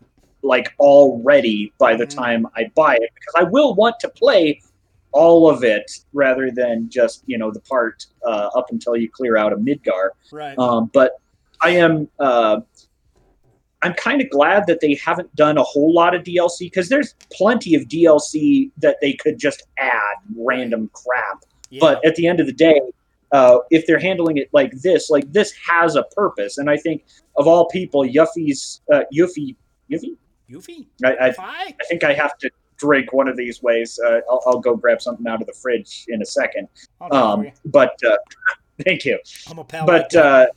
like 0.44 0.74
already 0.80 1.72
by 1.78 1.96
the 1.96 2.06
Mhm. 2.08 2.16
time 2.16 2.48
I 2.56 2.72
buy 2.76 2.96
it 2.96 3.10
because 3.14 3.34
I 3.38 3.44
will 3.44 3.76
want 3.76 4.00
to 4.00 4.10
play 4.10 4.62
all 5.12 5.50
of 5.50 5.64
it 5.64 5.92
rather 6.14 6.50
than 6.50 6.90
just 6.90 7.24
you 7.26 7.38
know 7.38 7.52
the 7.52 7.60
part 7.62 8.06
uh, 8.26 8.50
up 8.56 8.68
until 8.72 8.96
you 8.96 9.10
clear 9.12 9.36
out 9.38 9.52
of 9.54 9.60
Midgar. 9.60 10.10
right 10.32 10.58
Um, 10.58 10.90
but 10.94 11.12
I 11.62 11.72
am 11.72 12.08
uh, 12.20 12.62
I'm 13.84 13.94
kind 13.96 14.22
of 14.22 14.30
glad 14.30 14.68
that 14.68 14.80
they 14.80 14.94
haven't 14.96 15.36
done 15.36 15.58
a 15.58 15.64
whole 15.64 15.92
lot 15.94 16.14
of 16.16 16.24
DLC 16.24 16.60
because 16.68 16.88
there's 16.88 17.16
plenty 17.32 17.74
of 17.76 17.84
DLC 17.88 18.70
that 18.78 18.98
they 19.02 19.14
could 19.14 19.38
just 19.40 19.64
add 19.80 20.16
random 20.38 20.90
crap. 20.94 21.44
Yeah. 21.72 21.80
But 21.80 22.06
at 22.06 22.16
the 22.16 22.28
end 22.28 22.40
of 22.40 22.46
the 22.46 22.54
day, 22.54 22.80
uh, 23.32 23.60
if 23.72 23.88
they're 23.88 24.00
handling 24.00 24.38
it 24.38 24.50
like 24.52 24.72
this, 24.82 25.10
like 25.10 25.32
this 25.32 25.54
has 25.68 25.96
a 25.96 26.04
purpose, 26.16 26.58
and 26.58 26.70
I 26.70 26.78
think 26.78 27.06
of 27.38 27.48
all 27.48 27.68
people, 27.70 28.04
Yuffie's 28.04 28.82
uh, 28.94 29.02
Yuffie 29.14 29.56
Yuffie. 29.90 30.18
Yuffie 30.50 30.86
I, 31.06 31.30
I, 31.30 31.34
I 31.40 31.84
think 31.88 32.04
I 32.04 32.14
have 32.14 32.38
to 32.40 32.52
drink 32.78 33.14
one 33.14 33.30
of 33.30 33.38
these 33.38 33.64
ways. 33.64 33.98
Uh, 34.06 34.20
I'll, 34.30 34.42
I'll 34.46 34.60
go 34.60 34.76
grab 34.76 35.02
something 35.02 35.26
out 35.28 35.40
of 35.40 35.48
the 35.48 35.54
fridge 35.54 36.06
in 36.10 36.22
a 36.22 36.26
second. 36.26 36.68
I'll 37.00 37.38
do 37.38 37.48
it 37.48 37.56
for 37.56 37.66
Um, 37.66 37.72
but 37.72 38.04
uh, 38.04 38.18
thank 38.84 39.06
you. 39.06 39.18
I'm 39.50 39.60
a 39.60 39.64
pal 39.64 39.86
but 39.86 40.14
uh, 40.14 40.48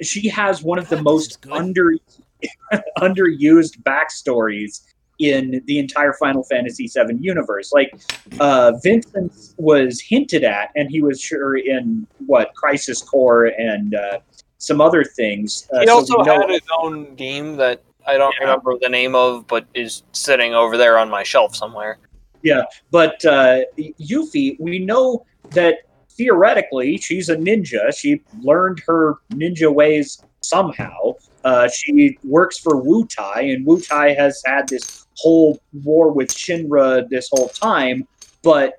she 0.00 0.28
has 0.28 0.62
one 0.62 0.78
of 0.78 0.88
the 0.88 0.96
God, 0.96 1.00
is 1.00 1.04
most 1.04 1.46
under 1.50 1.96
underused 2.98 3.82
backstories 3.82 4.82
in 5.18 5.62
the 5.66 5.78
entire 5.78 6.12
Final 6.14 6.42
Fantasy 6.44 6.86
VII 6.88 7.16
universe. 7.20 7.72
Like 7.72 7.98
uh, 8.40 8.72
Vincent 8.82 9.32
was 9.56 10.00
hinted 10.00 10.44
at, 10.44 10.70
and 10.76 10.90
he 10.90 11.02
was 11.02 11.20
sure 11.20 11.56
in 11.56 12.06
what 12.26 12.54
Crisis 12.54 13.02
Core 13.02 13.46
and 13.46 13.94
uh, 13.94 14.18
some 14.58 14.80
other 14.80 15.04
things. 15.04 15.68
Uh, 15.72 15.80
He 15.80 15.86
so 15.86 15.94
also 15.94 16.16
know- 16.18 16.40
had 16.40 16.50
his 16.50 16.60
own 16.80 17.14
game 17.14 17.56
that 17.56 17.82
I 18.06 18.16
don't 18.18 18.34
Yeah. 18.38 18.46
remember 18.46 18.74
the 18.80 18.88
name 18.88 19.14
of, 19.14 19.46
but 19.46 19.66
is 19.74 20.02
sitting 20.12 20.54
over 20.54 20.76
there 20.76 20.98
on 20.98 21.08
my 21.10 21.22
shelf 21.22 21.56
somewhere. 21.56 21.98
Yeah, 22.42 22.62
but 22.92 23.24
uh, 23.24 23.60
Yuffie, 23.78 24.56
we 24.60 24.78
know 24.78 25.24
that 25.50 25.78
theoretically, 26.10 26.96
she's 26.98 27.28
a 27.28 27.36
ninja. 27.36 27.96
She 27.96 28.22
learned 28.42 28.80
her 28.86 29.16
ninja 29.30 29.72
ways 29.72 30.22
somehow. 30.42 31.14
Uh, 31.44 31.68
she 31.68 32.16
works 32.24 32.58
for 32.58 32.76
Wu 32.76 33.06
Tai, 33.06 33.40
and 33.40 33.66
Wu 33.66 33.80
Tai 33.80 34.14
has 34.14 34.40
had 34.46 34.68
this 34.68 35.05
whole 35.18 35.60
war 35.84 36.12
with 36.12 36.28
Shinra 36.28 37.08
this 37.08 37.28
whole 37.32 37.48
time, 37.48 38.06
but 38.42 38.74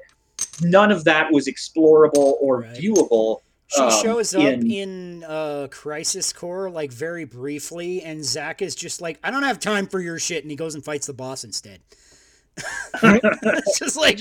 none 0.62 0.92
of 0.92 1.04
that 1.06 1.32
was 1.32 1.48
explorable 1.48 2.36
or 2.40 2.62
Right. 2.62 2.76
viewable. 2.78 3.42
She 3.70 3.82
um, 3.82 4.02
shows 4.02 4.34
up 4.34 4.44
in- 4.44 4.72
in, 4.72 5.24
uh, 5.26 5.68
Crisis 5.70 6.32
Core 6.32 6.70
like 6.70 6.92
very 6.92 7.26
briefly, 7.26 8.02
and 8.02 8.24
Zack 8.24 8.62
is 8.62 8.76
just 8.76 9.02
like, 9.02 9.20
"I 9.24 9.30
don't 9.32 9.44
have 9.44 9.60
time 9.60 9.88
for 9.88 10.00
your 10.00 10.20
shit," 10.20 10.44
and 10.44 10.50
he 10.50 10.56
goes 10.56 10.74
and 10.74 10.86
fights 10.86 11.08
the 11.08 11.14
boss 11.14 11.44
instead. 11.44 11.82
it's 13.04 13.80
just 13.80 13.98
like 13.98 14.20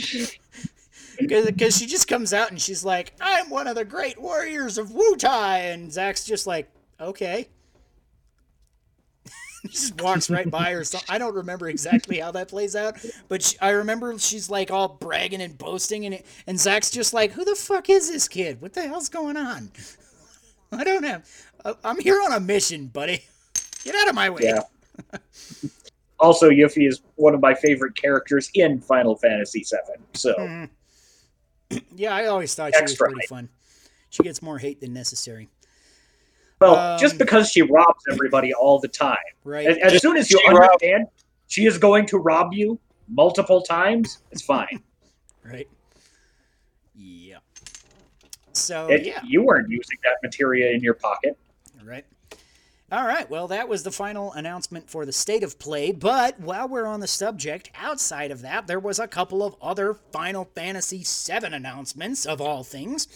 because 1.18 1.78
she 1.78 1.86
just 1.86 2.08
comes 2.08 2.32
out 2.32 2.50
and 2.50 2.60
she's 2.60 2.84
like, 2.84 3.12
"I'm 3.20 3.48
one 3.48 3.66
of 3.68 3.76
the 3.76 3.84
great 3.84 4.20
warriors 4.20 4.78
of 4.78 4.92
Wu 4.92 5.16
Tai," 5.16 5.58
and 5.58 5.92
Zack's 5.92 6.24
just 6.24 6.46
like, 6.46 6.68
"Okay." 7.00 7.48
He 9.66 9.72
just 9.72 10.00
walks 10.00 10.30
right 10.30 10.50
by 10.50 10.72
her. 10.72 10.84
So 10.84 10.98
I 11.08 11.18
don't 11.18 11.34
remember 11.34 11.68
exactly 11.68 12.18
how 12.18 12.30
that 12.32 12.48
plays 12.48 12.76
out, 12.76 12.96
but 13.28 13.42
she, 13.42 13.56
I 13.60 13.70
remember 13.70 14.18
she's 14.18 14.48
like 14.50 14.70
all 14.70 14.88
bragging 14.88 15.40
and 15.42 15.56
boasting, 15.58 16.06
and 16.06 16.22
and 16.46 16.58
Zack's 16.60 16.90
just 16.90 17.12
like, 17.14 17.32
"Who 17.32 17.44
the 17.44 17.54
fuck 17.54 17.88
is 17.90 18.10
this 18.10 18.28
kid? 18.28 18.60
What 18.60 18.72
the 18.74 18.82
hell's 18.86 19.08
going 19.08 19.36
on?" 19.36 19.70
I 20.72 20.84
don't 20.84 21.02
know. 21.02 21.20
I- 21.64 21.74
I'm 21.84 22.00
here 22.00 22.20
on 22.24 22.32
a 22.32 22.40
mission, 22.40 22.86
buddy. 22.88 23.24
Get 23.84 23.94
out 23.94 24.08
of 24.08 24.14
my 24.14 24.30
way. 24.30 24.40
Yeah. 24.42 25.18
Also, 26.18 26.48
Yuffie 26.48 26.88
is 26.88 27.02
one 27.16 27.34
of 27.34 27.40
my 27.40 27.54
favorite 27.54 27.94
characters 27.94 28.50
in 28.54 28.80
Final 28.80 29.16
Fantasy 29.16 29.60
VII. 29.70 30.02
So 30.14 30.34
Mhm. 30.34 30.70
Yeah, 31.96 32.14
I 32.14 32.26
always 32.26 32.54
thought 32.54 32.72
she 32.74 32.82
was 32.82 32.92
Extra 32.92 33.10
pretty 33.10 33.26
fun. 33.26 33.48
She 34.10 34.22
gets 34.22 34.40
more 34.40 34.58
hate 34.58 34.80
than 34.80 34.92
necessary, 34.94 35.48
Well, 36.60 36.74
Um, 36.76 36.98
just 36.98 37.18
because 37.18 37.50
she 37.50 37.62
robs 37.62 38.04
everybody 38.10 38.54
all 38.54 38.78
the 38.78 38.88
time. 38.88 39.16
right? 39.44 39.66
As, 39.66 39.94
as 39.94 40.02
soon 40.02 40.16
as 40.16 40.30
you 40.30 40.38
she 40.44 40.48
rob- 40.50 40.62
understand 40.70 41.06
she 41.48 41.66
is 41.66 41.78
going 41.78 42.06
to 42.06 42.18
rob 42.18 42.52
you 42.52 42.78
multiple 43.08 43.62
times, 43.62 44.22
it's 44.30 44.42
fine. 44.42 44.82
Right. 45.44 45.68
Yeah. 46.96 47.38
So 48.52 48.88
It- 48.88 49.04
yeah. 49.06 49.20
You 49.24 49.42
weren't 49.42 49.68
using 49.70 49.96
that 50.02 50.16
materia 50.24 50.72
in 50.72 50.80
your 50.80 50.94
pocket. 50.94 51.38
Right. 51.84 52.04
All 52.90 53.06
right. 53.06 53.30
Well, 53.30 53.46
that 53.48 53.68
was 53.68 53.84
the 53.84 53.92
final 53.92 54.32
announcement 54.32 54.90
for 54.90 55.06
the 55.06 55.12
state 55.12 55.44
of 55.44 55.56
play. 55.60 55.92
But 55.92 56.40
while 56.40 56.66
we're 56.68 56.86
on 56.86 56.98
the 56.98 57.06
subject, 57.06 57.70
outside 57.76 58.32
of 58.32 58.42
that, 58.42 58.66
there 58.66 58.80
was 58.80 58.98
a 58.98 59.06
couple 59.06 59.44
of 59.44 59.54
other 59.62 59.94
Final 60.10 60.46
Fantasy 60.56 61.04
VII 61.04 61.46
announcements 61.46 62.26
of 62.26 62.40
all 62.40 62.64
things. 62.64 63.06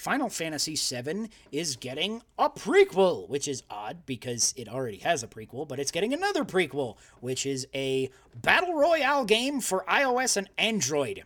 Final 0.00 0.30
Fantasy 0.30 0.76
VII 0.76 1.28
is 1.52 1.76
getting 1.76 2.22
a 2.38 2.48
prequel, 2.48 3.28
which 3.28 3.46
is 3.46 3.62
odd 3.68 4.06
because 4.06 4.54
it 4.56 4.66
already 4.66 4.96
has 4.96 5.22
a 5.22 5.26
prequel, 5.28 5.68
but 5.68 5.78
it's 5.78 5.90
getting 5.90 6.14
another 6.14 6.42
prequel, 6.42 6.96
which 7.20 7.44
is 7.44 7.66
a 7.74 8.10
battle 8.34 8.74
royale 8.74 9.26
game 9.26 9.60
for 9.60 9.84
iOS 9.86 10.38
and 10.38 10.48
Android. 10.56 11.24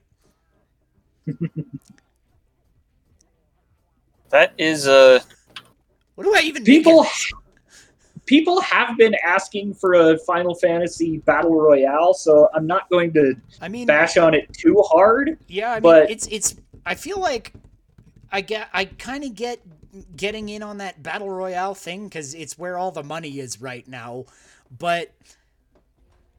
That 4.30 4.52
is 4.58 4.88
uh 4.88 5.20
What 6.16 6.24
do 6.24 6.34
I 6.34 6.40
even 6.40 6.64
People, 6.64 7.02
of 7.02 7.06
people 8.26 8.60
have 8.62 8.96
been 8.98 9.14
asking 9.24 9.74
for 9.74 9.94
a 9.94 10.18
Final 10.18 10.56
Fantasy 10.56 11.18
battle 11.18 11.54
royale, 11.54 12.14
so 12.14 12.48
I'm 12.52 12.66
not 12.66 12.90
going 12.90 13.12
to 13.12 13.36
I 13.60 13.68
mean, 13.68 13.86
bash 13.86 14.16
on 14.16 14.34
it 14.34 14.52
too 14.52 14.82
hard. 14.88 15.38
Yeah, 15.46 15.70
I 15.70 15.74
mean, 15.74 15.82
But- 15.82 16.10
it's 16.10 16.26
it's. 16.26 16.56
I 16.84 16.96
feel 16.96 17.20
like 17.20 17.52
I 18.34 18.40
get 18.40 18.68
I 18.72 18.86
kind 18.86 19.22
of 19.22 19.36
get 19.36 19.60
getting 20.16 20.48
in 20.48 20.60
on 20.60 20.78
that 20.78 21.04
battle 21.04 21.30
royale 21.30 21.76
thing 21.76 22.08
because 22.08 22.34
it's 22.34 22.58
where 22.58 22.76
all 22.76 22.90
the 22.90 23.04
money 23.04 23.38
is 23.38 23.60
right 23.60 23.86
now. 23.86 24.24
But 24.76 25.14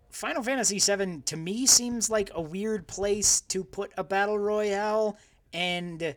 Final 0.09 0.43
Fantasy 0.43 0.77
VII 0.77 1.21
to 1.21 1.37
me 1.37 1.65
seems 1.65 2.09
like 2.09 2.29
a 2.35 2.41
weird 2.41 2.85
place 2.85 3.39
to 3.39 3.63
put 3.63 3.93
a 3.97 4.03
battle 4.03 4.37
royale, 4.37 5.17
and 5.53 6.15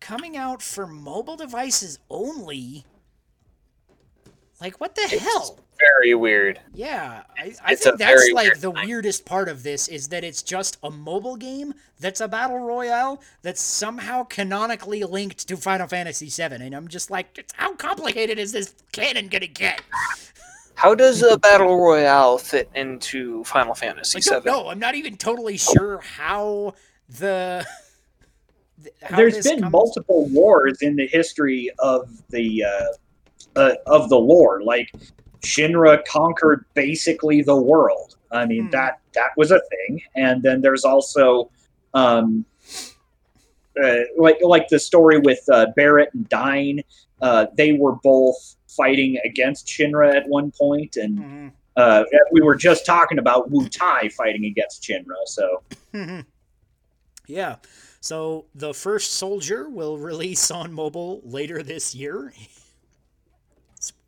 coming 0.00 0.38
out 0.38 0.62
for 0.62 0.86
mobile 0.86 1.36
devices 1.36 1.98
only. 2.08 2.86
Like 4.58 4.80
what 4.80 4.94
the 4.94 5.02
hell? 5.02 5.58
Very 5.78 6.14
weird. 6.14 6.60
Yeah, 6.74 7.22
I, 7.38 7.54
I 7.64 7.74
think 7.74 7.98
that's 7.98 8.30
like 8.32 8.60
the 8.60 8.72
thing. 8.72 8.86
weirdest 8.86 9.24
part 9.24 9.48
of 9.48 9.62
this 9.62 9.88
is 9.88 10.08
that 10.08 10.24
it's 10.24 10.42
just 10.42 10.78
a 10.82 10.90
mobile 10.90 11.36
game 11.36 11.74
that's 12.00 12.20
a 12.20 12.28
battle 12.28 12.58
royale 12.58 13.20
that's 13.42 13.60
somehow 13.60 14.24
canonically 14.24 15.04
linked 15.04 15.46
to 15.48 15.56
Final 15.56 15.86
Fantasy 15.88 16.28
VII, 16.28 16.54
and 16.64 16.74
I'm 16.74 16.88
just 16.88 17.10
like, 17.10 17.44
how 17.54 17.74
complicated 17.74 18.38
is 18.38 18.52
this 18.52 18.74
canon 18.92 19.28
gonna 19.28 19.46
get? 19.46 19.82
How 20.76 20.92
does 20.92 21.22
a 21.22 21.38
battle 21.38 21.78
royale 21.80 22.36
fit 22.36 22.68
into 22.74 23.44
Final 23.44 23.76
Fantasy 23.76 24.18
I 24.18 24.20
don't 24.20 24.42
VII? 24.42 24.50
know. 24.50 24.68
I'm 24.70 24.80
not 24.80 24.96
even 24.96 25.16
totally 25.16 25.56
sure 25.56 26.00
how 26.00 26.74
the. 27.08 27.64
th- 28.82 28.92
how 29.02 29.16
There's 29.16 29.34
this 29.34 29.46
been 29.48 29.60
comes- 29.60 29.70
multiple 29.72 30.26
wars 30.30 30.78
in 30.82 30.96
the 30.96 31.06
history 31.06 31.70
of 31.78 32.10
the 32.30 32.64
uh, 32.64 33.58
uh, 33.60 33.74
of 33.86 34.08
the 34.08 34.16
lore. 34.18 34.64
Like 34.64 34.90
Shinra 35.44 36.04
conquered 36.06 36.64
basically 36.74 37.42
the 37.42 37.56
world. 37.56 38.16
I 38.30 38.46
mean 38.46 38.64
Hmm. 38.64 38.70
that 38.70 38.98
that 39.14 39.30
was 39.36 39.50
a 39.52 39.60
thing. 39.70 40.00
And 40.16 40.42
then 40.42 40.60
there's 40.60 40.84
also 40.84 41.50
um, 41.94 42.44
uh, 43.82 44.00
like 44.16 44.38
like 44.42 44.68
the 44.68 44.78
story 44.78 45.18
with 45.18 45.40
uh, 45.52 45.66
Barret 45.76 46.10
and 46.14 46.28
Dyne. 46.28 46.80
Uh, 47.20 47.46
they 47.56 47.72
were 47.72 47.94
both 48.02 48.56
fighting 48.68 49.18
against 49.24 49.66
Shinra 49.68 50.14
at 50.16 50.28
one 50.28 50.50
point, 50.58 50.96
and 50.96 51.18
Mhm. 51.18 51.52
uh, 51.76 52.04
we 52.32 52.40
were 52.40 52.56
just 52.56 52.84
talking 52.84 53.18
about 53.18 53.50
Wu 53.50 53.68
Tai 53.68 54.08
fighting 54.10 54.44
against 54.46 54.82
Shinra. 54.82 55.14
So 55.26 55.62
Mhm. 55.92 56.24
yeah. 57.26 57.56
So 58.00 58.46
the 58.54 58.74
first 58.74 59.12
soldier 59.12 59.68
will 59.68 59.96
release 59.98 60.50
on 60.50 60.72
mobile 60.72 61.20
later 61.24 61.62
this 61.62 61.94
year. 61.94 62.32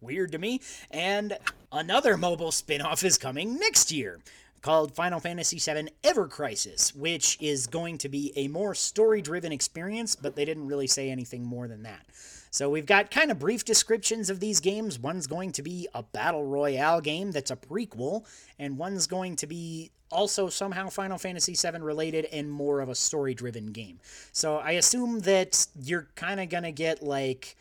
Weird 0.00 0.32
to 0.32 0.38
me. 0.38 0.60
And 0.90 1.38
another 1.72 2.16
mobile 2.16 2.52
spin-off 2.52 3.04
is 3.04 3.18
coming 3.18 3.58
next 3.58 3.90
year 3.90 4.20
called 4.62 4.94
Final 4.94 5.20
Fantasy 5.20 5.58
VII 5.58 5.88
Ever 6.02 6.26
Crisis, 6.26 6.94
which 6.94 7.38
is 7.40 7.66
going 7.66 7.98
to 7.98 8.08
be 8.08 8.32
a 8.36 8.48
more 8.48 8.74
story-driven 8.74 9.52
experience, 9.52 10.16
but 10.16 10.34
they 10.34 10.44
didn't 10.44 10.66
really 10.66 10.86
say 10.86 11.10
anything 11.10 11.44
more 11.44 11.68
than 11.68 11.84
that. 11.84 12.04
So 12.50 12.70
we've 12.70 12.86
got 12.86 13.10
kind 13.10 13.30
of 13.30 13.38
brief 13.38 13.64
descriptions 13.64 14.30
of 14.30 14.40
these 14.40 14.60
games. 14.60 14.98
One's 14.98 15.26
going 15.26 15.52
to 15.52 15.62
be 15.62 15.86
a 15.94 16.02
battle 16.02 16.44
royale 16.44 17.00
game 17.00 17.30
that's 17.30 17.50
a 17.50 17.56
prequel, 17.56 18.26
and 18.58 18.78
one's 18.78 19.06
going 19.06 19.36
to 19.36 19.46
be 19.46 19.92
also 20.10 20.48
somehow 20.48 20.88
Final 20.88 21.18
Fantasy 21.18 21.54
VII 21.54 21.80
related 21.80 22.24
and 22.32 22.50
more 22.50 22.80
of 22.80 22.88
a 22.88 22.94
story-driven 22.94 23.72
game. 23.72 24.00
So 24.32 24.56
I 24.56 24.72
assume 24.72 25.20
that 25.20 25.66
you're 25.80 26.08
kind 26.14 26.40
of 26.40 26.48
gonna 26.48 26.72
get 26.72 27.02
like 27.02 27.56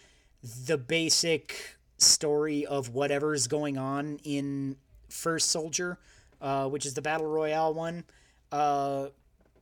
the 0.65 0.77
basic 0.77 1.77
story 1.97 2.65
of 2.65 2.89
whatever's 2.89 3.47
going 3.47 3.77
on 3.77 4.19
in 4.23 4.75
First 5.09 5.49
Soldier, 5.49 5.97
uh, 6.41 6.67
which 6.67 6.85
is 6.85 6.93
the 6.93 7.01
battle 7.01 7.27
royale 7.27 7.73
one. 7.73 8.03
Uh, 8.51 9.07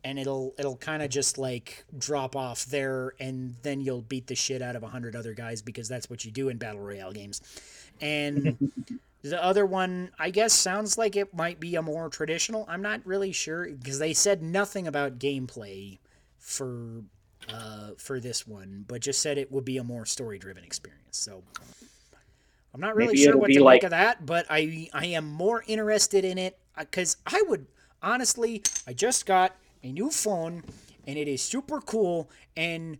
and 0.04 0.20
it'll 0.20 0.54
it'll 0.58 0.76
kind 0.78 1.02
of 1.02 1.10
just 1.10 1.38
like 1.38 1.86
drop 1.98 2.36
off 2.36 2.66
there 2.66 3.14
and 3.20 3.56
then 3.62 3.82
you'll 3.82 4.02
beat 4.02 4.28
the 4.28 4.36
shit 4.36 4.62
out 4.62 4.76
of 4.76 4.84
a 4.84 4.88
hundred 4.88 5.16
other 5.16 5.34
guys 5.34 5.62
because 5.62 5.88
that's 5.88 6.10
what 6.10 6.26
you 6.26 6.32
do 6.32 6.50
in 6.50 6.58
battle 6.58 6.82
royale 6.82 7.12
games 7.12 7.42
and 8.02 8.58
the 9.22 9.42
other 9.42 9.66
one 9.66 10.12
i 10.20 10.30
guess 10.30 10.54
sounds 10.54 10.98
like 10.98 11.16
it 11.16 11.34
might 11.34 11.60
be 11.60 11.76
a 11.76 11.82
more 11.82 12.10
traditional 12.10 12.66
i'm 12.68 12.82
not 12.82 13.00
really 13.06 13.32
sure 13.32 13.70
because 13.70 14.00
they 14.00 14.14
said 14.14 14.42
nothing 14.44 14.88
about 14.88 15.20
gameplay 15.20 15.98
for 16.38 17.04
uh, 17.50 17.92
for 17.98 18.20
this 18.20 18.48
one 18.48 18.86
but 18.88 19.02
just 19.02 19.22
said 19.22 19.38
it 19.38 19.52
would 19.52 19.66
be 19.66 19.78
a 19.78 19.84
more 19.84 20.06
story 20.06 20.38
driven 20.38 20.64
experience 20.64 21.18
so 21.18 21.44
i'm 22.74 22.82
not 22.82 22.96
really 22.96 23.14
Maybe 23.14 23.24
sure 23.24 23.38
what 23.38 23.52
to 23.52 23.64
like- 23.64 23.78
make 23.82 23.84
of 23.84 23.92
that 23.92 24.26
but 24.26 24.46
i 24.50 24.90
i 24.94 25.06
am 25.08 25.32
more 25.32 25.64
interested 25.68 26.26
in 26.26 26.38
it 26.38 26.58
uh, 26.78 26.82
because 26.82 27.18
i 27.26 27.42
would 27.48 27.66
honestly 28.02 28.62
i 28.88 28.94
just 28.94 29.26
got 29.26 29.56
a 29.84 29.92
new 29.92 30.10
phone 30.10 30.64
and 31.06 31.18
it 31.18 31.28
is 31.28 31.42
super 31.42 31.82
cool 31.82 32.30
and 32.56 32.98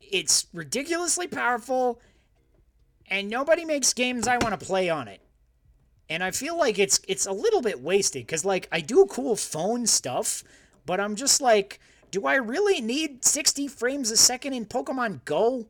it's 0.00 0.46
ridiculously 0.52 1.26
powerful 1.26 2.00
and 3.08 3.28
nobody 3.28 3.64
makes 3.64 3.92
games 3.92 4.26
I 4.26 4.36
want 4.38 4.58
to 4.58 4.66
play 4.66 4.88
on 4.88 5.08
it. 5.08 5.20
And 6.08 6.22
I 6.22 6.30
feel 6.30 6.56
like 6.56 6.78
it's 6.78 7.00
it's 7.08 7.26
a 7.26 7.32
little 7.32 7.60
bit 7.60 7.80
wasted 7.80 8.26
cuz 8.28 8.44
like 8.44 8.68
I 8.72 8.80
do 8.80 9.06
cool 9.06 9.36
phone 9.36 9.86
stuff, 9.86 10.44
but 10.84 11.00
I'm 11.00 11.16
just 11.16 11.40
like 11.40 11.80
do 12.10 12.24
I 12.26 12.36
really 12.36 12.80
need 12.80 13.24
60 13.24 13.66
frames 13.68 14.10
a 14.10 14.16
second 14.16 14.52
in 14.54 14.64
Pokemon 14.66 15.24
Go? 15.24 15.66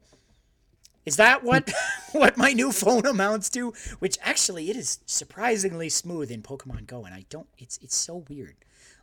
Is 1.06 1.16
that 1.16 1.42
what 1.44 1.72
what 2.12 2.36
my 2.36 2.52
new 2.52 2.72
phone 2.72 3.06
amounts 3.06 3.48
to? 3.50 3.72
Which 4.00 4.18
actually 4.22 4.70
it 4.70 4.76
is 4.76 5.00
surprisingly 5.06 5.88
smooth 5.88 6.30
in 6.30 6.42
Pokemon 6.42 6.86
Go 6.86 7.04
and 7.04 7.14
I 7.14 7.24
don't 7.30 7.48
it's 7.58 7.78
it's 7.82 7.96
so 7.96 8.24
weird. 8.28 8.56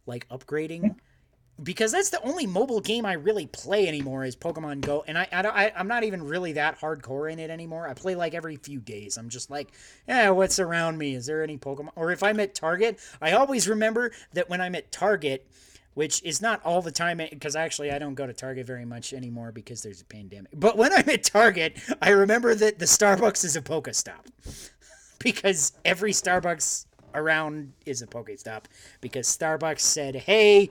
Like 0.06 0.28
upgrading 0.30 0.96
because 1.62 1.92
that's 1.92 2.10
the 2.10 2.22
only 2.24 2.48
mobile 2.48 2.82
game 2.82 3.06
I 3.06 3.14
really 3.14 3.46
play 3.48 3.88
anymore 3.88 4.26
is 4.26 4.36
Pokemon 4.36 4.82
Go, 4.82 5.04
and 5.08 5.18
I, 5.18 5.28
I, 5.32 5.42
don't- 5.44 5.56
I 5.56 5.72
I'm 5.76 5.88
not 5.88 6.04
even 6.04 6.24
really 6.24 6.54
that 6.54 6.80
hardcore 6.80 7.32
in 7.32 7.40
it 7.40 7.50
anymore. 7.50 7.88
I 7.88 7.94
play 7.94 8.16
like 8.16 8.34
every 8.34 8.56
few 8.58 8.80
days. 8.80 9.18
I'm 9.18 9.30
just 9.30 9.52
like, 9.52 9.72
yeah, 10.08 10.30
what's 10.32 10.60
around 10.60 10.98
me? 10.98 11.16
Is 11.16 11.28
there 11.28 11.44
any 11.44 11.58
Pokemon? 11.58 11.92
Or 11.96 12.12
if 12.12 12.24
I'm 12.24 12.40
at 12.40 12.56
Target, 12.56 13.00
I 13.22 13.34
always 13.34 13.68
remember 13.68 14.12
that 14.34 14.50
when 14.50 14.62
I'm 14.62 14.76
at 14.76 14.92
Target, 14.92 15.48
which 15.94 16.22
is 16.24 16.42
not 16.42 16.62
all 16.66 16.82
the 16.82 16.92
time 16.92 17.18
because 17.18 17.56
actually 17.56 17.92
I 17.92 18.00
don't 18.00 18.16
go 18.16 18.26
to 18.26 18.34
Target 18.34 18.66
very 18.66 18.86
much 18.86 19.14
anymore 19.14 19.52
because 19.52 19.82
there's 19.82 20.02
a 20.02 20.06
pandemic. 20.06 20.52
But 20.54 20.78
when 20.78 20.92
I'm 20.94 21.08
at 21.10 21.24
Target, 21.24 21.80
I 22.02 22.10
remember 22.10 22.56
that 22.56 22.80
the 22.80 22.86
Starbucks 22.86 23.44
is 23.46 23.56
a 23.56 23.62
Pokestop 23.62 24.26
because 25.20 25.74
every 25.86 26.12
Starbucks 26.12 26.86
around 27.14 27.74
is 27.86 28.02
a 28.02 28.08
Pokestop 28.08 28.64
because 29.02 29.28
Starbucks 29.28 29.82
said, 29.82 30.16
"Hey, 30.16 30.70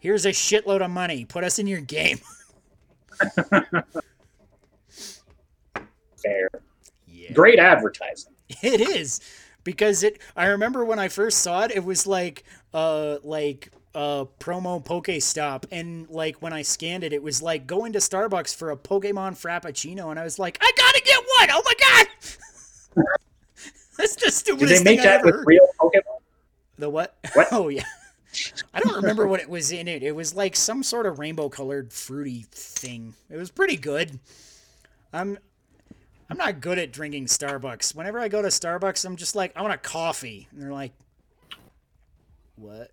here's 0.00 0.26
a 0.26 0.30
shitload 0.30 0.84
of 0.84 0.90
money. 0.90 1.24
Put 1.24 1.44
us 1.44 1.58
in 1.58 1.66
your 1.66 1.80
game." 1.80 2.18
Fair. 6.22 6.48
Yeah. 7.06 7.32
Great 7.32 7.58
advertising. 7.58 8.32
It 8.62 8.80
is 8.80 9.20
because 9.64 10.02
it. 10.02 10.20
I 10.36 10.46
remember 10.46 10.84
when 10.84 10.98
I 10.98 11.08
first 11.08 11.38
saw 11.38 11.62
it, 11.62 11.70
it 11.70 11.82
was 11.82 12.06
like 12.06 12.44
uh 12.74 13.16
like 13.24 13.70
uh 13.94 14.24
promo 14.40 14.84
Pokestop, 14.84 15.64
and 15.70 16.08
like 16.10 16.42
when 16.42 16.52
I 16.52 16.62
scanned 16.62 17.04
it, 17.04 17.12
it 17.12 17.22
was 17.22 17.42
like 17.42 17.66
going 17.66 17.92
to 17.92 17.98
Starbucks 17.98 18.54
for 18.54 18.70
a 18.70 18.76
Pokemon 18.76 19.32
Frappuccino, 19.32 20.10
and 20.10 20.18
I 20.18 20.24
was 20.24 20.38
like, 20.38 20.58
I 20.60 20.70
gotta 20.76 21.02
get 21.04 21.18
one. 21.38 21.48
Oh 21.52 21.62
my 21.64 21.74
god! 21.80 23.04
That's 23.98 24.16
the 24.16 24.30
stupidest. 24.30 24.84
Did 24.84 24.86
they 24.86 24.96
make 24.96 25.04
that 25.04 25.24
with 25.24 25.34
heard. 25.34 25.44
real 25.46 25.68
Pokemon? 25.80 26.20
The 26.78 26.90
what? 26.90 27.16
What? 27.34 27.48
Oh 27.52 27.68
yeah. 27.68 27.84
I 28.72 28.80
don't 28.80 28.96
remember 28.96 29.28
what 29.28 29.40
it 29.40 29.48
was 29.48 29.70
in 29.70 29.86
it. 29.86 30.02
It 30.02 30.12
was 30.12 30.34
like 30.34 30.56
some 30.56 30.82
sort 30.82 31.06
of 31.06 31.20
rainbow 31.20 31.48
colored 31.48 31.92
fruity 31.92 32.46
thing. 32.50 33.14
It 33.30 33.36
was 33.36 33.50
pretty 33.50 33.76
good. 33.76 34.18
I'm 35.12 35.38
I'm 36.28 36.36
not 36.36 36.60
good 36.60 36.78
at 36.78 36.92
drinking 36.92 37.26
Starbucks. 37.26 37.94
Whenever 37.94 38.18
I 38.18 38.28
go 38.28 38.42
to 38.42 38.48
Starbucks, 38.48 39.04
I'm 39.04 39.14
just 39.16 39.36
like, 39.36 39.52
I 39.54 39.62
want 39.62 39.74
a 39.74 39.78
coffee. 39.78 40.48
And 40.50 40.60
they're 40.60 40.72
like, 40.72 40.92
What? 42.56 42.90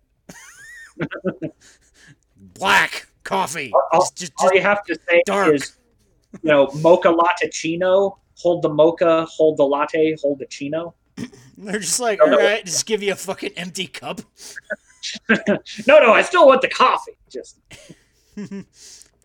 Black 2.54 3.08
coffee. 3.24 3.72
All, 3.92 4.00
Just, 4.00 4.16
just, 4.16 4.32
all 4.38 4.50
you 4.52 4.62
have 4.62 4.84
to 4.84 4.98
say 5.08 5.22
dark. 5.26 5.54
is, 5.54 5.76
you 6.42 6.50
know, 6.50 6.70
mocha 6.76 7.10
latticino. 7.10 8.18
Hold 8.38 8.62
the 8.62 8.68
mocha, 8.68 9.24
hold 9.26 9.56
the 9.58 9.64
latte, 9.64 10.16
hold 10.20 10.38
the 10.38 10.46
chino. 10.46 10.94
they're 11.56 11.78
just 11.78 12.00
like, 12.00 12.18
no. 12.18 12.32
alright, 12.32 12.64
just 12.64 12.86
give 12.86 13.02
you 13.02 13.12
a 13.12 13.16
fucking 13.16 13.52
empty 13.56 13.86
cup. 13.86 14.20
No, 15.86 15.98
no, 15.98 16.12
I 16.12 16.22
still 16.22 16.46
want 16.46 16.62
the 16.62 16.68
coffee. 16.68 17.18
Just 17.28 17.58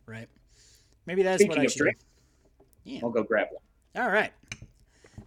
right. 0.08 0.28
Maybe 1.06 1.22
that's 1.22 1.46
what 1.46 1.60
I 1.60 1.68
should 1.68 1.78
drink. 1.78 1.98
Yeah. 2.84 3.02
I'll 3.04 3.12
go 3.12 3.24
grab 3.24 3.48
one. 3.52 4.04
All 4.04 4.12
right. 4.12 4.32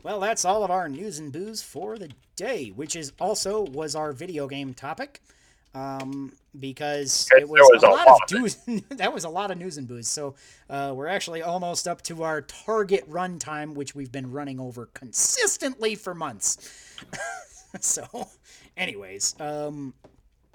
Well, 0.02 0.18
that's 0.20 0.44
all 0.44 0.64
of 0.64 0.70
our 0.70 0.88
news 0.88 1.18
and 1.18 1.32
booze 1.32 1.62
for 1.62 1.98
the 1.98 2.10
day, 2.36 2.68
which 2.68 2.96
is 2.96 3.12
also 3.20 3.62
was 3.62 3.94
our 3.94 4.12
video 4.12 4.48
game 4.48 4.72
topic, 4.74 5.20
um, 5.74 6.32
because 6.58 7.28
it 7.36 7.48
was, 7.48 7.60
was 7.72 7.82
a 7.82 7.86
a 7.86 7.90
lot 7.90 8.06
lot 8.06 8.18
of 8.22 8.38
news. 8.38 8.56
that 8.90 9.12
was 9.12 9.24
a 9.24 9.28
lot 9.28 9.50
of 9.50 9.58
news 9.58 9.78
and 9.78 9.86
booze. 9.86 10.08
So 10.08 10.34
uh, 10.68 10.92
we're 10.94 11.06
actually 11.06 11.42
almost 11.42 11.86
up 11.86 12.02
to 12.02 12.22
our 12.22 12.42
target 12.42 13.04
run 13.06 13.38
time, 13.38 13.74
which 13.74 13.94
we've 13.94 14.12
been 14.12 14.30
running 14.30 14.58
over 14.58 14.86
consistently 14.86 15.94
for 15.94 16.14
months. 16.14 16.58
so, 17.80 18.28
anyways, 18.76 19.36
um, 19.40 19.94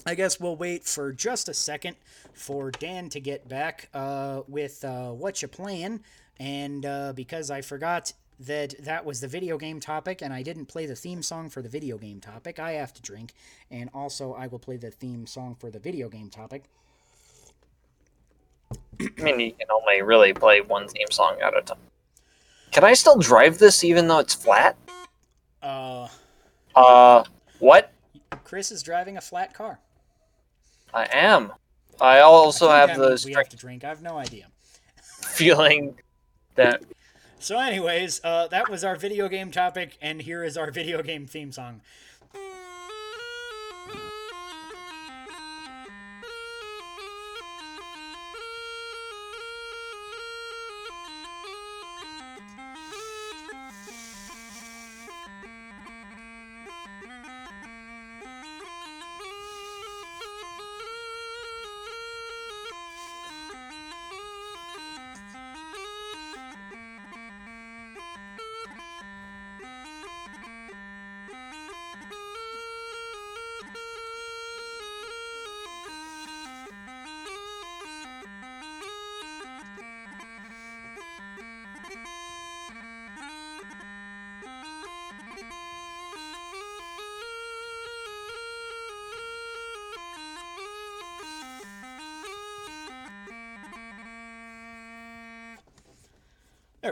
I 0.06 0.16
guess 0.16 0.40
we'll 0.40 0.58
wait 0.58 0.84
for 0.84 1.12
just 1.12 1.50
a 1.50 1.54
second 1.54 1.96
for 2.34 2.72
Dan 2.72 3.10
to 3.10 3.20
get 3.20 3.48
back 3.48 3.90
uh, 3.94 4.42
with 4.48 4.84
uh, 4.84 5.12
what 5.12 5.42
you 5.42 5.48
playing, 5.48 6.02
and 6.40 6.86
uh, 6.86 7.14
because 7.14 7.50
I 7.50 7.62
forgot 7.62 8.12
that 8.40 8.76
that 8.80 9.06
was 9.06 9.22
the 9.22 9.28
video 9.28 9.58
game 9.58 9.80
topic, 9.80 10.22
and 10.22 10.34
I 10.34 10.42
didn't 10.42 10.66
play 10.66 10.86
the 10.86 10.96
theme 10.96 11.22
song 11.24 11.50
for 11.50 11.62
the 11.62 11.70
video 11.70 11.98
game 11.98 12.20
topic, 12.20 12.60
I 12.60 12.74
have 12.74 12.94
to 12.94 13.02
drink, 13.02 13.34
and 13.72 13.90
also 13.94 14.34
I 14.34 14.48
will 14.48 14.60
play 14.60 14.78
the 14.78 14.92
theme 14.92 15.26
song 15.26 15.56
for 15.56 15.70
the 15.70 15.80
video 15.80 16.10
game 16.10 16.30
topic. 16.30 16.66
I 19.00 19.22
mean, 19.22 19.40
you 19.40 19.52
can 19.54 19.68
only 19.72 20.02
really 20.02 20.34
play 20.34 20.62
one 20.62 20.88
theme 20.88 21.12
song 21.12 21.38
at 21.42 21.56
a 21.58 21.62
time. 21.62 21.78
Can 22.72 22.84
I 22.84 22.94
still 22.94 23.18
drive 23.18 23.58
this 23.58 23.84
even 23.84 24.08
though 24.08 24.20
it's 24.20 24.34
flat? 24.34 24.76
Uh, 25.62 26.08
Uh, 26.76 27.24
what? 27.60 27.92
Chris 28.44 28.72
is 28.72 28.84
driving 28.84 29.18
a 29.18 29.22
flat 29.22 29.54
car. 29.54 29.80
I 30.94 31.08
am. 31.12 31.54
I 32.02 32.20
also 32.20 32.70
I 32.70 32.80
have 32.80 32.98
the 32.98 33.22
we 33.26 33.34
have 33.34 33.50
to 33.50 33.58
drink. 33.58 33.84
I 33.84 33.90
have 33.90 34.02
no 34.02 34.18
idea. 34.18 34.48
feeling 35.22 35.96
that 36.56 36.84
So, 37.46 37.60
anyways, 37.60 38.22
uh, 38.24 38.48
that 38.48 38.72
was 38.72 38.84
our 38.84 38.96
video 38.96 39.30
game 39.30 39.52
topic, 39.52 40.00
and 40.02 40.20
here 40.20 40.44
is 40.44 40.58
our 40.58 40.72
video 40.72 41.04
game 41.04 41.28
theme 41.28 41.52
song. 41.52 41.82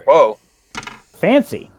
Whoa. 0.01 0.39
Fancy. 1.13 1.71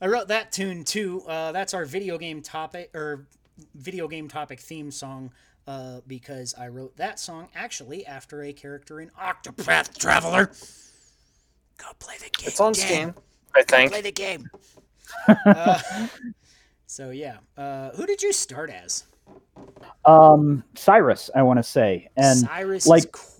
I 0.00 0.06
wrote 0.08 0.28
that 0.28 0.52
tune 0.52 0.84
too. 0.84 1.22
Uh, 1.26 1.52
that's 1.52 1.74
our 1.74 1.84
video 1.84 2.18
game 2.18 2.42
topic 2.42 2.90
or 2.94 3.26
video 3.74 4.06
game 4.08 4.28
topic 4.28 4.60
theme 4.60 4.90
song 4.90 5.32
uh, 5.66 6.00
because 6.06 6.54
I 6.58 6.68
wrote 6.68 6.96
that 6.98 7.18
song 7.18 7.48
actually 7.54 8.06
after 8.06 8.42
a 8.42 8.52
character 8.52 9.00
in 9.00 9.10
Octopath 9.20 9.96
Traveler. 9.98 10.50
Go 11.78 11.86
play 11.98 12.14
the 12.18 12.30
game. 12.30 12.48
It's 12.48 12.60
on 12.60 12.74
Steam, 12.74 13.14
I 13.54 13.60
Go 13.62 13.76
think. 13.76 13.90
play 13.92 14.00
the 14.02 14.12
game. 14.12 14.48
uh, 15.46 15.80
so 16.86 17.10
yeah, 17.10 17.38
uh, 17.56 17.90
who 17.92 18.06
did 18.06 18.22
you 18.22 18.32
start 18.32 18.70
as? 18.70 19.04
Um, 20.04 20.62
Cyrus, 20.74 21.30
I 21.34 21.42
want 21.42 21.58
to 21.58 21.62
say, 21.62 22.08
and 22.16 22.38
Cyrus 22.40 22.86
like- 22.86 23.14
is 23.14 23.35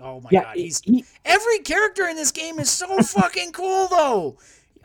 Oh 0.00 0.20
my 0.20 0.32
yeah, 0.32 0.42
god, 0.42 0.56
he's 0.56 0.80
he, 0.84 1.04
Every 1.24 1.58
character 1.60 2.06
in 2.08 2.16
this 2.16 2.30
game 2.32 2.58
is 2.58 2.70
so 2.70 2.98
fucking 3.02 3.52
cool, 3.52 3.88
though. 3.88 4.38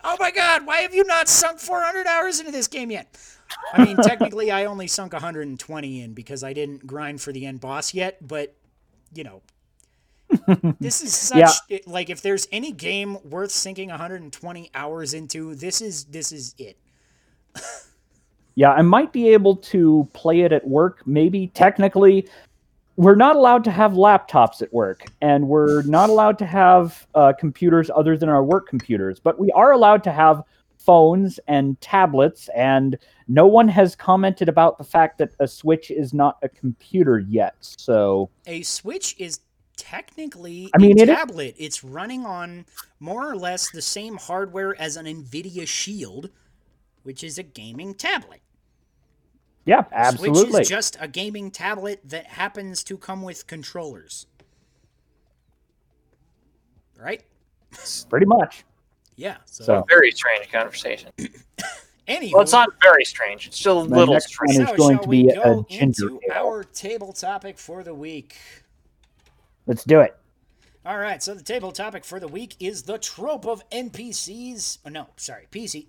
Oh 0.04 0.18
my 0.20 0.32
god, 0.32 0.66
why 0.66 0.78
have 0.82 0.96
you 0.96 1.04
not 1.06 1.28
sunk 1.30 1.60
400 1.60 2.08
hours 2.08 2.40
into 2.40 2.52
this 2.52 2.68
game 2.68 2.92
yet? 2.92 3.18
I 3.74 3.86
mean, 3.86 3.98
technically, 4.02 4.52
I 4.52 4.66
only 4.66 4.88
sunk 4.88 5.14
120 5.14 6.02
in 6.02 6.14
because 6.14 6.44
I 6.44 6.54
didn't 6.54 6.88
grind 6.88 7.22
for 7.22 7.32
the 7.34 7.46
end 7.46 7.60
boss 7.60 7.94
yet, 7.94 8.26
but, 8.26 8.56
you 9.14 9.24
know. 9.24 9.42
This 10.80 11.02
is 11.02 11.14
such 11.16 11.54
Yeah. 11.70 11.80
like 11.86 12.10
if 12.10 12.22
there's 12.22 12.48
any 12.52 12.72
game 12.72 13.18
worth 13.30 13.52
sinking 13.52 13.90
120 13.90 14.72
hours 14.74 15.14
into, 15.14 15.56
this 15.56 15.82
is 15.82 16.06
this 16.06 16.32
is 16.32 16.56
it. 16.58 16.78
yeah, 18.56 18.72
I 18.72 18.82
might 18.82 19.12
be 19.14 19.30
able 19.30 19.56
to 19.58 20.08
play 20.14 20.42
it 20.42 20.52
at 20.52 20.68
work. 20.68 21.02
Maybe 21.06 21.48
technically, 21.48 22.28
we're 23.02 23.16
not 23.16 23.36
allowed 23.36 23.64
to 23.64 23.72
have 23.72 23.94
laptops 23.94 24.62
at 24.62 24.72
work, 24.72 25.06
and 25.22 25.48
we're 25.48 25.82
not 25.84 26.12
allowed 26.12 26.38
to 26.38 26.46
have 26.46 27.08
uh, 27.16 27.34
computers 27.34 27.90
other 27.96 28.16
than 28.16 28.30
our 28.30 28.44
work 28.44 28.68
computers. 28.68 29.20
But 29.20 29.40
we 29.40 29.50
are 29.54 29.72
allowed 29.72 30.04
to 30.04 30.12
have 30.12 30.44
phones 30.78 31.40
and 31.48 31.82
tablets, 31.82 32.48
and 32.56 33.00
no 33.28 33.48
one 33.48 33.68
has 33.68 33.96
commented 33.96 34.48
about 34.48 34.78
the 34.78 34.84
fact 34.84 35.18
that 35.18 35.32
a 35.40 35.48
Switch 35.48 35.90
is 35.90 36.14
not 36.14 36.38
a 36.44 36.50
computer 36.50 37.18
yet. 37.18 37.56
So 37.60 38.30
A 38.46 38.62
Switch 38.62 39.16
is 39.18 39.40
technically 39.78 40.70
I 40.76 40.78
mean, 40.78 41.00
a 41.00 41.02
it 41.02 41.10
is- 41.10 41.16
tablet. 41.16 41.56
It's 41.58 41.84
running 41.84 42.24
on 42.24 42.68
more 43.00 43.28
or 43.28 43.36
less 43.36 43.72
the 43.72 43.82
same 43.82 44.16
hardware 44.16 44.80
as 44.80 44.96
an 44.96 45.08
Nvidia 45.08 45.68
Shield, 45.68 46.30
which 47.02 47.24
is 47.24 47.40
a 47.40 47.44
gaming 47.44 47.96
tablet. 47.96 48.42
Yeah, 49.66 49.84
Switch 49.84 49.94
absolutely. 49.94 50.62
is 50.62 50.70
just 50.70 50.98
a 51.00 51.08
gaming 51.08 51.52
tablet 51.52 52.02
that 52.06 52.26
happens 52.26 52.84
to 52.86 52.98
come 52.98 53.22
with 53.22 53.46
controllers. 53.48 54.26
Right? 57.00 57.24
Pretty 58.10 58.26
much. 58.26 58.64
Yeah. 59.16 59.38
So, 59.46 59.64
So 59.64 59.86
Very 59.88 60.12
strange 60.12 60.52
conversation. 60.52 61.12
anyway, 62.08 62.32
Well, 62.34 62.42
it's 62.42 62.52
not 62.52 62.70
very 62.82 63.06
strange. 63.06 63.48
It's 63.48 63.60
still 63.60 63.82
a 63.82 63.88
The 63.88 63.96
little 63.96 64.20
strange. 64.20 64.58
one 64.58 64.64
is 64.66 64.70
so 64.72 64.76
going 64.78 64.96
shall 64.98 65.04
to 65.04 65.10
we 65.10 65.24
be 65.24 65.30
a 65.30 65.36
go 65.36 65.66
ginger 65.70 66.08
into 66.10 66.20
ale. 66.32 66.44
our 66.48 66.64
table 66.64 67.14
topic 67.14 67.58
for 67.58 67.84
the 67.84 67.94
week? 67.94 68.38
let's 69.68 69.84
do 69.84 70.02
it. 70.02 70.16
All 70.84 70.98
right, 70.98 71.22
so 71.22 71.36
the 71.36 71.44
table 71.44 71.72
topic 71.72 72.04
for 72.04 72.20
the 72.20 72.28
week 72.28 72.56
is 72.60 72.84
the 72.84 72.98
trope 72.98 73.46
of 73.46 73.68
NPCs. 73.70 74.80
Oh, 74.84 74.90
no, 74.90 75.08
sorry, 75.16 75.48
PC. 75.52 75.86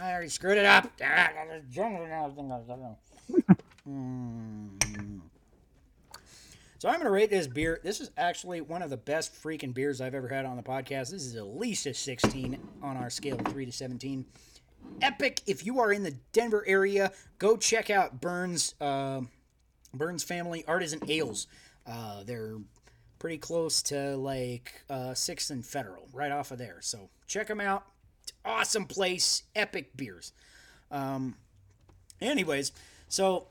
I 0.00 0.12
already 0.12 0.30
screwed 0.30 0.56
it 0.56 0.64
up. 0.64 0.90
So 6.78 6.88
I'm 6.88 6.96
going 6.96 7.04
to 7.04 7.12
rate 7.12 7.30
this 7.30 7.46
beer. 7.46 7.78
This 7.84 8.00
is 8.00 8.10
actually 8.16 8.60
one 8.60 8.82
of 8.82 8.90
the 8.90 8.96
best 8.96 9.40
freaking 9.40 9.72
beers 9.72 10.00
I've 10.00 10.16
ever 10.16 10.26
had 10.26 10.44
on 10.44 10.56
the 10.56 10.64
podcast. 10.64 11.12
This 11.12 11.22
is 11.24 11.36
at 11.36 11.46
least 11.46 11.86
a 11.86 11.94
16 11.94 12.58
on 12.82 12.96
our 12.96 13.08
scale 13.08 13.38
of 13.38 13.46
3 13.46 13.66
to 13.66 13.70
17. 13.70 14.26
Epic. 15.00 15.42
If 15.46 15.64
you 15.64 15.78
are 15.78 15.92
in 15.92 16.02
the 16.02 16.16
Denver 16.32 16.64
area, 16.66 17.12
go 17.38 17.56
check 17.56 17.88
out 17.88 18.20
Burns 18.20 18.74
uh, 18.80 19.20
Burns 19.94 20.24
Family 20.24 20.64
Artisan 20.66 20.98
Ales. 21.08 21.46
Uh, 21.86 22.24
they're 22.24 22.56
pretty 23.22 23.38
close 23.38 23.82
to 23.82 24.16
like 24.16 24.82
uh, 24.90 25.14
Sixth 25.14 25.50
and 25.50 25.64
Federal, 25.64 26.08
right 26.12 26.32
off 26.32 26.50
of 26.50 26.58
there. 26.58 26.78
So 26.80 27.08
check 27.28 27.46
them 27.46 27.60
out. 27.60 27.84
Awesome 28.44 28.84
place, 28.84 29.44
epic 29.54 29.96
beers. 29.96 30.32
Um, 30.90 31.36
anyways, 32.20 32.72
so 33.06 33.46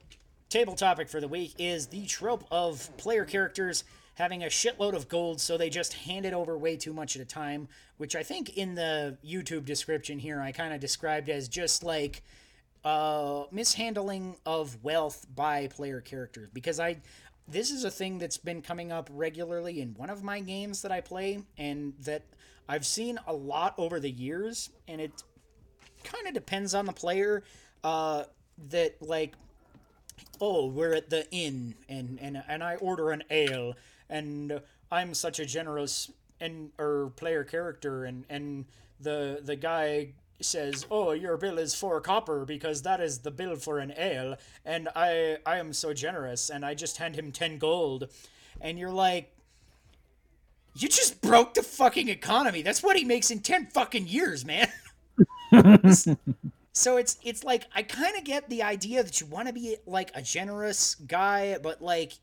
table 0.49 0.75
topic 0.75 1.07
for 1.07 1.21
the 1.21 1.27
week 1.29 1.53
is 1.57 1.87
the 1.87 2.05
trope 2.05 2.43
of 2.51 2.89
player 2.97 3.23
characters 3.23 3.85
having 4.15 4.43
a 4.43 4.47
shitload 4.47 4.93
of 4.93 5.07
gold, 5.07 5.39
so 5.39 5.57
they 5.57 5.69
just 5.69 5.93
hand 5.93 6.25
it 6.25 6.33
over 6.33 6.57
way 6.57 6.75
too 6.75 6.91
much 6.91 7.15
at 7.15 7.21
a 7.21 7.25
time, 7.25 7.69
which 7.95 8.13
I 8.13 8.23
think 8.23 8.57
in 8.57 8.75
the 8.75 9.17
YouTube 9.25 9.63
description 9.63 10.19
here 10.19 10.41
I 10.41 10.51
kind 10.51 10.73
of 10.73 10.81
described 10.81 11.29
as 11.29 11.47
just 11.47 11.81
like 11.81 12.23
uh, 12.83 13.43
mishandling 13.51 14.35
of 14.45 14.83
wealth 14.83 15.25
by 15.33 15.67
player 15.67 16.01
characters 16.01 16.49
because 16.51 16.77
I 16.77 16.97
this 17.47 17.71
is 17.71 17.83
a 17.83 17.91
thing 17.91 18.17
that's 18.17 18.37
been 18.37 18.61
coming 18.61 18.91
up 18.91 19.09
regularly 19.11 19.81
in 19.81 19.93
one 19.95 20.09
of 20.09 20.23
my 20.23 20.39
games 20.39 20.81
that 20.81 20.91
I 20.91 21.01
play 21.01 21.39
and 21.57 21.93
that 22.01 22.23
I've 22.67 22.85
seen 22.85 23.19
a 23.27 23.33
lot 23.33 23.75
over 23.77 23.99
the 23.99 24.09
years 24.09 24.69
and 24.87 25.01
it 25.01 25.11
kind 26.03 26.27
of 26.27 26.33
depends 26.33 26.73
on 26.73 26.85
the 26.85 26.93
player 26.93 27.43
uh, 27.83 28.23
that 28.69 29.01
like 29.01 29.33
oh 30.39 30.67
we're 30.67 30.93
at 30.93 31.09
the 31.09 31.29
inn 31.31 31.75
and 31.89 32.19
and 32.21 32.43
and 32.47 32.63
I 32.63 32.75
order 32.75 33.11
an 33.11 33.23
ale 33.29 33.75
and 34.09 34.61
I'm 34.91 35.13
such 35.13 35.39
a 35.39 35.45
generous 35.45 36.11
and 36.39 36.71
or 36.77 37.11
player 37.15 37.43
character 37.43 38.05
and 38.05 38.25
and 38.29 38.65
the 38.99 39.41
the 39.43 39.55
guy 39.55 40.13
says 40.43 40.85
oh 40.91 41.11
your 41.11 41.37
bill 41.37 41.57
is 41.57 41.73
four 41.75 41.99
copper 42.01 42.45
because 42.45 42.81
that 42.81 42.99
is 42.99 43.19
the 43.19 43.31
bill 43.31 43.55
for 43.55 43.79
an 43.79 43.93
ale 43.97 44.35
and 44.65 44.89
I 44.95 45.37
I 45.45 45.57
am 45.57 45.73
so 45.73 45.93
generous 45.93 46.49
and 46.49 46.65
I 46.65 46.73
just 46.73 46.97
hand 46.97 47.15
him 47.15 47.31
10 47.31 47.57
gold. 47.57 48.07
And 48.59 48.77
you're 48.77 48.91
like 48.91 49.35
you 50.75 50.87
just 50.87 51.21
broke 51.21 51.53
the 51.53 51.63
fucking 51.63 52.07
economy. 52.07 52.61
That's 52.61 52.81
what 52.81 52.95
he 52.95 53.03
makes 53.03 53.29
in 53.31 53.39
10 53.39 53.67
fucking 53.67 54.07
years 54.07 54.45
man. 54.45 54.69
So 56.73 56.97
it's 56.97 57.17
it's 57.23 57.43
like 57.43 57.65
I 57.75 57.83
kind 57.83 58.17
of 58.17 58.23
get 58.23 58.49
the 58.49 58.63
idea 58.63 59.03
that 59.03 59.19
you 59.19 59.27
want 59.27 59.47
to 59.47 59.53
be 59.53 59.77
like 59.85 60.11
a 60.15 60.21
generous 60.21 60.95
guy, 60.95 61.57
but 61.61 61.81
like 61.81 62.13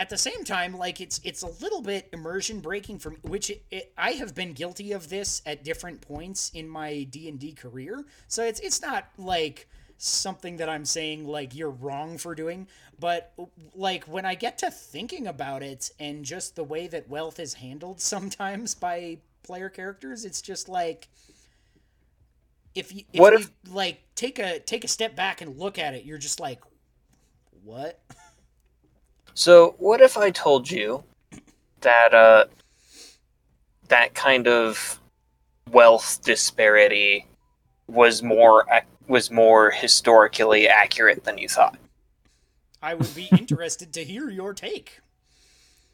at 0.00 0.08
the 0.10 0.18
same 0.18 0.44
time, 0.44 0.76
like 0.76 1.00
it's 1.00 1.20
it's 1.24 1.42
a 1.42 1.48
little 1.62 1.82
bit 1.82 2.08
immersion 2.12 2.60
breaking 2.60 2.98
from 3.00 3.16
which 3.22 3.50
it, 3.50 3.64
it, 3.70 3.92
I 3.98 4.12
have 4.12 4.34
been 4.34 4.52
guilty 4.52 4.92
of 4.92 5.08
this 5.08 5.42
at 5.44 5.64
different 5.64 6.00
points 6.00 6.50
in 6.54 6.68
my 6.68 7.04
D 7.04 7.28
and 7.28 7.38
D 7.38 7.52
career. 7.52 8.04
So 8.28 8.44
it's 8.44 8.60
it's 8.60 8.80
not 8.80 9.08
like 9.18 9.68
something 9.96 10.58
that 10.58 10.68
I'm 10.68 10.84
saying 10.84 11.26
like 11.26 11.54
you're 11.54 11.70
wrong 11.70 12.18
for 12.18 12.34
doing, 12.34 12.68
but 13.00 13.32
like 13.74 14.04
when 14.04 14.24
I 14.24 14.34
get 14.36 14.58
to 14.58 14.70
thinking 14.70 15.26
about 15.26 15.62
it 15.62 15.90
and 15.98 16.24
just 16.24 16.54
the 16.54 16.64
way 16.64 16.86
that 16.86 17.08
wealth 17.08 17.40
is 17.40 17.54
handled 17.54 18.00
sometimes 18.14 18.74
by 18.74 19.18
player 19.42 19.68
characters, 19.68 20.24
it's 20.24 20.42
just 20.42 20.68
like 20.68 21.08
if 22.74 22.94
you 22.94 23.02
if 23.12 23.20
What 23.20 23.32
you 23.32 23.40
if- 23.40 23.50
like 23.68 24.00
take 24.14 24.38
a 24.38 24.60
take 24.60 24.84
a 24.84 24.88
step 24.88 25.16
back 25.16 25.40
and 25.40 25.58
look 25.58 25.78
at 25.78 25.94
it, 25.94 26.04
you're 26.04 26.18
just 26.18 26.40
like, 26.40 26.60
what? 27.64 28.00
So, 29.38 29.76
what 29.78 30.00
if 30.00 30.18
I 30.18 30.32
told 30.32 30.68
you 30.68 31.04
that 31.82 32.12
uh, 32.12 32.46
that 33.86 34.12
kind 34.12 34.48
of 34.48 35.00
wealth 35.70 36.18
disparity 36.24 37.24
was 37.86 38.20
more 38.20 38.66
was 39.06 39.30
more 39.30 39.70
historically 39.70 40.66
accurate 40.66 41.22
than 41.22 41.38
you 41.38 41.48
thought? 41.48 41.78
I 42.82 42.94
would 42.94 43.14
be 43.14 43.28
interested 43.38 43.92
to 43.92 44.02
hear 44.02 44.28
your 44.28 44.54
take. 44.54 44.98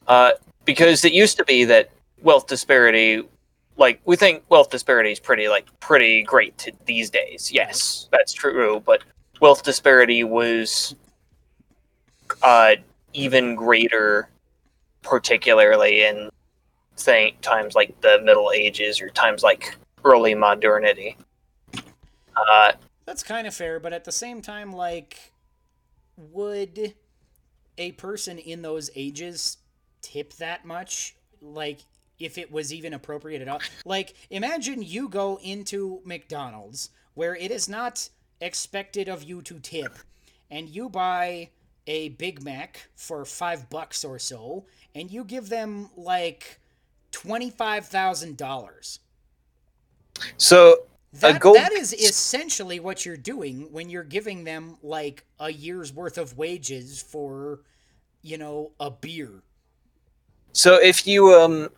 Uh, 0.08 0.32
because 0.64 1.04
it 1.04 1.12
used 1.12 1.36
to 1.36 1.44
be 1.44 1.64
that 1.66 1.90
wealth 2.22 2.46
disparity, 2.46 3.28
like 3.76 4.00
we 4.06 4.16
think 4.16 4.42
wealth 4.48 4.70
disparity 4.70 5.12
is 5.12 5.20
pretty 5.20 5.48
like 5.48 5.66
pretty 5.80 6.22
great 6.22 6.56
to 6.56 6.72
these 6.86 7.10
days. 7.10 7.52
Yes, 7.52 8.08
that's 8.10 8.32
true. 8.32 8.82
But 8.86 9.02
wealth 9.38 9.62
disparity 9.62 10.24
was 10.24 10.94
uh, 12.42 12.76
even 13.14 13.54
greater, 13.54 14.28
particularly 15.02 16.04
in 16.04 16.30
say 16.96 17.36
times 17.42 17.74
like 17.74 18.00
the 18.02 18.20
Middle 18.22 18.52
Ages 18.52 19.00
or 19.00 19.08
times 19.08 19.42
like 19.42 19.76
early 20.04 20.34
modernity. 20.34 21.16
Uh, 22.36 22.72
That's 23.06 23.22
kind 23.22 23.46
of 23.46 23.54
fair, 23.54 23.80
but 23.80 23.92
at 23.92 24.04
the 24.04 24.12
same 24.12 24.42
time, 24.42 24.72
like, 24.72 25.32
would 26.16 26.94
a 27.78 27.92
person 27.92 28.38
in 28.38 28.62
those 28.62 28.90
ages 28.94 29.58
tip 30.02 30.34
that 30.34 30.64
much? 30.64 31.16
Like, 31.40 31.80
if 32.18 32.38
it 32.38 32.50
was 32.50 32.72
even 32.72 32.94
appropriate 32.94 33.42
at 33.42 33.48
all? 33.48 33.60
Like, 33.84 34.14
imagine 34.30 34.82
you 34.82 35.08
go 35.08 35.38
into 35.42 36.00
McDonald's 36.04 36.90
where 37.14 37.36
it 37.36 37.50
is 37.50 37.68
not 37.68 38.08
expected 38.40 39.08
of 39.08 39.22
you 39.22 39.40
to 39.42 39.58
tip, 39.60 39.96
and 40.50 40.68
you 40.68 40.88
buy 40.88 41.50
a 41.86 42.10
Big 42.10 42.42
Mac 42.42 42.88
for 42.96 43.24
five 43.24 43.68
bucks 43.70 44.04
or 44.04 44.18
so, 44.18 44.64
and 44.94 45.10
you 45.10 45.24
give 45.24 45.48
them 45.48 45.90
like 45.96 46.58
twenty-five 47.12 47.86
thousand 47.86 48.36
dollars. 48.36 49.00
so 50.36 50.76
That, 51.14 51.40
gold- 51.40 51.56
that 51.56 51.72
is 51.72 51.92
essentially 51.92 52.80
what 52.80 53.04
you're 53.06 53.16
doing 53.16 53.68
when 53.72 53.88
you're 53.90 54.02
giving 54.04 54.44
them 54.44 54.76
like 54.82 55.24
a 55.38 55.50
year's 55.52 55.92
worth 55.92 56.18
of 56.18 56.36
wages 56.36 57.00
for, 57.02 57.60
you 58.22 58.38
know, 58.38 58.72
a 58.80 58.90
beer. 58.90 59.42
So 60.52 60.74
if 60.80 61.06
you 61.06 61.32
um 61.34 61.68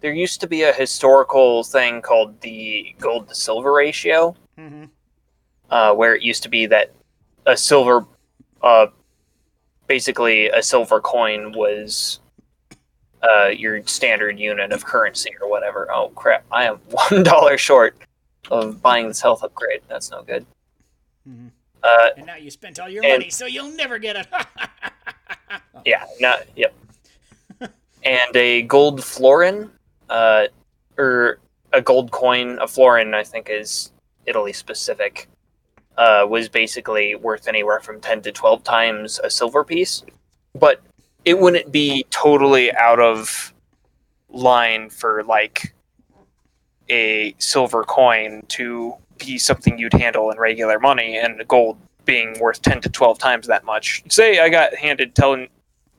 there 0.00 0.12
used 0.12 0.40
to 0.40 0.46
be 0.46 0.62
a 0.62 0.72
historical 0.72 1.64
thing 1.64 2.00
called 2.02 2.40
the 2.40 2.94
gold 3.00 3.28
to 3.28 3.34
silver 3.34 3.72
ratio, 3.72 4.34
Mm-hmm. 4.58 4.84
uh, 5.70 5.94
where 5.94 6.14
it 6.16 6.22
used 6.22 6.42
to 6.44 6.48
be 6.48 6.66
that 6.66 6.92
a 7.46 7.56
silver 7.56 8.04
uh 8.62 8.86
basically 9.86 10.48
a 10.48 10.62
silver 10.62 11.00
coin 11.00 11.52
was 11.52 12.20
uh 13.22 13.46
your 13.48 13.82
standard 13.86 14.38
unit 14.38 14.72
of 14.72 14.84
currency 14.84 15.30
or 15.40 15.48
whatever. 15.50 15.88
Oh 15.92 16.08
crap, 16.10 16.44
I 16.52 16.64
am 16.64 16.76
one 17.10 17.22
dollar 17.22 17.56
short 17.58 17.96
of 18.50 18.80
buying 18.82 19.08
this 19.08 19.20
health 19.20 19.42
upgrade. 19.42 19.80
That's 19.88 20.10
no 20.10 20.22
good. 20.22 20.46
Mhm. 21.28 21.50
Uh 21.82 22.08
And 22.16 22.26
now 22.26 22.36
you 22.36 22.50
spent 22.50 22.78
all 22.80 22.88
your 22.88 23.04
And- 23.04 23.14
money, 23.20 23.30
so 23.30 23.46
you'll 23.46 23.70
never 23.72 23.98
get 23.98 24.16
it. 24.16 24.26
Yeah, 25.86 26.04
not 26.20 26.40
yep. 26.56 26.74
and 28.02 28.36
a 28.36 28.62
gold 28.62 29.02
florin, 29.02 29.70
uh, 30.10 30.48
or 30.98 31.38
a 31.72 31.80
gold 31.80 32.10
coin. 32.10 32.58
A 32.58 32.66
florin, 32.66 33.14
I 33.14 33.22
think, 33.22 33.48
is 33.48 33.92
Italy 34.26 34.52
specific. 34.52 35.28
Uh, 35.98 36.24
was 36.30 36.48
basically 36.48 37.16
worth 37.16 37.48
anywhere 37.48 37.80
from 37.80 38.00
ten 38.00 38.22
to 38.22 38.30
twelve 38.30 38.62
times 38.62 39.18
a 39.24 39.28
silver 39.28 39.64
piece, 39.64 40.04
but 40.54 40.80
it 41.24 41.36
wouldn't 41.40 41.72
be 41.72 42.06
totally 42.10 42.72
out 42.76 43.00
of 43.00 43.52
line 44.28 44.88
for 44.90 45.24
like 45.24 45.74
a 46.88 47.34
silver 47.38 47.82
coin 47.82 48.44
to 48.46 48.94
be 49.18 49.38
something 49.38 49.76
you'd 49.76 49.92
handle 49.92 50.30
in 50.30 50.38
regular 50.38 50.78
money, 50.78 51.16
and 51.18 51.42
gold 51.48 51.76
being 52.04 52.38
worth 52.38 52.62
ten 52.62 52.80
to 52.80 52.88
twelve 52.88 53.18
times 53.18 53.48
that 53.48 53.64
much. 53.64 54.04
Say 54.08 54.38
I 54.38 54.48
got 54.48 54.74
handed 54.76 55.16
10, 55.16 55.48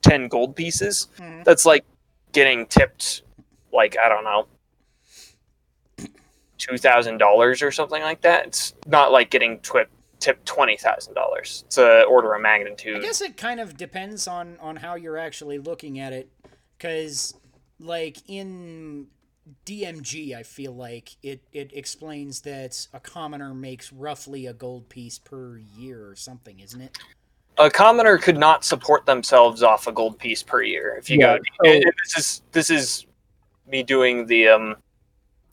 10 0.00 0.28
gold 0.28 0.56
pieces. 0.56 1.08
Mhm. 1.18 1.44
That's 1.44 1.66
like 1.66 1.84
getting 2.32 2.64
tipped, 2.66 3.20
like 3.70 3.98
I 4.02 4.08
don't 4.08 4.24
know, 4.24 4.46
two 6.60 6.78
thousand 6.78 7.18
dollars 7.18 7.62
or 7.62 7.72
something 7.72 8.02
like 8.02 8.20
that. 8.20 8.46
It's 8.46 8.74
not 8.86 9.10
like 9.10 9.30
getting 9.30 9.58
twi- 9.60 9.86
tip 10.20 10.44
twenty 10.44 10.76
thousand 10.76 11.14
dollars. 11.14 11.64
It's 11.66 11.78
a 11.78 12.02
order 12.04 12.32
of 12.34 12.42
magnitude. 12.42 12.96
I 12.98 13.00
guess 13.00 13.20
it 13.20 13.36
kind 13.36 13.58
of 13.58 13.76
depends 13.76 14.28
on 14.28 14.56
on 14.60 14.76
how 14.76 14.94
you're 14.94 15.18
actually 15.18 15.58
looking 15.58 15.98
at 15.98 16.12
it, 16.12 16.28
because 16.78 17.34
like 17.80 18.18
in 18.28 19.08
DMG, 19.66 20.34
I 20.36 20.42
feel 20.42 20.72
like 20.72 21.16
it 21.22 21.40
it 21.52 21.72
explains 21.74 22.42
that 22.42 22.86
a 22.92 23.00
commoner 23.00 23.54
makes 23.54 23.92
roughly 23.92 24.46
a 24.46 24.52
gold 24.52 24.88
piece 24.88 25.18
per 25.18 25.58
year 25.76 26.06
or 26.08 26.14
something, 26.14 26.60
isn't 26.60 26.80
it? 26.80 26.98
A 27.58 27.68
commoner 27.70 28.16
could 28.16 28.38
not 28.38 28.64
support 28.64 29.06
themselves 29.06 29.62
off 29.62 29.86
a 29.86 29.92
gold 29.92 30.18
piece 30.18 30.42
per 30.42 30.62
year. 30.62 30.96
If 30.98 31.10
you 31.10 31.18
Yeah, 31.18 31.38
go, 31.38 31.42
so- 31.64 31.70
and 31.72 31.84
this 32.04 32.16
is 32.18 32.42
this 32.52 32.70
is 32.70 33.06
me 33.66 33.82
doing 33.82 34.26
the 34.26 34.48
um 34.48 34.76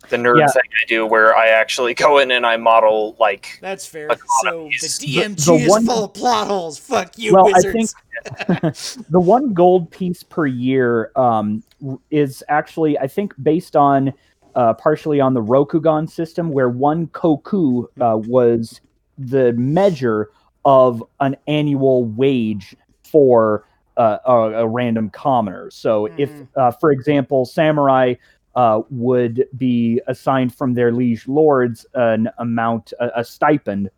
the 0.10 0.18
nerd 0.18 0.40
Yeah. 0.40 0.48
thing 0.48 0.62
I 0.66 0.86
do, 0.88 1.06
where 1.06 1.36
I 1.36 1.48
actually 1.48 1.94
go 1.94 2.18
in 2.20 2.32
and 2.32 2.46
I 2.46 2.58
model 2.58 3.16
like 3.20 3.58
That's 3.62 3.86
fair. 3.86 4.08
A 4.10 4.18
So 4.18 4.24
the 4.44 4.68
economy's- 4.70 4.98
The- 5.00 5.08
DMG 5.08 5.46
the 5.46 5.54
is 5.54 5.70
one- 5.70 5.86
full 5.86 6.04
of 6.06 6.14
plot 6.14 6.48
holes. 6.48 6.78
Fuck 6.78 7.18
you, 7.18 7.34
well, 7.34 7.48
I 7.48 7.52
wizards. 7.56 7.94
think 7.94 8.76
the 9.10 9.20
one 9.20 9.54
gold 9.54 9.92
piece 9.92 10.24
per 10.24 10.46
year 10.46 11.12
um, 11.16 11.64
is 12.12 12.44
actually, 12.50 12.98
I 13.00 13.08
think, 13.08 13.34
based 13.42 13.76
on 13.76 14.14
uh, 14.56 14.74
partially 14.74 15.20
on 15.20 15.36
the 15.36 15.42
Rokugan 15.42 16.10
system, 16.10 16.50
where 16.52 16.68
one 16.70 17.08
koku 17.08 17.84
uh, 18.02 18.18
was 18.18 18.82
the 19.20 19.54
measure 19.54 20.32
of 20.66 21.04
an 21.20 21.36
annual 21.48 22.06
wage 22.06 22.76
for 23.04 23.66
uh, 23.98 24.18
a, 24.26 24.32
a 24.64 24.68
random 24.68 25.10
commoner. 25.12 25.70
So, 25.72 26.08
if, 26.18 26.30
Mhm. 26.32 26.48
uh, 26.56 26.72
for 26.72 26.92
example, 26.92 27.46
samurai 27.46 28.16
uh, 28.58 28.82
would 28.90 29.46
be 29.56 30.02
assigned 30.08 30.54
from 30.54 30.74
their 30.74 30.92
liege 30.92 31.28
lords 31.28 31.86
an 31.94 32.28
amount, 32.40 32.92
a, 33.00 33.20
a 33.20 33.24
stipend, 33.24 33.90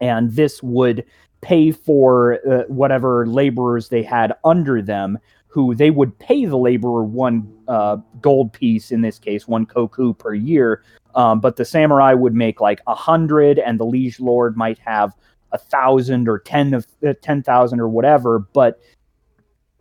and 0.00 0.32
this 0.32 0.60
would 0.60 1.04
pay 1.40 1.70
for 1.70 2.40
uh, 2.50 2.64
whatever 2.66 3.26
laborers 3.28 3.88
they 3.88 4.02
had 4.02 4.34
under 4.44 4.82
them 4.82 5.18
who 5.46 5.74
they 5.74 5.90
would 5.90 6.18
pay 6.18 6.44
the 6.44 6.58
laborer 6.58 7.04
one 7.04 7.48
uh, 7.68 7.96
gold 8.20 8.52
piece 8.52 8.90
in 8.90 9.00
this 9.02 9.18
case 9.18 9.46
one 9.46 9.64
koku 9.64 10.12
per 10.12 10.34
year. 10.34 10.82
Um, 11.14 11.40
but 11.40 11.56
the 11.56 11.64
samurai 11.64 12.12
would 12.12 12.34
make 12.34 12.60
like 12.60 12.80
a 12.88 12.94
hundred 12.94 13.58
and 13.60 13.78
the 13.78 13.86
liege 13.86 14.18
lord 14.18 14.56
might 14.56 14.78
have 14.80 15.14
a 15.52 15.58
thousand 15.58 16.28
or 16.28 16.40
ten 16.40 16.74
of 16.74 16.86
uh, 17.06 17.14
ten 17.22 17.42
thousand 17.42 17.78
or 17.78 17.88
whatever. 17.88 18.40
But 18.40 18.80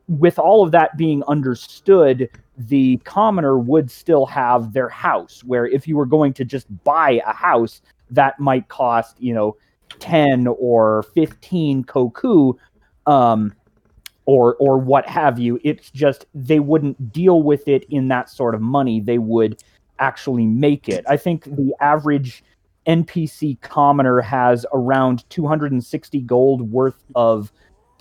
with 0.08 0.38
all 0.38 0.64
of 0.64 0.72
that 0.72 0.96
being 0.96 1.24
understood 1.24 2.30
the 2.58 2.98
commoner 3.04 3.58
would 3.58 3.92
still 3.92 4.26
have 4.26 4.74
their 4.74 4.90
house 4.90 5.44
where 5.44 5.68
if 5.68 5.88
you 5.88 5.98
were 5.98 6.06
going 6.06 6.34
to 6.34 6.46
just 6.46 6.68
buy 6.84 7.22
a 7.26 7.34
house 7.34 7.82
that 8.10 8.40
might 8.40 8.68
cost 8.70 9.16
you 9.20 9.34
know 9.34 9.56
10 10.00 10.48
or 10.48 11.04
15 11.16 11.84
koku 11.84 12.54
um 13.08 13.54
or 14.26 14.56
or 14.56 14.78
what 14.78 15.08
have 15.08 15.40
you. 15.40 15.60
It's 15.64 15.90
just 15.92 16.26
they 16.34 16.60
wouldn't 16.60 17.12
deal 17.12 17.44
with 17.44 17.68
it 17.68 17.86
in 17.90 18.08
that 18.10 18.30
sort 18.30 18.56
of 18.56 18.62
money. 18.62 19.00
They 19.00 19.18
would 19.18 19.64
actually 20.00 20.46
make 20.46 20.90
it. 20.90 21.06
I 21.08 21.18
think 21.18 21.46
the 21.46 21.74
average 21.80 22.44
npc 22.88 23.60
commoner 23.62 24.22
has 24.22 24.64
around 24.72 25.28
260 25.32 26.22
gold 26.22 26.70
worth 26.70 27.04
of 27.16 27.52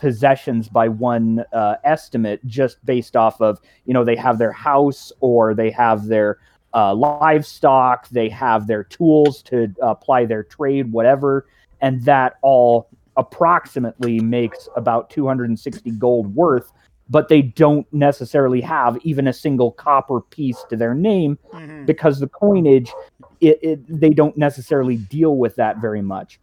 possessions 0.04 0.68
by 0.68 0.86
one 0.86 1.42
uh, 1.54 1.76
estimate 1.82 2.38
just 2.44 2.76
based 2.84 3.16
off 3.16 3.40
of 3.40 3.58
you 3.86 3.94
know 3.94 4.04
they 4.04 4.14
have 4.14 4.36
their 4.36 4.52
house 4.52 5.10
or 5.20 5.54
they 5.54 5.70
have 5.70 6.04
their 6.08 6.36
uh, 6.74 6.94
livestock 6.94 8.06
they 8.10 8.28
have 8.28 8.66
their 8.66 8.84
tools 8.84 9.42
to 9.42 9.74
apply 9.80 10.26
their 10.26 10.42
trade 10.42 10.92
whatever 10.92 11.46
and 11.80 12.04
that 12.04 12.34
all 12.42 12.86
approximately 13.16 14.20
makes 14.20 14.68
about 14.76 15.08
260 15.08 15.90
gold 15.92 16.34
worth 16.34 16.70
but 17.08 17.28
they 17.28 17.40
don't 17.40 17.86
necessarily 17.90 18.60
have 18.60 18.98
even 19.04 19.26
a 19.28 19.32
single 19.32 19.70
copper 19.72 20.20
piece 20.20 20.62
to 20.68 20.76
their 20.76 20.94
name 20.94 21.38
Mhm. 21.54 21.86
because 21.86 22.20
the 22.20 22.28
coinage 22.28 22.92
it, 23.40 23.58
it, 23.62 24.00
they 24.00 24.10
don't 24.10 24.36
necessarily 24.36 24.98
deal 24.98 25.38
with 25.38 25.56
that 25.56 25.78
very 25.78 26.02
much 26.02 26.38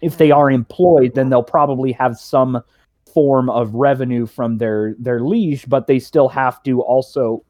if 0.00 0.16
they 0.16 0.30
are 0.30 0.50
employed 0.50 1.14
then 1.14 1.28
they'll 1.28 1.42
probably 1.58 1.92
have 1.92 2.16
some 2.16 2.62
form 3.18 3.50
of 3.50 3.74
revenue 3.74 4.26
from 4.26 4.58
their 4.58 4.94
their 5.00 5.18
liege 5.20 5.68
but 5.68 5.86
they 5.88 5.98
still 5.98 6.28
have 6.28 6.62
to 6.62 6.80
also 6.82 7.42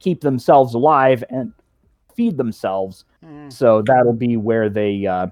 keep 0.00 0.20
themselves 0.20 0.74
alive 0.74 1.24
and 1.30 1.50
feed 2.14 2.36
themselves 2.36 3.04
Mhm. 3.24 3.50
so 3.50 3.80
that'll 3.86 4.12
be 4.12 4.36
where 4.36 4.68
they 4.68 5.06
uh, 5.06 5.28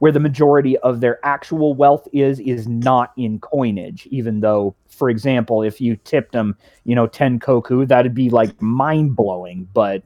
where 0.00 0.10
the 0.12 0.18
majority 0.20 0.76
of 0.78 1.00
their 1.00 1.18
actual 1.24 1.72
wealth 1.74 2.08
is 2.12 2.40
is 2.40 2.66
not 2.66 3.12
in 3.16 3.38
coinage 3.38 4.08
even 4.10 4.40
though 4.40 4.74
for 4.88 5.08
example 5.08 5.62
if 5.62 5.80
you 5.80 5.94
tipped 6.04 6.32
them 6.32 6.56
you 6.84 6.94
know 6.96 7.06
10 7.06 7.38
koku 7.38 7.86
that'd 7.86 8.14
be 8.14 8.28
like 8.28 8.60
mind 8.60 9.14
blowing 9.14 9.68
but 9.72 10.02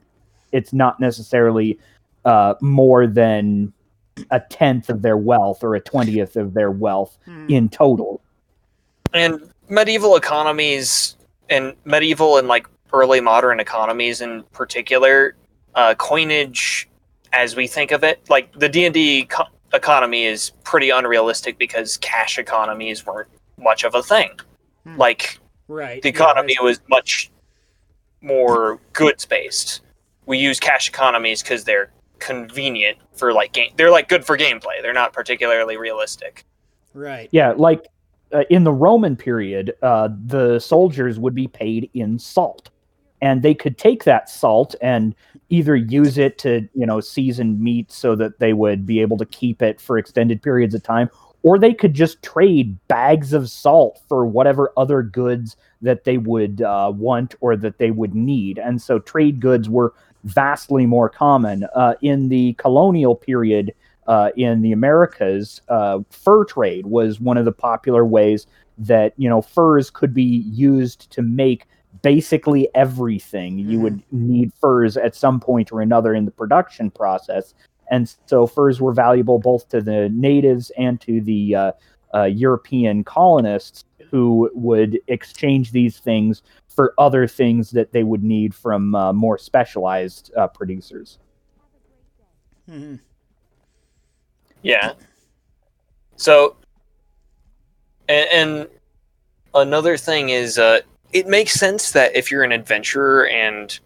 it's 0.51 0.73
not 0.73 0.99
necessarily 0.99 1.79
uh, 2.25 2.53
more 2.61 3.07
than 3.07 3.73
a 4.31 4.39
tenth 4.39 4.89
of 4.89 5.01
their 5.01 5.17
wealth 5.17 5.63
or 5.63 5.73
a 5.75 5.79
twentieth 5.79 6.35
of 6.35 6.53
their 6.53 6.71
wealth 6.71 7.17
Mhm. 7.27 7.49
in 7.49 7.69
total 7.69 8.21
and 9.13 9.49
medieval 9.69 10.15
economies 10.15 11.17
and 11.49 11.73
medieval 11.85 12.37
and 12.37 12.47
like 12.47 12.67
early 12.93 13.21
modern 13.21 13.59
economies 13.59 14.21
in 14.21 14.43
particular 14.53 15.35
uh, 15.75 15.93
coinage 15.95 16.87
as 17.33 17.55
we 17.55 17.67
think 17.67 17.91
of 17.91 18.03
it 18.03 18.21
like 18.29 18.51
the 18.53 18.69
d&d 18.69 19.25
co- 19.25 19.43
economy 19.73 20.23
is 20.25 20.51
pretty 20.63 20.89
unrealistic 20.89 21.57
because 21.57 21.97
cash 21.97 22.39
economies 22.39 23.05
weren't 23.05 23.27
much 23.57 23.83
of 23.83 23.93
a 23.95 24.01
thing 24.03 24.31
Hmm. 24.85 24.97
like 24.97 25.39
Right. 25.67 26.01
the 26.01 26.07
economy 26.09 26.55
I- 26.59 26.63
was 26.63 26.79
much 26.89 27.29
more 28.21 28.79
goods 28.93 29.25
based 29.25 29.81
we 30.25 30.37
use 30.37 30.59
cash 30.59 30.87
economies 30.89 31.41
because 31.43 31.63
they're 31.65 31.91
convenient 32.19 32.97
for 33.13 33.33
like 33.33 33.51
game 33.51 33.71
they're 33.77 33.91
like 33.91 34.07
good 34.09 34.25
for 34.25 34.37
gameplay 34.37 34.81
they're 34.81 34.93
not 34.93 35.13
particularly 35.13 35.77
realistic 35.77 36.45
Right. 36.93 37.29
Yeah, 37.31 37.53
like 37.55 37.85
uh, 38.33 38.43
in 38.49 38.63
the 38.63 38.73
Roman 38.73 39.15
period, 39.15 39.73
uh, 39.81 40.09
the 40.25 40.59
soldiers 40.59 41.19
would 41.19 41.35
be 41.35 41.47
paid 41.47 41.89
in 41.93 42.19
salt, 42.19 42.69
and 43.21 43.41
they 43.41 43.53
could 43.53 43.77
take 43.77 44.03
that 44.03 44.29
salt 44.29 44.75
and 44.81 45.15
either 45.49 45.75
use 45.75 46.17
it 46.17 46.37
to, 46.39 46.67
you 46.73 46.85
know, 46.85 46.99
season 46.99 47.61
meat 47.63 47.91
so 47.91 48.15
that 48.15 48.39
they 48.39 48.53
would 48.53 48.85
be 48.85 48.99
able 48.99 49.17
to 49.17 49.25
keep 49.25 49.61
it 49.61 49.79
for 49.79 49.97
extended 49.97 50.41
periods 50.41 50.75
of 50.75 50.83
time, 50.83 51.09
or 51.43 51.57
they 51.57 51.73
could 51.73 51.93
just 51.93 52.21
trade 52.21 52.77
bags 52.87 53.33
of 53.33 53.49
salt 53.49 54.01
for 54.09 54.25
whatever 54.25 54.71
other 54.75 55.01
goods 55.01 55.55
that 55.81 56.03
they 56.03 56.17
would 56.17 56.61
uh, 56.61 56.91
want 56.95 57.35
or 57.39 57.55
that 57.55 57.77
they 57.77 57.91
would 57.91 58.13
need. 58.13 58.59
And 58.59 58.81
so 58.81 58.99
trade 58.99 59.39
goods 59.39 59.69
were 59.69 59.93
vastly 60.23 60.85
more 60.85 61.09
common 61.09 61.65
uh, 61.75 61.93
in 62.01 62.29
the 62.29 62.53
colonial 62.53 63.15
period 63.15 63.73
uh, 64.07 64.31
in 64.35 64.61
the 64.61 64.71
Americas, 64.71 65.61
uh, 65.69 65.99
fur 66.09 66.45
trade 66.45 66.85
was 66.87 67.19
one 67.19 67.37
of 67.37 67.45
the 67.45 67.51
popular 67.51 68.05
ways 68.05 68.47
that 68.77 69.13
you 69.17 69.29
know 69.29 69.41
furs 69.41 69.89
could 69.89 70.13
be 70.13 70.43
used 70.47 71.09
to 71.11 71.21
make 71.21 71.65
basically 72.03 72.69
everything. 72.75 73.57
You 73.57 73.79
Mhm. 73.79 73.81
would 73.81 74.03
need 74.11 74.51
furs 74.61 74.97
at 74.97 75.15
some 75.15 75.39
point 75.39 75.71
or 75.71 75.81
another 75.81 76.13
in 76.13 76.25
the 76.25 76.31
production 76.31 76.91
process, 76.91 77.53
and 77.89 78.13
so 78.27 78.45
furs 78.47 78.79
were 78.79 78.93
valuable 78.93 79.39
both 79.39 79.67
to 79.69 79.81
the 79.81 80.09
natives 80.09 80.71
and 80.77 81.01
to 81.01 81.21
the 81.21 81.55
uh, 81.55 81.71
uh, 82.13 82.23
European 82.23 83.03
colonists 83.03 83.83
who 84.11 84.49
would 84.53 84.99
exchange 85.07 85.71
these 85.71 85.99
things 85.99 86.41
for 86.69 86.93
other 86.97 87.27
things 87.27 87.71
that 87.71 87.91
they 87.91 88.03
would 88.03 88.23
need 88.23 88.53
from 88.55 88.95
uh, 88.95 89.11
more 89.11 89.37
specialized 89.37 90.31
uh, 90.37 90.47
producers. 90.47 91.19
Mhm. 92.69 92.99
Yeah. 94.61 94.93
So, 96.15 96.55
and, 98.09 98.27
and 98.31 98.67
another 99.53 99.97
thing 99.97 100.29
is, 100.29 100.57
uh, 100.57 100.79
it 101.13 101.27
makes 101.27 101.53
sense 101.53 101.91
that 101.91 102.15
if 102.15 102.31
you're 102.31 102.43
an 102.43 102.51
adventurer 102.51 103.27
and 103.27 103.79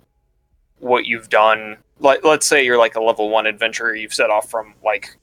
what 0.79 1.05
you've 1.05 1.29
done, 1.29 1.77
like 1.99 2.23
let's 2.23 2.47
say 2.47 2.65
you're 2.65 2.77
like 2.77 2.95
a 2.95 3.01
level 3.01 3.29
one 3.29 3.45
adventurer, 3.45 3.95
you've 3.95 4.13
set 4.13 4.29
off 4.29 4.49
from 4.49 4.73
like 4.83 5.17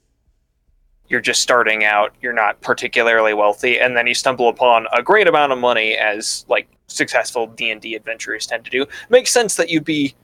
you're 1.09 1.19
just 1.19 1.41
starting 1.41 1.83
out, 1.83 2.13
you're 2.21 2.33
not 2.33 2.61
particularly 2.61 3.33
wealthy, 3.33 3.79
and 3.79 3.97
then 3.97 4.07
you 4.07 4.13
stumble 4.13 4.47
upon 4.47 4.87
a 4.93 5.01
great 5.01 5.27
amount 5.27 5.51
of 5.51 5.57
money 5.57 5.95
as 5.95 6.45
like 6.47 6.69
successful 6.87 7.47
D 7.47 7.71
and 7.71 7.81
D 7.81 7.95
adventurers 7.95 8.45
tend 8.45 8.63
to 8.65 8.71
do. 8.71 8.85
Makes 9.09 9.31
sense 9.31 9.55
that 9.55 9.69
you'd 9.69 9.83
be 9.85 10.15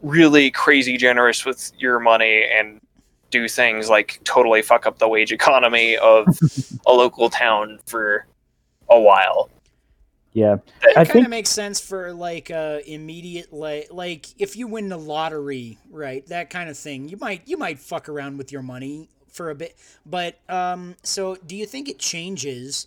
really 0.00 0.50
crazy 0.50 0.96
generous 0.96 1.44
with 1.44 1.72
your 1.76 1.98
money 1.98 2.44
and 2.44 2.80
do 3.30 3.48
things 3.48 3.88
like 3.88 4.20
totally 4.24 4.62
fuck 4.62 4.86
up 4.86 4.98
the 4.98 5.08
wage 5.08 5.32
economy 5.32 5.96
of 5.96 6.26
a 6.86 6.92
local 6.92 7.30
town 7.30 7.78
for 7.86 8.26
a 8.88 8.98
while. 8.98 9.50
Yeah, 10.32 10.56
I 10.90 10.92
kind 10.94 11.08
think 11.08 11.24
of 11.24 11.30
makes 11.30 11.50
sense 11.50 11.80
for 11.80 12.12
like 12.12 12.50
uh 12.50 12.78
immediate 12.86 13.52
like 13.52 13.88
like 13.90 14.26
if 14.38 14.56
you 14.56 14.66
win 14.66 14.88
the 14.88 14.98
lottery, 14.98 15.78
right? 15.90 16.24
That 16.26 16.50
kind 16.50 16.68
of 16.68 16.78
thing. 16.78 17.08
You 17.08 17.16
might 17.16 17.42
you 17.46 17.56
might 17.56 17.78
fuck 17.78 18.08
around 18.08 18.38
with 18.38 18.52
your 18.52 18.62
money 18.62 19.08
for 19.38 19.50
a 19.50 19.54
bit. 19.54 19.76
But 20.04 20.38
um, 20.48 20.96
so 21.02 21.36
do 21.36 21.56
you 21.56 21.64
think 21.64 21.88
it 21.88 21.98
changes 21.98 22.86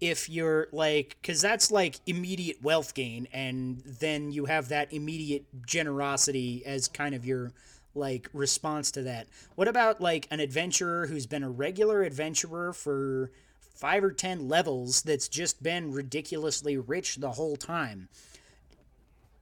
if 0.00 0.30
you're 0.30 0.68
like, 0.72 1.16
because 1.20 1.42
that's 1.42 1.70
like 1.70 2.00
immediate 2.06 2.62
wealth 2.62 2.94
gain, 2.94 3.28
and 3.32 3.82
then 3.84 4.32
you 4.32 4.46
have 4.46 4.68
that 4.68 4.92
immediate 4.92 5.44
generosity 5.66 6.62
as 6.64 6.88
kind 6.88 7.14
of 7.14 7.24
your 7.24 7.52
like 7.94 8.28
response 8.32 8.90
to 8.92 9.02
that. 9.02 9.28
What 9.54 9.68
about 9.68 10.00
like 10.00 10.26
an 10.30 10.40
adventurer 10.40 11.06
who's 11.06 11.26
been 11.26 11.42
a 11.42 11.50
regular 11.50 12.02
adventurer 12.02 12.72
for 12.72 13.30
five 13.74 14.04
or 14.04 14.12
ten 14.12 14.48
levels 14.48 15.02
that's 15.02 15.28
just 15.28 15.62
been 15.62 15.92
ridiculously 15.92 16.76
rich 16.76 17.16
the 17.16 17.32
whole 17.32 17.56
time? 17.56 18.08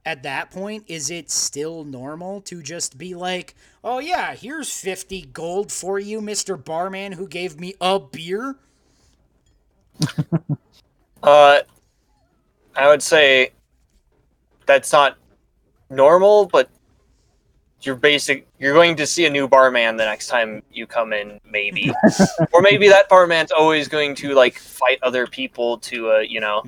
At 0.05 0.23
that 0.23 0.49
point, 0.49 0.85
is 0.87 1.11
it 1.11 1.29
still 1.29 1.83
normal 1.83 2.41
to 2.41 2.63
just 2.63 2.97
be 2.97 3.13
like, 3.13 3.53
oh 3.83 3.99
yeah, 3.99 4.33
here's 4.33 4.71
50 4.71 5.23
gold 5.33 5.71
for 5.71 5.99
you, 5.99 6.21
Mr. 6.21 6.63
Barman 6.63 7.11
who 7.11 7.27
gave 7.27 7.59
me 7.59 7.75
a 7.79 7.99
beer? 7.99 8.55
Uh, 11.21 11.59
I 12.75 12.87
would 12.87 13.03
say 13.03 13.51
that's 14.65 14.93
not 14.93 15.17
normal, 15.89 16.45
but 16.45 16.69
you're 17.81 17.95
basic. 17.95 18.47
You're 18.59 18.73
going 18.73 18.95
to 18.97 19.07
see 19.07 19.25
a 19.25 19.29
new 19.29 19.47
barman 19.47 19.97
the 19.97 20.05
next 20.05 20.27
time 20.27 20.63
you 20.71 20.85
come 20.85 21.13
in, 21.13 21.39
maybe, 21.49 21.91
or 22.53 22.61
maybe 22.61 22.89
that 22.89 23.09
barman's 23.09 23.51
always 23.51 23.87
going 23.87 24.15
to 24.15 24.33
like 24.33 24.57
fight 24.57 24.99
other 25.03 25.27
people 25.27 25.77
to, 25.79 26.11
uh, 26.11 26.19
you 26.19 26.39
know, 26.39 26.63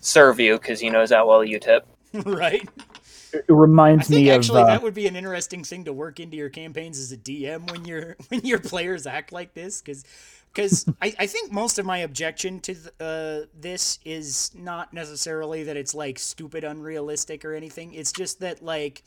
serve 0.00 0.38
you 0.38 0.58
because 0.58 0.80
he 0.80 0.90
knows 0.90 1.10
how 1.10 1.26
well 1.26 1.44
you 1.44 1.58
tip. 1.58 1.86
right? 2.24 2.68
It 3.32 3.44
reminds 3.48 4.06
I 4.06 4.14
think 4.14 4.26
me 4.26 4.30
actually 4.30 4.62
of 4.62 4.68
uh, 4.68 4.70
that 4.70 4.82
would 4.82 4.94
be 4.94 5.08
an 5.08 5.16
interesting 5.16 5.64
thing 5.64 5.84
to 5.84 5.92
work 5.92 6.20
into 6.20 6.36
your 6.36 6.50
campaigns 6.50 6.98
as 7.00 7.10
a 7.10 7.16
DM 7.16 7.68
when 7.70 7.84
your 7.84 8.16
when 8.28 8.42
your 8.42 8.60
players 8.60 9.06
act 9.06 9.32
like 9.32 9.54
this, 9.54 9.82
because 9.82 10.04
because 10.52 10.86
I, 11.02 11.12
I 11.18 11.26
think 11.26 11.50
most 11.50 11.80
of 11.80 11.84
my 11.84 11.98
objection 11.98 12.60
to 12.60 12.74
th- 12.74 12.94
uh, 13.00 13.46
this 13.58 13.98
is 14.04 14.52
not 14.54 14.94
necessarily 14.94 15.64
that 15.64 15.76
it's 15.76 15.94
like 15.94 16.20
stupid 16.20 16.62
unrealistic 16.62 17.44
or 17.44 17.54
anything. 17.54 17.92
It's 17.92 18.12
just 18.12 18.38
that 18.38 18.62
like 18.62 19.02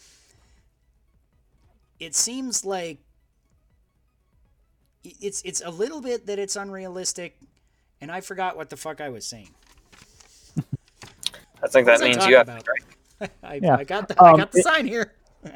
it 2.00 2.16
seems 2.16 2.64
like 2.66 3.00
it's 5.04 5.42
it's 5.44 5.62
a 5.66 5.70
little 5.70 6.02
bit 6.02 6.26
that 6.28 6.40
it's 6.40 6.56
unrealistic, 6.56 7.38
and 8.02 8.12
I 8.12 8.22
forgot 8.22 8.58
what 8.58 8.70
the 8.70 8.78
fuck 8.78 9.02
I 9.02 9.10
was 9.10 9.26
saying. 9.26 9.50
I 11.64 11.68
think 11.68 11.88
that 11.88 12.02
I 12.02 12.04
means 12.06 12.18
talking 12.18 12.32
you 12.32 12.38
have 12.38 12.50
about? 12.50 12.64
to. 13.20 13.30
I, 13.44 13.56
Yeah. 13.62 13.76
I 13.78 13.84
got 13.84 14.08
the 14.08 14.22
I 14.22 14.32
Um, 14.32 14.38
got 14.38 14.52
the 14.52 14.60
it- 14.60 14.64
sign 14.64 14.86
here. 14.88 15.14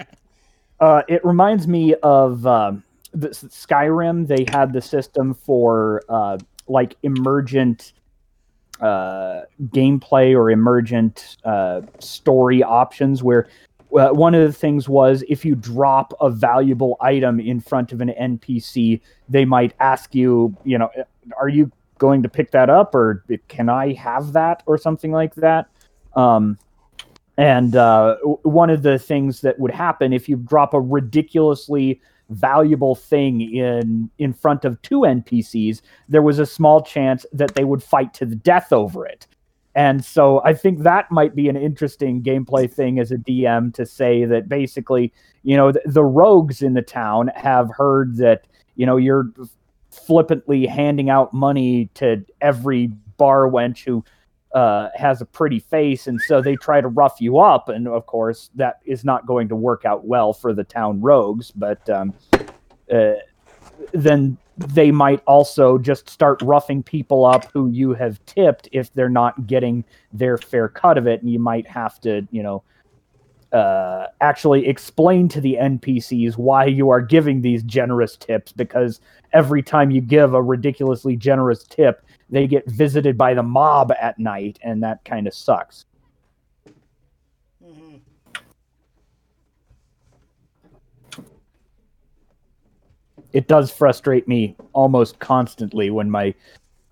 Uh, 0.80 1.04
it 1.08 1.24
reminds 1.24 1.68
me 1.68 1.94
of 2.02 2.44
um, 2.48 2.84
the 3.12 3.30
Skyrim. 3.30 4.26
They 4.26 4.48
had 4.52 4.74
the 4.74 4.82
system 4.82 5.36
for 5.36 6.02
uh, 6.10 6.40
like 6.68 6.98
emergent 7.04 7.94
uh, 8.80 9.42
gameplay 9.66 10.36
or 10.36 10.50
emergent 10.50 11.38
uh, 11.46 11.82
story 12.00 12.64
options, 12.64 13.22
where 13.22 13.48
uh, 13.94 14.10
one 14.10 14.34
of 14.34 14.46
the 14.46 14.54
things 14.54 14.88
was 14.88 15.24
if 15.28 15.44
you 15.44 15.56
drop 15.56 16.14
a 16.22 16.30
valuable 16.30 16.98
item 17.02 17.40
in 17.40 17.60
front 17.60 17.92
of 17.92 18.02
an 18.02 18.10
NPC, 18.10 19.02
they 19.30 19.46
might 19.46 19.74
ask 19.80 20.16
you, 20.16 20.56
you 20.64 20.78
know, 20.78 20.90
are 21.40 21.50
you 21.50 21.72
going 21.98 22.24
to 22.24 22.30
pick 22.30 22.52
that 22.52 22.70
up 22.70 22.96
or 22.96 23.24
can 23.48 23.70
I 23.70 23.94
have 23.94 24.34
that 24.34 24.64
or 24.66 24.78
something 24.78 25.12
like 25.12 25.36
that? 25.36 25.68
Um, 26.16 26.58
and 27.38 27.76
uh, 27.76 28.18
one 28.44 28.70
of 28.70 28.84
the 28.84 29.00
things 29.00 29.42
that 29.42 29.60
would 29.60 29.72
happen 29.72 30.14
if 30.14 30.28
you 30.28 30.36
drop 30.36 30.74
a 30.74 30.80
ridiculously 30.80 32.02
valuable 32.30 32.96
thing 32.96 33.42
in 33.42 34.10
in 34.18 34.34
front 34.34 34.66
of 34.66 34.82
two 34.82 35.02
NPCs, 35.02 35.82
there 36.08 36.22
was 36.22 36.40
a 36.40 36.46
small 36.46 36.82
chance 36.82 37.26
that 37.34 37.56
they 37.56 37.64
would 37.64 37.84
fight 37.84 38.14
to 38.16 38.26
the 38.26 38.36
death 38.36 38.72
over 38.72 39.06
it. 39.06 39.28
And 39.74 40.04
so 40.04 40.42
I 40.44 40.54
think 40.54 40.80
that 40.80 41.10
might 41.12 41.36
be 41.36 41.48
an 41.48 41.56
interesting 41.56 42.22
gameplay 42.22 42.72
thing 42.72 43.00
as 43.00 43.12
a 43.12 43.18
DM 43.18 43.74
to 43.76 43.86
say 43.86 44.26
that 44.26 44.50
basically, 44.50 45.14
you 45.44 45.56
know, 45.56 45.72
the, 45.72 45.82
the 45.86 46.04
rogues 46.04 46.62
in 46.62 46.74
the 46.74 46.82
town 46.82 47.30
have 47.36 47.70
heard 47.70 48.18
that, 48.18 48.48
you 48.76 48.86
know, 48.86 48.98
you're 48.98 49.32
flippantly 49.90 50.66
handing 50.66 51.10
out 51.10 51.34
money 51.34 51.90
to 51.94 52.26
every 52.42 52.88
bar 53.18 53.48
wench 53.48 53.86
who 53.86 54.04
uh, 54.54 54.90
has 54.96 55.22
a 55.22 55.26
pretty 55.26 55.60
face, 55.60 56.08
and 56.08 56.20
so 56.22 56.42
they 56.42 56.56
try 56.58 56.82
to 56.82 56.88
rough 56.90 57.22
you 57.22 57.40
up. 57.40 57.70
And 57.70 57.88
of 57.88 58.06
course, 58.06 58.50
that 58.56 58.80
is 58.86 59.06
not 59.06 59.26
going 59.26 59.48
to 59.48 59.56
work 59.56 59.86
out 59.86 60.06
well 60.06 60.34
for 60.34 60.54
the 60.54 60.64
town 60.64 61.00
rogues. 61.00 61.52
But 61.52 61.90
um, 61.90 62.14
uh, 62.92 63.14
then 63.94 64.38
they 64.58 64.92
might 64.92 65.22
also 65.26 65.78
just 65.78 66.10
start 66.10 66.42
roughing 66.42 66.84
people 66.84 67.26
up 67.26 67.52
who 67.54 67.70
you 67.70 67.94
have 67.94 68.24
tipped 68.26 68.70
if 68.72 68.94
they're 68.94 69.10
not 69.10 69.48
getting 69.48 69.84
their 70.14 70.38
fair 70.38 70.68
cut 70.68 70.98
of 70.98 71.08
it, 71.08 71.22
and 71.22 71.32
you 71.32 71.40
might 71.40 71.68
have 71.68 72.00
to, 72.02 72.28
you 72.32 72.44
know. 72.44 72.64
Uh, 73.54 74.08
actually 74.22 74.66
explain 74.66 75.28
to 75.28 75.42
the 75.42 75.58
NPCs 75.60 76.38
why 76.38 76.64
you 76.64 76.90
are 76.90 77.02
giving 77.02 77.42
these 77.42 77.64
generous 77.64 78.16
tips 78.16 78.54
because 78.54 79.02
every 79.34 79.62
time 79.62 79.92
you 79.92 80.00
give 80.00 80.34
a 80.34 80.42
ridiculously 80.42 81.18
generous 81.18 81.66
tip, 81.66 82.02
they 82.30 82.48
get 82.48 82.66
visited 82.72 83.18
by 83.18 83.34
the 83.34 83.44
mob 83.44 83.92
at 84.00 84.18
night, 84.18 84.58
and 84.64 84.82
that 84.82 85.04
kind 85.04 85.28
of 85.28 85.34
sucks. 85.34 85.86
It 93.34 93.48
does 93.48 93.72
frustrate 93.72 94.28
me 94.28 94.56
almost 94.74 95.20
constantly 95.20 95.90
when 95.90 96.10
my 96.10 96.34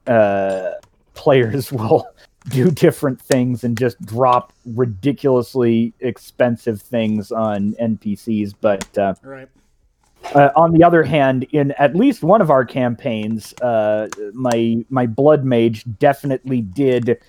uh, 0.08 0.72
players 1.14 1.72
will 1.72 2.08
do 2.50 2.72
different 2.72 3.22
things 3.22 3.64
and 3.64 3.78
just 3.78 4.02
drop 4.06 4.54
ridiculously 4.66 5.94
expensive 6.00 6.82
things 6.82 7.32
on 7.32 7.74
NPCs. 7.74 8.54
But 8.60 8.98
uh, 8.98 9.16
Right. 9.22 9.50
Uh, 10.36 10.50
on 10.56 10.74
the 10.74 10.84
other 10.84 11.02
hand, 11.02 11.48
in 11.52 11.72
at 11.74 11.96
least 11.96 12.24
one 12.24 12.42
of 12.42 12.52
our 12.52 12.66
campaigns, 12.66 13.54
uh, 13.62 14.08
my 14.34 14.84
my 14.90 15.08
blood 15.08 15.46
mage 15.46 15.86
definitely 15.98 16.62
did 16.62 17.20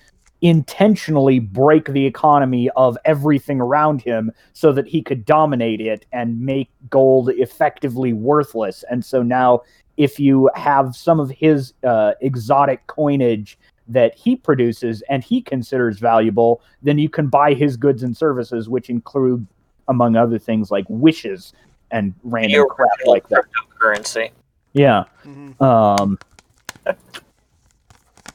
intentionally 0.41 1.39
break 1.39 1.85
the 1.85 2.05
economy 2.05 2.69
of 2.75 2.97
everything 3.05 3.61
around 3.61 4.01
him 4.01 4.31
so 4.53 4.71
that 4.73 4.87
he 4.87 5.01
could 5.01 5.23
dominate 5.25 5.79
it 5.79 6.05
and 6.11 6.39
make 6.39 6.69
gold 6.89 7.29
effectively 7.29 8.11
worthless. 8.13 8.83
And 8.89 9.05
so 9.05 9.21
now, 9.21 9.61
if 9.97 10.19
you 10.19 10.49
have 10.55 10.95
some 10.95 11.19
of 11.19 11.29
his 11.29 11.73
uh, 11.83 12.13
exotic 12.21 12.85
coinage 12.87 13.57
that 13.87 14.15
he 14.15 14.35
produces 14.35 15.03
and 15.09 15.23
he 15.23 15.41
considers 15.41 15.99
valuable, 15.99 16.61
then 16.81 16.97
you 16.97 17.09
can 17.09 17.27
buy 17.27 17.53
his 17.53 17.77
goods 17.77 18.01
and 18.01 18.15
services, 18.15 18.67
which 18.67 18.89
include, 18.89 19.45
among 19.89 20.15
other 20.15 20.39
things, 20.39 20.71
like 20.71 20.85
wishes 20.87 21.53
and 21.91 22.13
random 22.23 22.65
crap 22.69 22.89
like 23.05 23.27
that. 23.29 23.43
cryptocurrency. 23.79 24.31
Yeah. 24.73 25.03
Mhm. 25.23 25.61
Um, 25.61 26.17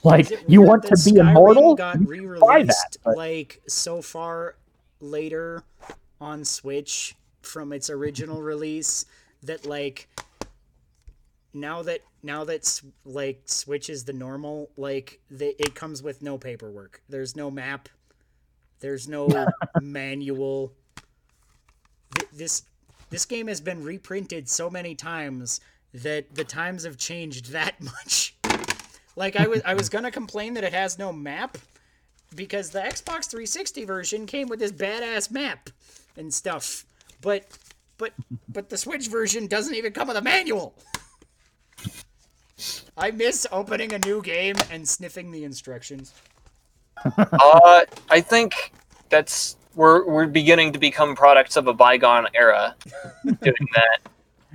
like 0.07 0.31
you 0.49 0.63
want 0.63 0.85
to 0.85 0.97
be 1.05 1.13
Skyrim 1.13 1.31
immortal? 1.31 1.75
Got 1.75 2.07
re-released 2.07 2.99
that, 3.05 3.17
like 3.17 3.63
so 3.69 4.03
far 4.03 4.57
later 5.01 5.65
on 6.21 6.45
Switch 6.45 7.15
from 7.43 7.73
its 7.73 7.91
original 7.91 8.43
release 8.43 9.05
that 9.43 9.67
like 9.67 10.09
now 11.53 11.83
that 11.83 12.03
now 12.23 12.45
that 12.45 12.81
like 13.05 13.43
Switch 13.47 13.89
is 13.91 14.05
the 14.05 14.13
normal 14.13 14.71
like 14.77 15.21
the, 15.31 15.61
it 15.63 15.75
comes 15.75 16.03
with 16.03 16.23
no 16.23 16.39
paperwork. 16.39 17.03
There's 17.09 17.37
no 17.37 17.51
map. 17.51 17.89
There's 18.81 19.09
no 19.09 19.29
manual. 19.81 20.73
Th- 22.19 22.31
This 22.33 22.63
this 23.11 23.25
game 23.25 23.47
has 23.47 23.61
been 23.61 23.83
reprinted 23.85 24.49
so 24.49 24.69
many 24.69 24.95
times 24.95 25.61
that 25.95 26.35
the 26.35 26.45
times 26.45 26.85
have 26.85 26.97
changed 26.97 27.53
that 27.53 27.81
much. 27.81 28.36
Like 29.17 29.37
I 29.37 29.47
was 29.49 29.63
I 29.65 29.75
was 29.75 29.89
gonna 29.89 30.11
complain 30.11 30.55
that 30.55 30.65
it 30.65 30.75
has 30.75 30.99
no 30.99 31.13
map 31.13 31.59
because 32.35 32.71
the 32.71 32.81
Xbox 32.81 33.29
360 33.31 33.85
version 33.85 34.27
came 34.27 34.49
with 34.49 34.61
this 34.61 34.73
badass 34.73 35.31
map 35.31 35.71
and 36.17 36.33
stuff. 36.33 36.85
But 37.23 37.47
but 37.97 38.13
but 38.49 38.69
the 38.69 38.77
Switch 38.77 39.09
version 39.09 39.47
doesn't 39.47 39.75
even 39.75 39.93
come 39.93 40.09
with 40.09 40.19
a 40.19 40.23
manual. 40.23 40.75
I 42.97 43.11
miss 43.11 43.47
opening 43.53 43.93
a 43.93 43.99
new 43.99 44.23
game 44.23 44.57
and 44.71 44.89
sniffing 44.89 45.31
the 45.31 45.45
instructions. 45.45 46.15
uh, 47.05 47.85
I 48.11 48.21
think 48.21 48.73
that's 49.09 49.57
we're 49.75 50.07
we're 50.07 50.27
beginning 50.27 50.73
to 50.73 50.79
become 50.79 51.15
products 51.15 51.57
of 51.57 51.67
a 51.67 51.75
bygone 51.75 52.27
era. 52.35 52.75
doing 53.25 53.69
that. 53.75 53.99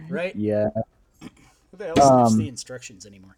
Right? 0.10 0.36
Yeah. 0.36 0.70
Who 1.20 1.78
the 1.78 1.86
hell 1.86 1.96
sniffs 1.96 2.32
Um, 2.34 2.38
the 2.38 2.48
instructions 2.48 3.06
anymore? 3.06 3.38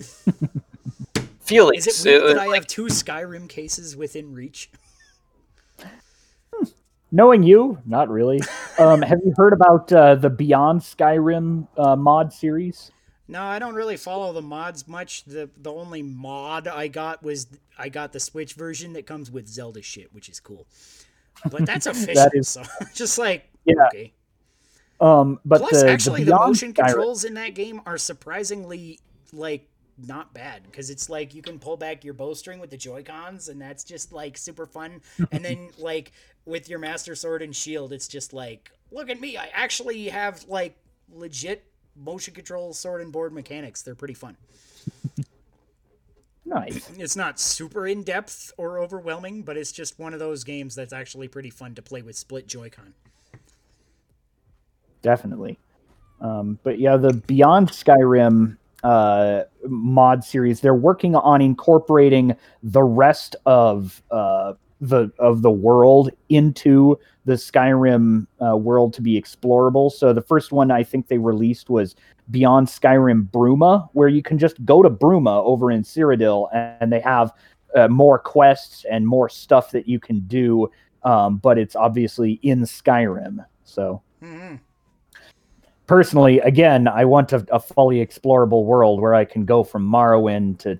Felix, 1.40 1.86
Is 1.86 2.06
it 2.06 2.10
weird 2.10 2.22
uh, 2.22 2.26
that 2.34 2.38
I 2.48 2.54
have 2.54 2.66
two 2.66 2.84
Skyrim 2.86 3.48
cases 3.48 3.96
within 3.96 4.32
reach? 4.32 4.70
knowing 7.12 7.42
you, 7.42 7.78
not 7.86 8.08
really. 8.08 8.40
Um, 8.78 9.02
have 9.02 9.18
you 9.24 9.34
heard 9.36 9.52
about 9.52 9.92
uh, 9.92 10.14
the 10.14 10.30
Beyond 10.30 10.80
Skyrim 10.80 11.66
uh, 11.76 11.96
mod 11.96 12.32
series? 12.32 12.92
No, 13.28 13.42
I 13.42 13.58
don't 13.58 13.74
really 13.74 13.96
follow 13.96 14.32
the 14.32 14.42
mods 14.42 14.88
much. 14.88 15.24
The 15.24 15.48
the 15.56 15.72
only 15.72 16.02
mod 16.02 16.66
I 16.66 16.88
got 16.88 17.22
was 17.22 17.46
I 17.78 17.88
got 17.88 18.12
the 18.12 18.18
Switch 18.20 18.54
version 18.54 18.92
that 18.94 19.06
comes 19.06 19.30
with 19.30 19.46
Zelda 19.46 19.82
shit, 19.82 20.12
which 20.12 20.28
is 20.28 20.40
cool. 20.40 20.66
But 21.48 21.64
that's 21.64 21.86
official, 21.86 22.28
is- 22.34 22.48
so 22.48 22.62
just 22.94 23.18
like 23.18 23.48
Yeah. 23.64 23.86
okay. 23.86 24.12
Um, 25.00 25.40
but 25.44 25.60
Plus, 25.60 25.80
the, 25.82 25.88
actually, 25.90 26.24
the, 26.24 26.32
the, 26.32 26.38
motion 26.38 26.74
Skyrim- 26.74 26.86
controls 26.86 27.24
in 27.24 27.34
that 27.34 27.54
game 27.54 27.80
are 27.86 27.96
surprisingly 27.96 28.98
like 29.32 29.66
not 30.06 30.32
bad 30.34 30.62
because 30.64 30.90
it's 30.90 31.08
like 31.08 31.34
you 31.34 31.42
can 31.42 31.58
pull 31.58 31.76
back 31.76 32.04
your 32.04 32.14
bowstring 32.14 32.58
with 32.60 32.70
the 32.70 32.76
Joy 32.76 33.02
Cons, 33.02 33.48
and 33.48 33.60
that's 33.60 33.84
just 33.84 34.12
like 34.12 34.36
super 34.36 34.66
fun. 34.66 35.00
and 35.32 35.44
then 35.44 35.70
like 35.78 36.12
with 36.44 36.68
your 36.68 36.78
Master 36.78 37.14
Sword 37.14 37.42
and 37.42 37.54
Shield, 37.54 37.92
it's 37.92 38.08
just 38.08 38.32
like 38.32 38.70
look 38.90 39.10
at 39.10 39.20
me, 39.20 39.36
I 39.36 39.50
actually 39.52 40.08
have 40.08 40.44
like 40.48 40.76
legit 41.12 41.64
motion 41.96 42.34
control 42.34 42.72
sword 42.72 43.02
and 43.02 43.12
board 43.12 43.32
mechanics. 43.32 43.82
They're 43.82 43.94
pretty 43.94 44.14
fun. 44.14 44.36
Nice. 46.50 46.90
It's 46.98 47.14
not 47.14 47.38
super 47.38 47.86
in 47.86 48.02
depth 48.02 48.52
or 48.56 48.80
overwhelming, 48.80 49.42
but 49.42 49.56
it's 49.56 49.70
just 49.70 50.00
one 50.00 50.12
of 50.12 50.18
those 50.18 50.42
games 50.42 50.74
that's 50.74 50.92
actually 50.92 51.28
pretty 51.28 51.50
fun 51.50 51.76
to 51.76 51.82
play 51.82 52.02
with 52.02 52.16
split 52.16 52.48
Joy-Con. 52.48 52.92
definitely. 55.00 55.58
Um, 56.20 56.58
but 56.64 56.80
yeah, 56.80 56.96
the 56.96 57.14
Beyond 57.14 57.68
Skyrim 57.68 58.56
uh, 58.82 59.42
mod 59.68 60.24
series, 60.24 60.60
they're 60.60 60.74
working 60.74 61.14
on 61.14 61.40
incorporating 61.40 62.34
the 62.62 62.82
rest 62.82 63.36
of 63.46 64.02
uh, 64.10 64.54
the 64.80 65.10
of 65.18 65.42
the 65.42 65.50
world 65.50 66.10
into 66.30 66.98
the 67.26 67.34
Skyrim 67.34 68.26
uh, 68.44 68.56
world 68.56 68.94
to 68.94 69.02
be 69.02 69.20
explorable. 69.20 69.92
So 69.92 70.12
the 70.12 70.22
first 70.22 70.52
one 70.52 70.70
I 70.70 70.82
think 70.82 71.08
they 71.08 71.18
released 71.18 71.68
was 71.68 71.94
Beyond 72.30 72.68
Skyrim 72.68 73.30
Bruma, 73.30 73.88
where 73.92 74.08
you 74.08 74.22
can 74.22 74.38
just 74.38 74.64
go 74.64 74.82
to 74.82 74.90
Bruma 74.90 75.44
over 75.44 75.70
in 75.70 75.82
Cyrodiil, 75.82 76.48
and 76.52 76.92
they 76.92 77.00
have 77.00 77.32
uh, 77.76 77.88
more 77.88 78.18
quests 78.18 78.84
and 78.90 79.06
more 79.06 79.28
stuff 79.28 79.70
that 79.72 79.86
you 79.86 80.00
can 80.00 80.20
do. 80.20 80.70
Um, 81.02 81.38
but 81.38 81.58
it's 81.58 81.76
obviously 81.76 82.32
in 82.42 82.60
Skyrim, 82.62 83.44
so 83.64 84.02
hmm 84.22 84.56
personally, 85.90 86.38
again, 86.38 86.86
I 86.86 87.04
want 87.04 87.32
a, 87.32 87.44
a 87.50 87.58
fully 87.58 87.96
explorable 87.96 88.64
world 88.64 89.00
where 89.00 89.12
I 89.12 89.24
can 89.24 89.44
go 89.44 89.64
from 89.64 89.84
Morrowind 89.84 90.60
to 90.60 90.78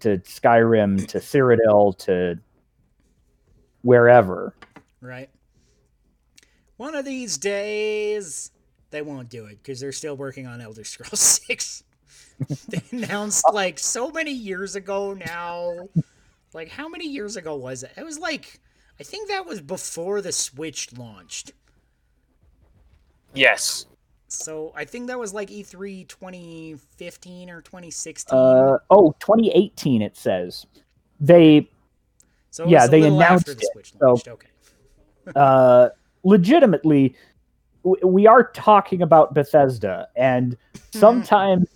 to 0.00 0.18
Skyrim 0.18 1.06
to 1.06 1.18
Cyrodiil 1.18 1.96
to 1.98 2.40
wherever. 3.82 4.56
Right. 5.00 5.30
One 6.76 6.96
of 6.96 7.04
these 7.04 7.38
days, 7.38 8.50
they 8.90 9.00
won't 9.00 9.28
do 9.28 9.46
it 9.46 9.62
because 9.62 9.78
they're 9.78 9.92
still 9.92 10.16
working 10.16 10.48
on 10.48 10.60
Elder 10.60 10.82
Scrolls 10.82 11.20
6. 11.46 11.84
they 12.68 12.82
announced 12.90 13.44
like 13.52 13.78
so 13.78 14.10
many 14.10 14.32
years 14.32 14.74
ago 14.74 15.14
now. 15.14 15.88
Like, 16.52 16.68
how 16.68 16.88
many 16.88 17.06
years 17.06 17.36
ago 17.36 17.54
was 17.54 17.84
it? 17.84 17.92
It 17.96 18.04
was 18.04 18.18
like, 18.18 18.58
I 18.98 19.04
think 19.04 19.28
that 19.28 19.46
was 19.46 19.60
before 19.60 20.20
the 20.20 20.32
Switch 20.32 20.92
launched. 20.96 21.52
Yes. 23.34 23.86
So 24.28 24.72
I 24.76 24.84
think 24.84 25.06
that 25.06 25.18
was 25.18 25.32
like 25.32 25.50
E 25.50 25.62
E3 25.62 26.06
2015 26.06 27.50
or 27.50 27.62
2016. 27.62 28.38
Uh, 28.38 28.78
oh, 28.90 29.14
2018 29.20 30.02
it 30.02 30.16
says. 30.16 30.66
They 31.18 31.68
so 32.50 32.66
yeah, 32.66 32.86
they 32.86 33.02
announced 33.02 33.46
the 33.46 33.52
it, 33.52 33.64
Switch 33.72 33.92
so- 33.98 34.18
Okay. 34.32 34.48
uh 35.36 35.88
legitimately 36.24 37.14
we 38.02 38.26
are 38.26 38.44
talking 38.52 39.02
about 39.02 39.34
Bethesda 39.34 40.08
and 40.16 40.56
sometimes 40.92 41.68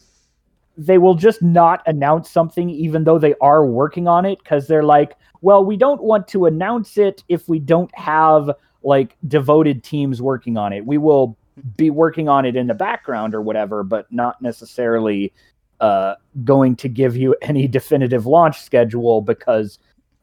they 0.77 0.97
will 0.99 1.15
just 1.15 1.43
not 1.43 1.83
announce 1.87 2.31
something 2.31 2.71
even 2.71 3.05
though 3.05 3.19
they 3.19 3.35
are 3.41 3.67
working 3.67 4.09
on 4.09 4.25
it 4.25 4.43
cuz 4.45 4.67
they're 4.67 4.83
like 4.83 5.17
well 5.43 5.63
we 5.65 5.77
don't 5.77 6.03
want 6.03 6.27
to 6.29 6.47
announce 6.47 6.97
it 6.97 7.23
if 7.29 7.47
we 7.49 7.59
don't 7.59 7.95
have 7.95 8.51
like 8.83 9.17
devoted 9.29 9.85
teams 9.85 10.23
working 10.23 10.57
on 10.57 10.73
it 10.73 10.85
we 10.85 10.97
will 10.97 11.37
be 11.77 11.91
working 11.91 12.29
on 12.29 12.45
it 12.45 12.57
in 12.57 12.67
the 12.67 12.75
background 12.75 13.35
or 13.35 13.43
whatever 13.43 13.83
but 13.83 14.11
not 14.13 14.41
necessarily 14.41 15.33
uh 15.81 16.15
going 16.45 16.75
to 16.77 16.89
give 16.89 17.17
you 17.17 17.35
any 17.43 17.67
definitive 17.69 18.27
launch 18.27 18.61
schedule 18.61 19.21
because 19.21 19.79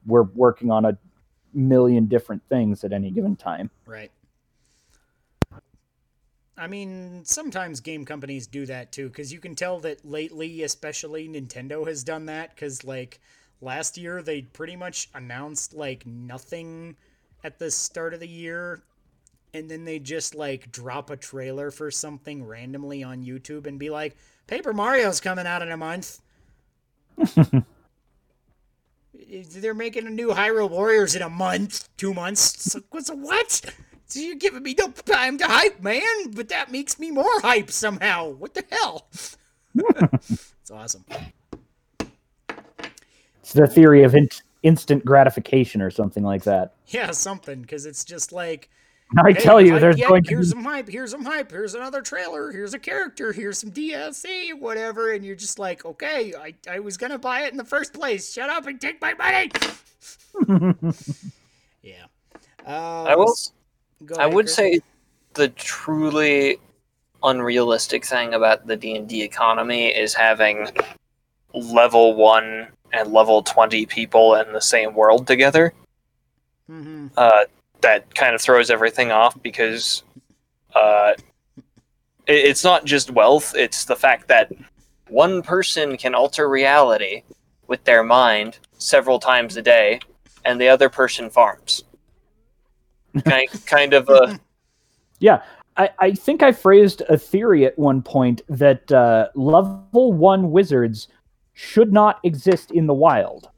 we're 0.05 0.23
working 0.23 0.71
on 0.71 0.85
a 0.85 0.97
million 1.53 2.05
different 2.05 2.41
things 2.49 2.83
at 2.83 2.93
any 2.93 3.11
given 3.11 3.35
time 3.35 3.69
Right. 3.85 4.11
I 6.59 6.67
mean, 6.67 7.21
sometimes 7.23 7.79
game 7.79 8.03
companies 8.03 8.45
do 8.45 8.65
that 8.65 8.91
too, 8.91 9.07
because 9.07 9.31
you 9.31 9.39
can 9.39 9.55
tell 9.55 9.79
that 9.79 10.03
lately, 10.03 10.63
especially 10.63 11.29
Nintendo 11.29 11.87
has 11.87 12.03
done 12.03 12.25
that. 12.25 12.53
Because 12.53 12.83
like 12.83 13.21
last 13.61 13.97
year, 13.97 14.21
they 14.21 14.41
pretty 14.41 14.75
much 14.75 15.09
announced 15.13 15.73
like 15.73 16.05
nothing 16.05 16.97
at 17.45 17.59
the 17.59 17.71
start 17.71 18.13
of 18.13 18.19
the 18.19 18.27
year, 18.27 18.83
and 19.53 19.69
then 19.69 19.85
they 19.85 19.99
just 19.99 20.35
like 20.35 20.71
drop 20.71 21.09
a 21.09 21.17
trailer 21.17 21.71
for 21.71 21.91
something 21.91 22.45
randomly 22.45 23.03
on 23.03 23.23
YouTube 23.23 23.67
and 23.67 23.79
be 23.79 23.89
like, 23.89 24.15
"Paper 24.47 24.73
Mario's 24.73 25.19
coming 25.19 25.47
out 25.47 25.61
in 25.61 25.71
a 25.71 25.77
month." 25.77 26.21
They're 29.29 29.73
making 29.73 30.07
a 30.07 30.11
new 30.11 30.29
Hyrule 30.29 30.69
Warriors 30.69 31.15
in 31.15 31.21
a 31.21 31.29
month, 31.29 31.89
two 31.97 32.13
months. 32.13 32.71
So, 32.71 32.81
what's 32.91 33.09
a 33.09 33.15
what? 33.15 33.61
So 34.09 34.19
you're 34.19 34.35
giving 34.35 34.63
me 34.63 34.75
no 34.77 34.89
time 34.89 35.37
to 35.37 35.45
hype, 35.45 35.81
man, 35.81 36.31
but 36.31 36.49
that 36.49 36.71
makes 36.71 36.97
me 36.97 37.11
more 37.11 37.41
hype 37.41 37.69
somehow. 37.69 38.29
What 38.29 38.55
the 38.55 38.65
hell? 38.71 39.07
it's 39.75 40.71
awesome. 40.71 41.05
It's 43.41 43.53
the 43.53 43.67
theory 43.67 44.01
of 44.03 44.15
in- 44.15 44.29
instant 44.63 45.05
gratification 45.05 45.79
or 45.79 45.91
something 45.91 46.23
like 46.23 46.43
that. 46.45 46.73
Yeah, 46.87 47.11
something, 47.11 47.61
because 47.61 47.85
it's 47.85 48.03
just 48.03 48.31
like, 48.31 48.71
I 49.17 49.31
hey, 49.31 49.39
tell 49.39 49.59
you, 49.59 49.79
there's 49.79 49.97
yet? 49.97 50.07
going 50.09 50.23
to 50.23 50.29
here's 50.29 50.53
be 50.53 50.61
some 50.61 50.63
hype, 50.63 50.87
here's 50.87 51.11
some 51.11 51.25
hype, 51.25 51.49
here's 51.49 51.73
another 51.73 52.01
trailer, 52.01 52.51
here's 52.51 52.75
a 52.75 52.79
character, 52.79 53.31
here's 53.33 53.57
some 53.57 53.71
DLC, 53.71 54.53
whatever, 54.57 55.13
and 55.13 55.25
you're 55.25 55.35
just 55.35 55.57
like, 55.57 55.83
okay, 55.83 56.33
I, 56.35 56.53
I 56.69 56.79
was 56.79 56.95
gonna 56.95 57.17
buy 57.17 57.41
it 57.41 57.51
in 57.51 57.57
the 57.57 57.65
first 57.65 57.93
place. 57.93 58.31
Shut 58.31 58.49
up 58.51 58.67
and 58.67 58.79
take 58.79 59.01
my 59.01 59.15
money. 59.15 59.51
yeah. 61.81 62.05
Uh, 62.67 63.03
I 63.03 63.15
will. 63.15 63.35
go 64.05 64.15
I 64.15 64.27
would 64.27 64.45
Chris. 64.45 64.55
say 64.55 64.79
the 65.33 65.49
truly 65.49 66.57
unrealistic 67.23 68.05
thing 68.05 68.35
about 68.35 68.67
the 68.67 68.75
D 68.75 68.95
and 68.95 69.09
D 69.09 69.23
economy 69.23 69.87
is 69.87 70.13
having 70.13 70.69
level 71.53 72.13
one 72.13 72.67
and 72.93 73.11
level 73.11 73.41
twenty 73.41 73.87
people 73.87 74.35
in 74.35 74.53
the 74.53 74.61
same 74.61 74.93
world 74.93 75.25
together. 75.25 75.73
Mhm. 76.69 77.09
Uh, 77.17 77.45
that 77.81 78.13
kind 78.15 78.35
of 78.35 78.41
throws 78.41 78.69
everything 78.69 79.11
off 79.11 79.41
because 79.41 80.03
uh, 80.75 81.13
it, 82.27 82.33
it's 82.33 82.63
not 82.63 82.85
just 82.85 83.11
wealth; 83.11 83.53
it's 83.55 83.85
the 83.85 83.95
fact 83.95 84.27
that 84.27 84.51
one 85.07 85.41
person 85.41 85.97
can 85.97 86.13
alter 86.15 86.49
reality 86.49 87.23
with 87.67 87.83
their 87.83 88.03
mind 88.03 88.59
several 88.77 89.19
times 89.19 89.57
a 89.57 89.61
day, 89.61 89.99
and 90.45 90.59
the 90.59 90.67
other 90.67 90.89
person 90.89 91.29
farms. 91.29 91.83
kind, 93.25 93.49
kind 93.65 93.93
of 93.93 94.07
a 94.09 94.39
Yeah, 95.19 95.41
I, 95.77 95.89
I 95.99 96.11
think 96.11 96.43
I 96.43 96.51
phrased 96.51 97.01
a 97.09 97.17
theory 97.17 97.65
at 97.65 97.77
one 97.79 98.01
point 98.01 98.41
that 98.49 98.91
uh, 98.91 99.29
level 99.33 100.13
one 100.13 100.51
wizards 100.51 101.07
should 101.53 101.91
not 101.91 102.19
exist 102.23 102.71
in 102.71 102.85
the 102.85 102.93
wild. 102.93 103.49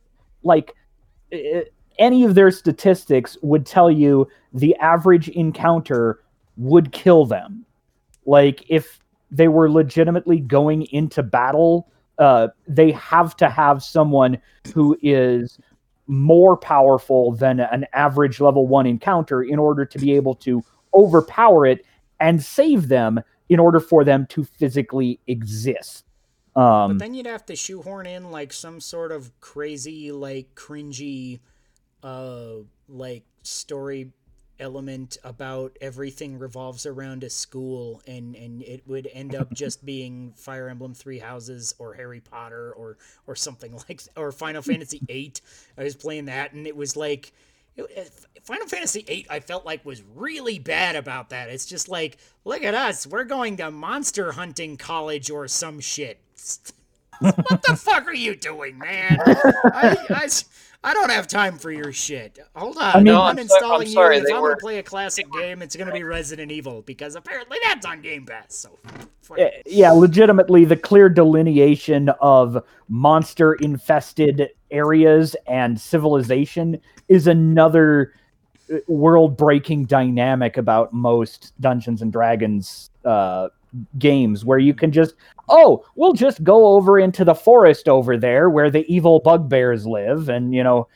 Like, 0.44 0.74
i- 1.34 1.66
any 2.02 2.26
of 2.26 2.36
their 2.36 2.52
statistics 2.52 3.38
would 3.42 3.66
tell 3.66 3.90
you 3.90 4.28
the 4.52 4.76
average 4.78 5.30
encounter 5.30 6.20
would 6.58 6.92
kill 6.92 7.26
them. 7.26 7.66
Like, 8.26 8.66
if 8.68 9.00
they 9.32 9.48
were 9.48 9.72
legitimately 9.72 10.42
going 10.42 10.82
into 10.92 11.24
battle, 11.24 11.88
uh, 12.18 12.50
they 12.68 12.92
have 12.92 13.38
to 13.38 13.50
have 13.50 13.82
someone 13.82 14.38
who 14.74 14.98
is 15.02 15.58
more 16.08 16.58
powerful 16.58 17.32
than 17.32 17.62
an 17.62 17.86
average 17.94 18.42
level 18.42 18.68
one 18.68 18.86
encounter 18.86 19.42
in 19.42 19.58
order 19.58 19.86
to 19.86 19.98
be 19.98 20.12
able 20.12 20.36
to 20.36 20.62
overpower 20.94 21.66
it 21.66 21.86
and 22.20 22.44
save 22.44 22.90
them 22.90 23.22
in 23.48 23.60
order 23.60 23.80
for 23.80 24.04
them 24.04 24.26
to 24.28 24.44
physically 24.44 25.20
exist. 25.28 26.04
But 26.54 26.62
Um, 26.62 26.98
then 26.98 27.14
you'd 27.14 27.28
have 27.28 27.46
to 27.46 27.56
shoehorn 27.56 28.06
in 28.06 28.30
like 28.30 28.52
some 28.52 28.82
sort 28.82 29.14
of 29.14 29.32
crazy, 29.40 30.12
like 30.12 30.54
cringy, 30.54 31.40
uh, 32.04 32.64
like 32.90 33.24
story 33.44 34.12
element 34.60 35.18
about 35.24 35.76
everything 35.82 36.38
revolves 36.38 36.86
around 36.86 37.24
a 37.24 37.30
school, 37.30 38.02
and 38.08 38.36
and 38.36 38.62
it 38.64 38.88
would 38.88 39.10
end 39.14 39.36
up 39.36 39.54
just 39.54 39.84
being 39.86 40.34
Fire 40.36 40.70
Emblem 40.70 40.94
Three 40.94 41.20
Houses 41.20 41.74
or 41.80 41.94
Harry 41.94 42.20
Potter 42.20 42.72
or 42.74 42.98
or 43.28 43.36
something 43.36 43.74
like 43.90 44.02
or 44.16 44.32
Final 44.32 44.62
Fantasy 44.62 45.00
VIII. 45.08 45.34
I 45.78 45.84
was 45.84 45.96
playing 45.96 46.26
that, 46.26 46.54
and 46.54 46.68
it 46.68 46.76
was 46.76 46.96
like 46.96 47.34
it- 47.76 48.12
Final 48.44 48.68
Fantasy 48.68 49.02
VIII, 49.04 49.28
I 49.30 49.40
felt 49.40 49.66
like 49.66 49.86
was 49.86 50.02
really 50.16 50.60
bad 50.60 50.96
about 50.96 51.30
that. 51.30 51.50
It's 51.50 51.66
just 51.66 51.88
like, 51.90 52.18
look 52.44 52.64
at 52.64 52.74
us, 52.74 53.06
we're 53.06 53.24
going 53.24 53.58
to 53.58 53.70
monster 53.70 54.32
hunting 54.32 54.78
college 54.78 55.30
or 55.30 55.48
some 55.48 55.80
shit. 55.80 56.20
What 57.22 57.62
the 57.64 57.76
fuck 57.76 58.08
are 58.08 58.14
you 58.14 58.36
doing, 58.36 58.78
man? 58.78 59.18
I, 59.26 59.98
I, 60.10 60.30
I 60.84 60.94
don't 60.94 61.12
have 61.12 61.28
time 61.28 61.58
for 61.58 61.72
your 61.72 61.94
shit. 61.94 62.40
Hold 62.56 62.78
on, 62.78 62.84
I 62.84 62.96
mean- 62.98 63.06
No, 63.06 63.22
I'm 63.22 63.38
so- 63.38 63.44
uninstalling 63.62 63.82
I'm 63.82 63.88
sorry, 63.88 64.18
you. 64.18 64.24
If 64.24 64.34
I'm 64.34 64.42
were- 64.42 64.50
gonna 64.50 64.60
play 64.60 64.80
a 64.80 64.84
classic 64.84 65.32
game, 65.32 65.62
it's 65.62 65.76
gonna 65.76 65.92
be 65.94 66.04
Resident 66.04 66.52
Evil 66.52 66.82
because 66.82 67.16
apparently 67.16 67.58
that's 67.64 67.86
on 67.86 68.02
Game 68.02 68.26
Pass. 68.26 68.56
So, 68.56 68.78
Eh, 69.38 69.50
yeah, 69.66 69.92
legitimately, 69.92 70.66
the 70.66 70.76
clear 70.76 71.08
delineation 71.08 72.10
of 72.20 72.64
monster 72.90 73.54
infested 73.54 74.50
areas 74.72 75.36
and 75.48 75.80
civilization 75.80 76.82
is 77.08 77.28
another 77.28 78.14
world 78.88 79.38
breaking 79.38 79.86
dynamic 79.86 80.58
about 80.58 80.94
most 80.94 81.54
Dungeons 81.62 82.02
and 82.02 82.12
Dragons 82.12 82.90
uh, 83.06 83.50
games 83.98 84.44
where 84.46 84.60
you 84.60 84.74
can 84.74 84.92
just, 84.92 85.16
oh, 85.50 85.86
we'll 85.96 86.14
just 86.14 86.44
go 86.44 86.68
over 86.68 87.00
into 87.00 87.24
the 87.24 87.36
forest 87.36 87.88
over 87.88 88.18
there 88.18 88.50
where 88.50 88.70
the 88.70 88.86
evil 88.94 89.20
bugbears 89.20 89.86
live 89.86 90.30
and, 90.30 90.54
you 90.54 90.64
know, 90.64 90.88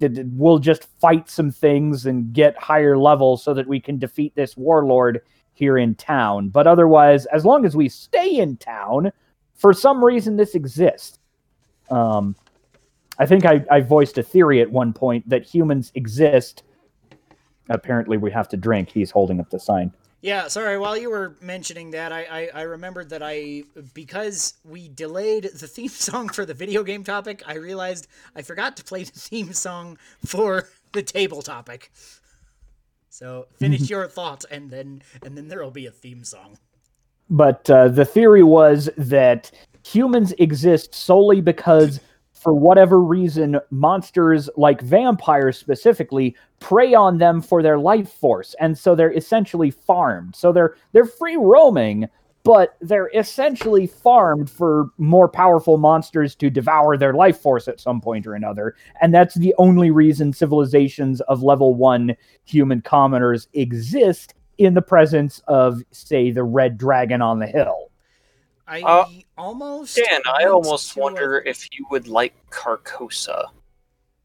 we'll 0.00 0.58
just 0.58 0.84
fight 1.00 1.30
some 1.30 1.50
things 1.50 2.06
and 2.06 2.32
get 2.32 2.56
higher 2.56 2.98
levels 2.98 3.42
so 3.42 3.54
that 3.54 3.66
we 3.66 3.80
can 3.80 3.98
defeat 3.98 4.34
this 4.34 4.56
warlord 4.56 5.20
here 5.54 5.78
in 5.78 5.94
town. 5.94 6.48
But 6.48 6.66
otherwise, 6.66 7.26
as 7.26 7.44
long 7.44 7.64
as 7.64 7.76
we 7.76 7.88
stay 7.88 8.36
in 8.36 8.56
town, 8.56 9.12
for 9.54 9.72
some 9.72 10.04
reason 10.04 10.36
this 10.36 10.54
exists. 10.54 11.18
Um, 11.90 12.34
I 13.18 13.26
think 13.26 13.44
I, 13.44 13.64
I 13.70 13.80
voiced 13.80 14.18
a 14.18 14.22
theory 14.22 14.60
at 14.60 14.70
one 14.70 14.92
point 14.92 15.28
that 15.28 15.44
humans 15.44 15.92
exist. 15.94 16.64
Apparently, 17.70 18.16
we 18.16 18.30
have 18.32 18.48
to 18.48 18.56
drink. 18.56 18.90
He's 18.90 19.10
holding 19.10 19.40
up 19.40 19.50
the 19.50 19.60
sign. 19.60 19.92
Yeah, 20.24 20.48
sorry. 20.48 20.78
While 20.78 20.96
you 20.96 21.10
were 21.10 21.36
mentioning 21.42 21.90
that, 21.90 22.10
I, 22.10 22.22
I, 22.54 22.60
I 22.60 22.62
remembered 22.62 23.10
that 23.10 23.22
I 23.22 23.64
because 23.92 24.54
we 24.64 24.88
delayed 24.88 25.44
the 25.44 25.68
theme 25.76 25.90
song 25.90 26.30
for 26.30 26.46
the 26.46 26.54
video 26.54 26.82
game 26.82 27.04
topic, 27.04 27.42
I 27.46 27.56
realized 27.56 28.06
I 28.34 28.40
forgot 28.40 28.74
to 28.78 28.84
play 28.84 29.04
the 29.04 29.12
theme 29.12 29.52
song 29.52 29.98
for 30.24 30.70
the 30.92 31.02
table 31.02 31.42
topic. 31.42 31.92
So 33.10 33.48
finish 33.58 33.90
your 33.90 34.08
thought, 34.08 34.46
and 34.50 34.70
then 34.70 35.02
and 35.26 35.36
then 35.36 35.46
there'll 35.46 35.70
be 35.70 35.84
a 35.84 35.90
theme 35.90 36.24
song. 36.24 36.56
But 37.28 37.68
uh, 37.68 37.88
the 37.88 38.06
theory 38.06 38.42
was 38.42 38.88
that 38.96 39.50
humans 39.86 40.32
exist 40.38 40.94
solely 40.94 41.42
because, 41.42 42.00
for 42.44 42.52
whatever 42.52 43.00
reason, 43.00 43.58
monsters 43.70 44.50
like 44.56 44.82
vampires 44.82 45.58
specifically 45.58 46.36
prey 46.60 46.92
on 46.92 47.16
them 47.16 47.40
for 47.40 47.62
their 47.62 47.78
life 47.78 48.12
force, 48.12 48.54
and 48.60 48.78
so 48.78 48.94
they're 48.94 49.12
essentially 49.12 49.70
farmed. 49.70 50.36
So 50.36 50.52
they're 50.52 50.76
they're 50.92 51.06
free 51.06 51.36
roaming, 51.36 52.06
but 52.44 52.76
they're 52.82 53.10
essentially 53.14 53.86
farmed 53.86 54.50
for 54.50 54.90
more 54.98 55.26
powerful 55.26 55.78
monsters 55.78 56.34
to 56.36 56.50
devour 56.50 56.98
their 56.98 57.14
life 57.14 57.38
force 57.38 57.66
at 57.66 57.80
some 57.80 58.02
point 58.02 58.26
or 58.26 58.34
another. 58.34 58.76
And 59.00 59.14
that's 59.14 59.34
the 59.34 59.54
only 59.56 59.90
reason 59.90 60.34
civilizations 60.34 61.22
of 61.22 61.42
level 61.42 61.74
one 61.74 62.14
human 62.44 62.82
commoners 62.82 63.48
exist 63.54 64.34
in 64.58 64.74
the 64.74 64.82
presence 64.82 65.40
of, 65.48 65.82
say, 65.90 66.30
the 66.30 66.44
red 66.44 66.76
dragon 66.76 67.22
on 67.22 67.38
the 67.38 67.46
hill. 67.46 67.90
I 68.66 68.82
Uh, 68.82 69.06
almost 69.36 69.96
Dan, 69.96 70.20
I 70.26 70.44
almost 70.44 70.94
to, 70.94 71.00
wonder 71.00 71.38
if 71.44 71.68
you 71.72 71.86
would 71.90 72.08
like 72.08 72.34
Carcosa. 72.50 73.46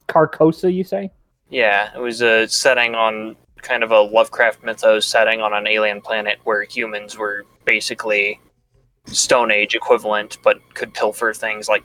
Carcosa, 0.08 0.74
you 0.74 0.84
say? 0.84 1.12
Yeah, 1.50 1.94
it 1.96 2.00
was 2.00 2.22
a 2.22 2.48
setting 2.48 2.96
on 2.96 3.36
kind 3.62 3.84
of 3.84 3.92
a 3.92 4.00
Lovecraft 4.00 4.64
mythos 4.64 5.06
setting 5.06 5.42
on 5.42 5.54
an 5.54 5.68
alien 5.68 6.02
planet 6.02 6.40
where 6.46 6.64
humans 6.64 7.18
were 7.18 7.46
basically 7.66 8.40
Stone 9.06 9.52
Age 9.52 9.76
equivalent, 9.76 10.38
but 10.44 10.62
could 10.74 10.94
pilfer 10.94 11.34
things 11.34 11.68
like 11.68 11.84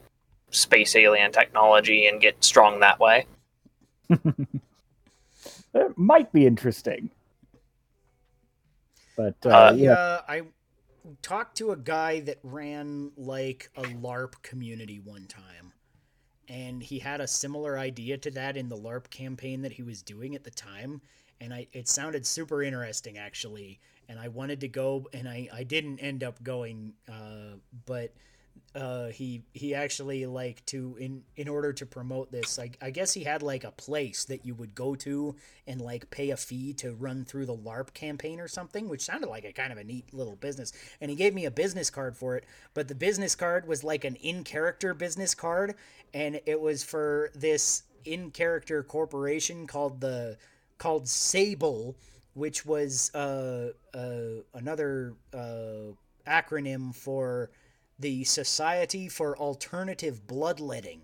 space 0.50 0.94
alien 0.94 1.32
technology 1.32 2.06
and 2.06 2.20
get 2.20 2.42
strong 2.44 2.80
that 2.80 3.00
way. 3.00 3.26
It 5.74 5.98
might 5.98 6.32
be 6.32 6.46
interesting. 6.46 7.10
But 9.16 9.34
uh, 9.44 9.48
Uh, 9.48 9.74
yeah, 9.76 9.92
uh, 9.92 10.22
I 10.28 10.42
talked 11.22 11.56
to 11.58 11.72
a 11.72 11.76
guy 11.76 12.20
that 12.20 12.38
ran 12.42 13.12
like 13.16 13.70
a 13.76 13.82
LARP 13.82 14.40
community 14.42 15.00
one 15.00 15.26
time, 15.26 15.72
and 16.48 16.82
he 16.82 16.98
had 16.98 17.20
a 17.20 17.26
similar 17.26 17.78
idea 17.78 18.16
to 18.18 18.30
that 18.32 18.56
in 18.56 18.68
the 18.68 18.76
LARP 18.76 19.10
campaign 19.10 19.62
that 19.62 19.72
he 19.72 19.82
was 19.82 20.02
doing 20.02 20.34
at 20.34 20.44
the 20.44 20.50
time, 20.50 21.00
and 21.40 21.52
I 21.52 21.66
it 21.72 21.88
sounded 21.88 22.26
super 22.26 22.62
interesting 22.62 23.18
actually, 23.18 23.80
and 24.08 24.18
I 24.18 24.28
wanted 24.28 24.60
to 24.60 24.68
go, 24.68 25.06
and 25.12 25.28
I 25.28 25.48
I 25.52 25.64
didn't 25.64 25.98
end 25.98 26.24
up 26.24 26.42
going, 26.42 26.94
uh, 27.08 27.56
but. 27.86 28.12
Uh, 28.74 29.06
he 29.06 29.42
he 29.52 29.72
actually 29.72 30.26
like 30.26 30.64
to 30.66 30.96
in 30.98 31.22
in 31.36 31.46
order 31.46 31.72
to 31.72 31.86
promote 31.86 32.32
this 32.32 32.58
I, 32.58 32.70
I 32.82 32.90
guess 32.90 33.12
he 33.12 33.22
had 33.22 33.40
like 33.40 33.62
a 33.62 33.70
place 33.70 34.24
that 34.24 34.44
you 34.44 34.54
would 34.56 34.74
go 34.74 34.96
to 34.96 35.36
and 35.68 35.80
like 35.80 36.10
pay 36.10 36.30
a 36.30 36.36
fee 36.36 36.72
to 36.74 36.94
run 36.94 37.24
through 37.24 37.46
the 37.46 37.56
LARP 37.56 37.94
campaign 37.94 38.40
or 38.40 38.48
something, 38.48 38.88
which 38.88 39.02
sounded 39.02 39.28
like 39.28 39.44
a 39.44 39.52
kind 39.52 39.72
of 39.72 39.78
a 39.78 39.84
neat 39.84 40.12
little 40.12 40.34
business. 40.36 40.72
And 41.00 41.08
he 41.08 41.16
gave 41.16 41.34
me 41.34 41.44
a 41.44 41.52
business 41.52 41.88
card 41.88 42.16
for 42.16 42.36
it, 42.36 42.44
but 42.74 42.88
the 42.88 42.96
business 42.96 43.36
card 43.36 43.68
was 43.68 43.84
like 43.84 44.04
an 44.04 44.16
in 44.16 44.42
character 44.42 44.92
business 44.92 45.34
card, 45.34 45.76
and 46.12 46.40
it 46.44 46.60
was 46.60 46.82
for 46.82 47.30
this 47.34 47.84
in 48.04 48.30
character 48.30 48.82
corporation 48.82 49.66
called 49.66 50.00
the 50.00 50.36
called 50.78 51.08
Sable, 51.08 51.96
which 52.34 52.66
was 52.66 53.14
uh, 53.14 53.70
uh, 53.94 54.42
another 54.54 55.14
uh, 55.32 55.92
acronym 56.26 56.94
for 56.94 57.50
the 57.98 58.24
Society 58.24 59.08
for 59.08 59.36
Alternative 59.38 60.26
Bloodletting. 60.26 61.02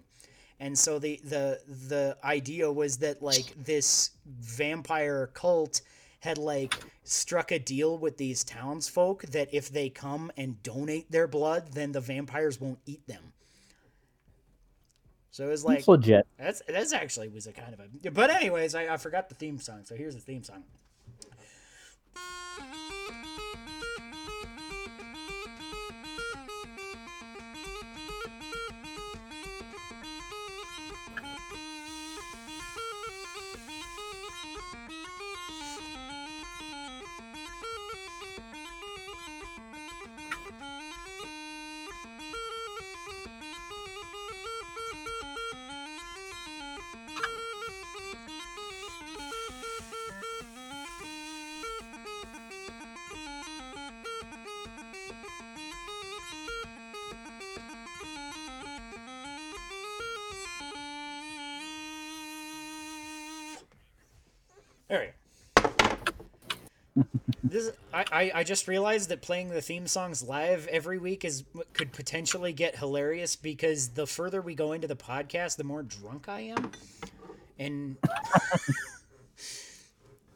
And 0.59 0.79
so 0.79 0.99
the 0.99 1.21
the 1.25 1.61
the 1.67 2.17
idea 2.23 2.71
was 2.71 2.99
that 2.99 3.23
like 3.23 3.55
this 3.65 4.11
vampire 4.27 5.29
cult 5.33 5.81
had 6.21 6.37
like 6.37 6.75
struck 7.03 7.51
a 7.51 7.59
deal 7.59 7.97
with 7.97 8.19
these 8.19 8.45
townsfolk 8.45 9.23
that 9.23 9.49
if 9.53 9.71
they 9.71 9.89
come 9.89 10.31
and 10.37 10.63
donate 10.63 11.11
their 11.11 11.27
blood 11.27 11.73
then 11.73 11.93
the 11.93 12.01
vampires 12.01 12.61
won't 12.61 12.79
eat 12.85 13.07
them. 13.07 13.33
So 15.31 15.47
it 15.47 15.49
was 15.49 15.65
like 15.65 15.79
it's 15.79 15.89
legit. 15.89 16.27
that's 16.39 16.61
that's 16.69 16.93
actually 16.93 17.29
was 17.29 17.47
a 17.47 17.53
kind 17.53 17.73
of 17.73 17.81
a 17.81 18.11
but 18.11 18.29
anyways 18.29 18.75
I, 18.75 18.95
I 18.95 18.97
forgot 18.99 19.29
the 19.31 19.35
theme 19.35 19.59
song 19.59 19.83
so 19.85 19.95
here's 19.95 20.15
the 20.15 20.21
theme 20.21 20.43
song 20.43 20.65
This 67.51 67.73
I, 67.93 68.05
I, 68.13 68.33
I 68.37 68.45
just 68.45 68.69
realized 68.69 69.09
that 69.09 69.23
playing 69.23 69.49
the 69.49 69.61
theme 69.61 69.87
songs 69.87 70.23
live 70.23 70.67
every 70.69 70.99
week 70.99 71.25
is 71.25 71.45
could 71.73 71.93
potentially 71.93 72.53
get 72.53 72.77
hilarious 72.77 73.35
because 73.37 73.91
the 73.91 74.07
further 74.07 74.41
we 74.41 74.55
go 74.55 74.73
into 74.73 74.87
the 74.87 74.97
podcast, 74.97 75.57
the 75.57 75.65
more 75.65 75.83
drunk 75.83 76.29
I 76.29 76.41
am, 76.41 76.71
and 77.59 77.97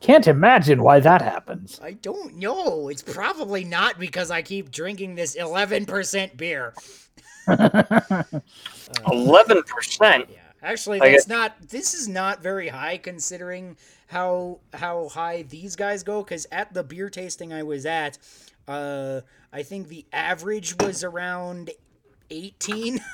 Can't 0.04 0.26
imagine 0.26 0.82
why 0.82 1.00
that 1.00 1.22
happens. 1.22 1.80
I 1.82 1.92
don't 1.92 2.36
know. 2.36 2.88
It's 2.88 3.00
probably 3.00 3.64
not 3.64 3.98
because 3.98 4.30
I 4.30 4.42
keep 4.42 4.70
drinking 4.70 5.14
this 5.14 5.34
eleven 5.34 5.86
percent 5.86 6.36
beer. 6.36 6.74
Eleven 9.10 9.62
percent. 9.62 10.26
Yeah, 10.30 10.43
actually, 10.64 10.98
that's 10.98 11.28
not. 11.28 11.68
This 11.68 11.94
is 11.94 12.08
not 12.08 12.42
very 12.42 12.68
high 12.68 12.96
considering 12.98 13.76
how 14.08 14.60
how 14.72 15.08
high 15.08 15.42
these 15.42 15.76
guys 15.76 16.02
go. 16.02 16.22
Because 16.22 16.46
at 16.50 16.72
the 16.74 16.82
beer 16.82 17.10
tasting 17.10 17.52
I 17.52 17.62
was 17.62 17.86
at, 17.86 18.18
uh, 18.66 19.20
I 19.52 19.62
think 19.62 19.88
the 19.88 20.06
average 20.12 20.76
was 20.80 21.04
around 21.04 21.70
eighteen. 22.30 23.00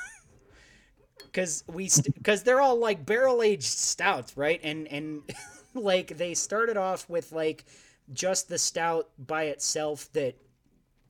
because 1.31 1.63
we 1.67 1.89
because 2.13 2.43
they're 2.43 2.61
all 2.61 2.77
like 2.77 3.05
barrel 3.05 3.41
aged 3.41 3.63
stouts, 3.63 4.35
right? 4.35 4.59
And 4.63 4.87
and 4.87 5.21
like 5.73 6.17
they 6.17 6.33
started 6.33 6.77
off 6.77 7.09
with 7.09 7.31
like 7.31 7.65
just 8.13 8.49
the 8.49 8.57
stout 8.57 9.09
by 9.17 9.45
itself 9.45 10.11
that 10.13 10.35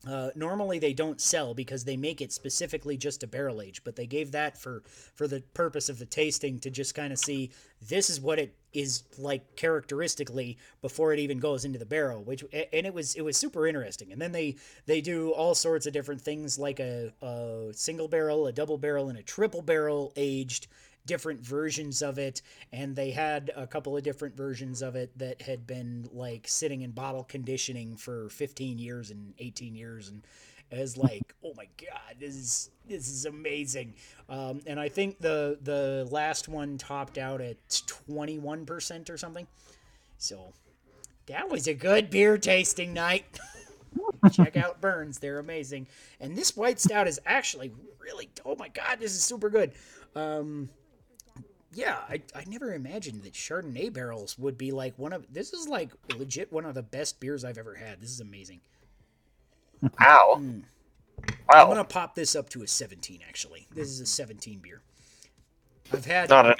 uh, 0.06 0.30
normally 0.34 0.78
they 0.80 0.92
don't 0.92 1.20
sell 1.20 1.54
because 1.54 1.84
they 1.84 1.96
make 1.96 2.20
it 2.20 2.32
specifically 2.32 2.96
just 2.96 3.22
a 3.22 3.26
barrel 3.26 3.62
age, 3.62 3.82
but 3.84 3.94
they 3.94 4.06
gave 4.06 4.32
that 4.32 4.58
for 4.58 4.82
for 5.14 5.28
the 5.28 5.40
purpose 5.54 5.88
of 5.88 5.98
the 5.98 6.06
tasting 6.06 6.58
to 6.58 6.70
just 6.70 6.94
kind 6.94 7.12
of 7.12 7.18
see 7.18 7.50
this 7.88 8.10
is 8.10 8.20
what 8.20 8.38
it 8.38 8.54
is 8.72 9.04
like 9.18 9.54
characteristically 9.54 10.58
before 10.80 11.12
it 11.12 11.20
even 11.20 11.38
goes 11.38 11.64
into 11.64 11.78
the 11.78 11.86
barrel, 11.86 12.24
which 12.24 12.42
and 12.52 12.86
it 12.86 12.92
was 12.92 13.14
it 13.14 13.22
was 13.22 13.36
super 13.36 13.66
interesting. 13.66 14.10
And 14.10 14.20
then 14.20 14.32
they 14.32 14.56
they 14.86 15.00
do 15.00 15.30
all 15.30 15.54
sorts 15.54 15.86
of 15.86 15.92
different 15.92 16.20
things 16.20 16.58
like 16.58 16.80
a, 16.80 17.12
a 17.22 17.68
single 17.72 18.08
barrel, 18.08 18.48
a 18.48 18.52
double 18.52 18.78
barrel, 18.78 19.08
and 19.08 19.18
a 19.18 19.22
triple 19.22 19.62
barrel 19.62 20.12
aged 20.16 20.66
different 21.06 21.40
versions 21.40 22.00
of 22.00 22.18
it 22.18 22.42
and 22.72 22.94
they 22.94 23.10
had 23.10 23.50
a 23.56 23.66
couple 23.66 23.96
of 23.96 24.04
different 24.04 24.36
versions 24.36 24.82
of 24.82 24.94
it 24.94 25.16
that 25.18 25.42
had 25.42 25.66
been 25.66 26.08
like 26.12 26.46
sitting 26.46 26.82
in 26.82 26.92
bottle 26.92 27.24
conditioning 27.24 27.96
for 27.96 28.28
15 28.28 28.78
years 28.78 29.10
and 29.10 29.34
18 29.38 29.74
years 29.74 30.08
and 30.08 30.22
was 30.78 30.96
like 30.96 31.34
oh 31.44 31.52
my 31.56 31.66
god 31.80 32.16
this 32.18 32.34
is 32.34 32.70
this 32.88 33.08
is 33.08 33.26
amazing. 33.26 33.94
Um, 34.28 34.60
and 34.66 34.78
i 34.80 34.88
think 34.88 35.18
the 35.20 35.58
the 35.62 36.08
last 36.10 36.48
one 36.48 36.78
topped 36.78 37.18
out 37.18 37.40
at 37.40 37.56
21% 37.68 39.10
or 39.10 39.16
something. 39.16 39.46
So 40.18 40.52
that 41.26 41.48
was 41.48 41.66
a 41.66 41.74
good 41.74 42.10
beer 42.10 42.38
tasting 42.38 42.92
night. 42.92 43.38
Check 44.32 44.56
out 44.56 44.80
burns 44.80 45.18
they're 45.18 45.38
amazing. 45.38 45.88
And 46.20 46.36
this 46.36 46.56
white 46.56 46.80
stout 46.80 47.06
is 47.08 47.20
actually 47.26 47.72
really 47.98 48.30
oh 48.44 48.56
my 48.56 48.68
god 48.68 48.98
this 49.00 49.12
is 49.12 49.22
super 49.22 49.50
good. 49.50 49.72
Um, 50.14 50.68
yeah, 51.74 51.98
I, 52.08 52.20
I 52.34 52.44
never 52.46 52.74
imagined 52.74 53.22
that 53.22 53.32
Chardonnay 53.32 53.92
barrels 53.92 54.38
would 54.38 54.58
be 54.58 54.72
like 54.72 54.98
one 54.98 55.12
of 55.12 55.32
this 55.32 55.52
is 55.52 55.68
like 55.68 55.90
legit 56.16 56.52
one 56.52 56.64
of 56.64 56.74
the 56.74 56.82
best 56.82 57.20
beers 57.20 57.44
I've 57.44 57.58
ever 57.58 57.74
had. 57.74 58.00
This 58.00 58.10
is 58.10 58.20
amazing. 58.20 58.60
Wow. 59.98 60.36
Mm. 60.38 60.62
Wow. 61.48 61.62
I'm 61.62 61.68
gonna 61.68 61.84
pop 61.84 62.14
this 62.14 62.36
up 62.36 62.48
to 62.50 62.62
a 62.62 62.66
17. 62.66 63.20
Actually, 63.26 63.66
this 63.74 63.88
is 63.88 64.00
a 64.00 64.06
17 64.06 64.58
beer. 64.60 64.82
I've 65.92 66.04
had 66.04 66.28
Not 66.28 66.46
an 66.46 66.54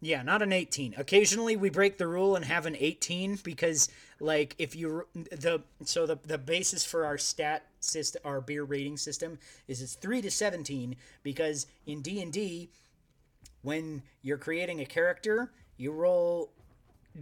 yeah, 0.00 0.22
not 0.22 0.42
an 0.42 0.52
18. 0.52 0.94
Occasionally 0.98 1.56
we 1.56 1.70
break 1.70 1.96
the 1.96 2.06
rule 2.06 2.36
and 2.36 2.44
have 2.44 2.66
an 2.66 2.76
18 2.78 3.36
because 3.42 3.88
like 4.20 4.54
if 4.58 4.76
you 4.76 5.06
the 5.14 5.62
so 5.84 6.06
the 6.06 6.18
the 6.24 6.38
basis 6.38 6.84
for 6.84 7.06
our 7.06 7.18
stat 7.18 7.66
system 7.80 8.20
our 8.24 8.40
beer 8.40 8.64
rating 8.64 8.96
system 8.96 9.38
is 9.68 9.82
it's 9.82 9.94
3 9.94 10.22
to 10.22 10.30
17 10.30 10.96
because 11.22 11.66
in 11.86 12.00
D&D 12.00 12.70
when 13.64 14.02
you're 14.22 14.38
creating 14.38 14.80
a 14.80 14.86
character, 14.86 15.50
you 15.76 15.90
roll 15.90 16.50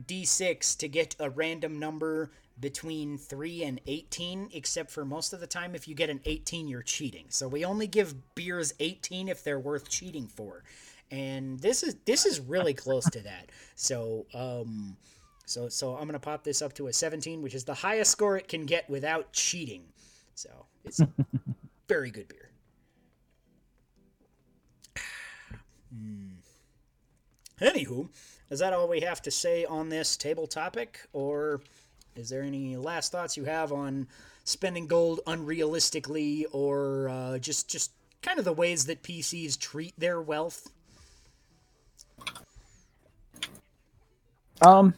d6 0.07 0.77
to 0.79 0.89
get 0.89 1.15
a 1.19 1.29
random 1.31 1.79
number 1.79 2.31
between 2.61 3.19
3 3.19 3.65
and 3.65 3.81
18 3.87 4.51
except 4.53 4.91
for 4.91 5.05
most 5.05 5.33
of 5.33 5.41
the 5.41 5.47
time 5.47 5.75
if 5.75 5.87
you 5.87 5.95
get 5.95 6.11
an 6.11 6.21
18 6.25 6.69
you're 6.69 6.83
cheating. 6.83 7.27
So 7.29 7.49
we 7.49 7.65
only 7.65 7.87
give 7.87 8.35
beers 8.35 8.75
18 8.81 9.29
if 9.29 9.43
they're 9.45 9.61
worth 9.61 9.89
cheating 9.89 10.27
for. 10.27 10.65
And 11.11 11.61
this 11.61 11.83
is 11.83 11.97
this 12.05 12.27
is 12.27 12.41
really 12.41 12.75
close 12.75 13.05
to 13.11 13.21
that. 13.21 13.51
So 13.75 14.27
um 14.35 14.97
so 15.45 15.69
so 15.69 15.97
i'm 15.97 16.07
gonna 16.07 16.19
pop 16.19 16.45
this 16.45 16.63
up 16.63 16.73
to 16.75 16.87
a 16.87 16.93
17 16.93 17.43
which 17.43 17.55
is 17.55 17.65
the 17.65 17.75
highest 17.75 18.13
score 18.13 18.37
it 18.37 18.49
can 18.49 18.67
get 18.67 18.89
without 18.91 19.33
cheating. 19.33 19.85
So 20.35 20.67
it's 20.85 21.01
very 21.89 22.11
good 22.11 22.29
beer 22.29 22.42
Hmm. 25.93 26.29
Anywho, 27.61 28.09
is 28.51 28.61
that 28.61 28.73
all 28.73 28.89
we 28.89 29.01
have 29.01 29.23
to 29.23 29.31
say 29.31 29.65
on 29.65 29.89
this 29.89 30.17
table 30.17 30.47
topic, 30.47 31.01
or 31.13 31.61
is 32.17 32.29
there 32.29 32.43
any 32.43 32.77
last 32.77 33.13
thoughts 33.13 33.37
you 33.37 33.45
have 33.45 33.73
on 33.73 34.09
spending 34.45 34.87
gold 34.87 35.21
unrealistically, 35.27 36.45
or 36.53 37.09
uh, 37.09 37.39
just 37.39 37.69
just 37.69 37.93
kind 38.23 38.39
of 38.39 38.45
the 38.45 38.53
ways 38.53 38.87
that 38.87 39.03
PCs 39.03 39.59
treat 39.59 39.95
their 39.99 40.21
wealth? 40.21 40.71
Um, 44.61 44.95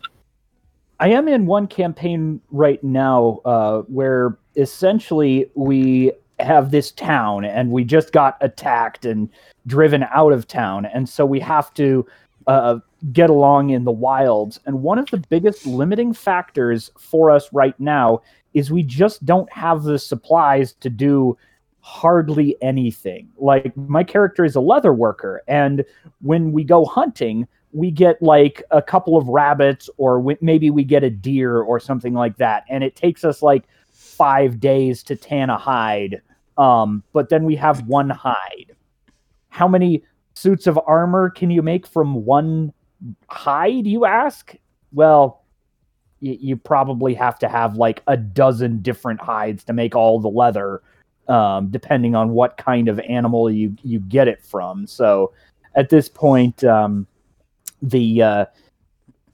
I 1.00 1.08
am 1.08 1.28
in 1.28 1.46
one 1.46 1.66
campaign 1.66 2.40
right 2.50 2.82
now 2.84 3.40
uh, 3.44 3.82
where 3.82 4.38
essentially 4.56 5.50
we 5.54 6.12
have 6.40 6.70
this 6.70 6.90
town 6.90 7.44
and 7.44 7.70
we 7.70 7.84
just 7.84 8.12
got 8.12 8.36
attacked 8.40 9.04
and 9.04 9.28
driven 9.66 10.04
out 10.12 10.32
of 10.32 10.46
town, 10.46 10.86
and 10.86 11.08
so 11.08 11.24
we 11.24 11.40
have 11.40 11.72
to 11.74 12.06
uh, 12.46 12.78
get 13.12 13.30
along 13.30 13.70
in 13.70 13.84
the 13.84 13.92
wilds. 13.92 14.60
And 14.66 14.82
one 14.82 14.98
of 14.98 15.10
the 15.10 15.18
biggest 15.30 15.66
limiting 15.66 16.12
factors 16.12 16.90
for 16.98 17.30
us 17.30 17.52
right 17.52 17.78
now 17.80 18.20
is 18.52 18.70
we 18.70 18.82
just 18.82 19.24
don't 19.24 19.50
have 19.52 19.82
the 19.84 19.98
supplies 19.98 20.74
to 20.74 20.90
do 20.90 21.36
hardly 21.80 22.56
anything. 22.62 23.28
Like 23.38 23.76
my 23.76 24.04
character 24.04 24.44
is 24.44 24.56
a 24.56 24.60
leather 24.60 24.92
worker, 24.92 25.42
and 25.48 25.84
when 26.20 26.52
we 26.52 26.64
go 26.64 26.84
hunting, 26.84 27.46
we 27.72 27.90
get 27.90 28.22
like 28.22 28.62
a 28.70 28.80
couple 28.80 29.16
of 29.16 29.28
rabbits, 29.28 29.90
or 29.96 30.36
maybe 30.40 30.70
we 30.70 30.84
get 30.84 31.02
a 31.04 31.10
deer 31.10 31.60
or 31.60 31.80
something 31.80 32.14
like 32.14 32.36
that, 32.36 32.64
and 32.68 32.84
it 32.84 32.96
takes 32.96 33.24
us 33.24 33.42
like 33.42 33.64
five 34.16 34.60
days 34.60 35.02
to 35.04 35.16
tan 35.16 35.50
a 35.50 35.58
hide. 35.58 36.20
Um, 36.56 37.02
but 37.12 37.28
then 37.28 37.44
we 37.44 37.56
have 37.56 37.86
one 37.86 38.10
hide. 38.10 38.74
How 39.48 39.68
many 39.68 40.02
suits 40.34 40.66
of 40.66 40.78
armor 40.86 41.30
can 41.30 41.50
you 41.50 41.62
make 41.62 41.86
from 41.86 42.24
one 42.24 42.72
hide, 43.28 43.86
you 43.86 44.04
ask? 44.04 44.54
Well, 44.92 45.42
y- 46.20 46.38
you 46.40 46.56
probably 46.56 47.14
have 47.14 47.38
to 47.40 47.48
have 47.48 47.76
like 47.76 48.02
a 48.06 48.16
dozen 48.16 48.82
different 48.82 49.20
hides 49.20 49.64
to 49.64 49.72
make 49.72 49.94
all 49.94 50.20
the 50.20 50.28
leather, 50.28 50.82
um, 51.28 51.68
depending 51.70 52.14
on 52.14 52.30
what 52.30 52.56
kind 52.56 52.88
of 52.88 53.00
animal 53.00 53.50
you, 53.50 53.76
you 53.82 54.00
get 54.00 54.28
it 54.28 54.42
from. 54.42 54.86
So 54.86 55.32
at 55.74 55.88
this 55.88 56.08
point, 56.08 56.62
um, 56.64 57.06
the 57.82 58.22
uh, 58.22 58.44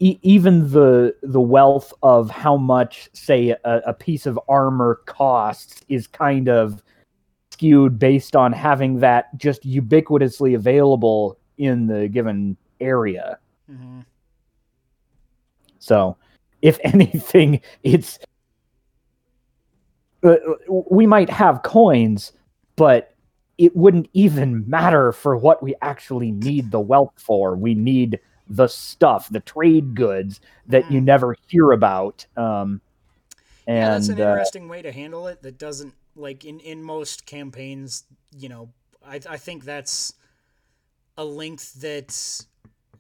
e- 0.01 0.19
even 0.23 0.71
the 0.71 1.15
the 1.23 1.41
wealth 1.41 1.93
of 2.03 2.31
how 2.31 2.57
much, 2.57 3.09
say, 3.13 3.51
a, 3.51 3.81
a 3.87 3.95
piece 3.95 4.27
of 4.27 4.41
armor 4.49 5.01
costs 5.07 5.85
is 5.89 6.07
kind 6.07 6.49
of 6.49 6.83
skewed 7.53 7.99
based 7.99 8.35
on 8.35 8.53
having 8.53 8.99
that 9.01 9.37
just 9.37 9.63
ubiquitously 9.63 10.55
available 10.57 11.39
in 11.59 11.87
the 11.87 12.09
given 12.09 12.57
area. 12.81 13.39
Mm-hmm. 13.71 14.01
So, 15.79 16.17
if 16.63 16.79
anything, 16.85 17.61
it's 17.83 18.19
uh, 20.23 20.37
we 20.69 21.07
might 21.07 21.31
have 21.31 21.63
coins, 21.63 22.33
but 22.77 23.15
it 23.59 23.77
wouldn't 23.77 24.09
even 24.15 24.69
matter 24.69 25.13
for 25.13 25.37
what 25.37 25.63
we 25.63 25.75
actually 25.83 26.31
need 26.31 26.71
the 26.71 26.81
wealth 26.81 27.13
for. 27.17 27.57
We 27.57 27.75
need 27.75 28.19
the 28.51 28.67
stuff, 28.67 29.29
the 29.31 29.41
trade 29.41 29.95
goods 29.95 30.41
that 30.67 30.91
you 30.91 31.01
Mm. 31.01 31.05
never 31.05 31.37
hear 31.49 31.71
about. 31.73 32.27
Um, 32.37 32.81
and 33.67 33.79
yeah, 33.79 33.91
that's 33.91 34.09
an 34.09 34.19
uh, 34.21 34.23
interesting 34.25 34.69
way 34.69 34.83
to 34.83 34.93
handle 34.93 35.29
it. 35.29 35.43
That 35.43 35.59
doesn't 35.59 35.95
like 36.17 36.45
in 36.45 36.61
in 36.61 36.83
most 36.83 37.27
campaigns. 37.27 38.05
You 38.37 38.49
know, 38.49 38.71
I 39.07 39.21
I 39.29 39.37
think 39.37 39.65
that's 39.65 40.15
a 41.17 41.25
length 41.25 41.75
that's 41.75 42.47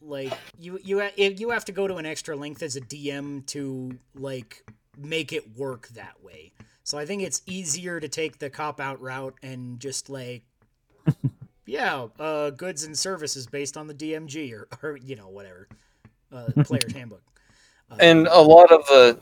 like 0.00 0.32
you 0.58 0.78
you 0.82 1.02
you 1.16 1.50
have 1.50 1.64
to 1.66 1.72
go 1.72 1.88
to 1.88 1.96
an 1.96 2.06
extra 2.06 2.36
length 2.36 2.62
as 2.62 2.76
a 2.76 2.80
DM 2.80 3.42
to 3.46 3.98
like 4.14 4.64
make 4.96 5.32
it 5.32 5.56
work 5.56 5.88
that 5.88 6.22
way. 6.22 6.52
So 6.84 6.98
I 6.98 7.06
think 7.06 7.22
it's 7.22 7.42
easier 7.46 8.00
to 8.00 8.08
take 8.08 8.38
the 8.38 8.50
cop 8.50 8.80
out 8.80 9.00
route 9.00 9.34
and 9.42 9.80
just 9.80 10.10
like 10.10 10.42
yeah, 11.70 12.08
uh, 12.18 12.50
goods 12.50 12.84
and 12.84 12.98
services 12.98 13.46
based 13.46 13.76
on 13.76 13.86
the 13.86 13.94
DMG 13.94 14.52
or, 14.52 14.68
or 14.82 14.96
you 14.96 15.16
know 15.16 15.28
whatever 15.28 15.68
uh, 16.32 16.48
player's 16.64 16.92
handbook. 16.92 17.22
Uh, 17.90 17.96
and 18.00 18.26
a 18.28 18.40
lot 18.40 18.70
of 18.70 18.84
the 18.86 19.18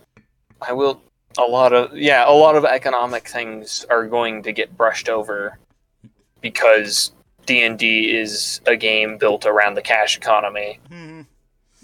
i 0.61 0.73
will 0.73 1.01
a 1.39 1.43
lot 1.43 1.73
of 1.73 1.97
yeah 1.97 2.29
a 2.29 2.33
lot 2.33 2.55
of 2.55 2.67
economic 2.67 3.27
things 3.27 3.87
are 3.89 4.07
going 4.07 4.43
to 4.43 4.53
get 4.53 4.77
brushed 4.77 5.09
over 5.09 5.57
because 6.43 7.13
d&d 7.47 8.11
is 8.11 8.61
a 8.67 8.77
game 8.77 9.17
built 9.17 9.47
around 9.47 9.75
the 9.75 9.81
cash 9.81 10.19
economy 10.19 10.79
mhm. 10.91 11.25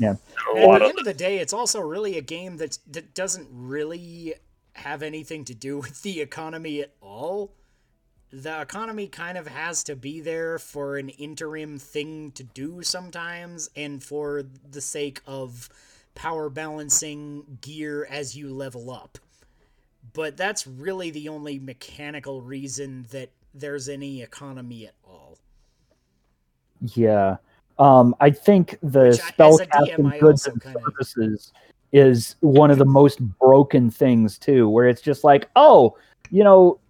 a 0.03 0.19
And 0.57 0.74
at 0.74 0.78
the 0.78 0.85
of 0.85 0.91
end 0.91 0.99
of 0.99 1.05
the 1.05 1.15
day, 1.15 1.39
it's 1.39 1.53
also 1.53 1.81
really 1.81 2.19
a 2.19 2.20
game 2.20 2.57
that's, 2.57 2.78
that 2.91 3.15
doesn't 3.15 3.49
really 3.53 4.35
have 4.73 5.03
anything 5.03 5.45
to 5.47 5.55
do 5.55 5.78
with 5.85 6.03
the 6.03 6.20
economy 6.20 6.81
at 6.81 6.93
all. 7.01 7.53
The 8.35 8.61
economy 8.61 9.06
kind 9.06 9.39
of 9.39 9.47
has 9.47 9.85
to 9.85 9.94
be 9.94 10.20
there 10.20 10.59
for 10.59 10.97
an 10.97 11.09
interim 11.09 11.78
thing 11.78 12.32
to 12.32 12.43
do 12.43 12.82
sometimes, 12.82 13.70
and 13.77 14.02
for 14.02 14.43
the 14.73 14.81
sake 14.81 15.20
of 15.24 15.69
power 16.16 16.51
balancing 16.51 17.59
gear 17.61 18.09
as 18.11 18.36
you 18.36 18.52
level 18.52 18.90
up. 18.90 19.19
But 20.15 20.36
that's 20.36 20.66
really 20.66 21.11
the 21.12 21.28
only 21.28 21.61
mechanical 21.61 22.43
reason 22.43 23.06
that 23.12 23.31
there's 23.55 23.89
any 23.89 24.23
economy 24.23 24.86
at 24.86 24.94
all. 25.09 25.39
Yeah. 26.81 27.36
Um, 27.78 28.16
I 28.20 28.31
think 28.31 28.78
the 28.82 29.11
Which 29.11 29.20
I- 29.39 29.47
as 29.47 29.61
a 29.61 29.66
spellcasting 29.66 30.20
goods 30.20 30.47
and 30.48 30.61
services 30.61 31.52
is 31.93 32.35
one 32.40 32.73
of 32.73 32.78
the 32.78 32.85
most 32.85 33.20
broken 33.39 33.90
things 33.90 34.39
too, 34.39 34.69
where 34.69 34.89
it's 34.89 35.01
just 35.01 35.23
like, 35.23 35.48
oh, 35.55 35.97
you 36.31 36.43
know, 36.43 36.81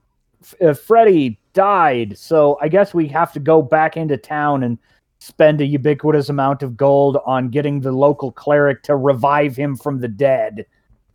uh, 0.61 0.75
Freddy 0.75 1.39
died, 1.53 2.19
so 2.19 2.59
I 2.61 2.69
guess 2.69 2.93
we 2.93 3.09
have 3.09 3.33
to 3.33 3.41
go 3.41 3.63
back 3.63 3.97
into 3.97 4.17
town 4.17 4.63
and 4.63 4.79
spend 5.19 5.61
a 5.61 5.65
ubiquitous 5.65 6.29
amount 6.29 6.63
of 6.63 6.77
gold 6.77 7.19
on 7.25 7.49
getting 7.49 7.81
the 7.81 7.93
local 7.93 8.31
cleric 8.31 8.83
to 8.83 8.97
revive 8.97 9.57
him 9.57 9.77
from 9.77 10.01
the 10.01 10.09
dead. 10.09 10.67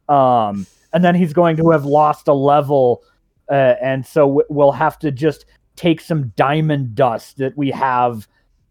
Um, 0.08 0.66
and 0.94 1.04
then 1.04 1.14
he's 1.14 1.34
going 1.34 1.58
to 1.58 1.70
have 1.70 1.86
lost 1.86 2.28
a 2.28 2.34
level, 2.34 3.04
uh, 3.50 3.76
and 3.82 4.06
so 4.06 4.22
w- 4.22 4.48
we'll 4.50 4.72
have 4.72 4.98
to 5.00 5.12
just 5.12 5.46
take 5.76 6.02
some 6.02 6.30
diamond 6.36 6.96
dust 6.96 7.38
that 7.38 7.56
we 7.56 7.70
have 7.72 8.28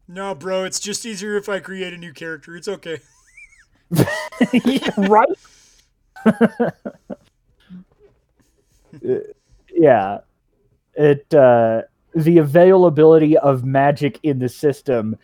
No, 0.08 0.34
bro, 0.34 0.64
it's 0.64 0.80
just 0.80 1.06
easier 1.06 1.36
if 1.36 1.48
I 1.48 1.60
create 1.60 1.92
a 1.92 1.96
new 1.96 2.12
character. 2.12 2.56
It's 2.56 2.68
okay. 2.68 2.98
Right? 4.96 5.28
Uh, 9.06 9.18
yeah. 9.70 10.18
It 10.98 11.32
uh 11.32 11.82
the 12.14 12.38
availability 12.38 13.38
of 13.38 13.64
magic 13.64 14.18
in 14.24 14.38
the 14.40 14.48
system 14.48 15.16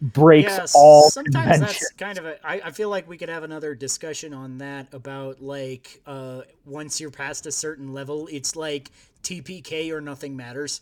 breaks 0.00 0.50
Yeah, 0.50 0.66
all 0.74 1.10
sometimes 1.10 1.58
convention. 1.58 1.60
that's 1.66 1.92
kind 1.92 2.18
of 2.18 2.26
a. 2.26 2.46
I, 2.46 2.60
I 2.64 2.70
feel 2.72 2.88
like 2.88 3.08
we 3.08 3.16
could 3.16 3.28
have 3.28 3.42
another 3.44 3.74
discussion 3.74 4.34
on 4.34 4.58
that 4.58 4.92
about 4.92 5.40
like 5.40 6.02
uh 6.06 6.42
once 6.64 7.00
you're 7.00 7.10
past 7.10 7.46
a 7.46 7.52
certain 7.52 7.92
level, 7.92 8.28
it's 8.32 8.56
like 8.56 8.90
TPK 9.22 9.90
or 9.92 10.00
nothing 10.00 10.36
matters. 10.36 10.80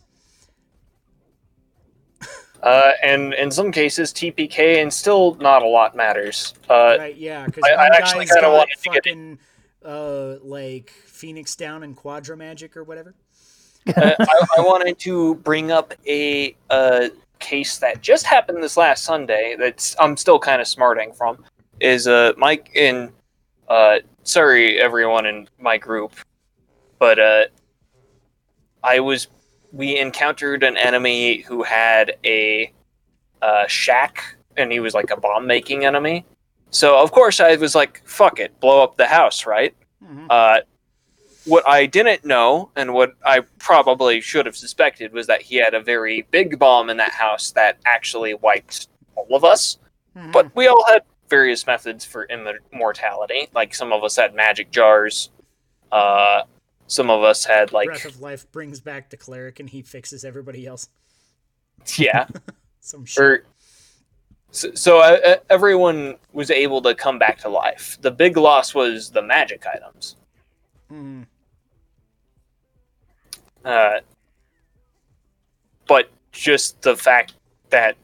Uh, 2.61 2.91
and 3.05 3.35
in 3.35 3.53
some 3.53 3.71
cases, 3.71 4.13
TPK 4.13 4.83
and 4.83 4.93
still 4.93 5.37
not 5.37 5.63
a 5.63 5.67
lot 5.69 5.95
matters. 5.95 6.55
Uh, 6.69 6.97
right? 6.99 7.17
Yeah, 7.17 7.47
because 7.47 7.63
I- 7.65 7.75
I 7.75 7.87
actually 7.87 8.27
kinda 8.27 8.41
got 8.41 8.53
wanted 8.53 8.77
to 8.83 8.91
get 8.91 8.95
fucking 9.05 9.39
uh 9.85 10.37
like 10.43 10.91
Phoenix 10.91 11.55
Down 11.55 11.85
and 11.85 11.95
Quadra 11.97 12.37
Magic 12.37 12.77
or 12.77 12.83
whatever. 12.83 13.15
Uh, 13.97 14.15
I, 14.21 14.47
I 14.59 14.61
wanted 14.61 14.99
to 15.01 15.37
bring 15.37 15.71
up 15.71 15.95
a 16.07 16.55
uh, 16.71 17.09
case 17.39 17.79
that 17.79 18.03
just 18.03 18.27
happened 18.27 18.63
this 18.63 18.77
last 18.77 19.05
Sunday. 19.05 19.57
that 19.59 19.95
I'm 19.99 20.17
still 20.17 20.39
kind 20.39 20.61
of 20.61 20.69
smarting 20.69 21.13
from. 21.13 21.45
Is 21.81 22.09
uh 22.09 22.33
Mike 22.37 22.71
in 22.75 23.13
uh 23.69 23.99
sorry 24.25 24.81
everyone 24.81 25.27
in 25.27 25.49
my 25.61 25.79
group, 25.79 26.13
but 26.99 27.19
uh 27.21 27.45
I 28.83 28.99
was 29.01 29.29
we 29.73 29.99
encountered 29.99 30.63
an 30.65 30.77
enemy 30.77 31.43
who 31.43 31.63
had 31.63 32.17
a 32.25 32.73
uh, 33.43 33.67
shack 33.69 34.37
and 34.57 34.73
he 34.73 34.81
was 34.81 34.95
like 34.95 35.11
a 35.11 35.17
bomb 35.17 35.47
making 35.47 35.85
enemy. 35.85 36.25
So 36.71 36.99
of 37.01 37.13
course 37.13 37.39
I 37.39 37.55
was 37.57 37.75
like, 37.75 38.03
fuck 38.05 38.41
it, 38.41 38.59
blow 38.61 38.83
up 38.83 38.97
the 38.97 39.07
house, 39.07 39.47
right? 39.47 39.75
Mhm. 40.03 40.27
Uh, 40.29 40.61
what 41.49 41.67
I 41.69 41.87
didn't 41.87 42.25
know, 42.25 42.71
and 42.77 42.93
what 42.95 43.15
I 43.25 43.41
probably 43.59 44.21
should 44.21 44.47
have 44.47 44.57
suspected, 44.57 45.13
was 45.13 45.27
that 45.27 45.43
he 45.43 45.57
had 45.57 45.75
a 45.75 45.81
very 45.81 46.23
big 46.31 46.59
bomb 46.59 46.91
in 46.91 46.97
that 46.99 47.13
house 47.13 47.51
that 47.53 47.79
actually 47.87 48.35
wiped 48.35 48.89
all 49.17 49.35
of 49.35 49.45
us. 49.45 49.79
Mhm. 50.17 50.33
But 50.33 50.55
we 50.55 50.67
all 50.69 50.85
had 50.87 51.03
various 51.29 51.67
methods 51.67 52.05
for 52.05 52.25
immortality. 52.27 53.49
Like 53.55 53.75
some 53.75 53.93
of 53.93 54.03
us 54.05 54.17
had 54.17 54.35
magic 54.35 54.71
jars. 54.71 55.31
Uh, 55.93 56.43
some 56.87 57.11
of 57.11 57.23
us 57.23 57.45
had 57.45 57.73
like 57.73 57.89
Breath 57.89 58.05
of 58.07 58.21
Life 58.21 58.51
brings 58.53 58.81
back 58.81 59.11
the 59.11 59.17
cleric 59.17 59.61
and 59.61 59.69
he 59.69 59.83
fixes 59.83 60.25
everybody 60.25 60.67
else. 60.67 60.89
yeah. 61.97 62.27
Some 62.81 63.05
shit. 63.05 63.23
or 63.23 63.45
so, 64.51 64.73
so 64.73 65.01
uh, 65.01 65.37
everyone 65.51 66.17
was 66.33 66.51
able 66.51 66.81
to 66.83 66.95
come 66.95 67.19
back 67.19 67.37
to 67.41 67.51
life. 67.51 67.99
The 68.01 68.11
big 68.11 68.39
loss 68.39 68.75
was 68.75 69.11
the 69.11 69.21
magic 69.21 69.67
items. 69.67 70.17
Mhm. 70.91 71.27
Uh, 73.65 74.01
but 75.87 76.11
just 76.33 76.81
the 76.83 76.97
fact 76.97 77.35
that 77.71 77.97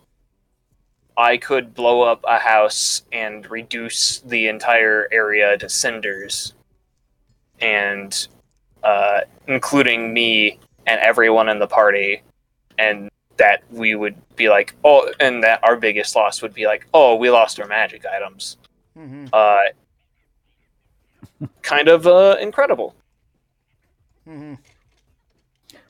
I 1.16 1.36
could 1.36 1.74
blow 1.74 2.02
up 2.02 2.24
a 2.26 2.38
house 2.38 3.02
and 3.12 3.48
reduce 3.50 4.20
the 4.20 4.48
entire 4.48 5.08
area 5.12 5.56
to 5.58 5.68
cinders, 5.68 6.54
and 7.60 8.26
uh, 8.82 9.20
including 9.46 10.12
me 10.12 10.58
and 10.86 11.00
everyone 11.00 11.48
in 11.48 11.58
the 11.58 11.66
party, 11.66 12.22
and 12.78 13.08
that 13.36 13.62
we 13.70 13.94
would 13.94 14.16
be 14.36 14.48
like, 14.48 14.74
oh, 14.84 15.10
and 15.20 15.42
that 15.42 15.60
our 15.62 15.76
biggest 15.76 16.16
loss 16.16 16.42
would 16.42 16.54
be 16.54 16.66
like, 16.66 16.86
oh, 16.94 17.14
we 17.14 17.30
lost 17.30 17.60
our 17.60 17.66
magic 17.66 18.04
items. 18.06 18.56
Mhm. 18.96 19.28
Uh, 19.32 19.62
kind 21.62 21.88
of 21.88 22.06
uh, 22.06 22.36
incredible. 22.40 22.94
Mhm. 24.26 24.58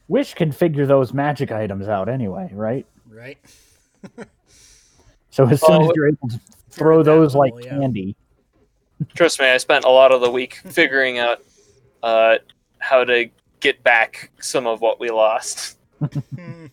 Wish 0.09 0.35
can 0.35 0.52
figure 0.52 0.86
those 0.86 1.14
magic 1.14 1.51
items 1.51 1.89
out 1.89 2.09
anyway, 2.09 2.51
right? 2.52 2.86
Right. 3.09 3.39
So 5.35 5.48
as 5.48 5.60
soon 5.62 5.82
Oh, 5.82 5.90
as 5.90 5.97
you're 5.97 6.06
able 6.06 6.28
to 6.28 6.40
throw 6.70 7.01
at 7.01 7.06
that 7.06 7.10
those 7.10 7.35
like 7.35 7.55
yeah. 7.60 7.70
candy. 7.70 8.14
Trust 9.16 9.40
me, 9.40 9.47
I 9.47 9.56
spent 9.56 9.85
a 9.85 9.89
lot 9.89 10.12
of 10.12 10.20
the 10.20 10.31
week 10.31 10.55
figuring 10.66 11.18
out 11.18 11.43
uh, 12.05 12.36
how 12.78 13.02
to 13.02 13.28
get 13.59 13.82
back 13.82 14.31
some 14.39 14.68
of 14.68 14.81
what 14.81 15.01
we 15.01 15.10
lost. 15.10 15.76
Hmm. 15.98 16.66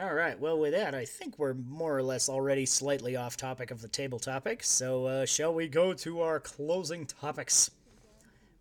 All 0.00 0.14
right. 0.14 0.40
Well, 0.40 0.58
with 0.58 0.72
that, 0.72 0.94
I 0.94 1.04
think 1.04 1.38
we're 1.38 1.52
more 1.52 1.94
or 1.94 2.02
less 2.02 2.30
already 2.30 2.64
slightly 2.64 3.14
off 3.16 3.36
topic 3.36 3.70
of 3.70 3.82
the 3.82 3.88
table 3.88 4.18
topic. 4.18 4.64
So, 4.64 5.04
uh, 5.04 5.26
shall 5.26 5.52
we 5.52 5.68
go 5.68 5.92
to 5.92 6.22
our 6.22 6.40
closing 6.40 7.04
topics? 7.04 7.70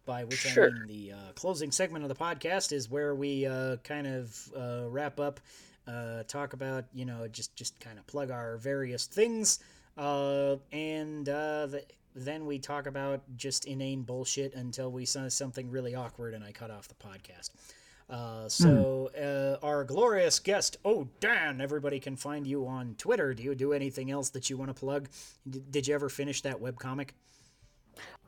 By 0.08 0.24
which 0.24 0.40
Sure. 0.40 0.70
I 0.70 0.72
mean 0.72 0.88
the 0.88 1.12
uh, 1.12 1.32
closing 1.36 1.70
segment 1.70 2.04
of 2.04 2.10
the 2.10 2.16
podcast 2.16 2.72
is 2.72 2.90
where 2.90 3.14
we 3.14 3.46
uh, 3.46 3.76
kind 3.84 4.08
of 4.08 4.50
uh, 4.58 4.86
wrap 4.90 5.20
up, 5.20 5.40
uh, 5.86 6.24
talk 6.24 6.54
about 6.54 6.86
you 6.94 7.06
know 7.06 7.28
just 7.28 7.56
just 7.56 7.80
kind 7.80 8.00
of 8.00 8.08
plug 8.08 8.32
our 8.32 8.58
various 8.58 9.06
things, 9.06 9.60
uh, 9.98 10.56
and 10.72 11.28
uh, 11.28 11.68
the, 11.68 11.84
then 12.16 12.46
we 12.46 12.58
talk 12.58 12.88
about 12.88 13.22
just 13.36 13.66
inane 13.66 14.02
bullshit 14.02 14.56
until 14.56 14.92
we 14.92 15.06
saw 15.06 15.28
something 15.28 15.70
really 15.70 15.94
awkward 15.94 16.34
and 16.34 16.44
I 16.44 16.52
cut 16.52 16.72
off 16.72 16.88
the 16.88 16.96
podcast. 16.96 17.52
Uh, 18.10 18.48
so 18.48 19.12
uh, 19.22 19.66
our 19.66 19.84
glorious 19.84 20.40
guest, 20.40 20.78
oh 20.86 21.10
Dan, 21.20 21.60
everybody 21.60 22.00
can 22.00 22.16
find 22.16 22.48
you 22.48 22.66
on 22.66 22.96
Twitter. 22.98 23.34
Do 23.34 23.44
you 23.44 23.54
do 23.54 23.74
anything 23.74 24.10
else 24.10 24.30
that 24.30 24.50
you 24.50 24.56
want 24.58 24.70
to 24.70 24.74
plug? 24.74 25.10
D- 25.50 25.62
did 25.70 25.88
you 25.88 25.94
ever 25.94 26.08
finish 26.08 26.42
that 26.44 26.62
webcomic? 26.62 27.10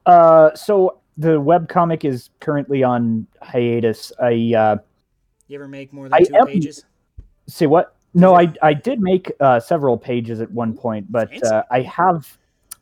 Uh, 0.06 0.54
so 0.56 1.00
the 1.18 1.40
webcomic 1.40 2.06
is 2.06 2.30
currently 2.40 2.84
on 2.84 3.28
hiatus. 3.42 4.12
I 4.22 4.54
uh, 4.58 4.78
You 5.48 5.56
ever 5.56 5.68
make 5.68 5.92
more 5.94 6.06
than 6.10 6.14
I 6.14 6.24
two 6.24 6.36
am- 6.36 6.48
pages? 6.48 6.86
say 7.48 7.66
what? 7.68 7.96
No, 8.14 8.36
I 8.36 8.52
I 8.64 8.74
did 8.74 9.02
make 9.02 9.32
uh, 9.40 9.60
several 9.60 9.96
pages 9.98 10.42
at 10.42 10.50
one 10.52 10.74
point, 10.74 11.12
but 11.12 11.32
uh, 11.44 11.64
I 11.70 11.82
have 11.82 12.38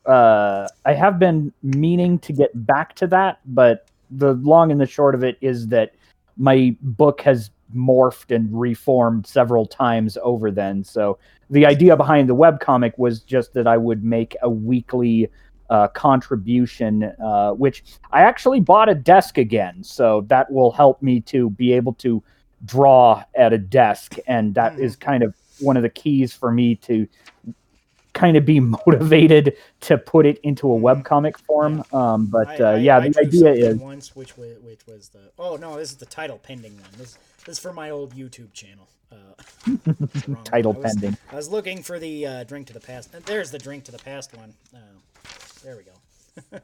uh, 0.05 0.67
I 0.85 0.93
have 0.93 1.19
been 1.19 1.51
meaning 1.63 2.17
to 2.19 2.31
get 2.31 2.51
back 2.65 2.95
to 2.95 3.07
that. 3.07 3.39
But 3.45 3.87
the 4.09 4.33
long 4.35 4.71
and 4.71 4.79
the 4.79 4.85
short 4.85 5.15
of 5.15 5.23
it 5.25 5.37
is 5.41 5.67
that 5.67 5.93
my 6.37 6.73
book 6.81 7.19
has 7.21 7.51
morphed 7.75 8.33
and 8.33 8.47
reformed 8.57 9.27
several 9.27 9.65
times 9.65 10.17
over 10.23 10.49
then. 10.49 10.81
So 10.83 11.17
the 11.49 11.65
idea 11.65 11.97
behind 11.97 12.29
the 12.29 12.35
webcomic 12.35 12.97
was 12.97 13.19
just 13.21 13.53
that 13.55 13.67
I 13.67 13.75
would 13.75 14.05
make 14.05 14.37
a 14.41 14.49
weekly 14.49 15.29
uh, 15.69 15.87
contribution, 15.89 17.03
uh, 17.23 17.51
which 17.51 17.83
I 18.11 18.21
actually 18.21 18.59
bought 18.61 18.89
a 18.89 18.95
desk 18.95 19.37
again. 19.37 19.83
So 19.83 20.21
that 20.27 20.51
will 20.51 20.71
help 20.71 21.01
me 21.01 21.19
to 21.21 21.49
be 21.51 21.73
able 21.73 21.93
to 21.95 22.23
draw 22.65 23.23
at 23.35 23.53
a 23.53 23.57
desk. 23.57 24.15
And 24.27 24.55
that 24.55 24.73
Mhm. 24.75 24.79
is 24.79 24.95
kind 24.95 25.23
of 25.23 25.35
one 25.59 25.75
of 25.77 25.83
the 25.83 25.89
keys 25.89 26.33
for 26.33 26.51
me 26.51 26.75
to 26.75 27.07
kind 28.13 28.35
of 28.37 28.45
be 28.45 28.59
motivated 28.85 29.55
to 29.81 29.97
put 29.97 30.25
it 30.25 30.39
into 30.39 30.71
a 30.73 30.75
webcomic 30.79 31.37
form. 31.37 31.83
Um, 31.93 32.25
but 32.27 32.47
I- 32.47 32.63
uh, 32.63 32.71
I- 32.71 32.77
yeah, 32.77 32.97
I 32.97 33.09
the 33.09 33.19
idea 33.19 33.51
is 33.53 33.77
once, 33.77 34.15
which 34.15 34.37
was 34.37 34.57
which 34.63 34.79
was 34.87 35.09
the 35.09 35.19
oh 35.37 35.55
no, 35.57 35.75
this 35.77 35.91
is 35.91 35.97
the 35.97 36.05
title 36.05 36.39
pending 36.41 36.73
one. 36.77 36.89
This 36.97 37.17
this 37.45 37.57
is 37.57 37.59
for 37.59 37.73
my 37.73 37.89
old 37.91 38.15
YouTube 38.15 38.53
channel. 38.53 38.87
Uh, 39.11 39.15
title. 40.43 40.73
I 40.73 40.77
was- 40.79 40.91
pending. 40.93 41.17
I 41.31 41.35
was 41.35 41.49
looking 41.49 41.81
for 41.83 41.99
the 41.99 42.25
uh, 42.25 42.43
drink 42.43 42.67
to 42.67 42.73
the 42.73 42.79
past. 42.79 43.11
There's 43.25 43.51
the 43.51 43.59
drink 43.59 43.83
to 43.85 43.91
the 43.91 43.99
past 43.99 44.35
one. 44.35 44.53
There 45.67 45.75
we 45.75 45.83
go. 45.83 45.91
uh, 46.55 46.59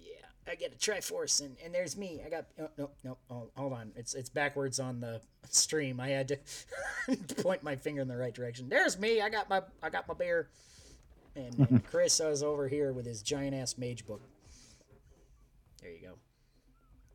yeah, 0.00 0.26
I 0.46 0.54
get 0.54 0.72
a 0.72 0.76
Triforce, 0.76 1.40
and, 1.40 1.56
and 1.64 1.74
there's 1.74 1.96
me. 1.96 2.20
I 2.24 2.30
got 2.30 2.46
oh, 2.60 2.68
no 2.78 2.90
no. 3.02 3.18
Oh, 3.28 3.48
hold 3.56 3.72
on, 3.72 3.90
it's 3.96 4.14
it's 4.14 4.28
backwards 4.28 4.78
on 4.78 5.00
the 5.00 5.20
stream. 5.50 5.98
I 5.98 6.10
had 6.10 6.28
to 6.28 6.38
point 7.42 7.64
my 7.64 7.74
finger 7.74 8.02
in 8.02 8.06
the 8.06 8.16
right 8.16 8.32
direction. 8.32 8.68
There's 8.68 8.96
me. 8.96 9.20
I 9.20 9.28
got 9.28 9.50
my 9.50 9.60
I 9.82 9.90
got 9.90 10.06
my 10.06 10.14
beer. 10.14 10.48
And, 11.34 11.58
and 11.68 11.84
Chris 11.90 12.20
is 12.20 12.44
over 12.44 12.68
here 12.68 12.92
with 12.92 13.06
his 13.06 13.22
giant 13.22 13.56
ass 13.56 13.76
mage 13.76 14.06
book. 14.06 14.22
There 15.82 15.90
you 15.90 16.00
go. 16.00 16.12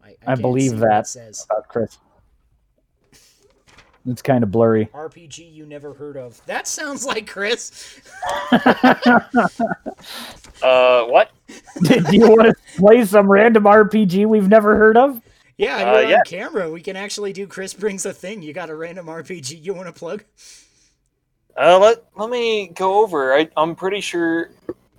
I, 0.03 0.09
I 0.09 0.26
can't 0.26 0.41
believe 0.41 0.72
see 0.72 0.76
what 0.76 0.84
it 0.84 0.89
that. 0.89 1.07
says. 1.07 1.47
about 1.49 1.69
Chris. 1.69 1.97
It's 4.07 4.22
kind 4.22 4.44
of 4.44 4.52
blurry. 4.52 4.88
RPG 4.94 5.53
you 5.53 5.65
never 5.65 5.94
heard 5.94 6.18
of. 6.18 6.44
That 6.48 6.68
sounds 6.68 7.06
like 7.06 7.28
Chris. 7.30 7.99
Uh, 10.64 11.06
what? 11.06 11.32
Do 11.84 12.03
you 12.15 12.30
want 12.30 12.44
to 12.44 12.53
play 12.78 13.03
some 13.06 13.32
random 13.32 13.64
RPG 13.64 14.28
we've 14.28 14.48
never 14.48 14.76
heard 14.78 14.95
of? 14.95 15.19
Yeah, 15.57 15.78
Uh, 15.91 15.99
you're 15.99 16.10
yeah. 16.10 16.18
on 16.19 16.26
camera. 16.26 16.69
We 16.69 16.82
can 16.82 16.95
actually 16.95 17.34
do 17.34 17.48
Chris 17.48 17.73
brings 17.73 18.06
a 18.06 18.14
thing. 18.14 18.44
You 18.44 18.53
got 18.53 18.69
a 18.69 18.76
random 18.76 19.07
RPG 19.07 19.64
you 19.64 19.73
want 19.73 19.88
to 19.88 19.94
plug? 19.94 20.23
Uh, 21.60 21.80
let 21.80 22.03
let 22.15 22.30
me 22.30 22.68
go 22.68 23.03
over. 23.03 23.34
I, 23.34 23.49
I'm 23.57 23.76
pretty 23.76 24.02
sure. 24.02 24.52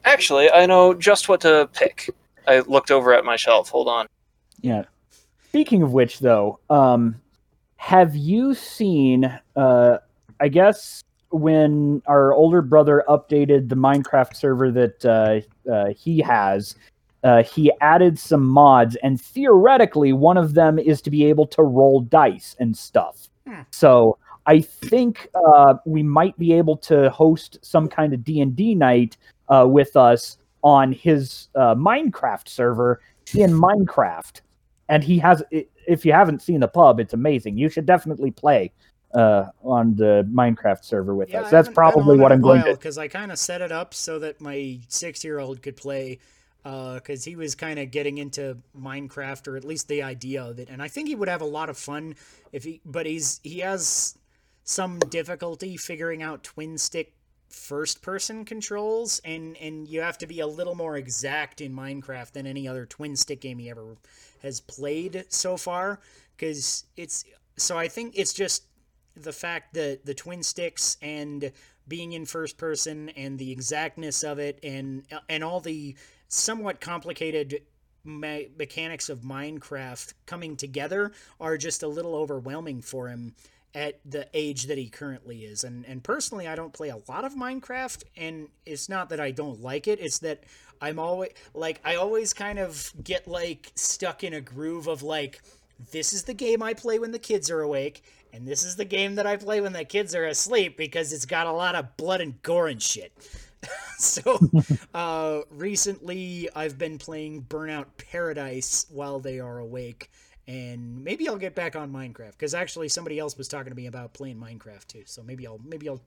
Actually, 0.05 0.51
I 0.51 0.67
know 0.67 0.95
just 0.95 1.29
what 1.29 1.41
to 1.43 1.69
pick. 1.73 2.11
I 2.47 2.61
looked 2.61 2.91
over 2.91 3.15
at 3.15 3.25
my 3.25 3.37
shelf. 3.37 3.69
Hold 3.71 3.87
on. 3.89 4.07
Yeah. 4.61 4.85
Speaking 5.49 5.83
of 5.83 5.93
which, 5.93 6.19
though, 6.19 6.59
um, 6.69 7.21
have 7.83 8.15
you 8.15 8.55
seen? 8.55 9.25
Uh, 9.57 9.99
I 10.39 10.47
guess 10.47 11.03
when 11.31 12.01
our 12.07 12.33
older 12.33 12.63
brother 12.63 13.03
updated 13.09 13.69
the 13.69 13.75
Minecraft 13.75 14.37
server 14.37 14.71
that 14.71 15.05
uh, 15.05 15.41
uh, 15.69 15.93
he 15.93 16.21
has, 16.21 16.77
uh, 17.25 17.43
he 17.43 17.73
added 17.81 18.21
some 18.21 18.47
mods, 18.47 18.95
and 19.03 19.21
theoretically, 19.21 20.13
one 20.13 20.37
of 20.37 20.55
them 20.55 20.79
is 20.79 21.03
to 21.03 21.11
be 21.11 21.25
able 21.25 21.45
to 21.49 21.65
roll 21.65 22.03
dice 22.03 22.55
and 22.61 22.77
stuff. 22.77 23.29
Hmm. 23.49 23.63
So 23.73 24.17
I 24.47 24.61
think 24.61 25.29
uh, 25.35 25.75
we 25.85 26.05
might 26.05 26.39
be 26.39 26.53
able 26.53 26.77
to 26.77 27.11
host 27.11 27.59
some 27.63 27.89
kind 27.89 28.15
of 28.15 28.23
D 28.23 28.41
and 28.41 28.55
D 28.55 28.77
night 28.77 29.17
uh, 29.49 29.67
with 29.69 29.97
us 29.97 30.39
on 30.63 30.93
his 30.93 31.49
uh, 31.57 31.75
Minecraft 31.75 32.49
server 32.49 33.01
in 33.35 33.51
Minecraft. 33.51 34.41
And 34.89 35.03
he 35.03 35.19
has, 35.19 35.43
if 35.87 36.05
you 36.05 36.13
haven't 36.13 36.43
seen 36.43 36.61
the 36.61 36.69
pub, 36.69 37.01
it's 37.01 37.15
amazing. 37.15 37.59
You 37.59 37.69
should 37.69 37.87
definitely 37.87 38.31
play 38.31 38.73
uh, 39.15 39.47
on 39.63 39.95
the 39.97 40.29
Minecraft 40.33 40.85
server 40.85 41.15
with 41.15 41.35
us. 41.35 41.51
That's 41.51 41.69
probably 41.69 42.19
what 42.19 42.33
I'm 42.33 42.41
going 42.41 42.63
to. 42.63 42.71
Do. 42.71 42.77
Because 42.77 42.99
I 42.99 43.09
kind 43.09 43.33
of 43.33 43.39
set 43.39 43.61
it 43.61 43.73
up 43.73 43.95
so 43.95 44.19
that 44.19 44.41
my 44.41 44.79
six-year-old 44.89 45.63
could 45.63 45.77
play. 45.77 46.19
Because 46.65 47.25
he 47.25 47.35
was 47.35 47.57
kind 47.57 47.81
of 47.81 47.91
getting 47.91 48.19
into 48.19 48.57
Minecraft, 48.81 49.49
or 49.49 49.57
at 49.57 49.65
least 49.65 49.89
the 49.89 50.05
idea 50.05 50.45
of 50.45 50.61
it, 50.61 50.69
and 50.71 50.81
I 50.81 50.87
think 50.87 51.09
he 51.09 51.17
would 51.17 51.27
have 51.27 51.41
a 51.41 51.45
lot 51.45 51.69
of 51.69 51.77
fun 51.77 52.15
if 52.53 52.63
he. 52.63 52.81
But 52.85 53.05
he's 53.05 53.41
he 53.43 53.59
has 53.59 54.17
some 54.63 55.01
difficulty 55.01 55.77
figuring 55.77 56.23
out 56.23 56.45
twin 56.45 56.79
stick 56.79 57.15
first 57.53 58.03
person 58.03 58.45
controls 58.45 59.21
and 59.25 59.57
and 59.59 59.87
you 59.87 60.01
have 60.01 60.19
to 60.19 60.27
be 60.27 60.41
a 60.41 60.47
little 60.47 60.75
more 60.75 60.97
exact 60.97 61.61
in 61.61 61.73
Minecraft 61.73 62.33
than 62.33 62.47
any 62.47 62.67
other 62.67 62.87
twin 62.87 63.15
stick 63.15 63.41
game 63.41 63.59
he 63.59 63.71
ever 63.71 63.97
has 64.43 64.61
played 64.61 65.27
so 65.29 65.57
far 65.57 66.01
cuz 66.39 66.85
it's 66.97 67.25
so 67.57 67.77
I 67.77 67.89
think 67.89 68.15
it's 68.17 68.33
just 68.33 68.65
the 69.15 69.33
fact 69.33 69.75
that 69.75 70.07
the 70.07 70.15
twin 70.15 70.43
sticks 70.43 70.97
and 71.03 71.53
being 71.87 72.13
in 72.13 72.25
first 72.25 72.57
person 72.57 73.11
and 73.11 73.39
the 73.39 73.53
exactness 73.53 74.25
of 74.25 74.39
it 74.39 74.59
and 74.63 75.05
and 75.29 75.45
all 75.45 75.61
the 75.61 75.95
somewhat 76.29 76.81
complicated 76.81 77.63
me- 78.05 78.49
mechanics 78.59 79.09
of 79.09 79.21
Minecraft 79.21 80.15
coming 80.27 80.57
together 80.57 81.13
are 81.39 81.57
just 81.57 81.83
a 81.83 81.89
little 81.89 82.15
overwhelming 82.15 82.81
for 82.81 83.09
him 83.09 83.35
at 83.75 84.01
the 84.05 84.29
age 84.35 84.65
that 84.65 84.79
he 84.79 84.89
currently 84.89 85.45
is. 85.45 85.65
And 85.65 85.87
and 85.87 86.03
personally, 86.03 86.47
I 86.47 86.55
don't 86.55 86.73
play 86.73 86.91
a 86.91 86.99
lot 87.09 87.25
of 87.25 87.35
Minecraft, 87.35 88.05
and 88.17 88.49
it's 88.67 88.89
not 88.89 89.09
that 89.11 89.21
I 89.21 89.31
don't 89.31 89.61
like 89.61 89.89
it. 89.89 90.01
It's 90.01 90.19
that 90.21 90.45
I'm 90.81 90.99
always 90.99 91.31
like 91.55 91.81
I 91.85 91.97
always 91.97 92.33
kind 92.33 92.59
of 92.59 92.93
get 93.03 93.27
like 93.27 93.73
stuck 93.75 94.25
in 94.25 94.35
a 94.35 94.41
groove 94.41 94.87
of 94.87 95.03
like 95.03 95.43
this 95.91 96.13
is 96.13 96.25
the 96.25 96.35
game 96.35 96.63
I 96.63 96.75
play 96.75 96.99
when 96.99 97.13
the 97.13 97.19
kids 97.19 97.51
are 97.51 97.61
awake, 97.61 98.03
and 98.33 98.47
this 98.47 98.65
is 98.65 98.77
the 98.77 98.85
game 98.85 99.15
that 99.17 99.27
I 99.27 99.37
play 99.37 99.61
when 99.61 99.73
the 99.73 99.85
kids 99.85 100.15
are 100.15 100.27
asleep 100.27 100.77
because 100.77 101.13
it's 101.13 101.27
got 101.27 101.47
a 101.47 101.53
lot 101.53 101.75
of 101.75 101.97
blood 101.97 102.21
and 102.21 102.41
gore 102.43 102.69
and 102.69 102.81
shit. 102.81 103.13
so 103.99 104.39
uh, 104.95 105.41
recently 105.51 106.49
I've 106.55 106.79
been 106.79 106.99
playing 106.99 107.43
Burnout 107.43 107.87
Paradise 107.97 108.87
while 108.91 109.21
they 109.21 109.41
are 109.41 109.59
awake, 109.59 110.11
and 110.49 111.05
maybe 111.05 111.29
I'll 111.29 111.37
get 111.37 111.55
back 111.55 111.77
on 111.77 111.93
Minecraft 111.93 112.33
because 112.33 112.55
actually 112.55 112.89
somebody 112.89 113.19
else 113.19 113.37
was 113.37 113.49
talking 113.49 113.71
to 113.71 113.77
me 113.77 113.87
about 113.87 114.13
playing 114.13 114.37
Minecraft 114.37 114.87
too. 114.87 115.03
So 115.07 115.23
maybe 115.23 115.47
I'll 115.47 115.61
maybe 115.65 115.89
I'll 115.89 116.01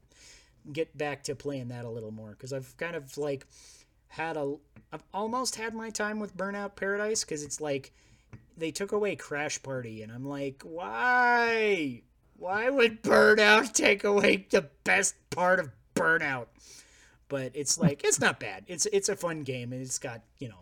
get 0.71 0.97
back 0.97 1.23
to 1.23 1.35
playing 1.35 1.69
that 1.69 1.85
a 1.85 1.89
little 1.89 2.11
more 2.11 2.31
because 2.31 2.51
I've 2.51 2.75
kind 2.77 2.95
of 2.95 3.17
like 3.17 3.45
had 4.07 4.37
a 4.37 4.55
I've 4.91 5.03
almost 5.13 5.55
had 5.55 5.73
my 5.73 5.89
time 5.89 6.19
with 6.19 6.35
Burnout 6.35 6.75
Paradise 6.75 7.23
because 7.23 7.43
it's 7.43 7.61
like 7.61 7.91
they 8.57 8.71
took 8.71 8.91
away 8.91 9.15
Crash 9.15 9.61
Party 9.61 10.01
and 10.01 10.11
I'm 10.11 10.25
like 10.25 10.61
why 10.63 12.01
why 12.37 12.69
would 12.69 13.03
Burnout 13.03 13.71
take 13.73 14.03
away 14.03 14.47
the 14.49 14.69
best 14.83 15.15
part 15.29 15.59
of 15.59 15.69
Burnout? 15.95 16.47
But 17.27 17.51
it's 17.55 17.77
like 17.79 18.03
it's 18.03 18.19
not 18.19 18.39
bad. 18.39 18.65
It's 18.67 18.85
it's 18.87 19.09
a 19.09 19.15
fun 19.15 19.43
game 19.43 19.71
and 19.71 19.81
it's 19.81 19.99
got 19.99 20.21
you 20.39 20.49
know 20.49 20.59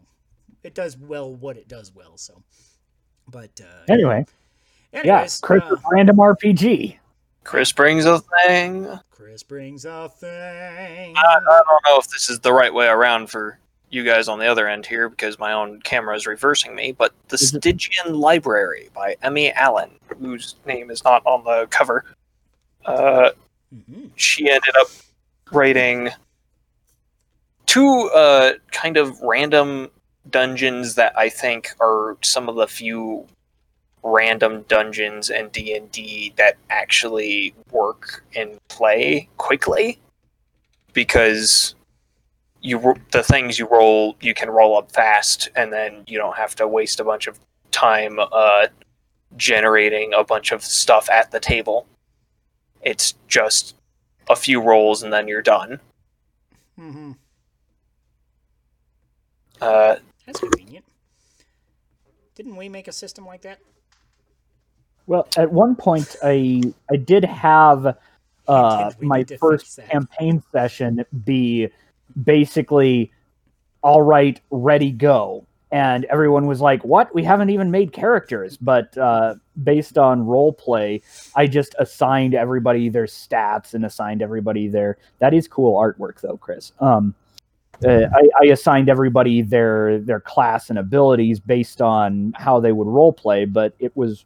it 0.63 0.73
does 0.73 0.97
well 0.97 1.33
what 1.33 1.57
it 1.57 1.67
does 1.67 1.93
well. 1.93 2.17
So, 2.17 2.41
but 3.29 3.49
uh, 3.61 3.91
Anyway, 3.91 4.25
yeah, 4.93 4.99
anyways, 4.99 5.39
Chris 5.41 5.63
uh, 5.63 5.75
Random 5.91 6.17
RPG. 6.17 6.97
Chris 7.43 7.71
brings 7.71 8.05
a 8.05 8.19
thing. 8.45 8.87
Chris 9.11 9.43
brings 9.43 9.85
a 9.85 10.07
thing. 10.09 11.15
I, 11.17 11.21
I 11.35 11.39
don't 11.67 11.83
know 11.89 11.97
if 11.99 12.07
this 12.09 12.29
is 12.29 12.39
the 12.39 12.53
right 12.53 12.73
way 12.73 12.87
around 12.87 13.27
for 13.29 13.57
you 13.89 14.03
guys 14.03 14.27
on 14.27 14.39
the 14.39 14.47
other 14.47 14.67
end 14.67 14.85
here 14.85 15.07
because 15.09 15.37
my 15.37 15.53
own 15.53 15.79
camera 15.81 16.15
is 16.15 16.25
reversing 16.25 16.73
me, 16.73 16.93
but 16.93 17.13
The 17.27 17.35
Is 17.35 17.53
it- 17.53 17.61
Stygian 17.61 18.15
Library 18.15 18.89
by 18.93 19.15
Emmy 19.21 19.51
Allen, 19.51 19.91
whose 20.19 20.55
name 20.65 20.89
is 20.89 21.03
not 21.03 21.21
on 21.25 21.43
the 21.43 21.67
cover. 21.67 22.05
Uh, 22.85 23.31
Mhm. 23.75 24.09
she 24.15 24.49
ended 24.49 24.75
up 24.79 24.87
writing 25.51 26.09
two 27.65 28.09
uh, 28.13 28.53
kind 28.71 28.97
of 28.97 29.19
random 29.21 29.89
dungeons 30.29 30.95
that 30.95 31.17
I 31.17 31.29
think 31.29 31.69
are 31.79 32.17
some 32.21 32.49
of 32.49 32.55
the 32.55 32.67
few 32.67 33.27
random 34.03 34.63
dungeons 34.67 35.29
in 35.29 35.49
D&D 35.49 36.33
that 36.37 36.57
actually 36.69 37.53
work 37.71 38.23
and 38.35 38.57
play 38.67 39.29
quickly. 39.37 39.99
Because 40.93 41.75
you 42.61 42.95
the 43.11 43.23
things 43.23 43.57
you 43.59 43.67
roll 43.67 44.15
you 44.21 44.33
can 44.33 44.49
roll 44.49 44.77
up 44.77 44.91
fast 44.91 45.49
and 45.55 45.73
then 45.73 46.03
you 46.07 46.17
don't 46.17 46.37
have 46.37 46.55
to 46.55 46.67
waste 46.67 46.99
a 46.99 47.03
bunch 47.03 47.27
of 47.27 47.37
time 47.71 48.19
uh, 48.19 48.67
generating 49.35 50.13
a 50.13 50.23
bunch 50.23 50.51
of 50.51 50.63
stuff 50.63 51.09
at 51.09 51.31
the 51.31 51.39
table. 51.39 51.87
It's 52.83 53.15
just 53.27 53.75
a 54.29 54.35
few 54.35 54.61
rolls 54.61 55.01
and 55.03 55.11
then 55.11 55.27
you're 55.27 55.41
done. 55.41 55.79
Mhm. 56.79 57.15
uh, 59.61 59.95
That's 60.25 60.39
convenient. 60.39 60.85
Didn't 62.35 62.55
we 62.55 62.69
make 62.69 62.87
a 62.87 62.91
system 62.91 63.25
like 63.25 63.41
that? 63.41 63.59
Well, 65.05 65.27
at 65.37 65.51
one 65.51 65.75
point, 65.75 66.15
I 66.23 66.61
I 66.91 66.95
did 66.95 67.25
have 67.25 67.97
uh, 68.47 68.91
my 69.01 69.23
first 69.39 69.79
campaign 69.89 70.41
session 70.51 71.05
be 71.25 71.69
basically 72.21 73.11
all 73.81 74.01
right, 74.01 74.39
ready, 74.49 74.91
go, 74.91 75.45
and 75.71 76.05
everyone 76.05 76.47
was 76.47 76.61
like, 76.61 76.85
"What? 76.85 77.13
We 77.13 77.23
haven't 77.23 77.49
even 77.49 77.69
made 77.69 77.91
characters." 77.91 78.55
But 78.55 78.97
uh, 78.97 79.35
based 79.61 79.97
on 79.97 80.25
role 80.25 80.53
play, 80.53 81.01
I 81.35 81.47
just 81.47 81.75
assigned 81.79 82.33
everybody 82.33 82.87
their 82.89 83.05
stats 83.05 83.73
and 83.73 83.85
assigned 83.85 84.21
everybody 84.21 84.69
their. 84.69 84.97
That 85.19 85.33
is 85.33 85.49
cool 85.49 85.77
artwork, 85.77 86.21
though, 86.21 86.37
Chris. 86.37 86.71
Um, 86.79 87.13
uh, 87.85 88.07
I, 88.13 88.29
I 88.41 88.45
assigned 88.47 88.89
everybody 88.89 89.41
their 89.41 89.99
their 89.99 90.19
class 90.19 90.69
and 90.69 90.79
abilities 90.79 91.39
based 91.39 91.81
on 91.81 92.33
how 92.35 92.59
they 92.59 92.71
would 92.71 92.87
role 92.87 93.13
play, 93.13 93.45
but 93.45 93.73
it 93.79 93.95
was 93.95 94.25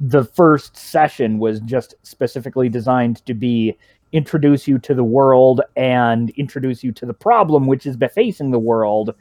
the 0.00 0.24
first 0.24 0.76
session 0.76 1.38
was 1.38 1.60
just 1.60 1.94
specifically 2.02 2.68
designed 2.68 3.24
to 3.26 3.34
be 3.34 3.76
introduce 4.12 4.66
you 4.66 4.78
to 4.78 4.94
the 4.94 5.04
world 5.04 5.60
and 5.76 6.30
introduce 6.30 6.82
you 6.82 6.92
to 6.92 7.04
the 7.04 7.12
problem 7.12 7.66
which 7.66 7.84
is 7.84 7.96
facing 8.14 8.50
the 8.50 8.58
world 8.58 9.14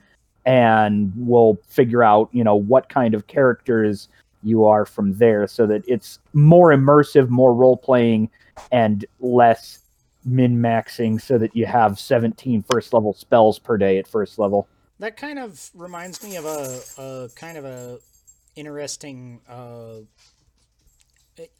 and 0.45 1.11
we'll 1.17 1.57
figure 1.67 2.03
out 2.03 2.29
you 2.31 2.43
know 2.43 2.55
what 2.55 2.87
kind 2.87 3.13
of 3.13 3.27
characters 3.27 4.07
you 4.43 4.63
are 4.63 4.85
from 4.85 5.13
there 5.17 5.45
so 5.45 5.67
that 5.67 5.83
it's 5.87 6.19
more 6.33 6.69
immersive 6.69 7.27
more 7.27 7.53
role 7.53 7.75
playing 7.75 8.29
and 8.71 9.05
less 9.19 9.79
min 10.27 10.57
maxing 10.61 11.21
so 11.21 11.37
that 11.37 11.55
you 11.55 11.65
have 11.65 11.99
17 11.99 12.63
first 12.63 12.93
level 12.93 13.13
spells 13.13 13.59
per 13.59 13.77
day 13.77 13.97
at 13.99 14.07
first 14.07 14.39
level 14.39 14.69
That 14.99 15.17
kind 15.17 15.39
of 15.39 15.69
reminds 15.75 16.23
me 16.23 16.35
of 16.37 16.45
a, 16.45 16.81
a 16.97 17.29
kind 17.35 17.57
of 17.57 17.65
a 17.65 17.99
interesting. 18.55 19.41
Uh, 19.47 19.99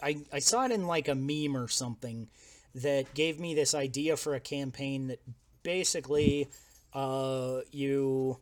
I 0.01 0.25
I 0.33 0.39
saw 0.39 0.65
it 0.65 0.71
in 0.71 0.87
like 0.87 1.07
a 1.07 1.15
meme 1.15 1.55
or 1.55 1.67
something 1.67 2.29
that 2.75 3.13
gave 3.13 3.39
me 3.39 3.53
this 3.55 3.75
idea 3.75 4.17
for 4.17 4.35
a 4.35 4.39
campaign 4.39 5.07
that 5.07 5.21
basically 5.63 6.49
uh, 6.93 7.59
you 7.71 8.39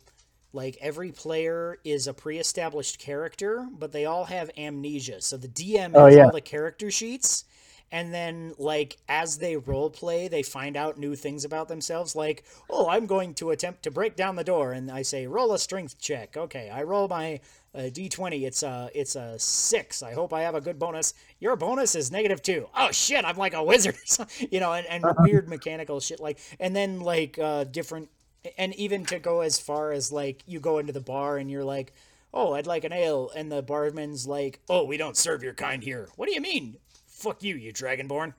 like 0.54 0.78
every 0.82 1.12
player 1.12 1.78
is 1.84 2.08
a 2.08 2.14
pre-established 2.14 3.00
character, 3.00 3.68
but 3.78 3.92
they 3.92 4.06
all 4.06 4.26
have 4.26 4.50
amnesia. 4.58 5.22
So 5.22 5.38
the 5.38 5.50
DM 5.50 5.96
has 5.96 5.96
Oh, 5.96 6.08
yeah. 6.08 6.26
all 6.26 6.32
the 6.32 6.42
character 6.42 6.90
sheets, 6.92 7.44
and 7.92 8.14
then 8.14 8.54
like 8.58 8.98
as 9.08 9.38
they 9.38 9.56
role 9.56 9.90
play 9.90 10.28
they 10.28 10.44
find 10.44 10.76
out 10.76 10.98
new 10.98 11.16
things 11.16 11.46
about 11.46 11.68
themselves 11.68 12.16
like 12.16 12.44
oh 12.70 12.90
i'm 12.90 13.06
going 13.06 13.34
to 13.34 13.52
attempt 13.52 13.84
to 13.84 13.92
break 13.92 14.16
down 14.16 14.36
the 14.36 14.44
door. 14.44 14.72
And 14.74 14.92
i 14.92 15.02
say 15.02 15.28
roll 15.28 15.54
a 15.54 15.60
strength 15.60 16.00
check. 16.00 16.36
Okay 16.36 16.70
i 16.70 16.84
roll 16.84 17.08
my 17.08 17.40
uh, 17.74 17.90
d20 17.90 18.46
it's 18.46 18.64
a 18.64 18.90
it's 18.94 19.16
a 19.16 19.38
six. 19.38 20.02
I 20.02 20.14
hope 20.14 20.34
i 20.34 20.42
have 20.42 20.56
a 20.56 20.62
good 20.62 20.80
bonus. 20.80 21.14
Your 21.40 21.56
bonus 21.56 21.96
is 21.96 22.12
negative 22.12 22.42
two. 22.42 22.68
Oh 22.76 22.92
shit 22.92 23.24
i'm 23.24 23.38
like 23.38 23.54
a 23.54 23.64
wizard. 23.64 23.96
You 24.52 24.60
know 24.60 24.74
and, 24.74 24.86
and 24.88 25.06
weird 25.20 25.48
mechanical 25.48 26.00
shit 26.00 26.20
like 26.20 26.40
and 26.60 26.76
then 26.76 27.00
like 27.02 27.38
uh 27.40 27.66
different 27.66 28.10
and 28.58 28.76
even 28.76 29.06
to 29.06 29.20
go 29.20 29.42
as 29.42 29.60
far 29.60 29.92
as 29.92 30.12
like 30.12 30.44
you 30.46 30.60
go 30.60 30.78
into 30.80 30.94
the 30.94 31.02
bar 31.02 31.38
and 31.38 31.50
you're 31.50 31.64
like 31.64 31.94
oh 32.34 32.54
i'd 32.54 32.68
like 32.68 32.84
an 32.84 32.94
ale. 32.94 33.32
And 33.36 33.52
the 33.52 33.62
barman's 33.62 34.28
like 34.28 34.60
oh 34.70 34.84
we 34.86 34.98
don't 34.98 35.18
serve 35.18 35.44
your 35.44 35.54
kind 35.54 35.84
here. 35.84 36.10
What 36.16 36.28
do 36.28 36.34
you 36.34 36.42
mean 36.42 36.78
fuck 37.16 37.44
you, 37.44 37.56
you 37.56 37.72
dragonborn. 37.74 38.34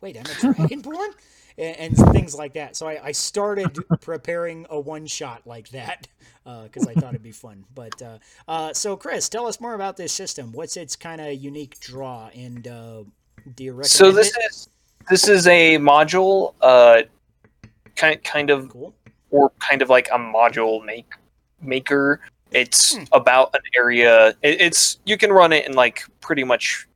Wait, 0.00 0.16
I'm 0.16 0.24
a 0.24 0.28
dragonborn? 0.54 1.08
and, 1.58 1.96
and 1.98 2.12
things 2.12 2.34
like 2.34 2.52
that. 2.54 2.76
So 2.76 2.86
I, 2.86 3.06
I 3.06 3.12
started 3.12 3.78
preparing 4.02 4.66
a 4.68 4.78
one 4.78 5.06
shot 5.06 5.42
like 5.46 5.68
that 5.70 6.06
because 6.44 6.86
uh, 6.86 6.90
I 6.90 6.94
thought 6.94 7.14
it'd 7.14 7.22
be 7.22 7.32
fun. 7.32 7.64
But 7.74 8.00
uh, 8.02 8.18
uh, 8.46 8.72
so, 8.74 8.96
Chris, 8.96 9.28
tell 9.28 9.46
us 9.46 9.60
more 9.60 9.74
about 9.74 9.96
this 9.96 10.12
system. 10.12 10.52
What's 10.52 10.76
its 10.76 10.96
kind 10.96 11.20
of 11.20 11.32
unique 11.34 11.80
draw, 11.80 12.28
and 12.34 12.66
uh, 12.68 13.04
do 13.54 13.64
you 13.64 13.72
recommend 13.72 13.86
So 13.90 14.12
this 14.12 14.36
it? 14.36 14.42
is 14.50 14.68
this 15.08 15.28
is 15.28 15.46
a 15.46 15.78
module, 15.78 16.54
uh, 16.60 17.02
kind 17.94 18.22
kind 18.22 18.50
of 18.50 18.68
cool. 18.68 18.94
or 19.30 19.50
kind 19.58 19.80
of 19.82 19.88
like 19.88 20.08
a 20.08 20.18
module 20.18 20.84
make 20.84 21.10
maker. 21.62 22.20
It's 22.52 22.96
Hmm. 22.96 23.04
about 23.12 23.50
an 23.54 23.62
area. 23.74 24.28
It, 24.42 24.60
it's 24.60 24.98
you 25.06 25.16
can 25.16 25.32
run 25.32 25.52
it 25.52 25.66
in 25.66 25.72
like 25.72 26.02
pretty 26.20 26.44
much 26.44 26.86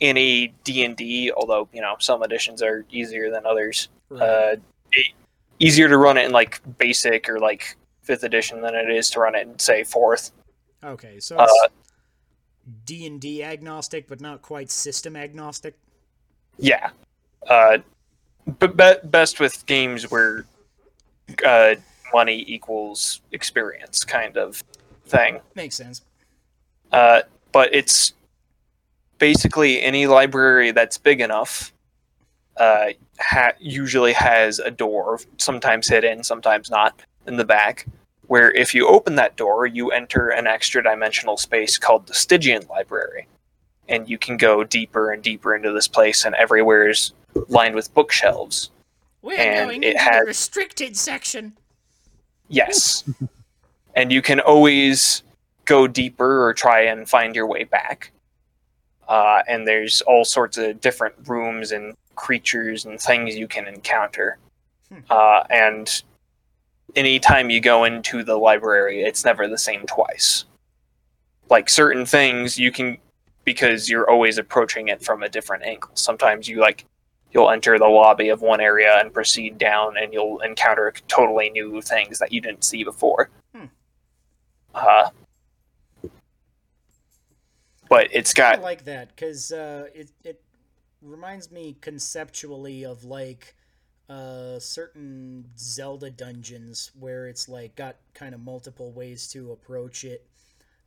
any 0.00 0.54
D 0.64 0.84
and 0.84 0.96
D. 0.96 1.32
Although 1.32 1.68
you 1.72 1.80
know 1.80 1.96
some 1.98 2.22
editions 2.22 2.62
are 2.62 2.84
easier 2.90 3.30
than 3.30 3.46
others. 3.46 3.88
Right. 4.08 4.22
Uh, 4.22 4.56
it, 4.92 5.06
easier 5.58 5.88
to 5.88 5.96
run 5.96 6.16
it 6.16 6.26
in 6.26 6.32
like 6.32 6.60
basic 6.78 7.28
or 7.28 7.38
like 7.38 7.76
fifth 8.02 8.24
edition 8.24 8.60
than 8.60 8.74
it 8.74 8.90
is 8.90 9.10
to 9.10 9.20
run 9.20 9.34
it 9.34 9.46
in 9.46 9.58
say 9.58 9.84
fourth. 9.84 10.32
okay, 10.84 11.18
so 11.18 11.36
uh, 11.36 11.46
D 12.84 13.06
and 13.06 13.20
D 13.20 13.42
agnostic, 13.42 14.08
but 14.08 14.20
not 14.20 14.42
quite 14.42 14.70
system 14.70 15.16
agnostic. 15.16 15.74
Yeah, 16.58 16.90
uh, 17.48 17.78
but 18.58 18.76
be- 18.76 19.08
best 19.08 19.40
with 19.40 19.64
games 19.66 20.10
where 20.10 20.44
uh, 21.44 21.74
money 22.12 22.44
equals 22.46 23.20
experience, 23.32 24.04
kind 24.04 24.36
of 24.36 24.62
thing. 25.06 25.40
Makes 25.54 25.76
sense. 25.76 26.02
Uh, 26.92 27.22
but 27.52 27.74
it's 27.74 28.14
basically 29.18 29.82
any 29.82 30.06
library 30.06 30.70
that's 30.72 30.98
big 30.98 31.20
enough 31.20 31.72
uh, 32.56 32.88
ha- 33.20 33.52
usually 33.58 34.12
has 34.12 34.58
a 34.58 34.70
door, 34.70 35.20
sometimes 35.36 35.88
hidden, 35.88 36.24
sometimes 36.24 36.70
not, 36.70 37.00
in 37.26 37.36
the 37.36 37.44
back. 37.44 37.86
Where 38.28 38.50
if 38.52 38.74
you 38.74 38.88
open 38.88 39.14
that 39.16 39.36
door, 39.36 39.66
you 39.66 39.90
enter 39.92 40.30
an 40.30 40.46
extra 40.46 40.82
dimensional 40.82 41.36
space 41.36 41.78
called 41.78 42.06
the 42.06 42.14
Stygian 42.14 42.62
Library. 42.68 43.28
And 43.88 44.08
you 44.08 44.18
can 44.18 44.36
go 44.36 44.64
deeper 44.64 45.12
and 45.12 45.22
deeper 45.22 45.54
into 45.54 45.70
this 45.72 45.86
place, 45.86 46.24
and 46.24 46.34
everywhere 46.34 46.88
is 46.88 47.12
lined 47.48 47.74
with 47.76 47.92
bookshelves. 47.94 48.70
We're 49.22 49.38
And 49.38 49.68
going 49.68 49.82
it 49.84 49.88
into 49.92 49.98
has- 50.00 50.20
the 50.22 50.26
restricted 50.26 50.96
section. 50.96 51.56
Yes. 52.48 53.04
and 53.94 54.10
you 54.12 54.22
can 54.22 54.40
always 54.40 55.22
go 55.66 55.86
deeper 55.86 56.44
or 56.46 56.54
try 56.54 56.80
and 56.82 57.08
find 57.08 57.34
your 57.36 57.46
way 57.46 57.64
back. 57.64 58.10
Uh, 59.08 59.42
and 59.48 59.66
there's 59.66 60.00
all 60.02 60.24
sorts 60.24 60.58
of 60.58 60.80
different 60.80 61.14
rooms 61.26 61.72
and 61.72 61.94
creatures 62.16 62.84
and 62.84 63.00
things 63.00 63.36
you 63.36 63.46
can 63.46 63.66
encounter. 63.68 64.38
Hmm. 64.88 65.00
Uh, 65.08 65.44
and 65.50 66.02
anytime 66.96 67.50
you 67.50 67.60
go 67.60 67.84
into 67.84 68.24
the 68.24 68.36
library, 68.36 69.02
it's 69.02 69.24
never 69.24 69.46
the 69.46 69.58
same 69.58 69.86
twice. 69.86 70.44
Like 71.48 71.68
certain 71.68 72.04
things, 72.04 72.58
you 72.58 72.72
can 72.72 72.98
because 73.44 73.88
you're 73.88 74.10
always 74.10 74.38
approaching 74.38 74.88
it 74.88 75.02
from 75.02 75.22
a 75.22 75.28
different 75.28 75.62
angle. 75.62 75.90
Sometimes 75.94 76.48
you 76.48 76.60
like 76.60 76.84
you'll 77.32 77.50
enter 77.50 77.78
the 77.78 77.86
lobby 77.86 78.30
of 78.30 78.40
one 78.40 78.60
area 78.60 78.98
and 78.98 79.12
proceed 79.12 79.58
down, 79.58 79.96
and 79.96 80.12
you'll 80.12 80.40
encounter 80.40 80.92
totally 81.06 81.50
new 81.50 81.80
things 81.80 82.18
that 82.18 82.32
you 82.32 82.40
didn't 82.40 82.64
see 82.64 82.82
before. 82.82 83.30
Hmm. 83.54 83.66
Uh, 84.74 85.10
but 87.88 88.08
it's 88.12 88.34
got 88.34 88.58
I 88.58 88.62
like 88.62 88.84
that 88.84 89.08
because 89.08 89.52
uh, 89.52 89.86
it 89.94 90.10
it 90.24 90.42
reminds 91.02 91.50
me 91.50 91.76
conceptually 91.80 92.84
of 92.84 93.04
like 93.04 93.54
uh, 94.08 94.58
certain 94.58 95.46
Zelda 95.58 96.10
dungeons 96.10 96.92
where 96.98 97.26
it's 97.26 97.48
like 97.48 97.74
got 97.76 97.96
kind 98.14 98.34
of 98.34 98.40
multiple 98.40 98.92
ways 98.92 99.28
to 99.32 99.52
approach 99.52 100.04
it. 100.04 100.26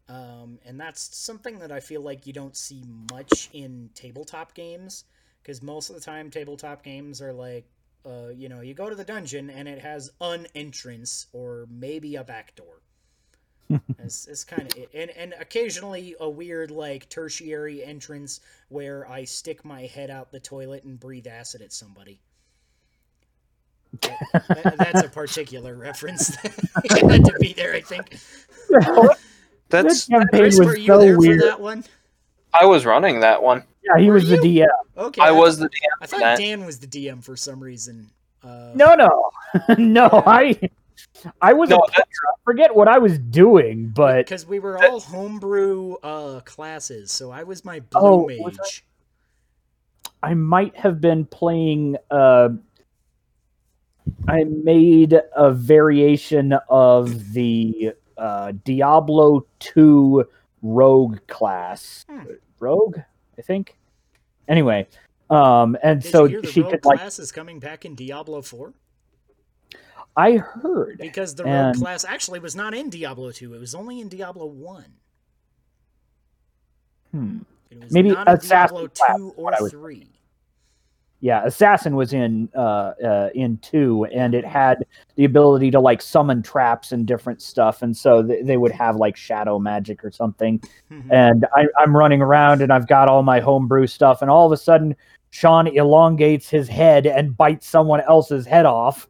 Um, 0.07 0.57
and 0.65 0.79
that's 0.79 1.15
something 1.15 1.59
that 1.59 1.71
I 1.71 1.79
feel 1.81 2.01
like 2.01 2.25
you 2.25 2.33
don't 2.33 2.57
see 2.57 2.83
much 3.11 3.49
in 3.53 3.89
tabletop 3.93 4.55
games 4.55 5.03
because 5.41 5.61
most 5.61 5.89
of 5.89 5.95
the 5.95 6.01
time 6.01 6.31
tabletop 6.31 6.83
games 6.83 7.21
are 7.21 7.33
like, 7.33 7.65
uh, 8.05 8.29
you 8.29 8.49
know, 8.49 8.61
you 8.61 8.73
go 8.73 8.89
to 8.89 8.95
the 8.95 9.03
dungeon 9.03 9.49
and 9.49 9.67
it 9.67 9.79
has 9.79 10.11
an 10.21 10.47
entrance 10.55 11.27
or 11.31 11.67
maybe 11.69 12.15
a 12.15 12.23
back 12.23 12.55
door. 12.55 12.81
It's 13.99 14.27
it's 14.27 14.43
kind 14.43 14.63
of 14.63 14.77
it. 14.77 14.89
And, 14.93 15.09
and 15.11 15.33
occasionally 15.39 16.15
a 16.19 16.29
weird, 16.29 16.71
like, 16.71 17.09
tertiary 17.09 17.83
entrance 17.83 18.39
where 18.69 19.09
I 19.09 19.23
stick 19.25 19.63
my 19.63 19.81
head 19.83 20.09
out 20.09 20.31
the 20.31 20.39
toilet 20.39 20.83
and 20.83 20.99
breathe 20.99 21.27
acid 21.27 21.61
at 21.61 21.71
somebody. 21.73 22.19
That- 24.01 24.19
that- 24.63 24.77
that's 24.77 25.03
a 25.03 25.09
particular 25.09 25.75
reference. 25.75 26.29
it 26.45 27.09
had 27.11 27.25
to 27.25 27.33
be 27.39 27.53
there, 27.53 27.73
I 27.73 27.81
think. 27.81 28.17
that's. 29.69 29.83
This 29.87 30.05
campaign 30.07 30.27
Chris, 30.41 30.59
was 30.59 30.67
were 30.67 30.77
you 30.77 30.87
so 30.87 30.99
there 30.99 31.17
weird. 31.17 31.39
for 31.41 31.45
that 31.47 31.59
one? 31.59 31.83
I 32.59 32.65
was 32.65 32.85
running 32.85 33.19
that 33.21 33.41
one. 33.41 33.63
Yeah, 33.83 34.01
he 34.01 34.07
Were 34.07 34.15
was 34.15 34.29
the? 34.29 34.37
DM. 34.37 34.67
Okay. 34.97 35.21
I 35.21 35.27
I 35.27 35.31
was 35.31 35.57
the 35.59 35.67
DM. 35.69 35.71
I 36.01 36.05
thought 36.07 36.19
that. 36.19 36.37
Dan 36.39 36.65
was 36.65 36.79
the 36.79 36.87
DM 36.87 37.23
for 37.23 37.35
some 37.35 37.59
reason. 37.61 38.09
Uh, 38.43 38.71
No, 38.75 38.95
no, 38.95 39.29
no. 39.77 40.09
Yeah. 40.11 40.23
I, 40.25 40.59
I 41.41 41.53
was. 41.53 41.69
No, 41.69 41.77
a, 41.77 41.91
that- 41.97 42.07
I 42.07 42.31
forget 42.43 42.75
what 42.75 42.87
I 42.87 42.97
was 42.97 43.17
doing, 43.19 43.89
but 43.89 44.17
because 44.25 44.45
we 44.45 44.59
were 44.59 44.81
all 44.83 44.99
homebrew 44.99 45.95
uh, 46.03 46.39
classes, 46.41 47.11
so 47.11 47.31
I 47.31 47.43
was 47.43 47.63
my 47.65 47.79
blue 47.79 48.01
Oh, 48.01 48.27
mage. 48.27 48.39
was 48.39 48.81
I 50.21 50.33
might 50.33 50.75
have 50.77 50.99
been 51.01 51.25
playing. 51.25 51.97
Uh, 52.11 52.49
I 54.27 54.43
made 54.43 55.19
a 55.35 55.51
variation 55.53 56.53
of 56.69 57.33
the 57.33 57.93
uh, 58.17 58.53
Diablo 58.65 59.45
two 59.59 60.25
rogue 60.61 61.19
class. 61.27 62.05
Hmm. 62.09 62.23
Rogue, 62.59 62.97
I 63.37 63.41
think. 63.41 63.77
Anyway, 64.47 64.87
um, 65.29 65.77
and 65.83 66.01
Did 66.01 66.11
so 66.11 66.23
you 66.25 66.29
hear 66.29 66.41
the 66.41 66.47
she 66.51 66.61
rogue 66.61 66.71
could 66.71 66.85
like. 66.85 66.99
class 66.99 67.19
is 67.19 67.31
coming 67.31 67.59
back 67.59 67.85
in 67.85 67.95
Diablo 67.95 68.41
4? 68.41 68.73
I 70.15 70.37
heard. 70.37 70.97
Because 70.97 71.35
the 71.35 71.45
rogue 71.45 71.75
class 71.75 72.03
actually 72.03 72.39
was 72.39 72.55
not 72.55 72.73
in 72.73 72.89
Diablo 72.89 73.31
2. 73.31 73.53
It 73.53 73.59
was 73.59 73.75
only 73.75 74.01
in 74.01 74.09
Diablo 74.09 74.45
1. 74.45 74.85
Hmm. 77.11 77.37
It 77.71 77.83
was 77.83 77.91
Maybe 77.91 78.11
not 78.11 78.27
in 78.27 78.33
assassin 78.35 78.89
Diablo 78.93 79.33
2 79.33 79.33
or 79.37 79.43
what 79.43 79.59
I 79.59 79.61
was 79.61 79.71
3. 79.71 80.07
Yeah, 81.21 81.43
Assassin 81.45 81.97
was 81.97 82.13
in 82.13 82.47
uh, 82.55 82.93
uh, 83.03 83.29
in 83.35 83.57
two, 83.57 84.05
and 84.05 84.33
it 84.33 84.45
had 84.45 84.85
the 85.15 85.25
ability 85.25 85.69
to 85.71 85.79
like 85.79 86.01
summon 86.01 86.41
traps 86.41 86.93
and 86.93 87.05
different 87.05 87.41
stuff, 87.41 87.81
and 87.81 87.95
so 87.95 88.23
th- 88.23 88.45
they 88.45 88.55
would 88.55 88.71
have 88.71 88.95
like 88.95 89.17
shadow 89.17 89.59
magic 89.59 90.05
or 90.05 90.11
something. 90.11 90.61
Mhm. 90.89 91.11
And 91.11 91.45
I, 91.53 91.65
I'm 91.77 91.93
running 91.95 92.21
around, 92.21 92.61
and 92.61 92.71
I've 92.71 92.87
got 92.87 93.09
all 93.09 93.21
my 93.21 93.41
homebrew 93.41 93.87
stuff, 93.87 94.21
and 94.21 94.31
all 94.31 94.45
of 94.45 94.53
a 94.53 94.57
sudden, 94.57 94.95
Sean 95.29 95.67
elongates 95.67 96.49
his 96.49 96.69
head 96.69 97.05
and 97.05 97.35
bites 97.35 97.67
someone 97.67 97.99
else's 98.07 98.45
head 98.45 98.65
off. 98.65 99.07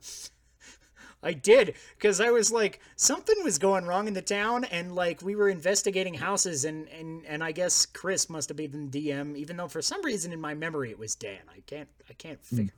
I 1.22 1.34
did 1.34 1.76
because 1.98 2.22
I 2.22 2.30
was 2.32 2.50
like 2.52 2.80
something 2.96 3.36
was 3.44 3.58
going 3.58 3.86
wrong 3.86 4.08
in 4.08 4.14
the 4.14 4.22
town, 4.22 4.64
and 4.66 4.96
like 4.96 5.22
we 5.22 5.36
were 5.36 5.50
investigating 5.50 6.14
houses, 6.14 6.64
and 6.66 6.88
and 6.90 7.26
and 7.26 7.44
I 7.44 7.52
guess 7.52 7.86
Chris 7.86 8.30
must 8.30 8.48
have 8.50 8.56
been 8.58 8.90
the 8.90 9.10
DM, 9.10 9.36
even 9.36 9.58
though 9.58 9.68
for 9.68 9.82
some 9.82 10.02
reason 10.04 10.32
in 10.32 10.40
my 10.40 10.54
memory 10.54 10.92
it 10.92 10.98
was 11.00 11.16
Dan. 11.16 11.40
I 11.54 11.60
can't 11.68 11.90
I 12.10 12.14
can't 12.14 12.42
figure. 12.44 12.74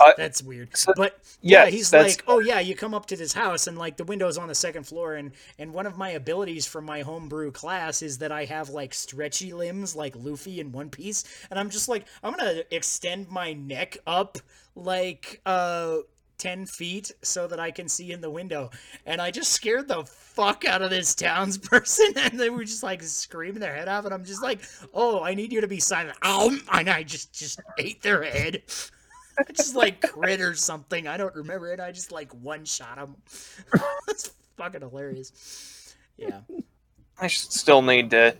Uh, 0.00 0.12
that's 0.16 0.42
weird. 0.42 0.74
so- 0.76 0.92
but 0.96 1.18
yeah, 1.42 1.64
yes, 1.64 1.72
he's 1.74 1.90
like, 2.18 2.24
oh 2.26 2.38
yeah, 2.38 2.60
you 2.60 2.74
come 2.74 2.94
up 2.94 3.06
to 3.06 3.16
this 3.16 3.34
house, 3.34 3.66
and 3.66 3.76
like 3.76 3.98
the 3.98 4.04
window's 4.04 4.38
on 4.38 4.48
the 4.48 4.54
second 4.54 4.84
floor, 4.86 5.16
and 5.16 5.32
and 5.58 5.74
one 5.74 5.84
of 5.86 5.98
my 5.98 6.10
abilities 6.10 6.66
from 6.66 6.86
my 6.86 7.02
homebrew 7.02 7.50
class 7.52 8.00
is 8.00 8.18
that 8.18 8.32
I 8.32 8.46
have 8.46 8.70
like 8.70 8.94
stretchy 8.94 9.52
limbs, 9.52 9.94
like 9.94 10.14
Luffy 10.16 10.60
in 10.60 10.72
One 10.72 10.88
Piece, 10.88 11.24
and 11.50 11.60
I'm 11.60 11.68
just 11.68 11.88
like 11.90 12.06
I'm 12.22 12.32
gonna 12.32 12.62
extend 12.70 13.28
my 13.28 13.52
neck 13.52 13.98
up 14.06 14.38
like 14.74 15.42
uh 15.44 15.98
10 16.42 16.66
feet 16.66 17.12
so 17.22 17.46
that 17.46 17.60
I 17.60 17.70
can 17.70 17.88
see 17.88 18.10
in 18.10 18.20
the 18.20 18.30
window. 18.30 18.70
And 19.06 19.20
I 19.20 19.30
just 19.30 19.52
scared 19.52 19.86
the 19.86 20.02
fuck 20.04 20.64
out 20.64 20.82
of 20.82 20.90
this 20.90 21.14
townsperson. 21.14 22.16
And 22.32 22.38
they 22.38 22.50
were 22.50 22.64
just 22.64 22.82
like 22.82 23.02
screaming 23.02 23.60
their 23.60 23.74
head 23.74 23.86
off. 23.88 24.04
And 24.04 24.12
I'm 24.12 24.24
just 24.24 24.42
like, 24.42 24.60
oh, 24.92 25.22
I 25.22 25.34
need 25.34 25.52
you 25.52 25.60
to 25.60 25.68
be 25.68 25.78
silent. 25.78 26.18
Ow! 26.24 26.50
And 26.72 26.90
I 26.90 27.04
just, 27.04 27.32
just 27.32 27.60
ate 27.78 28.02
their 28.02 28.24
head. 28.24 28.62
Just 29.54 29.74
like 29.74 30.02
crit 30.02 30.42
or 30.42 30.54
something. 30.54 31.08
I 31.08 31.16
don't 31.16 31.34
remember 31.34 31.72
it. 31.72 31.80
I 31.80 31.90
just 31.90 32.12
like 32.12 32.30
one 32.34 32.66
shot 32.66 32.98
him. 32.98 33.16
That's 34.06 34.30
fucking 34.58 34.82
hilarious. 34.82 35.94
Yeah. 36.18 36.40
I 37.18 37.28
still 37.28 37.80
need 37.80 38.10
to. 38.10 38.36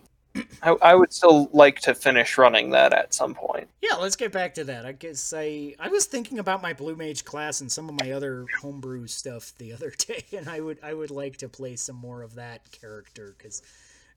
I, 0.63 0.71
I 0.83 0.95
would 0.95 1.13
still 1.13 1.51
like 1.53 1.81
to 1.81 1.95
finish 1.95 2.39
running 2.39 2.71
that 2.71 2.93
at 2.93 3.13
some 3.13 3.35
point. 3.35 3.69
Yeah, 3.83 3.97
let's 3.97 4.17
get 4.17 4.33
back 4.33 4.55
to 4.55 4.65
that. 4.65 4.87
I 4.87 4.93
guess 4.93 5.33
I 5.37 5.75
I 5.79 5.89
was 5.89 6.07
thinking 6.07 6.39
about 6.39 6.63
my 6.63 6.73
blue 6.73 6.97
mage 6.97 7.25
class 7.25 7.61
and 7.61 7.71
some 7.71 7.89
of 7.89 8.01
my 8.01 8.13
other 8.13 8.47
homebrew 8.61 9.07
stuff 9.07 9.53
the 9.59 9.73
other 9.73 9.91
day, 9.99 10.25
and 10.37 10.49
I 10.49 10.61
would 10.61 10.79
I 10.83 10.95
would 10.95 11.11
like 11.11 11.39
to 11.39 11.49
play 11.49 11.77
some 11.77 11.97
more 11.97 12.23
of 12.23 12.35
that 12.37 12.71
character 12.73 13.35
because 13.37 13.63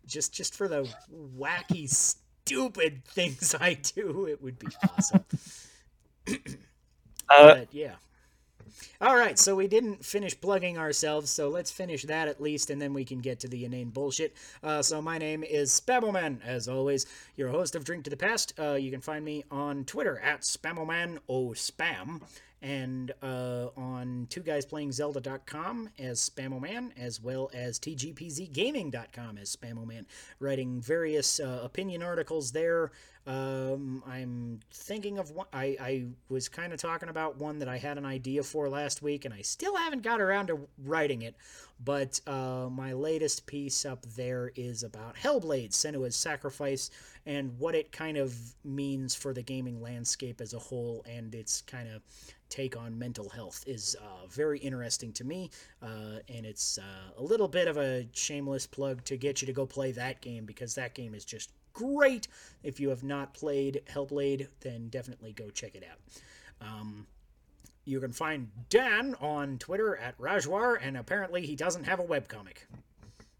just 0.06 0.34
just 0.34 0.56
for 0.56 0.68
the 0.68 0.88
wacky 1.38 1.90
stupid 1.90 3.04
things 3.08 3.56
I 3.60 3.74
do, 3.74 4.28
it 4.28 4.42
would 4.42 4.60
be 4.60 4.68
awesome. 4.90 5.26
Uh, 6.28 7.56
but 7.56 7.74
yeah. 7.74 7.96
All 9.02 9.16
right, 9.16 9.38
so 9.38 9.56
we 9.56 9.68
didn't 9.68 10.04
finish 10.06 10.40
plugging 10.40 10.78
ourselves, 10.78 11.30
so 11.30 11.50
let's 11.50 11.72
finish 11.72 12.04
that 12.04 12.28
at 12.28 12.42
least, 12.42 12.70
and 12.70 12.82
then 12.82 12.94
we 12.94 13.06
can 13.06 13.20
get 13.20 13.40
to 13.42 13.48
the 13.48 13.66
inane 13.66 13.90
bullshit. 13.90 14.36
Uh, 14.64 14.82
so 14.82 15.02
my 15.02 15.18
name 15.18 15.44
is 15.44 15.72
Spamoman, 15.72 16.40
as 16.46 16.68
always, 16.68 17.06
your 17.36 17.50
host 17.50 17.76
of 17.76 17.84
Drink 17.84 18.04
to 18.06 18.10
the 18.10 18.18
Past. 18.18 18.54
Uh, 18.60 18.74
you 18.74 18.92
can 18.92 19.02
find 19.02 19.26
me 19.26 19.44
on 19.52 19.86
Twitter 19.86 20.20
at 20.20 20.42
Spamoman 20.42 21.20
o 21.28 21.50
Spam, 21.50 22.22
and 22.62 23.14
uh, 23.22 23.68
on 23.78 24.28
two 24.30 24.42
guys 24.42 24.66
playing 24.66 24.92
Zelda.com 24.92 25.90
as 26.00 26.20
Spamoman, 26.20 26.92
as 26.98 27.22
well 27.22 27.52
as 27.54 27.80
TGPZGaming.com 27.80 29.38
as 29.38 29.56
Spamoman, 29.56 30.06
writing 30.40 30.82
various 30.82 31.40
uh, 31.40 31.60
opinion 31.64 32.02
articles 32.02 32.52
there. 32.54 32.92
Um, 33.28 34.04
I'm 34.06 34.60
thinking 34.72 35.18
of 35.18 35.32
one. 35.32 35.48
I, 35.52 35.76
I 35.82 36.06
was 36.30 36.48
kind 36.48 36.74
of 36.74 36.80
talking 36.80 37.10
about 37.10 37.38
one 37.38 37.58
that 37.60 37.68
I 37.68 37.78
had 37.78 37.98
an 37.98 38.06
idea 38.06 38.44
for 38.44 38.70
last 38.70 39.02
week, 39.02 39.26
and 39.26 39.34
I 39.34 39.42
still 39.42 39.76
haven't 39.76 40.04
got 40.04 40.22
around 40.22 40.48
to 40.48 40.60
writing 40.84 41.24
it. 41.24 41.36
But 41.84 42.22
uh, 42.28 42.70
my 42.72 42.94
latest 42.94 43.48
piece 43.48 43.84
up 43.84 44.06
there 44.16 44.52
is 44.56 44.84
about 44.84 45.16
Hellblade: 45.16 45.72
Senua's 45.72 46.16
Sacrifice 46.16 46.92
and 47.26 47.58
what 47.58 47.74
it 47.74 47.92
kind 47.92 48.18
of 48.18 48.36
means 48.64 49.16
for 49.16 49.34
the 49.34 49.42
gaming 49.42 49.82
landscape 49.82 50.40
as 50.40 50.54
a 50.54 50.60
whole, 50.60 51.04
and 51.10 51.34
its 51.34 51.62
kind 51.62 51.90
of 51.90 52.04
take 52.50 52.78
on 52.78 52.98
mental 52.98 53.28
health 53.30 53.64
is 53.66 53.96
uh, 54.00 54.28
very 54.28 54.60
interesting 54.60 55.12
to 55.14 55.24
me, 55.24 55.50
uh, 55.82 56.20
and 56.30 56.46
it's 56.46 56.78
uh, 56.78 57.20
a 57.20 57.24
little 57.24 57.48
bit 57.48 57.68
of 57.68 57.78
a 57.78 58.08
shameless 58.14 58.68
plug 58.68 59.04
to 59.06 59.18
get 59.18 59.42
you 59.42 59.48
to 59.48 59.54
go 59.54 59.66
play 59.66 59.92
that 59.92 60.22
game 60.22 60.46
because 60.46 60.76
that 60.76 60.94
game 60.94 61.16
is 61.16 61.26
just 61.26 61.50
great. 61.76 62.28
If 62.64 62.80
you 62.80 62.90
have 62.90 63.04
not 63.04 63.36
played 63.36 63.82
Hellblade, 63.88 64.48
then 64.62 64.88
definitely 64.90 65.34
go 65.34 65.52
check 65.52 65.76
it 65.76 65.84
out. 65.90 66.68
Um, 66.68 67.06
you 67.86 68.00
can 68.00 68.12
find 68.12 68.50
Dan 68.70 69.16
on 69.22 69.60
Twitter 69.60 69.96
at 69.98 70.18
Rajwar, 70.18 70.78
and 70.82 70.98
apparently 70.98 71.46
he 71.46 71.56
doesn't 71.56 71.84
have 71.84 72.00
a 72.00 72.04
webcomic 72.04 72.66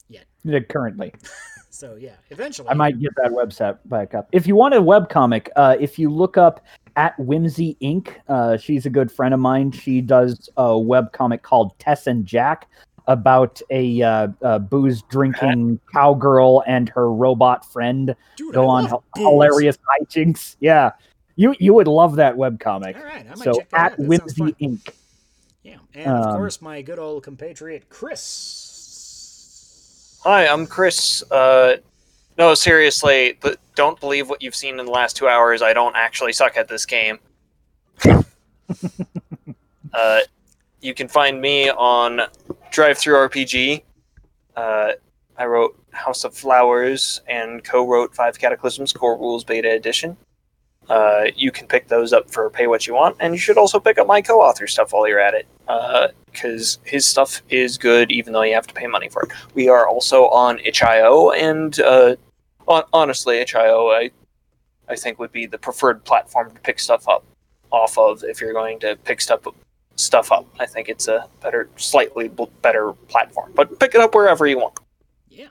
yet. 0.08 0.26
Yeah, 0.44 0.60
Currently, 0.60 1.14
So 1.76 1.96
yeah, 1.96 2.16
eventually. 2.30 2.70
I 2.70 2.74
might 2.74 3.00
get 3.02 3.12
that 3.18 3.32
website 3.32 3.78
back 3.86 4.14
up. 4.14 4.30
If 4.32 4.48
you 4.48 4.56
want 4.56 4.76
a 4.76 4.82
webcomic, 4.82 5.50
uh, 5.58 5.76
if 5.78 6.00
you 6.00 6.10
look 6.10 6.38
up 6.38 6.64
at 6.96 7.20
Whimsy 7.20 7.76
Inc., 7.82 8.16
uh, 8.30 8.56
she's 8.56 8.86
a 8.86 8.90
good 8.90 9.12
friend 9.12 9.34
of 9.34 9.42
mine. 9.42 9.72
She 9.72 10.00
does 10.00 10.50
a 10.56 10.70
webcomic 10.70 11.42
called 11.42 11.78
Tess 11.80 12.08
and 12.08 12.26
Jack 12.26 12.70
about 13.08 13.62
a 13.70 14.02
uh, 14.02 14.28
uh, 14.42 14.60
booze 14.60 15.02
drinking 15.04 15.80
cowgirl 15.94 16.64
and 16.68 16.90
her 16.90 17.12
robot 17.12 17.72
friend 17.72 18.16
Dude, 18.36 18.54
go 18.54 18.68
I 18.68 18.78
on 18.78 18.84
love 18.86 18.94
h- 18.94 19.00
booze. 19.16 19.24
hilarious 19.26 19.78
hijinks. 20.02 20.56
Yeah, 20.60 20.92
you 21.36 21.56
you 21.60 21.74
would 21.74 21.88
love 21.88 22.16
that 22.18 22.36
webcomic. 22.36 22.96
All 22.98 23.04
right, 23.04 23.26
I 23.26 23.36
might 23.36 23.44
So 23.44 23.54
check 23.60 23.70
that 23.72 23.80
at 23.80 23.92
out. 23.94 23.98
That 23.98 24.18
sounds 24.18 24.38
Whimsy 24.38 24.42
fun. 24.42 24.56
Inc. 24.62 24.90
Yeah, 25.64 25.78
and 25.94 26.08
of 26.08 26.26
Um, 26.28 26.34
course 26.34 26.62
my 26.62 26.82
good 26.82 27.00
old 27.00 27.24
compatriot 27.24 27.90
Chris. 27.90 28.62
Hi, 30.24 30.48
I'm 30.48 30.66
Chris. 30.68 31.24
Uh, 31.32 31.78
no, 32.38 32.54
seriously, 32.54 33.38
but 33.42 33.58
don't 33.76 34.00
believe 34.00 34.30
what 34.30 34.42
you've 34.42 34.56
seen 34.56 34.80
in 34.80 34.86
the 34.86 34.92
last 34.92 35.16
two 35.16 35.28
hours. 35.28 35.62
I 35.62 35.74
don't 35.74 35.96
actually 35.96 36.34
suck 36.34 36.58
at 36.58 36.68
this 36.68 36.86
game. 36.86 37.20
uh, 39.94 40.20
you 40.82 40.94
can 40.94 41.08
find 41.08 41.40
me 41.40 41.70
on 41.70 42.22
Drive 42.76 42.98
Through 42.98 43.16
RPG. 43.30 43.84
Uh, 44.58 44.92
I 45.38 45.46
wrote 45.46 45.82
House 45.92 46.26
of 46.26 46.36
Flowers 46.36 47.22
and 47.26 47.64
co-wrote 47.64 48.14
Five 48.14 48.38
Cataclysms 48.38 48.92
Core 48.92 49.18
Rules 49.18 49.46
Beta 49.46 49.72
Edition. 49.72 50.18
Uh, 50.90 51.28
you 51.38 51.54
can 51.54 51.68
pick 51.68 51.88
those 51.88 52.12
up 52.12 52.30
for 52.30 52.50
pay 52.50 52.68
what 52.68 52.86
you 52.86 52.94
want, 52.94 53.16
and 53.22 53.34
you 53.34 53.40
should 53.40 53.58
also 53.58 53.80
pick 53.80 53.98
up 53.98 54.08
my 54.08 54.22
co-author 54.22 54.68
stuff 54.68 54.92
while 54.92 55.08
you're 55.08 55.22
at 55.22 55.34
it, 55.34 55.48
because 56.26 56.80
his 56.84 57.06
stuff 57.06 57.42
is 57.48 57.78
good, 57.78 58.12
even 58.12 58.34
though 58.34 58.42
you 58.42 58.54
have 58.54 58.68
to 58.68 58.74
pay 58.74 58.88
money 58.88 59.08
for 59.08 59.24
it. 59.24 59.32
We 59.54 59.70
are 59.70 59.88
also 59.88 60.28
on 60.28 60.60
itch.io, 60.60 61.32
and 61.32 61.80
uh, 61.80 62.18
hon- 62.68 62.84
honestly, 62.92 63.38
itch.io 63.38 63.88
I, 63.88 64.12
I 64.90 64.98
think 64.98 65.18
would 65.18 65.32
be 65.32 65.46
the 65.46 65.58
preferred 65.58 66.04
platform 66.04 66.54
to 66.54 66.60
pick 66.60 66.82
stuff 66.82 67.08
up 67.08 67.24
off 67.72 67.98
of 67.98 68.26
if 68.26 68.42
you're 68.42 68.52
going 68.52 68.82
to 68.82 68.98
pick 69.06 69.22
stuff 69.22 69.48
stuff 69.96 70.32
up. 70.32 70.46
I 70.60 70.66
think 70.66 70.90
it's 70.90 71.08
a 71.08 71.28
better, 71.42 71.70
slightly 71.78 72.28
b- 72.28 72.48
better 72.62 72.94
platform, 73.08 73.52
but 73.56 73.80
pick 73.80 73.96
it 73.96 74.02
up 74.02 74.14
wherever 74.16 74.46
you 74.46 74.58
want. 74.60 74.78
Yeah. 75.30 75.48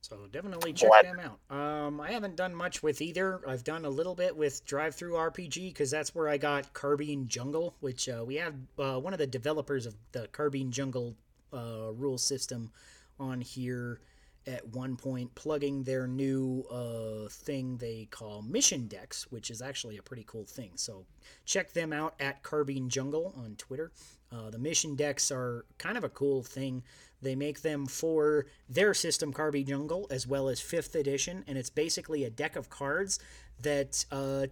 So 0.00 0.26
definitely 0.30 0.72
check 0.72 0.90
Glad- 0.90 1.06
them 1.06 1.20
out. 1.20 1.56
Um, 1.56 2.00
I 2.00 2.10
haven't 2.12 2.36
done 2.36 2.54
much 2.54 2.82
with 2.82 3.00
either. 3.00 3.40
I've 3.48 3.64
done 3.64 3.84
a 3.84 3.90
little 3.90 4.14
bit 4.14 4.36
with 4.36 4.64
DriveThruRPG 4.66 5.68
because 5.70 5.90
that's 5.90 6.14
where 6.14 6.28
I 6.28 6.36
got 6.36 6.72
Carbine 6.72 7.26
Jungle, 7.28 7.74
which 7.80 8.08
uh, 8.08 8.24
we 8.26 8.36
have 8.36 8.54
uh, 8.78 8.98
one 9.00 9.12
of 9.12 9.18
the 9.18 9.26
developers 9.26 9.86
of 9.86 9.94
the 10.12 10.28
Carbine 10.28 10.70
Jungle 10.70 11.16
uh, 11.52 11.92
rule 11.94 12.18
system 12.18 12.70
on 13.18 13.40
here 13.40 14.00
at 14.46 14.66
one 14.68 14.96
point 14.96 15.34
plugging 15.34 15.82
their 15.82 16.06
new 16.06 16.64
uh, 16.70 17.28
thing 17.28 17.76
they 17.76 18.06
call 18.10 18.42
mission 18.42 18.86
decks 18.86 19.30
which 19.30 19.50
is 19.50 19.62
actually 19.62 19.98
a 19.98 20.02
pretty 20.02 20.24
cool 20.26 20.44
thing. 20.44 20.72
So 20.76 21.06
check 21.44 21.72
them 21.72 21.92
out 21.92 22.14
at 22.20 22.42
carbine 22.42 22.88
jungle 22.88 23.34
on 23.36 23.56
twitter. 23.56 23.92
Uh, 24.32 24.50
the 24.50 24.58
mission 24.58 24.96
decks 24.96 25.30
are 25.30 25.64
kind 25.78 25.96
of 25.96 26.02
a 26.04 26.08
cool 26.08 26.42
thing. 26.42 26.82
They 27.22 27.36
make 27.36 27.62
them 27.62 27.86
for 27.86 28.46
their 28.68 28.92
system 28.94 29.32
carbine 29.32 29.66
jungle 29.66 30.06
as 30.10 30.26
well 30.26 30.48
as 30.48 30.60
fifth 30.60 30.94
edition 30.94 31.44
and 31.46 31.56
it's 31.56 31.70
basically 31.70 32.24
a 32.24 32.30
deck 32.30 32.56
of 32.56 32.68
cards 32.68 33.18
that 33.62 34.04
uh, 34.10 34.46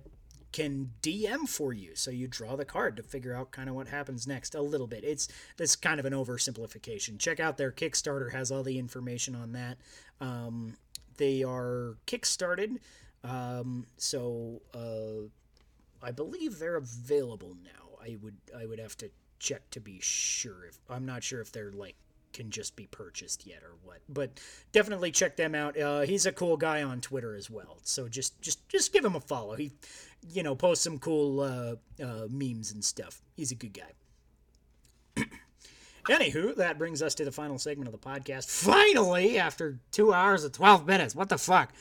can 0.52 0.90
DM 1.02 1.48
for 1.48 1.72
you. 1.72 1.92
So 1.94 2.10
you 2.10 2.28
draw 2.28 2.56
the 2.56 2.64
card 2.64 2.96
to 2.96 3.02
figure 3.02 3.34
out 3.34 3.50
kind 3.50 3.68
of 3.68 3.74
what 3.74 3.88
happens 3.88 4.26
next 4.26 4.54
a 4.54 4.62
little 4.62 4.86
bit. 4.86 5.04
It's 5.04 5.28
that's 5.56 5.76
kind 5.76 5.98
of 5.98 6.06
an 6.06 6.12
oversimplification. 6.12 7.18
Check 7.18 7.40
out 7.40 7.56
their 7.56 7.72
Kickstarter 7.72 8.32
has 8.32 8.50
all 8.50 8.62
the 8.62 8.78
information 8.78 9.34
on 9.34 9.52
that. 9.52 9.78
Um, 10.20 10.74
they 11.16 11.42
are 11.42 11.96
kickstarted, 12.06 12.78
um, 13.24 13.86
so 13.96 14.62
uh, 14.74 15.26
I 16.02 16.10
believe 16.10 16.58
they're 16.58 16.76
available 16.76 17.56
now. 17.62 17.98
I 18.02 18.16
would 18.22 18.36
I 18.56 18.66
would 18.66 18.78
have 18.78 18.96
to 18.98 19.10
check 19.38 19.68
to 19.70 19.80
be 19.80 19.98
sure 20.00 20.66
if 20.66 20.78
I'm 20.88 21.04
not 21.04 21.22
sure 21.22 21.40
if 21.40 21.52
they're 21.52 21.72
like 21.72 21.96
can 22.32 22.50
just 22.50 22.76
be 22.76 22.86
purchased 22.86 23.46
yet 23.46 23.62
or 23.62 23.74
what 23.84 23.98
but 24.08 24.40
definitely 24.72 25.10
check 25.10 25.36
them 25.36 25.54
out 25.54 25.78
uh, 25.78 26.00
he's 26.00 26.24
a 26.24 26.32
cool 26.32 26.56
guy 26.56 26.82
on 26.82 26.98
twitter 27.00 27.34
as 27.34 27.50
well 27.50 27.76
so 27.82 28.08
just 28.08 28.40
just 28.40 28.66
just 28.70 28.90
give 28.92 29.04
him 29.04 29.14
a 29.14 29.20
follow 29.20 29.54
he 29.54 29.70
you 30.30 30.42
know 30.42 30.54
posts 30.54 30.84
some 30.84 30.98
cool 30.98 31.40
uh, 31.40 31.74
uh, 32.02 32.26
memes 32.30 32.72
and 32.72 32.84
stuff. 32.84 33.20
He's 33.36 33.50
a 33.50 33.54
good 33.54 33.72
guy. 33.72 35.24
Anywho 36.08 36.56
that 36.56 36.78
brings 36.78 37.00
us 37.02 37.14
to 37.16 37.24
the 37.24 37.32
final 37.32 37.58
segment 37.58 37.92
of 37.92 37.92
the 37.92 38.08
podcast. 38.08 38.46
Finally 38.50 39.38
after 39.38 39.78
two 39.90 40.12
hours 40.12 40.44
and 40.44 40.52
12 40.52 40.86
minutes 40.86 41.14
what 41.14 41.28
the 41.28 41.38
fuck? 41.38 41.72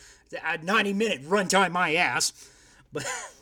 A 0.45 0.57
90 0.57 0.93
minute 0.93 1.23
runtime 1.23 1.71
my 1.71 1.95
ass. 1.95 2.33
But 2.93 3.05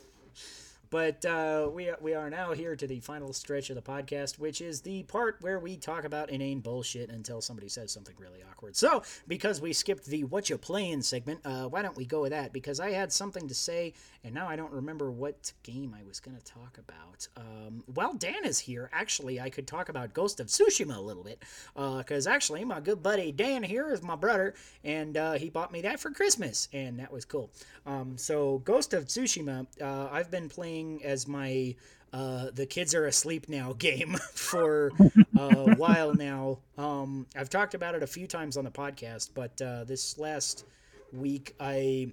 but 0.90 1.24
uh, 1.24 1.68
we 1.72 1.90
we 2.00 2.14
are 2.14 2.28
now 2.28 2.52
here 2.52 2.74
to 2.74 2.86
the 2.86 3.00
final 3.00 3.32
stretch 3.32 3.70
of 3.70 3.76
the 3.76 3.82
podcast, 3.82 4.38
which 4.38 4.60
is 4.60 4.80
the 4.80 5.04
part 5.04 5.36
where 5.40 5.60
we 5.60 5.76
talk 5.76 6.04
about 6.04 6.30
inane 6.30 6.60
bullshit 6.60 7.10
until 7.10 7.40
somebody 7.40 7.68
says 7.68 7.92
something 7.92 8.14
really 8.18 8.40
awkward. 8.50 8.76
So, 8.76 9.02
because 9.28 9.60
we 9.60 9.72
skipped 9.72 10.06
the 10.06 10.24
"What 10.24 10.50
You 10.50 10.58
Playing" 10.58 11.02
segment, 11.02 11.40
uh, 11.44 11.64
why 11.68 11.82
don't 11.82 11.96
we 11.96 12.04
go 12.04 12.22
with 12.22 12.32
that? 12.32 12.52
Because 12.52 12.80
I 12.80 12.90
had 12.90 13.12
something 13.12 13.46
to 13.46 13.54
say, 13.54 13.94
and 14.24 14.34
now 14.34 14.48
I 14.48 14.56
don't 14.56 14.72
remember 14.72 15.10
what 15.10 15.52
game 15.62 15.94
I 15.98 16.02
was 16.06 16.18
going 16.18 16.36
to 16.36 16.44
talk 16.44 16.78
about. 16.78 17.28
Um, 17.36 17.84
while 17.94 18.14
Dan 18.14 18.44
is 18.44 18.58
here, 18.58 18.90
actually, 18.92 19.40
I 19.40 19.48
could 19.48 19.66
talk 19.66 19.88
about 19.88 20.12
Ghost 20.12 20.40
of 20.40 20.48
Tsushima 20.48 20.96
a 20.96 21.00
little 21.00 21.22
bit, 21.22 21.42
because 21.74 22.26
actually, 22.26 22.64
my 22.64 22.80
good 22.80 23.02
buddy 23.02 23.30
Dan 23.30 23.62
here 23.62 23.92
is 23.92 24.02
my 24.02 24.16
brother, 24.16 24.54
and 24.82 25.16
uh, 25.16 25.32
he 25.34 25.50
bought 25.50 25.70
me 25.70 25.82
that 25.82 26.00
for 26.00 26.10
Christmas, 26.10 26.68
and 26.72 26.98
that 26.98 27.12
was 27.12 27.24
cool. 27.24 27.50
Um, 27.86 28.18
so, 28.18 28.58
Ghost 28.64 28.92
of 28.92 29.04
Tsushima, 29.06 29.66
uh, 29.80 30.08
I've 30.10 30.30
been 30.30 30.48
playing 30.48 30.79
playing 30.80 31.04
as 31.04 31.28
my 31.28 31.74
uh, 32.12 32.46
the 32.54 32.66
kids 32.66 32.94
are 32.94 33.06
asleep 33.06 33.48
now 33.48 33.72
game 33.78 34.14
for 34.34 34.90
a 35.38 35.74
while 35.76 36.14
now. 36.14 36.58
Um, 36.76 37.26
I've 37.36 37.50
talked 37.50 37.74
about 37.74 37.94
it 37.94 38.02
a 38.02 38.06
few 38.06 38.26
times 38.26 38.56
on 38.56 38.64
the 38.64 38.70
podcast, 38.70 39.30
but 39.34 39.60
uh, 39.62 39.84
this 39.84 40.18
last 40.18 40.64
week 41.12 41.54
I 41.60 42.12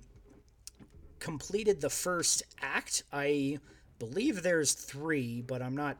completed 1.19 1.81
the 1.81 1.89
first 1.89 2.43
act. 2.61 3.03
I 3.11 3.57
believe 3.97 4.43
there's 4.43 4.73
three, 4.73 5.41
but 5.41 5.61
I'm 5.61 5.75
not 5.75 5.97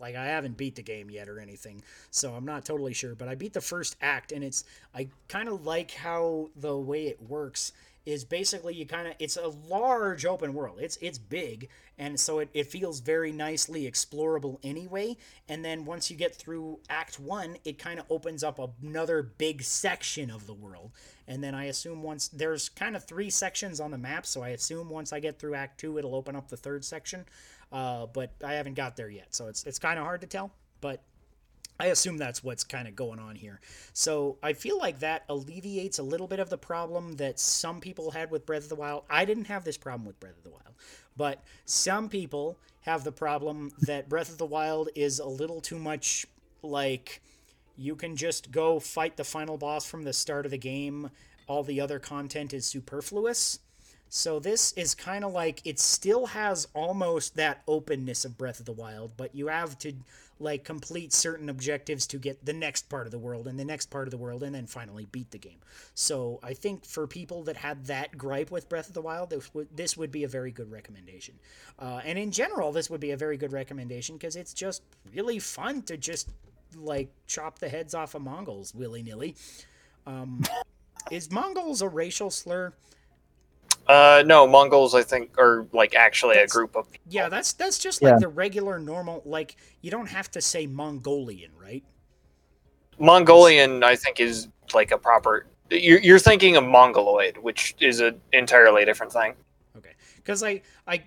like 0.00 0.16
I 0.16 0.26
haven't 0.26 0.56
beat 0.56 0.74
the 0.74 0.82
game 0.82 1.10
yet 1.10 1.28
or 1.28 1.38
anything, 1.38 1.80
so 2.10 2.34
I'm 2.34 2.44
not 2.44 2.64
totally 2.64 2.92
sure. 2.92 3.14
But 3.14 3.28
I 3.28 3.36
beat 3.36 3.52
the 3.52 3.60
first 3.60 3.96
act, 4.02 4.32
and 4.32 4.44
it's 4.44 4.64
I 4.94 5.08
kind 5.28 5.48
of 5.48 5.64
like 5.64 5.92
how 5.92 6.50
the 6.56 6.76
way 6.76 7.06
it 7.06 7.22
works 7.22 7.72
is 8.06 8.24
basically 8.24 8.74
you 8.74 8.86
kind 8.86 9.08
of 9.08 9.14
it's 9.18 9.36
a 9.36 9.48
large 9.48 10.24
open 10.24 10.54
world. 10.54 10.78
It's 10.80 10.96
it's 11.00 11.18
big 11.18 11.68
and 11.98 12.18
so 12.18 12.38
it, 12.38 12.48
it 12.54 12.66
feels 12.66 13.00
very 13.00 13.30
nicely 13.30 13.90
explorable 13.90 14.58
anyway. 14.62 15.16
And 15.48 15.64
then 15.64 15.84
once 15.84 16.10
you 16.10 16.16
get 16.16 16.34
through 16.34 16.80
act 16.88 17.20
one 17.20 17.56
it 17.64 17.78
kind 17.78 18.00
of 18.00 18.06
opens 18.10 18.42
up 18.42 18.58
another 18.82 19.22
big 19.22 19.62
section 19.62 20.30
of 20.30 20.46
the 20.46 20.54
world. 20.54 20.92
And 21.28 21.44
then 21.44 21.54
i 21.54 21.64
assume 21.64 22.02
once 22.02 22.28
there's 22.28 22.68
kind 22.68 22.96
of 22.96 23.04
three 23.04 23.30
sections 23.30 23.80
on 23.80 23.90
the 23.90 23.98
map 23.98 24.26
so 24.26 24.42
i 24.42 24.50
assume 24.50 24.88
once 24.88 25.12
i 25.12 25.20
get 25.20 25.38
through 25.38 25.54
act 25.54 25.78
two 25.80 25.98
it'll 25.98 26.14
open 26.14 26.36
up 26.36 26.48
the 26.48 26.56
third 26.56 26.84
section. 26.84 27.24
Uh, 27.72 28.06
but 28.06 28.32
i 28.44 28.54
haven't 28.54 28.74
got 28.74 28.96
there 28.96 29.10
yet 29.10 29.34
so 29.34 29.46
it's, 29.46 29.64
it's 29.64 29.78
kind 29.78 29.98
of 29.98 30.04
hard 30.04 30.20
to 30.20 30.26
tell 30.26 30.50
but 30.80 31.02
I 31.80 31.86
assume 31.86 32.18
that's 32.18 32.44
what's 32.44 32.62
kind 32.62 32.86
of 32.86 32.94
going 32.94 33.18
on 33.18 33.36
here. 33.36 33.58
So 33.94 34.36
I 34.42 34.52
feel 34.52 34.78
like 34.78 34.98
that 34.98 35.24
alleviates 35.30 35.98
a 35.98 36.02
little 36.02 36.26
bit 36.26 36.38
of 36.38 36.50
the 36.50 36.58
problem 36.58 37.14
that 37.14 37.40
some 37.40 37.80
people 37.80 38.10
had 38.10 38.30
with 38.30 38.44
Breath 38.44 38.64
of 38.64 38.68
the 38.68 38.76
Wild. 38.76 39.04
I 39.08 39.24
didn't 39.24 39.46
have 39.46 39.64
this 39.64 39.78
problem 39.78 40.06
with 40.06 40.20
Breath 40.20 40.36
of 40.36 40.44
the 40.44 40.50
Wild, 40.50 40.74
but 41.16 41.42
some 41.64 42.10
people 42.10 42.58
have 42.82 43.02
the 43.02 43.12
problem 43.12 43.70
that 43.80 44.10
Breath 44.10 44.28
of 44.28 44.36
the 44.36 44.44
Wild 44.44 44.90
is 44.94 45.20
a 45.20 45.26
little 45.26 45.62
too 45.62 45.78
much 45.78 46.26
like 46.62 47.22
you 47.78 47.96
can 47.96 48.14
just 48.14 48.50
go 48.50 48.78
fight 48.78 49.16
the 49.16 49.24
final 49.24 49.56
boss 49.56 49.86
from 49.86 50.02
the 50.02 50.12
start 50.12 50.44
of 50.44 50.50
the 50.50 50.58
game. 50.58 51.10
All 51.46 51.62
the 51.62 51.80
other 51.80 51.98
content 51.98 52.52
is 52.52 52.66
superfluous. 52.66 53.58
So 54.10 54.38
this 54.38 54.72
is 54.72 54.94
kind 54.94 55.24
of 55.24 55.32
like 55.32 55.62
it 55.64 55.78
still 55.78 56.26
has 56.26 56.68
almost 56.74 57.36
that 57.36 57.62
openness 57.66 58.26
of 58.26 58.36
Breath 58.36 58.60
of 58.60 58.66
the 58.66 58.72
Wild, 58.72 59.12
but 59.16 59.34
you 59.34 59.46
have 59.46 59.78
to 59.78 59.94
like 60.40 60.64
complete 60.64 61.12
certain 61.12 61.48
objectives 61.48 62.06
to 62.08 62.18
get 62.18 62.44
the 62.44 62.52
next 62.52 62.88
part 62.88 63.06
of 63.06 63.10
the 63.10 63.18
world 63.18 63.46
and 63.46 63.58
the 63.58 63.64
next 63.64 63.86
part 63.86 64.06
of 64.06 64.10
the 64.10 64.16
world 64.16 64.42
and 64.42 64.54
then 64.54 64.66
finally 64.66 65.06
beat 65.12 65.30
the 65.30 65.38
game. 65.38 65.58
So 65.94 66.40
I 66.42 66.54
think 66.54 66.84
for 66.84 67.06
people 67.06 67.44
that 67.44 67.56
had 67.56 67.86
that 67.86 68.16
gripe 68.16 68.50
with 68.50 68.68
Breath 68.68 68.88
of 68.88 68.94
the 68.94 69.02
Wild, 69.02 69.30
this 69.30 69.52
would, 69.54 69.68
this 69.76 69.96
would 69.96 70.10
be 70.10 70.24
a 70.24 70.28
very 70.28 70.50
good 70.50 70.70
recommendation. 70.70 71.34
Uh, 71.78 72.00
and 72.04 72.18
in 72.18 72.30
general, 72.30 72.72
this 72.72 72.88
would 72.88 73.00
be 73.00 73.10
a 73.10 73.16
very 73.16 73.36
good 73.36 73.52
recommendation 73.52 74.16
because 74.16 74.34
it's 74.34 74.54
just 74.54 74.82
really 75.14 75.38
fun 75.38 75.82
to 75.82 75.96
just 75.96 76.30
like 76.76 77.10
chop 77.26 77.58
the 77.58 77.68
heads 77.68 77.94
off 77.94 78.14
of 78.14 78.22
Mongols 78.22 78.74
willy 78.74 79.02
nilly. 79.02 79.36
Um, 80.06 80.42
is 81.10 81.30
Mongols 81.30 81.82
a 81.82 81.88
racial 81.88 82.30
slur? 82.30 82.72
Uh, 83.86 84.22
no, 84.26 84.46
Mongols, 84.46 84.94
I 84.94 85.02
think, 85.02 85.36
are 85.38 85.66
like 85.72 85.94
actually 85.94 86.34
That's- 86.34 86.52
a 86.52 86.54
group 86.54 86.76
of. 86.76 86.90
People. 86.90 87.04
Yeah, 87.10 87.28
that's 87.28 87.52
that's 87.54 87.78
just 87.78 88.02
like 88.02 88.12
Yeah. 88.12 88.18
the 88.20 88.28
regular 88.28 88.78
normal. 88.78 89.22
Like 89.24 89.56
you 89.80 89.90
don't 89.90 90.08
have 90.08 90.30
to 90.32 90.40
say 90.40 90.66
Mongolian, 90.66 91.50
right? 91.60 91.82
Mongolian, 92.98 93.82
I 93.82 93.96
think, 93.96 94.20
is 94.20 94.48
like 94.74 94.90
a 94.90 94.98
proper. 94.98 95.46
You're, 95.70 96.00
you're 96.00 96.18
thinking 96.18 96.56
of 96.56 96.64
Mongoloid, 96.64 97.38
which 97.38 97.74
is 97.80 98.00
an 98.00 98.20
entirely 98.32 98.84
different 98.84 99.12
thing. 99.12 99.34
Okay, 99.76 99.92
because 100.16 100.42
I 100.42 100.62
I 100.86 101.02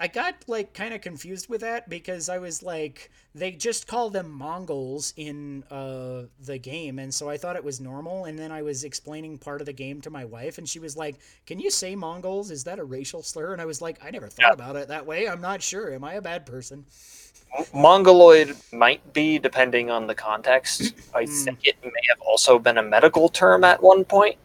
I 0.00 0.08
got 0.08 0.34
like 0.48 0.74
kind 0.74 0.92
of 0.92 1.00
confused 1.00 1.48
with 1.48 1.60
that 1.60 1.88
because 1.88 2.28
I 2.28 2.38
was 2.38 2.62
like 2.62 3.10
they 3.34 3.52
just 3.52 3.86
call 3.86 4.10
them 4.10 4.30
Mongols 4.30 5.14
in 5.16 5.64
uh 5.70 6.24
the 6.40 6.58
game, 6.58 6.98
and 6.98 7.14
so 7.14 7.28
I 7.30 7.36
thought 7.36 7.56
it 7.56 7.64
was 7.64 7.80
normal. 7.80 8.24
And 8.24 8.38
then 8.38 8.50
I 8.52 8.62
was 8.62 8.82
explaining 8.84 9.38
part 9.38 9.60
of 9.60 9.66
the 9.66 9.72
game 9.72 10.00
to 10.02 10.10
my 10.10 10.24
wife, 10.24 10.58
and 10.58 10.68
she 10.68 10.80
was 10.80 10.96
like, 10.96 11.16
"Can 11.46 11.60
you 11.60 11.70
say 11.70 11.94
Mongols? 11.94 12.50
Is 12.50 12.64
that 12.64 12.78
a 12.80 12.84
racial 12.84 13.22
slur?" 13.22 13.52
And 13.52 13.62
I 13.62 13.66
was 13.66 13.80
like, 13.80 14.04
"I 14.04 14.10
never 14.10 14.28
thought 14.28 14.50
Yeah. 14.50 14.52
about 14.52 14.76
it 14.76 14.88
that 14.88 15.06
way. 15.06 15.28
I'm 15.28 15.40
not 15.40 15.62
sure. 15.62 15.92
Am 15.92 16.04
I 16.04 16.14
a 16.14 16.22
bad 16.22 16.44
person?" 16.44 16.86
Mongoloid 17.72 18.56
might 18.72 19.12
be, 19.12 19.38
depending 19.38 19.90
on 19.90 20.06
the 20.06 20.14
context. 20.14 20.94
I 21.14 21.26
Hmm. 21.26 21.26
think 21.26 21.58
it 21.64 21.76
may 21.82 21.90
have 22.08 22.20
also 22.20 22.58
been 22.58 22.78
a 22.78 22.82
medical 22.82 23.28
term 23.28 23.64
at 23.64 23.82
one 23.82 24.04
point. 24.04 24.36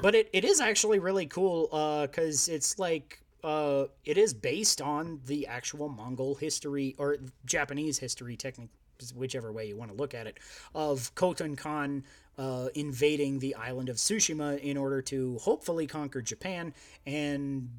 but 0.00 0.14
it, 0.14 0.28
it 0.32 0.44
is 0.44 0.60
actually 0.60 0.98
really 0.98 1.26
cool 1.26 1.68
because 2.06 2.48
it's 2.48 2.78
like 2.78 3.20
uh, 3.46 3.86
it 4.04 4.18
is 4.18 4.34
based 4.34 4.82
on 4.82 5.20
the 5.26 5.46
actual 5.46 5.88
Mongol 5.88 6.34
history 6.34 6.96
or 6.98 7.16
Japanese 7.44 7.96
history, 7.96 8.36
technically, 8.36 8.74
whichever 9.14 9.52
way 9.52 9.68
you 9.68 9.76
want 9.76 9.92
to 9.92 9.96
look 9.96 10.14
at 10.14 10.26
it, 10.26 10.38
of 10.74 11.14
Khotun 11.14 11.56
Khan 11.56 12.02
uh, 12.38 12.70
invading 12.74 13.38
the 13.38 13.54
island 13.54 13.88
of 13.88 13.96
Tsushima 13.96 14.58
in 14.58 14.76
order 14.76 15.00
to 15.02 15.38
hopefully 15.38 15.86
conquer 15.86 16.20
Japan. 16.20 16.74
And 17.06 17.70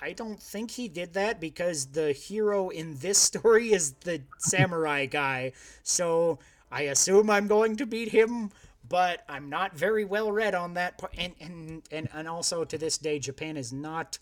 I 0.00 0.12
don't 0.12 0.42
think 0.42 0.72
he 0.72 0.88
did 0.88 1.14
that 1.14 1.38
because 1.38 1.86
the 1.86 2.10
hero 2.10 2.70
in 2.70 2.96
this 2.98 3.18
story 3.30 3.72
is 3.72 3.92
the 3.92 4.22
samurai 4.38 5.06
guy. 5.06 5.52
So 5.84 6.40
I 6.72 6.82
assume 6.82 7.30
I'm 7.30 7.46
going 7.46 7.76
to 7.76 7.86
beat 7.86 8.08
him 8.08 8.50
but 8.88 9.22
I'm 9.26 9.48
not 9.48 9.74
very 9.74 10.04
well 10.04 10.32
read 10.32 10.54
on 10.54 10.74
that 10.74 10.98
part. 10.98 11.14
And, 11.16 11.32
and 11.40 11.82
and 11.90 12.08
and 12.12 12.28
also 12.28 12.64
to 12.64 12.76
this 12.76 12.98
day, 12.98 13.18
Japan 13.18 13.56
is 13.56 13.72
not 13.72 14.18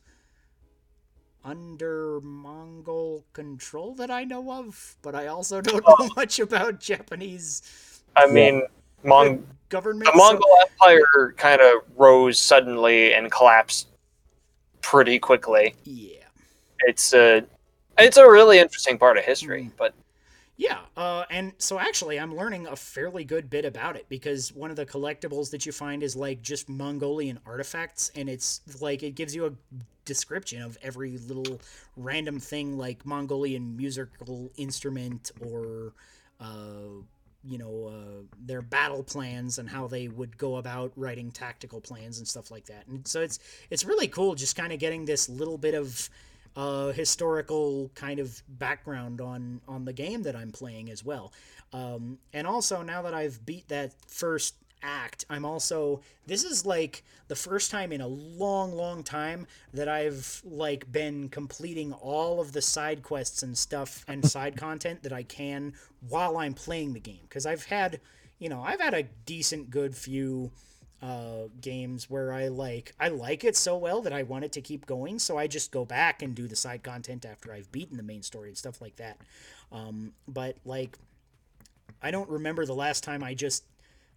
under 1.45 2.21
Mongol 2.21 3.25
control 3.33 3.95
that 3.95 4.11
I 4.11 4.25
know 4.25 4.51
of. 4.53 4.97
But 5.03 5.15
I 5.15 5.27
also 5.29 5.61
don't 5.61 5.85
know 5.87 6.09
much 6.17 6.39
about 6.39 6.81
Japanese 6.81 8.03
I 8.17 8.27
mean, 8.27 8.63
Mong- 9.05 9.43
government. 9.69 10.05
the 10.07 10.13
so- 10.13 10.19
Mongol 10.19 10.57
Empire 10.63 11.35
kind 11.37 11.61
of 11.61 11.83
rose 11.97 12.41
suddenly 12.41 13.15
and 13.15 13.31
collapsed 13.31 13.89
pretty 14.83 15.19
quickly. 15.19 15.75
yeah, 15.85 16.25
It's 16.81 17.13
a, 17.15 17.45
it's 17.99 18.17
a 18.17 18.29
really 18.29 18.59
interesting 18.59 18.99
part 18.99 19.17
of 19.19 19.25
history, 19.25 19.65
Mm. 19.65 19.71
but 19.77 19.95
yeah. 20.57 20.79
Uh, 20.97 21.25
and 21.31 21.53
so 21.59 21.79
actually, 21.79 22.19
I'm 22.21 22.35
learning 22.37 22.67
a 22.67 22.77
fairly 22.77 23.25
good 23.25 23.49
bit 23.49 23.65
about 23.65 23.97
it 23.97 24.07
because 24.11 24.53
one 24.53 24.71
of 24.71 24.77
the 24.77 24.85
collectibles 24.85 25.51
that 25.53 25.65
you 25.65 25.73
find 25.73 26.03
is 26.03 26.15
like 26.17 26.43
just 26.43 26.69
Mongolian 26.69 27.39
artifacts, 27.47 28.11
and 28.15 28.29
it's 28.29 28.61
like 28.81 29.03
it 29.03 29.15
gives 29.15 29.35
you 29.35 29.47
a 29.47 29.53
description 30.05 30.63
of 30.63 30.79
every 30.83 31.19
little 31.19 31.61
random 31.97 32.41
thing 32.41 32.77
like 32.77 33.05
Mongolian 33.05 33.77
musical 33.77 34.51
instrument 34.57 35.31
or 35.41 35.93
uh, 36.41 37.03
you 37.45 37.59
know 37.59 37.87
uh, 37.87 38.23
their 38.45 38.63
battle 38.63 39.03
plans 39.03 39.59
and 39.59 39.69
how 39.69 39.87
they 39.87 40.09
would 40.09 40.37
go 40.37 40.57
about 40.57 40.93
writing 40.97 41.31
tactical 41.31 41.81
plans 41.81 42.19
and 42.19 42.27
stuff 42.29 42.51
like 42.51 42.67
that. 42.67 42.87
And 42.89 43.07
so 43.07 43.21
it's 43.21 43.39
it's 43.71 43.85
really 43.85 44.09
cool 44.09 44.35
just 44.35 44.57
kind 44.57 44.73
of 44.73 44.79
getting 44.79 45.05
this 45.05 45.29
little 45.29 45.59
bit 45.59 45.75
of 45.75 46.11
uh, 46.57 46.89
historical 46.89 47.91
kind 47.95 48.19
of 48.19 48.43
background 48.49 49.21
on 49.21 49.61
on 49.69 49.85
the 49.85 49.93
game 49.93 50.23
that 50.23 50.37
I'm 50.37 50.51
playing 50.51 50.91
as 50.91 51.05
well. 51.05 51.33
Um, 51.73 52.19
and 52.33 52.47
also 52.47 52.83
now 52.83 53.03
that 53.03 53.15
I've 53.15 53.45
beat 53.47 53.69
that 53.69 53.95
first 54.09 54.55
act, 54.83 55.25
I'm 55.31 55.45
also 55.45 56.01
this 56.27 56.45
is 56.45 56.65
like 56.67 57.05
the 57.29 57.37
first 57.37 57.71
time 57.71 57.93
in 57.93 58.01
a 58.01 58.07
long, 58.07 58.73
long 58.73 59.03
time 59.03 59.47
that 59.73 59.89
I've 59.89 60.43
like 60.45 60.91
been 60.91 61.29
completing 61.29 61.93
all 61.93 62.41
of 62.41 62.53
the 62.53 62.63
side 62.63 63.03
quests 63.03 63.43
and 63.43 63.57
stuff 63.57 64.05
and 64.09 64.29
side 64.31 64.57
content 64.57 65.03
that 65.03 65.13
I 65.13 65.23
can 65.23 65.75
while 66.09 66.37
I'm 66.39 66.55
playing 66.55 66.93
the 66.93 67.01
game. 67.01 67.21
Because 67.23 67.47
I've 67.47 67.65
had 67.65 68.01
you 68.39 68.49
know 68.49 68.63
I've 68.63 68.81
had 68.81 68.95
a 68.95 69.05
decent 69.27 69.71
good 69.71 69.95
few 69.95 70.51
uh, 71.03 71.49
games 71.61 72.11
where 72.11 72.33
I 72.33 72.49
like 72.49 72.95
I 73.01 73.09
like 73.09 73.45
it 73.45 73.57
so 73.57 73.77
well 73.77 74.03
that 74.03 74.13
I 74.13 74.23
want 74.23 74.45
it 74.45 74.53
to 74.53 74.61
keep 74.61 74.87
going, 74.87 75.19
so 75.19 75.39
I 75.39 75.47
just 75.47 75.71
go 75.71 75.85
back 75.85 76.23
and 76.23 76.35
do 76.35 76.47
the 76.47 76.57
side 76.57 76.83
content 76.83 77.25
after 77.25 77.53
I've 77.53 77.73
beaten 77.73 77.97
the 77.97 78.03
main 78.03 78.23
story 78.23 78.49
and 78.49 78.59
stuff 78.59 78.81
like 78.81 78.97
that. 78.97 79.19
Um, 79.73 80.13
but 80.27 80.57
like, 80.65 80.99
I 82.03 82.11
don't 82.11 82.29
remember 82.29 82.67
the 82.67 82.75
last 82.75 83.05
time 83.05 83.23
I 83.23 83.35
just, 83.35 83.65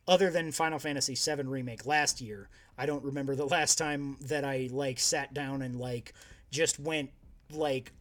other 0.08 0.30
than 0.30 0.52
Final 0.52 0.80
Fantasy 0.80 1.16
VII 1.16 1.44
remake 1.44 1.86
last 1.86 2.22
year, 2.22 2.50
I 2.78 2.86
don't 2.86 3.04
remember 3.04 3.36
the 3.36 3.46
last 3.46 3.78
time 3.78 4.18
that 4.22 4.44
I 4.44 4.70
like 4.72 5.00
sat 5.00 5.34
down 5.34 5.62
and 5.62 5.76
like 5.76 6.14
just 6.52 6.80
went 6.80 7.12
like 7.52 7.92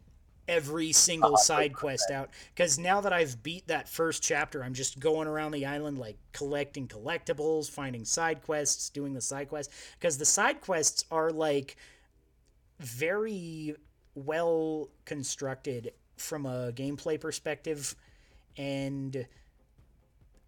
every 0.49 0.93
single 0.93 1.37
side 1.37 1.73
quest 1.73 2.11
out. 2.11 2.31
Because 2.55 2.79
now 2.79 3.01
that 3.01 3.13
I've 3.13 3.43
beat 3.43 3.69
that 3.69 3.89
first 3.89 4.23
chapter, 4.23 4.65
I'm 4.65 4.75
just 4.75 4.99
going 4.99 5.29
around 5.29 5.53
the 5.53 5.67
island 5.67 5.99
like 5.99 6.17
collecting 6.33 6.89
collectibles, 6.89 7.71
finding 7.71 8.05
side 8.05 8.43
quests, 8.43 8.91
doing 8.91 9.15
the 9.15 9.21
side 9.21 9.49
quests 9.49 9.73
because 9.99 10.19
the 10.19 10.25
side 10.25 10.61
quests 10.61 11.05
are 11.11 11.31
like 11.31 11.77
very 12.81 13.77
well 14.15 14.89
constructed 15.05 15.93
from 16.17 16.47
a 16.47 16.73
gameplay 16.73 17.19
perspective 17.21 17.95
and 18.57 19.27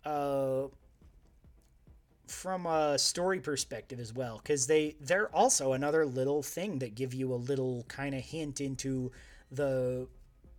uh 0.05 0.65
from 2.27 2.67
a 2.67 2.99
story 2.99 3.41
perspective 3.41 4.01
as 4.01 4.13
well 4.13 4.39
because 4.39 4.67
they 4.67 4.97
they're 5.01 5.35
also 5.35 5.73
another 5.73 6.07
little 6.07 6.43
thing 6.43 6.79
that 6.79 6.95
give 6.95 7.13
you 7.13 7.33
a 7.33 7.37
little 7.37 7.85
kind 7.89 8.15
of 8.15 8.23
hint 8.23 8.61
into 8.61 9.13
the 9.51 10.07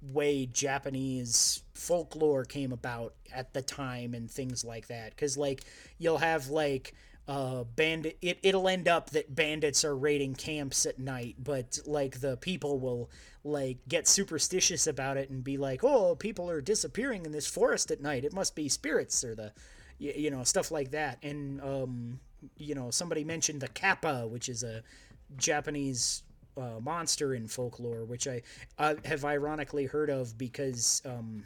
way 0.01 0.45
Japanese 0.45 1.63
folklore 1.73 2.45
came 2.45 2.71
about 2.71 3.13
at 3.33 3.53
the 3.53 3.61
time 3.61 4.13
and 4.13 4.29
things 4.29 4.63
like 4.63 4.87
that. 4.87 5.11
Because 5.11 5.37
like 5.37 5.63
you'll 5.97 6.17
have 6.17 6.49
like 6.49 6.93
uh 7.27 7.63
bandit 7.63 8.17
it, 8.21 8.37
it'll 8.43 8.67
end 8.67 8.87
up 8.87 9.09
that 9.09 9.33
bandits 9.33 9.83
are 9.83 9.97
raiding 9.97 10.35
camps 10.35 10.85
at 10.85 10.99
night 10.99 11.35
but 11.39 11.79
like 11.87 12.19
the 12.19 12.37
people 12.37 12.79
will 12.79 13.09
like 13.43 13.79
get 13.87 14.07
superstitious 14.07 14.85
about 14.85 15.17
it 15.17 15.31
and 15.31 15.43
be 15.43 15.57
like 15.57 15.83
oh 15.83 16.15
people 16.15 16.47
are 16.47 16.61
disappearing 16.61 17.25
in 17.25 17.31
this 17.31 17.47
forest 17.47 17.89
at 17.89 17.99
night 17.99 18.23
it 18.23 18.31
must 18.31 18.53
be 18.53 18.69
spirits 18.69 19.23
or 19.23 19.33
the 19.33 19.51
you, 19.97 20.13
you 20.15 20.31
know 20.31 20.43
stuff 20.43 20.71
like 20.71 20.91
that. 20.91 21.17
And 21.23 21.61
um 21.61 22.19
you 22.57 22.75
know 22.75 22.91
somebody 22.91 23.23
mentioned 23.23 23.59
the 23.59 23.67
kappa 23.69 24.27
which 24.27 24.49
is 24.49 24.61
a 24.61 24.83
japanese 25.37 26.21
uh, 26.57 26.79
monster 26.79 27.33
in 27.33 27.47
folklore 27.47 28.05
which 28.05 28.27
i 28.27 28.39
have 29.03 29.25
ironically 29.25 29.85
heard 29.85 30.11
of 30.11 30.37
because 30.37 31.01
um 31.05 31.43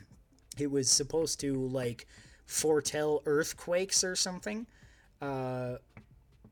it 0.58 0.70
was 0.70 0.90
supposed 0.90 1.40
to 1.40 1.56
like 1.68 2.06
foretell 2.46 3.22
earthquakes 3.26 4.04
or 4.04 4.16
something. 4.16 4.66
Uh, 5.22 5.76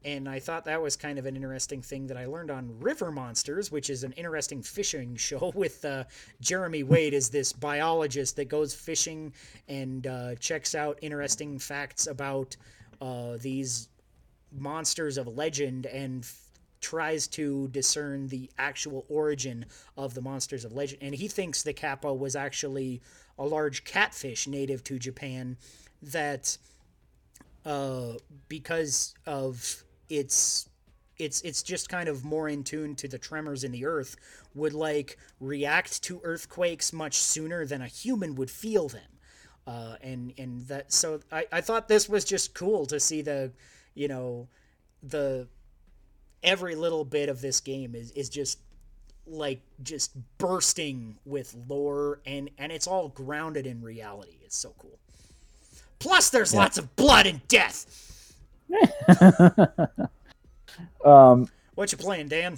and 0.06 0.30
I 0.30 0.40
thought 0.40 0.66
that 0.66 0.82
was 0.82 0.96
kind 0.96 1.18
of 1.20 1.26
an 1.26 1.36
interesting 1.36 1.82
thing 1.82 2.08
that 2.08 2.18
I 2.18 2.26
learned 2.26 2.52
on 2.52 2.80
River 2.80 3.12
Monsters, 3.12 3.72
which 3.72 3.90
is 3.90 4.04
an 4.04 4.12
interesting 4.14 4.62
fishing 4.62 5.16
show 5.18 5.52
with 5.56 5.84
uh, 5.84 6.06
Jeremy 6.40 6.84
Wade 6.84 7.14
as 7.14 7.30
this 7.30 7.52
biologist 7.54 8.36
that 8.36 8.46
goes 8.46 8.74
fishing 8.74 9.34
and 9.68 10.06
uh, 10.08 10.36
checks 10.36 10.76
out 10.76 11.00
interesting 11.02 11.60
facts 11.60 12.08
about 12.08 12.56
uh, 13.02 13.38
these 13.42 13.90
monsters 14.52 15.18
of 15.18 15.28
legend 15.28 15.86
and 15.88 16.24
f- 16.24 16.42
tries 16.80 17.28
to 17.28 17.68
discern 17.70 18.28
the 18.28 18.50
actual 18.58 19.06
origin 19.10 19.66
of 19.98 20.14
the 20.14 20.22
monsters 20.22 20.64
of 20.64 20.74
legend. 20.74 21.02
And 21.02 21.14
he 21.16 21.28
thinks 21.28 21.64
the 21.64 21.74
kappa 21.74 22.14
was 22.14 22.36
actually 22.36 23.02
a 23.38 23.46
large 23.46 23.84
catfish 23.84 24.48
native 24.48 24.84
to 24.86 25.00
Japan 25.00 25.58
that 26.02 26.58
uh, 27.66 28.14
because 28.48 29.14
of 29.26 29.84
its 30.10 30.70
it's 31.18 31.42
it's 31.42 31.64
just 31.64 31.90
kind 31.90 32.08
of 32.08 32.24
more 32.24 32.48
in 32.48 32.64
tune 32.64 32.96
to 32.96 33.08
the 33.08 33.18
tremors 33.18 33.64
in 33.64 33.72
the 33.72 33.86
earth 33.86 34.16
would 34.54 34.74
like 34.74 35.18
react 35.40 36.04
to 36.04 36.22
earthquakes 36.24 36.94
much 36.94 37.16
sooner 37.16 37.66
than 37.66 37.82
a 37.82 37.88
human 37.88 38.36
would 38.36 38.52
feel 38.52 38.88
them 38.88 39.10
uh, 39.66 39.96
and 40.02 40.34
and 40.38 40.68
that 40.68 40.92
so 40.92 41.20
I, 41.32 41.46
I 41.52 41.62
thought 41.62 41.88
this 41.88 42.08
was 42.08 42.24
just 42.24 42.54
cool 42.54 42.86
to 42.88 43.00
see 43.00 43.22
the 43.22 43.52
you 43.96 44.08
know 44.08 44.48
the 45.02 45.48
every 46.44 46.76
little 46.76 47.04
bit 47.04 47.30
of 47.30 47.42
this 47.42 47.60
game 47.60 47.96
is, 47.96 48.12
is 48.12 48.30
just 48.30 48.60
like 49.26 49.62
just 49.82 50.12
bursting 50.38 51.18
with 51.26 51.56
lore 51.68 52.20
and 52.26 52.50
and 52.60 52.72
it's 52.72 52.88
all 52.88 53.10
grounded 53.10 53.66
in 53.66 53.82
reality 53.82 54.38
it's 54.44 54.56
so 54.56 54.74
cool 54.78 55.00
Plus, 56.00 56.30
there's 56.30 56.54
yeah. 56.54 56.60
lots 56.60 56.78
of 56.78 56.96
blood 56.96 57.26
and 57.26 57.46
death. 57.48 57.86
um, 61.06 61.48
what 61.76 61.92
you 61.92 61.98
playing, 61.98 62.28
Dan? 62.28 62.58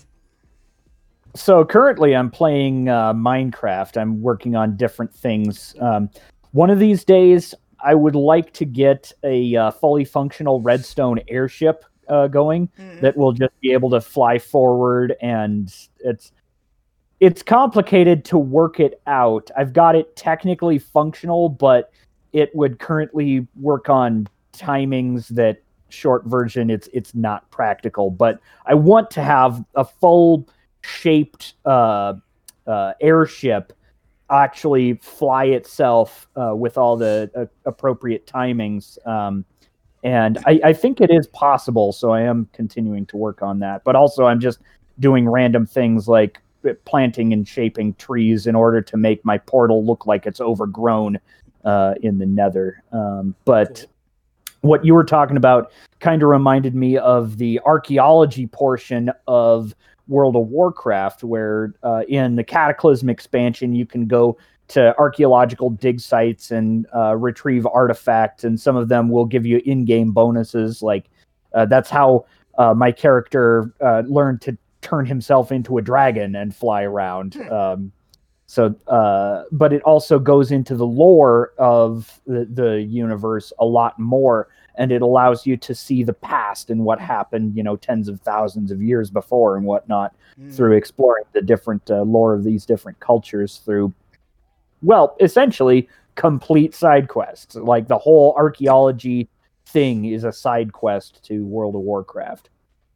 So 1.35 1.63
currently, 1.63 2.15
I'm 2.15 2.31
playing 2.31 2.89
uh, 2.89 3.13
Minecraft. 3.13 3.97
I'm 3.97 4.21
working 4.21 4.55
on 4.55 4.75
different 4.75 5.13
things. 5.13 5.75
Um, 5.79 6.09
one 6.51 6.69
of 6.69 6.79
these 6.79 7.03
days, 7.03 7.53
I 7.83 7.95
would 7.95 8.15
like 8.15 8.51
to 8.53 8.65
get 8.65 9.11
a 9.23 9.55
uh, 9.55 9.71
fully 9.71 10.05
functional 10.05 10.61
redstone 10.61 11.19
airship 11.27 11.85
uh, 12.07 12.27
going 12.27 12.67
mm-hmm. 12.79 13.01
that 13.01 13.15
will 13.15 13.31
just 13.31 13.57
be 13.61 13.71
able 13.71 13.89
to 13.91 14.01
fly 14.01 14.39
forward, 14.39 15.15
and 15.21 15.73
it's 15.99 16.31
it's 17.19 17.43
complicated 17.43 18.25
to 18.25 18.37
work 18.37 18.79
it 18.79 19.01
out. 19.05 19.51
I've 19.57 19.73
got 19.73 19.95
it 19.95 20.15
technically 20.15 20.79
functional, 20.79 21.49
but 21.49 21.91
it 22.33 22.53
would 22.55 22.79
currently 22.79 23.45
work 23.59 23.89
on 23.89 24.27
timings 24.53 25.27
that 25.29 25.61
short 25.89 26.25
version 26.25 26.69
it's 26.69 26.89
it's 26.93 27.13
not 27.15 27.49
practical 27.51 28.09
but 28.09 28.39
i 28.65 28.73
want 28.73 29.09
to 29.09 29.21
have 29.21 29.63
a 29.75 29.83
full 29.83 30.47
shaped 30.81 31.53
uh, 31.65 32.13
uh, 32.67 32.93
airship 33.01 33.73
actually 34.31 34.93
fly 34.95 35.45
itself 35.45 36.27
uh, 36.35 36.55
with 36.55 36.77
all 36.77 36.95
the 36.95 37.29
uh, 37.35 37.45
appropriate 37.65 38.25
timings 38.27 39.05
um, 39.07 39.43
and 40.03 40.37
I, 40.45 40.61
I 40.63 40.73
think 40.73 41.01
it 41.01 41.09
is 41.11 41.27
possible 41.27 41.91
so 41.91 42.11
i 42.11 42.21
am 42.21 42.47
continuing 42.53 43.05
to 43.07 43.17
work 43.17 43.41
on 43.41 43.59
that 43.59 43.83
but 43.83 43.95
also 43.95 44.25
i'm 44.25 44.39
just 44.39 44.59
doing 44.99 45.27
random 45.27 45.65
things 45.65 46.07
like 46.07 46.41
planting 46.85 47.33
and 47.33 47.47
shaping 47.47 47.93
trees 47.95 48.45
in 48.45 48.55
order 48.55 48.81
to 48.81 48.97
make 48.97 49.23
my 49.23 49.37
portal 49.37 49.85
look 49.85 50.05
like 50.05 50.25
it's 50.25 50.41
overgrown 50.41 51.17
uh, 51.65 51.95
in 52.01 52.17
the 52.17 52.25
Nether. 52.25 52.81
Um, 52.91 53.35
but. 53.45 53.85
What 54.61 54.83
you 54.83 54.93
were 54.93 55.03
talking 55.03 55.37
about 55.37 55.71
kind 55.99 56.21
of 56.21 56.29
reminded 56.29 56.75
me 56.75 56.97
of 56.97 57.37
the 57.37 57.59
archaeology 57.65 58.47
portion 58.47 59.11
of 59.27 59.75
World 60.07 60.35
of 60.35 60.47
Warcraft, 60.47 61.23
where 61.23 61.73
uh, 61.83 62.01
in 62.07 62.35
the 62.35 62.43
Cataclysm 62.43 63.09
expansion 63.09 63.73
you 63.73 63.85
can 63.85 64.07
go 64.07 64.37
to 64.69 64.95
archaeological 64.97 65.69
dig 65.71 65.99
sites 65.99 66.51
and 66.51 66.87
uh, 66.95 67.15
retrieve 67.15 67.65
artifacts, 67.67 68.43
and 68.43 68.59
some 68.59 68.75
of 68.75 68.89
them 68.89 69.09
will 69.09 69.25
give 69.25 69.45
you 69.45 69.61
in-game 69.65 70.11
bonuses. 70.11 70.81
Like 70.81 71.09
uh, 71.53 71.65
that's 71.65 71.89
how 71.89 72.25
uh, 72.57 72.73
my 72.73 72.91
character 72.91 73.73
uh, 73.81 74.03
learned 74.07 74.41
to 74.41 74.57
turn 74.81 75.05
himself 75.05 75.51
into 75.51 75.77
a 75.77 75.81
dragon 75.81 76.35
and 76.35 76.55
fly 76.55 76.83
around. 76.83 77.35
Hmm. 77.35 77.51
Um, 77.51 77.91
so, 78.49 78.73
uh, 78.87 79.43
but 79.51 79.73
it 79.73 79.83
also 79.83 80.17
goes 80.17 80.51
into 80.51 80.75
the 80.75 80.85
lore 80.85 81.53
of 81.59 82.19
the, 82.25 82.47
the 82.51 82.81
universe 82.81 83.53
a 83.59 83.65
lot 83.65 83.99
more, 83.99 84.47
and 84.73 84.91
it 84.91 85.03
allows 85.03 85.45
you 85.45 85.55
to 85.57 85.75
see 85.75 86.01
the 86.01 86.13
past 86.13 86.71
and 86.71 86.83
what 86.83 86.99
happened, 86.99 87.55
you 87.55 87.61
know, 87.61 87.75
tens 87.75 88.07
of 88.07 88.19
thousands 88.21 88.71
of 88.71 88.81
years 88.81 89.11
before 89.11 89.55
and 89.55 89.67
whatnot 89.67 90.15
mm. 90.41 90.51
through 90.51 90.75
exploring 90.75 91.25
the 91.33 91.43
different 91.43 91.91
uh, 91.91 92.01
lore 92.01 92.33
of 92.33 92.43
these 92.43 92.65
different 92.65 92.99
cultures 92.99 93.61
through, 93.65 93.93
well, 94.81 95.15
essentially 95.19 95.87
complete 96.15 96.73
side 96.73 97.07
quests. 97.07 97.53
Like 97.53 97.87
the 97.87 97.99
whole 97.99 98.33
archaeology 98.35 99.29
thing 99.67 100.05
is 100.05 100.23
a 100.23 100.33
side 100.33 100.73
quest 100.73 101.23
to 101.25 101.45
World 101.45 101.75
of 101.75 101.81
Warcraft. 101.81 102.49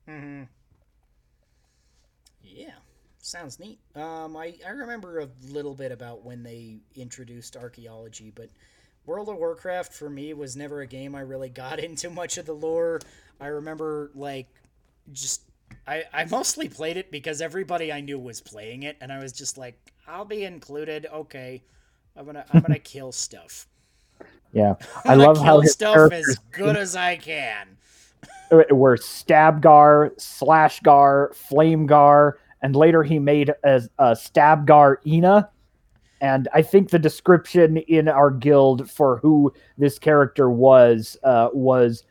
Mm-hmm 0.09 0.45
sounds 3.33 3.59
neat. 3.59 3.79
Um, 3.95 4.37
I, 4.37 4.53
I 4.65 4.69
remember 4.69 5.19
a 5.19 5.27
little 5.49 5.73
bit 5.73 5.91
about 5.91 6.23
when 6.23 6.43
they 6.43 6.77
introduced 6.95 7.57
archaeology, 7.57 8.31
but 8.33 8.47
World 9.07 9.27
of 9.27 9.37
Warcraft 9.37 9.91
for 9.91 10.07
me 10.07 10.33
was 10.35 10.55
never 10.55 10.81
a 10.81 10.87
game 10.87 11.15
I 11.15 11.21
really 11.21 11.49
got 11.49 11.79
into 11.83 12.11
much 12.11 12.37
of 12.37 12.45
the 12.45 12.53
lore. 12.53 13.01
I 13.41 13.47
remember 13.47 14.11
like 14.13 14.47
just 15.11 15.41
I, 15.87 16.03
I 16.13 16.25
mostly 16.25 16.69
played 16.69 16.95
it 16.95 17.11
because 17.11 17.41
everybody 17.41 17.91
I 17.91 18.01
knew 18.01 18.19
was 18.19 18.39
playing 18.39 18.83
it, 18.83 18.97
and 19.01 19.11
I 19.11 19.19
was 19.19 19.33
just 19.33 19.57
like, 19.57 19.75
I'll 20.07 20.25
be 20.25 20.43
included. 20.43 21.07
Okay, 21.11 21.63
I'm 22.15 22.27
gonna 22.27 22.45
I'm 22.53 22.61
gonna 22.61 22.79
kill 22.79 23.11
stuff. 23.11 23.67
Yeah, 24.53 24.75
I 25.05 25.15
love 25.15 25.39
how 25.39 25.59
his 25.59 25.73
stuff 25.73 26.11
as 26.11 26.37
good 26.51 26.77
as 26.77 26.95
I 26.95 27.17
can. 27.17 27.77
Were 28.51 28.97
Stabgar, 28.97 30.15
Slashgar, 30.17 31.33
Flamegar, 31.33 32.33
and 32.63 32.75
later 32.75 33.03
he 33.03 33.19
made 33.19 33.49
a, 33.63 33.81
a 33.99 34.11
Stabgar 34.13 34.95
Ina. 35.05 35.49
And 36.21 36.47
I 36.53 36.61
think 36.61 36.89
the 36.89 36.97
description 36.99 37.77
in 37.77 38.07
our 38.07 38.31
guild 38.31 38.89
for 38.89 39.17
who 39.17 39.53
this 39.77 39.99
character 39.99 40.49
was 40.49 41.17
uh, 41.23 41.49
was 41.53 42.05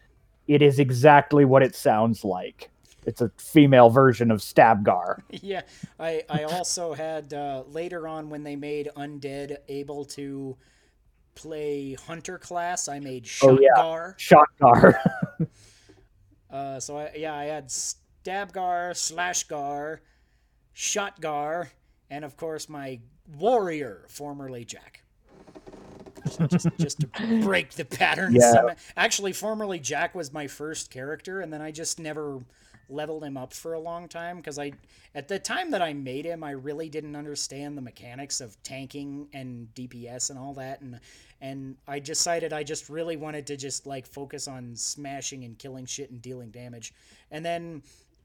it 0.46 0.60
is 0.60 0.78
exactly 0.78 1.46
what 1.46 1.62
it 1.62 1.74
sounds 1.74 2.22
like. 2.22 2.68
It's 3.06 3.22
a 3.22 3.32
female 3.38 3.88
version 3.88 4.30
of 4.30 4.40
Stabgar. 4.40 5.22
yeah, 5.30 5.62
I 5.98 6.22
I 6.28 6.42
also 6.44 6.92
had 6.92 7.32
uh, 7.32 7.64
later 7.66 8.06
on 8.06 8.28
when 8.28 8.42
they 8.42 8.54
made 8.54 8.90
undead 8.96 9.56
able 9.68 10.04
to 10.04 10.56
play 11.34 11.94
hunter 11.94 12.38
class. 12.38 12.86
I 12.88 13.00
made 13.00 13.24
Shotgar. 13.24 13.48
Oh, 13.50 13.58
yeah. 13.60 14.12
Shotgar. 14.18 14.94
uh, 16.50 16.78
so 16.78 16.98
I, 16.98 17.12
yeah, 17.16 17.34
I 17.34 17.44
had 17.44 17.68
Stabgar, 17.68 18.92
Slashgar, 18.92 19.98
Shotgar, 20.74 21.70
and 22.10 22.24
of 22.24 22.36
course 22.36 22.68
my 22.68 23.00
warrior, 23.38 24.04
formerly 24.08 24.64
Jack. 24.64 25.02
Just, 26.48 26.68
just 26.78 27.00
to 27.00 27.06
break 27.42 27.72
the 27.72 27.84
pattern. 27.84 28.34
Yeah. 28.34 28.74
Actually, 28.96 29.32
formerly 29.32 29.78
Jack 29.78 30.14
was 30.14 30.32
my 30.32 30.46
first 30.46 30.90
character, 30.90 31.40
and 31.40 31.52
then 31.52 31.60
I 31.60 31.70
just 31.70 31.98
never 31.98 32.40
leveled 32.88 33.24
him 33.24 33.36
up 33.36 33.52
for 33.52 33.72
a 33.72 33.80
long 33.80 34.08
time 34.08 34.36
because 34.36 34.58
I, 34.58 34.72
at 35.14 35.28
the 35.28 35.38
time 35.38 35.70
that 35.70 35.82
I 35.82 35.92
made 35.92 36.24
him, 36.24 36.44
I 36.44 36.50
really 36.50 36.88
didn't 36.88 37.16
understand 37.16 37.76
the 37.76 37.82
mechanics 37.82 38.40
of 38.40 38.60
tanking 38.62 39.28
and 39.32 39.68
DPS 39.74 40.30
and 40.30 40.38
all 40.38 40.54
that, 40.54 40.80
and 40.80 41.00
and 41.40 41.76
I 41.88 41.98
decided 41.98 42.52
I 42.52 42.62
just 42.62 42.88
really 42.88 43.16
wanted 43.16 43.46
to 43.48 43.56
just 43.56 43.86
like 43.86 44.06
focus 44.06 44.46
on 44.46 44.76
smashing 44.76 45.44
and 45.44 45.58
killing 45.58 45.86
shit 45.86 46.10
and 46.10 46.22
dealing 46.22 46.50
damage, 46.50 46.92
and 47.30 47.44
then 47.44 47.82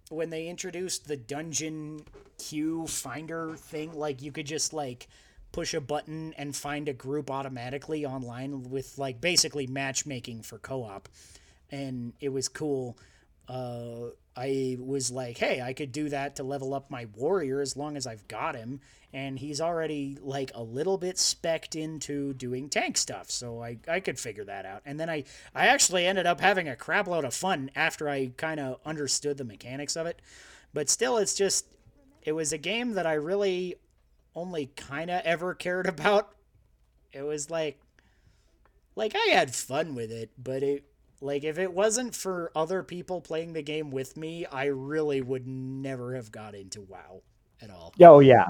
when 0.09 0.29
they 0.29 0.47
introduced 0.47 1.07
the 1.07 1.17
dungeon 1.17 2.01
queue 2.37 2.87
finder 2.87 3.55
thing, 3.55 3.93
like 3.93 4.21
you 4.21 4.31
could 4.31 4.45
just 4.45 4.73
like 4.73 5.07
push 5.51 5.73
a 5.73 5.81
button 5.81 6.33
and 6.37 6.55
find 6.55 6.87
a 6.87 6.93
group 6.93 7.31
automatically 7.31 8.05
online 8.05 8.69
with 8.69 8.97
like 8.97 9.19
basically 9.19 9.67
matchmaking 9.67 10.43
for 10.43 10.57
co-op, 10.59 11.09
and 11.71 12.13
it 12.19 12.29
was 12.29 12.47
cool. 12.47 12.97
Uh, 13.47 14.09
I 14.35 14.77
was 14.79 15.09
like, 15.09 15.37
hey, 15.37 15.61
I 15.61 15.73
could 15.73 15.91
do 15.91 16.09
that 16.09 16.35
to 16.35 16.43
level 16.43 16.73
up 16.73 16.91
my 16.91 17.07
warrior 17.15 17.61
as 17.61 17.75
long 17.75 17.97
as 17.97 18.05
I've 18.05 18.27
got 18.27 18.55
him. 18.55 18.81
And 19.17 19.39
he's 19.39 19.59
already 19.59 20.15
like 20.21 20.51
a 20.53 20.61
little 20.61 20.99
bit 20.99 21.17
specked 21.17 21.75
into 21.75 22.35
doing 22.35 22.69
tank 22.69 22.97
stuff. 22.97 23.31
So 23.31 23.63
I, 23.63 23.79
I 23.87 23.99
could 23.99 24.19
figure 24.19 24.45
that 24.45 24.63
out. 24.63 24.83
And 24.85 24.99
then 24.99 25.09
I, 25.09 25.23
I 25.55 25.67
actually 25.67 26.05
ended 26.05 26.27
up 26.27 26.39
having 26.39 26.69
a 26.69 26.75
crapload 26.75 27.23
of 27.23 27.33
fun 27.33 27.71
after 27.75 28.07
I 28.07 28.27
kind 28.37 28.59
of 28.59 28.79
understood 28.85 29.39
the 29.39 29.43
mechanics 29.43 29.95
of 29.95 30.05
it. 30.05 30.21
But 30.71 30.87
still, 30.87 31.17
it's 31.17 31.33
just, 31.33 31.65
it 32.21 32.33
was 32.33 32.53
a 32.53 32.59
game 32.59 32.93
that 32.93 33.07
I 33.07 33.13
really 33.13 33.77
only 34.35 34.67
kind 34.75 35.09
of 35.09 35.23
ever 35.25 35.55
cared 35.55 35.87
about. 35.87 36.35
It 37.11 37.23
was 37.23 37.49
like, 37.49 37.79
like 38.95 39.15
I 39.15 39.33
had 39.33 39.55
fun 39.55 39.95
with 39.95 40.11
it, 40.11 40.29
but 40.37 40.61
it 40.61 40.85
like 41.21 41.43
if 41.43 41.57
it 41.57 41.73
wasn't 41.73 42.13
for 42.13 42.51
other 42.55 42.83
people 42.83 43.21
playing 43.21 43.53
the 43.53 43.63
game 43.63 43.89
with 43.89 44.15
me, 44.15 44.45
I 44.45 44.65
really 44.65 45.21
would 45.21 45.47
never 45.47 46.13
have 46.13 46.31
got 46.31 46.53
into 46.53 46.81
WoW 46.81 47.23
at 47.59 47.71
all. 47.71 47.95
Oh 47.99 48.19
yeah. 48.19 48.49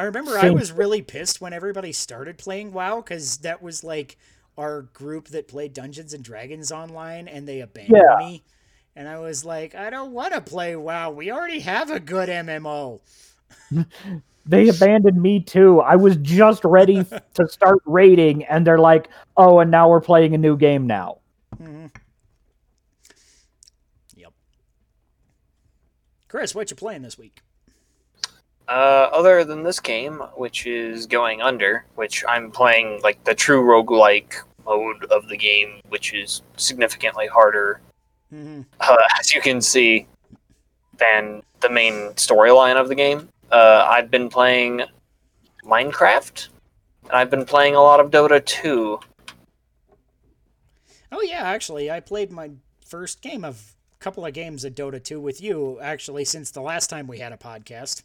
I 0.00 0.04
remember 0.04 0.38
I 0.38 0.50
was 0.50 0.72
really 0.72 1.02
pissed 1.02 1.40
when 1.40 1.52
everybody 1.52 1.92
started 1.92 2.38
playing 2.38 2.72
WoW 2.72 3.02
cuz 3.02 3.38
that 3.38 3.62
was 3.62 3.84
like 3.84 4.16
our 4.56 4.82
group 4.82 5.28
that 5.28 5.46
played 5.48 5.74
Dungeons 5.74 6.14
and 6.14 6.24
Dragons 6.24 6.72
online 6.72 7.28
and 7.28 7.46
they 7.46 7.60
abandoned 7.60 7.96
Yeah. 7.96 8.16
me. 8.16 8.44
And 8.96 9.08
I 9.08 9.18
was 9.18 9.44
like, 9.44 9.74
I 9.74 9.90
don't 9.90 10.12
want 10.12 10.34
to 10.34 10.40
play 10.40 10.74
WoW. 10.76 11.10
We 11.10 11.30
already 11.30 11.60
have 11.60 11.90
a 11.90 12.00
good 12.00 12.28
MMO. 12.30 13.02
They 14.46 14.68
abandoned 14.68 15.20
me 15.20 15.40
too. 15.40 15.80
I 15.80 15.96
was 15.96 16.16
just 16.16 16.64
ready 16.64 17.04
to 17.34 17.48
start 17.48 17.78
raiding, 17.86 18.44
and 18.44 18.66
they're 18.66 18.78
like, 18.78 19.08
"Oh, 19.36 19.58
and 19.60 19.70
now 19.70 19.88
we're 19.88 20.00
playing 20.00 20.34
a 20.34 20.38
new 20.38 20.56
game 20.56 20.86
now." 20.86 21.18
hmm 21.58 21.86
Yep. 24.16 24.32
Chris, 26.28 26.54
what 26.54 26.70
you 26.70 26.76
playing 26.76 27.02
this 27.02 27.18
week? 27.18 27.42
Uh, 28.70 29.10
other 29.12 29.42
than 29.42 29.64
this 29.64 29.80
game, 29.80 30.20
which 30.36 30.64
is 30.64 31.04
Going 31.06 31.42
Under, 31.42 31.84
which 31.96 32.24
I'm 32.28 32.52
playing 32.52 33.00
like 33.02 33.24
the 33.24 33.34
true 33.34 33.64
roguelike 33.64 34.34
mode 34.64 35.04
of 35.06 35.26
the 35.26 35.36
game, 35.36 35.80
which 35.88 36.14
is 36.14 36.42
significantly 36.56 37.26
harder, 37.26 37.80
hmm 38.30 38.60
uh, 38.78 38.96
as 39.18 39.34
you 39.34 39.40
can 39.40 39.60
see, 39.60 40.06
than 40.98 41.42
the 41.58 41.68
main 41.68 42.10
storyline 42.10 42.76
of 42.76 42.86
the 42.86 42.94
game. 42.94 43.28
Uh, 43.50 43.88
I've 43.90 44.08
been 44.08 44.28
playing 44.28 44.82
Minecraft, 45.64 46.48
and 47.06 47.12
I've 47.12 47.28
been 47.28 47.44
playing 47.44 47.74
a 47.74 47.82
lot 47.82 47.98
of 47.98 48.12
Dota 48.12 48.44
2. 48.44 49.00
Oh 51.10 51.22
yeah, 51.22 51.42
actually, 51.42 51.90
I 51.90 51.98
played 51.98 52.30
my 52.30 52.52
first 52.86 53.20
game 53.20 53.44
of 53.44 53.74
a 53.92 53.98
couple 53.98 54.24
of 54.24 54.32
games 54.32 54.64
of 54.64 54.76
Dota 54.76 55.02
2 55.02 55.20
with 55.20 55.40
you 55.40 55.80
actually 55.80 56.24
since 56.24 56.52
the 56.52 56.62
last 56.62 56.88
time 56.88 57.08
we 57.08 57.18
had 57.18 57.32
a 57.32 57.36
podcast. 57.36 58.04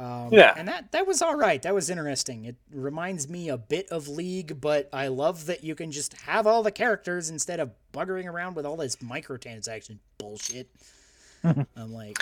Um, 0.00 0.30
Yeah. 0.32 0.54
and 0.56 0.66
that 0.66 0.92
that 0.92 1.06
was 1.06 1.20
all 1.20 1.34
right. 1.36 1.60
That 1.60 1.74
was 1.74 1.90
interesting. 1.90 2.46
It 2.46 2.56
reminds 2.72 3.28
me 3.28 3.50
a 3.50 3.58
bit 3.58 3.86
of 3.90 4.08
League, 4.08 4.58
but 4.58 4.88
I 4.94 5.08
love 5.08 5.44
that 5.46 5.62
you 5.62 5.74
can 5.74 5.92
just 5.92 6.14
have 6.22 6.46
all 6.46 6.62
the 6.62 6.70
characters 6.72 7.28
instead 7.28 7.60
of 7.60 7.70
buggering 7.92 8.24
around 8.26 8.54
with 8.56 8.64
all 8.64 8.76
this 8.78 8.96
microtransaction 8.96 9.98
bullshit. 10.16 10.68
I'm 11.44 11.92
like, 11.92 12.16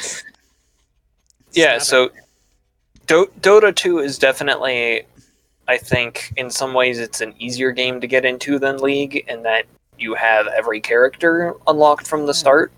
Yeah, 1.53 1.79
so. 1.79 2.11
Do- 3.07 3.31
Dota 3.41 3.75
2 3.75 4.01
is 4.01 4.19
definitely, 4.19 5.05
I 5.67 5.79
think, 5.79 6.33
in 6.37 6.51
some 6.51 6.75
ways, 6.75 6.99
it's 6.99 7.21
an 7.23 7.33
easier 7.39 7.71
game 7.73 8.01
to 8.03 8.07
get 8.07 8.25
into 8.27 8.59
than 8.59 8.79
League, 8.79 9.25
in 9.29 9.43
that 9.45 9.65
you 9.99 10.15
have 10.15 10.47
every 10.49 10.81
character 10.81 11.55
unlocked 11.67 12.07
from 12.07 12.27
the 12.27 12.33
Hmm. 12.33 12.39
start. 12.39 12.73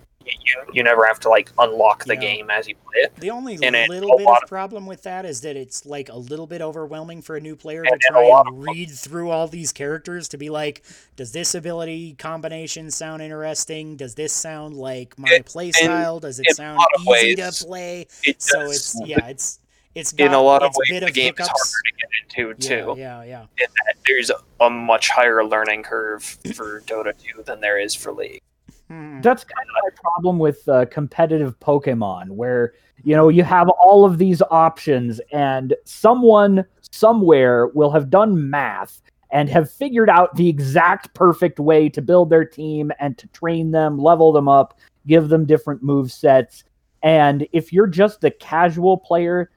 You, 0.45 0.63
you, 0.73 0.83
never 0.83 1.05
have 1.07 1.21
to 1.21 1.29
like 1.29 1.51
unlock 1.59 2.05
the 2.05 2.17
game 2.17 2.51
as 2.51 2.69
you 2.69 2.75
play 2.77 3.03
it. 3.03 3.17
The 3.17 3.31
only 3.31 3.59
And 3.63 3.77
little 3.89 4.17
bit 4.17 4.27
of 4.29 4.49
problem 4.49 4.87
with 4.87 5.03
that 5.05 5.25
is 5.25 5.41
that 5.43 5.57
it's 5.57 5.87
like 5.87 6.09
a 6.09 6.17
little 6.17 6.47
bit 6.47 6.61
overwhelming 6.61 7.23
for 7.23 7.37
a 7.37 7.41
new 7.41 7.57
player 7.57 7.83
And- 7.83 8.01
to 8.01 8.09
try 8.09 8.43
and 8.47 8.65
read 8.65 8.91
through 8.91 9.31
all 9.31 9.49
these 9.49 9.73
characters 9.73 10.29
to 10.29 10.37
be 10.37 10.51
like, 10.51 10.83
does 11.17 11.33
this 11.33 11.55
ability 11.55 12.15
combination 12.15 12.91
sound 12.91 13.23
interesting? 13.23 13.97
Does 13.97 14.15
this 14.15 14.33
sound 14.33 14.75
like 14.77 15.19
my 15.19 15.29
It- 15.31 15.47
play 15.47 15.73
style? 15.73 16.21
Does 16.21 16.41
it 16.41 16.55
sound 16.55 16.81
easy 17.01 17.11
ways, 17.37 17.59
to 17.59 17.65
play? 17.67 18.07
It 18.25 18.43
So 18.43 18.63
it's 18.63 18.97
yeah, 19.05 19.27
it's 19.27 19.59
it's 19.95 20.13
got 20.13 20.27
in 20.27 20.33
a 20.35 20.41
lot 20.41 20.63
of 20.63 20.73
ways, 20.77 20.89
bit 20.91 21.01
the 21.01 21.07
of 21.09 21.15
game 21.15 21.35
is 21.39 21.49
harder 21.49 21.63
to 21.85 21.93
get 21.97 22.49
into 22.49 22.69
too. 22.69 22.95
Yeah, 22.97 23.23
yeah, 23.25 23.47
yeah. 23.59 23.67
There's 24.07 24.31
a 24.61 24.71
much 24.71 25.09
higher 25.11 25.45
learning 25.45 25.83
curve 25.83 26.23
for 26.55 26.81
Dota 26.83 27.13
2 27.19 27.43
than 27.43 27.61
there 27.61 27.79
is 27.79 27.95
for 27.95 28.13
League. 28.13 28.41
Mhm. 28.91 29.23
That's 29.23 29.45
kind 29.45 29.67
of 29.69 29.83
my 29.85 29.91
problem 30.03 30.39
with 30.39 30.69
uh, 30.69 30.87
competitive 30.87 31.59
Pokemon, 31.61 32.31
where 32.31 32.75
you 33.05 33.15
know 33.15 33.29
you 33.29 33.45
have 33.45 33.69
all 33.69 34.05
of 34.05 34.19
these 34.19 34.43
options, 34.51 35.21
and 35.33 35.75
someone 35.85 36.65
somewhere 36.91 37.69
will 37.69 37.91
have 37.91 38.11
done 38.11 38.51
math 38.51 39.01
and 39.31 39.49
have 39.49 39.71
figured 39.71 40.11
out 40.11 40.35
the 40.35 40.49
exact 40.49 41.15
perfect 41.15 41.61
way 41.61 41.89
to 41.89 42.03
build 42.03 42.31
their 42.31 42.45
team 42.45 42.91
and 42.99 43.17
to 43.17 43.29
train 43.29 43.71
them, 43.71 43.97
level 43.97 44.33
them 44.33 44.49
up, 44.49 44.77
give 45.07 45.29
them 45.29 45.47
different 45.47 45.83
move 45.85 46.11
sets. 46.11 46.65
And 47.05 47.47
if 47.53 47.73
you're 47.73 47.87
just 47.87 48.25
a 48.25 48.31
casual 48.31 48.99
player, 48.99 49.51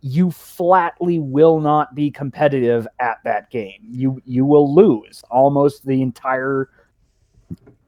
you 0.00 0.30
flatly 0.32 1.20
will 1.20 1.60
not 1.60 1.94
be 1.94 2.10
competitive 2.10 2.88
at 2.98 3.18
that 3.24 3.50
game. 3.50 3.80
You 3.88 4.20
you 4.24 4.44
will 4.44 4.74
lose 4.74 5.22
almost 5.30 5.86
the 5.86 6.02
entire 6.02 6.70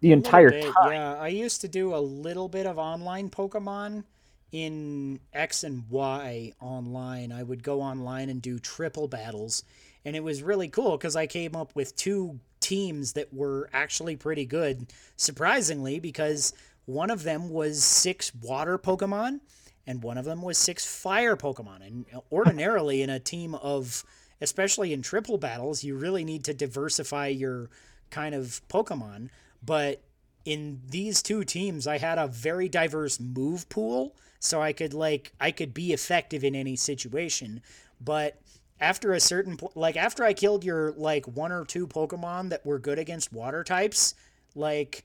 the 0.02 0.12
entire 0.12 0.50
bit, 0.50 0.72
time. 0.74 0.92
Yeah, 0.92 1.14
I 1.14 1.28
used 1.28 1.62
to 1.62 1.68
do 1.68 1.94
a 1.94 1.96
little 1.98 2.48
bit 2.48 2.66
of 2.66 2.76
online 2.76 3.30
Pokemon 3.30 4.04
in 4.52 5.18
X 5.32 5.64
and 5.64 5.84
Y 5.88 6.52
online. 6.60 7.32
I 7.32 7.42
would 7.42 7.62
go 7.62 7.80
online 7.80 8.28
and 8.28 8.42
do 8.42 8.58
triple 8.58 9.08
battles, 9.08 9.64
and 10.04 10.14
it 10.14 10.22
was 10.22 10.42
really 10.42 10.68
cool 10.68 10.98
because 10.98 11.16
I 11.16 11.26
came 11.26 11.56
up 11.56 11.74
with 11.74 11.96
two 11.96 12.38
teams 12.60 13.14
that 13.14 13.32
were 13.32 13.70
actually 13.72 14.16
pretty 14.16 14.44
good, 14.44 14.92
surprisingly, 15.16 15.98
because 15.98 16.52
one 16.84 17.10
of 17.10 17.22
them 17.22 17.48
was 17.48 17.82
six 17.82 18.34
water 18.34 18.78
Pokemon 18.78 19.40
and 19.86 20.02
one 20.02 20.18
of 20.18 20.24
them 20.24 20.42
was 20.42 20.58
six 20.58 20.86
fire 20.86 21.36
Pokemon. 21.36 21.86
And 21.86 22.06
ordinarily, 22.30 23.02
in 23.02 23.10
a 23.10 23.18
team 23.18 23.54
of, 23.56 24.04
especially 24.40 24.92
in 24.92 25.02
triple 25.02 25.38
battles, 25.38 25.82
you 25.82 25.96
really 25.96 26.24
need 26.24 26.44
to 26.44 26.54
diversify 26.54 27.28
your 27.28 27.68
kind 28.10 28.34
of 28.34 28.60
Pokemon. 28.68 29.30
But 29.64 30.02
in 30.44 30.80
these 30.88 31.22
two 31.22 31.44
teams, 31.44 31.86
I 31.86 31.98
had 31.98 32.18
a 32.18 32.26
very 32.26 32.68
diverse 32.68 33.20
move 33.20 33.68
pool, 33.68 34.16
so 34.40 34.60
I 34.60 34.72
could 34.72 34.92
like 34.94 35.32
I 35.40 35.50
could 35.50 35.72
be 35.72 35.92
effective 35.92 36.42
in 36.44 36.54
any 36.54 36.76
situation. 36.76 37.62
But 38.00 38.40
after 38.80 39.12
a 39.12 39.20
certain 39.20 39.56
po- 39.56 39.72
like 39.74 39.96
after 39.96 40.24
I 40.24 40.32
killed 40.32 40.64
your 40.64 40.92
like 40.92 41.26
one 41.26 41.52
or 41.52 41.64
two 41.64 41.86
Pokemon 41.86 42.50
that 42.50 42.66
were 42.66 42.78
good 42.78 42.98
against 42.98 43.32
water 43.32 43.62
types, 43.62 44.14
like 44.54 45.04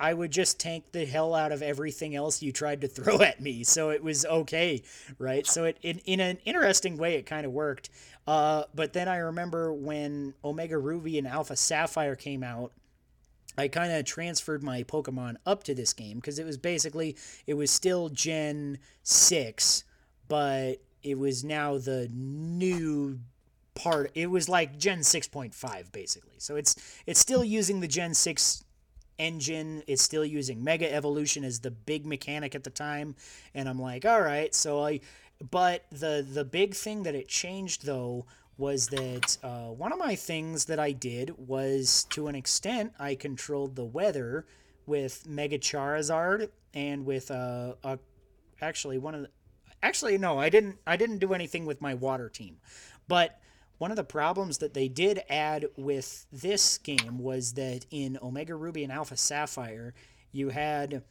I 0.00 0.14
would 0.14 0.30
just 0.30 0.60
tank 0.60 0.92
the 0.92 1.04
hell 1.04 1.34
out 1.34 1.52
of 1.52 1.60
everything 1.60 2.14
else 2.14 2.42
you 2.42 2.52
tried 2.52 2.80
to 2.80 2.88
throw 2.88 3.20
at 3.20 3.40
me. 3.40 3.64
So 3.64 3.90
it 3.90 4.02
was 4.02 4.24
okay, 4.24 4.82
right? 5.18 5.46
So 5.46 5.64
it 5.64 5.78
in, 5.82 5.98
in 6.06 6.20
an 6.20 6.38
interesting 6.44 6.96
way 6.96 7.16
it 7.16 7.26
kind 7.26 7.44
of 7.44 7.52
worked. 7.52 7.90
Uh, 8.26 8.64
but 8.74 8.92
then 8.92 9.08
I 9.08 9.16
remember 9.18 9.72
when 9.72 10.34
Omega 10.44 10.78
Ruby 10.78 11.18
and 11.18 11.26
Alpha 11.26 11.56
Sapphire 11.56 12.14
came 12.16 12.42
out, 12.42 12.72
I 13.58 13.68
kind 13.68 13.92
of 13.92 14.04
transferred 14.04 14.62
my 14.62 14.84
Pokemon 14.84 15.36
up 15.44 15.64
to 15.64 15.74
this 15.74 15.92
game 15.92 16.16
because 16.16 16.38
it 16.38 16.46
was 16.46 16.56
basically 16.56 17.16
it 17.46 17.54
was 17.54 17.70
still 17.70 18.08
Gen 18.08 18.78
six, 19.02 19.82
but 20.28 20.76
it 21.02 21.18
was 21.18 21.42
now 21.42 21.76
the 21.76 22.08
new 22.12 23.18
part. 23.74 24.12
It 24.14 24.30
was 24.30 24.48
like 24.48 24.78
Gen 24.78 25.02
six 25.02 25.26
point 25.26 25.54
five 25.54 25.90
basically. 25.90 26.38
So 26.38 26.54
it's 26.54 26.76
it's 27.06 27.18
still 27.18 27.42
using 27.42 27.80
the 27.80 27.88
Gen 27.88 28.14
six 28.14 28.64
engine 29.18 29.82
it's 29.88 30.00
still 30.00 30.24
using 30.24 30.62
mega 30.62 30.92
evolution 30.92 31.42
as 31.42 31.58
the 31.58 31.72
big 31.72 32.06
mechanic 32.06 32.54
at 32.54 32.62
the 32.62 32.70
time 32.70 33.16
and 33.52 33.68
i'm 33.68 33.80
like 33.80 34.06
all 34.06 34.20
right 34.20 34.54
so 34.54 34.80
i 34.80 35.00
but 35.50 35.84
the 35.90 36.24
the 36.32 36.44
big 36.44 36.72
thing 36.72 37.02
that 37.02 37.16
it 37.16 37.26
changed 37.26 37.84
though 37.84 38.24
was 38.58 38.88
that 38.88 39.38
uh, 39.42 39.68
one 39.68 39.92
of 39.92 39.98
my 39.98 40.14
things 40.14 40.66
that 40.66 40.78
i 40.78 40.92
did 40.92 41.32
was 41.38 42.04
to 42.10 42.26
an 42.26 42.34
extent 42.34 42.92
i 42.98 43.14
controlled 43.14 43.76
the 43.76 43.84
weather 43.84 44.44
with 44.86 45.26
mega 45.26 45.58
charizard 45.58 46.50
and 46.74 47.06
with 47.06 47.30
uh, 47.30 47.74
a 47.84 47.98
actually 48.60 48.98
one 48.98 49.14
of 49.14 49.22
the 49.22 49.28
actually 49.82 50.18
no 50.18 50.38
i 50.38 50.48
didn't 50.48 50.76
i 50.86 50.96
didn't 50.96 51.18
do 51.18 51.32
anything 51.32 51.64
with 51.64 51.80
my 51.80 51.94
water 51.94 52.28
team. 52.28 52.56
But 53.08 53.40
one 53.78 53.90
of 53.90 53.96
the 53.96 54.04
problems 54.04 54.58
that 54.58 54.74
they 54.74 54.88
did 54.88 55.22
add 55.30 55.66
with 55.76 56.26
this 56.32 56.78
game 56.78 57.18
was 57.18 57.54
that 57.54 57.86
in 57.90 58.18
Omega 58.22 58.54
Ruby 58.54 58.82
and 58.82 58.92
Alpha 58.92 59.16
Sapphire, 59.16 59.94
you 60.32 60.50
had 60.50 61.02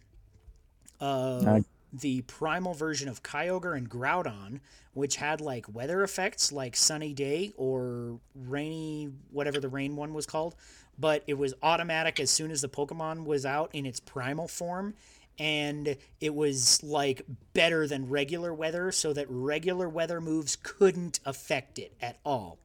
uh, 1.00 1.62
the 1.92 2.22
primal 2.24 2.74
version 2.74 3.08
of 3.08 3.24
Kyogre 3.24 3.78
and 3.78 3.90
Groudon, 3.90 4.60
which 4.94 5.18
had 5.18 5.42
like 5.42 5.74
weather 5.74 6.04
effects 6.04 6.52
like 6.52 6.76
sunny 6.76 7.14
day 7.14 7.54
or 7.58 8.20
rainy, 8.36 9.10
whatever 9.32 9.60
the 9.60 9.70
rain 9.70 9.96
one 9.96 10.14
was 10.14 10.26
called. 10.26 10.56
But 11.00 11.24
it 11.28 11.36
was 11.36 11.54
automatic 11.62 12.20
as 12.20 12.32
soon 12.32 12.52
as 12.52 12.62
the 12.62 12.70
Pokemon 12.70 13.26
was 13.26 13.46
out 13.46 13.70
in 13.74 13.86
its 13.86 14.00
primal 14.00 14.48
form. 14.48 14.96
And 15.40 15.98
it 16.20 16.34
was 16.34 16.82
like 16.82 17.22
better 17.54 17.86
than 17.88 18.10
regular 18.10 18.54
weather, 18.54 18.92
so 18.92 19.14
that 19.14 19.28
regular 19.30 19.88
weather 19.88 20.20
moves 20.20 20.56
couldn't 20.56 21.20
affect 21.26 21.78
it 21.78 21.94
at 22.02 22.18
all. 22.26 22.58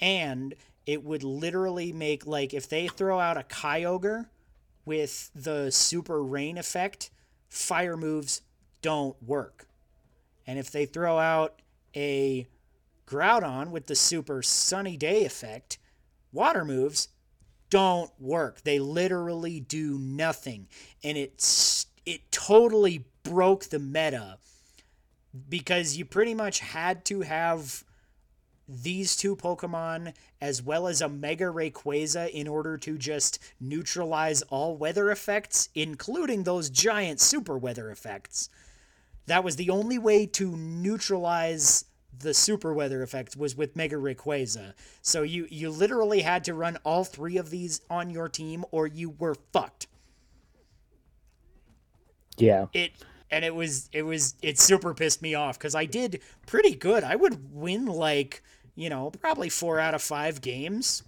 And 0.00 0.54
it 0.86 1.04
would 1.04 1.22
literally 1.22 1.92
make 1.92 2.26
like 2.26 2.54
if 2.54 2.68
they 2.68 2.88
throw 2.88 3.20
out 3.20 3.36
a 3.36 3.42
Kyogre 3.42 4.26
with 4.86 5.30
the 5.34 5.70
super 5.70 6.22
rain 6.22 6.56
effect, 6.56 7.10
fire 7.50 7.96
moves 7.96 8.42
don't 8.80 9.20
work. 9.22 9.66
And 10.46 10.58
if 10.58 10.70
they 10.70 10.86
throw 10.86 11.18
out 11.18 11.60
a 11.94 12.46
Groudon 13.06 13.70
with 13.70 13.86
the 13.86 13.94
super 13.94 14.42
sunny 14.42 14.96
day 14.96 15.24
effect, 15.24 15.78
water 16.32 16.64
moves 16.64 17.08
don't 17.68 18.10
work. 18.18 18.62
They 18.62 18.78
literally 18.78 19.60
do 19.60 19.98
nothing. 19.98 20.68
And 21.04 21.18
it's 21.18 21.86
it 22.06 22.32
totally 22.32 23.04
broke 23.22 23.66
the 23.66 23.78
meta 23.78 24.38
because 25.48 25.96
you 25.96 26.04
pretty 26.04 26.34
much 26.34 26.60
had 26.60 27.04
to 27.06 27.20
have 27.20 27.84
these 28.70 29.16
two 29.16 29.34
Pokemon 29.36 30.14
as 30.40 30.62
well 30.62 30.86
as 30.86 31.00
a 31.00 31.08
Mega 31.08 31.44
Rayquaza 31.44 32.30
in 32.30 32.46
order 32.46 32.78
to 32.78 32.96
just 32.96 33.38
neutralize 33.60 34.42
all 34.42 34.76
weather 34.76 35.10
effects, 35.10 35.68
including 35.74 36.44
those 36.44 36.70
giant 36.70 37.20
super 37.20 37.58
weather 37.58 37.90
effects. 37.90 38.48
That 39.26 39.44
was 39.44 39.56
the 39.56 39.70
only 39.70 39.98
way 39.98 40.26
to 40.26 40.56
neutralize 40.56 41.84
the 42.18 42.34
super 42.34 42.72
weather 42.72 43.02
effect 43.02 43.36
was 43.36 43.56
with 43.56 43.76
Mega 43.76 43.96
Rayquaza. 43.96 44.74
So 45.02 45.22
you 45.22 45.46
you 45.50 45.70
literally 45.70 46.20
had 46.20 46.44
to 46.44 46.54
run 46.54 46.76
all 46.84 47.04
three 47.04 47.36
of 47.36 47.50
these 47.50 47.80
on 47.88 48.10
your 48.10 48.28
team 48.28 48.64
or 48.70 48.86
you 48.86 49.10
were 49.10 49.36
fucked. 49.52 49.86
Yeah. 52.36 52.66
It 52.72 52.92
and 53.30 53.44
it 53.44 53.54
was 53.54 53.88
it 53.92 54.02
was 54.02 54.34
it 54.42 54.58
super 54.58 54.94
pissed 54.94 55.22
me 55.22 55.34
off 55.34 55.58
cuz 55.58 55.74
I 55.74 55.84
did 55.84 56.20
pretty 56.46 56.74
good. 56.74 57.04
I 57.04 57.16
would 57.16 57.54
win 57.54 57.86
like, 57.86 58.42
you 58.74 58.88
know, 58.90 59.10
probably 59.10 59.48
4 59.48 59.78
out 59.80 59.94
of 59.94 60.02
5 60.02 60.40
games, 60.40 61.02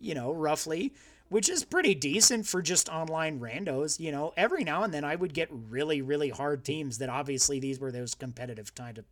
you 0.00 0.14
know, 0.14 0.32
roughly, 0.32 0.94
which 1.28 1.48
is 1.48 1.64
pretty 1.64 1.94
decent 1.94 2.46
for 2.46 2.62
just 2.62 2.88
online 2.88 3.40
randos, 3.40 3.98
you 4.00 4.12
know. 4.12 4.32
Every 4.36 4.64
now 4.64 4.82
and 4.82 4.92
then 4.94 5.04
I 5.04 5.16
would 5.16 5.34
get 5.34 5.48
really 5.50 6.02
really 6.02 6.30
hard 6.30 6.64
teams 6.64 6.98
that 6.98 7.08
obviously 7.08 7.60
these 7.60 7.80
were 7.80 7.92
those 7.92 8.14
competitive 8.14 8.74
kind 8.74 8.98
of 8.98 9.04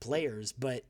players, 0.00 0.52
but 0.52 0.84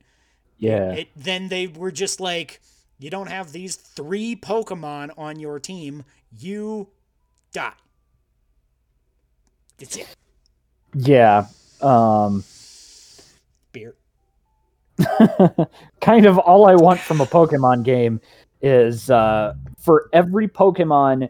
Yeah. 0.58 0.98
it 0.98 1.08
then 1.16 1.48
they 1.48 1.66
were 1.66 1.90
just 1.92 2.20
like 2.20 2.60
you 2.98 3.10
don't 3.10 3.28
have 3.28 3.52
these 3.52 3.76
three 3.76 4.36
pokemon 4.36 5.10
on 5.18 5.38
your 5.38 5.58
team 5.60 6.04
you 6.38 6.88
die 7.52 7.72
that's 9.78 9.96
it 9.96 10.08
yeah. 10.94 11.46
Um 11.80 12.44
kind 16.00 16.26
of 16.26 16.38
all 16.38 16.66
I 16.66 16.74
want 16.74 17.00
from 17.00 17.20
a 17.20 17.26
Pokemon 17.26 17.84
game 17.84 18.20
is 18.62 19.10
uh, 19.10 19.54
for 19.78 20.08
every 20.12 20.48
Pokemon, 20.48 21.28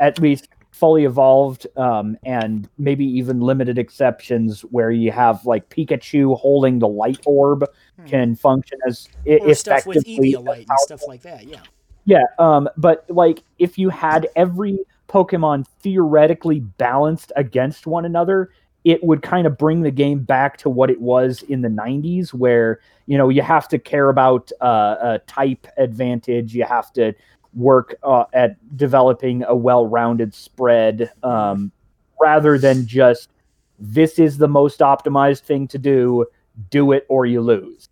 at 0.00 0.18
least 0.18 0.48
fully 0.70 1.04
evolved, 1.04 1.66
um, 1.76 2.16
and 2.24 2.68
maybe 2.78 3.04
even 3.04 3.40
limited 3.40 3.78
exceptions 3.78 4.62
where 4.62 4.90
you 4.90 5.10
have 5.10 5.44
like 5.44 5.68
Pikachu 5.68 6.38
holding 6.38 6.78
the 6.78 6.88
light 6.88 7.20
orb 7.24 7.64
Hmm. 7.98 8.06
can 8.06 8.34
function 8.36 8.78
as 8.86 9.08
or 9.26 9.54
stuff 9.54 9.84
with 9.84 10.04
eviolite 10.04 10.66
and 10.68 10.78
stuff 10.78 11.08
like 11.08 11.22
that 11.22 11.46
yeah 11.48 11.62
Yeah, 12.04 12.22
um, 12.38 12.68
but 12.76 13.04
like 13.08 13.42
if 13.58 13.76
you 13.76 13.88
had 13.88 14.28
every 14.36 14.78
Pokemon 15.08 15.66
theoretically 15.80 16.60
balanced 16.60 17.32
against 17.34 17.86
one 17.86 18.04
another, 18.04 18.50
it 18.84 19.02
would 19.02 19.22
kind 19.22 19.46
of 19.46 19.58
bring 19.58 19.82
the 19.82 19.90
game 19.90 20.20
back 20.20 20.56
to 20.58 20.70
what 20.70 20.90
it 20.90 21.00
was 21.00 21.42
in 21.42 21.62
the 21.62 21.68
90s, 21.68 22.32
where 22.32 22.80
you 23.06 23.18
know 23.18 23.28
you 23.28 23.42
have 23.42 23.68
to 23.68 23.78
care 23.78 24.08
about 24.08 24.50
uh, 24.60 24.96
a 25.00 25.18
type 25.26 25.66
advantage, 25.76 26.54
you 26.54 26.64
have 26.64 26.92
to 26.92 27.12
work 27.54 27.96
uh, 28.02 28.24
at 28.32 28.56
developing 28.76 29.42
a 29.44 29.54
well-rounded 29.54 30.34
spread, 30.34 31.10
um, 31.22 31.72
rather 32.20 32.58
than 32.58 32.86
just 32.86 33.30
this 33.78 34.18
is 34.18 34.38
the 34.38 34.48
most 34.48 34.80
optimized 34.80 35.40
thing 35.40 35.66
to 35.68 35.78
do, 35.78 36.26
do 36.70 36.92
it 36.92 37.06
or 37.08 37.26
you 37.26 37.40
lose. 37.40 37.88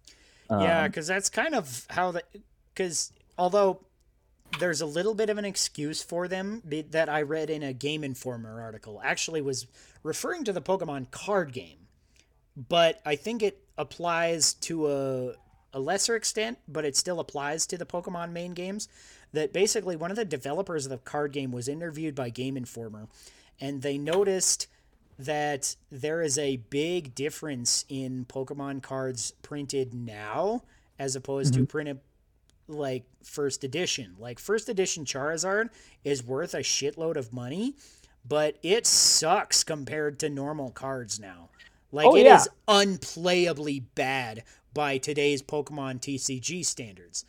yeah 0.50 0.82
Um, 0.82 0.90
because 0.90 1.06
that's 1.06 1.31
kind 1.31 1.55
of 1.55 1.86
how 1.90 2.12
the 2.12 2.23
because 2.74 3.12
although 3.39 3.81
there's 4.58 4.81
a 4.81 4.86
little 4.86 5.15
bit 5.15 5.31
of 5.31 5.39
an 5.39 5.44
excuse 5.44 6.02
for 6.02 6.28
them 6.28 6.62
that 6.91 7.08
i 7.08 7.23
read 7.23 7.50
in 7.50 7.62
a 7.62 7.73
game 7.73 8.02
informer 8.02 8.60
article 8.60 9.00
actually 9.05 9.42
was 9.42 9.66
referring 10.02 10.44
to 10.44 10.52
the 10.52 10.62
pokemon 10.62 11.10
card 11.10 11.52
game. 11.52 11.78
But 12.57 13.00
i 13.05 13.16
think 13.16 13.42
it 13.42 13.62
applies 13.76 14.55
to 14.55 14.86
a, 14.91 15.33
a 15.73 15.81
lesser 15.81 16.16
extent 16.16 16.58
but 16.66 16.84
it 16.84 16.97
still 16.97 17.20
applies 17.20 17.66
to 17.66 17.78
the 17.78 17.86
pokemon 17.86 18.33
main 18.33 18.55
games 18.55 18.89
that 19.33 19.52
basically 19.52 19.97
one 19.97 20.10
of 20.10 20.16
the 20.16 20.25
developers 20.25 20.86
of 20.86 20.91
the 20.91 20.99
card 20.99 21.33
game 21.33 21.52
was 21.52 21.68
interviewed 21.68 22.15
by 22.15 22.31
game 22.31 22.57
informer 22.57 23.08
and 23.60 23.83
they 23.83 23.99
noticed 23.99 24.68
that 25.18 25.76
there 25.91 26.23
is 26.23 26.39
a 26.39 26.57
big 26.57 27.15
difference 27.15 27.84
in 27.89 28.26
Pokemon 28.26 28.83
cards 28.83 29.33
printed 29.42 29.94
now 29.94 30.62
as 30.99 31.16
opposed 31.16 31.55
to 31.55 31.60
mm-hmm. 31.60 31.66
printed 31.66 32.00
like 32.68 33.04
first 33.22 33.64
edition. 33.64 34.14
Like 34.18 34.38
first 34.38 34.68
edition 34.68 35.04
Charizard 35.04 35.68
is 36.04 36.24
worth 36.24 36.54
a 36.54 36.58
shitload 36.60 37.16
of 37.16 37.32
money, 37.32 37.74
but 38.26 38.56
it 38.62 38.86
sucks 38.86 39.64
compared 39.64 40.18
to 40.20 40.28
normal 40.28 40.70
cards 40.70 41.18
now. 41.20 41.50
Like 41.92 42.06
Oh, 42.06 42.16
it 42.16 42.24
yeah. 42.24 42.36
is 42.36 42.48
unplayably 42.68 43.82
bad 43.94 44.42
by 44.74 44.98
today's 44.98 45.42
Pokemon 45.42 46.00
TCG 46.00 46.64
standards. 46.64 47.24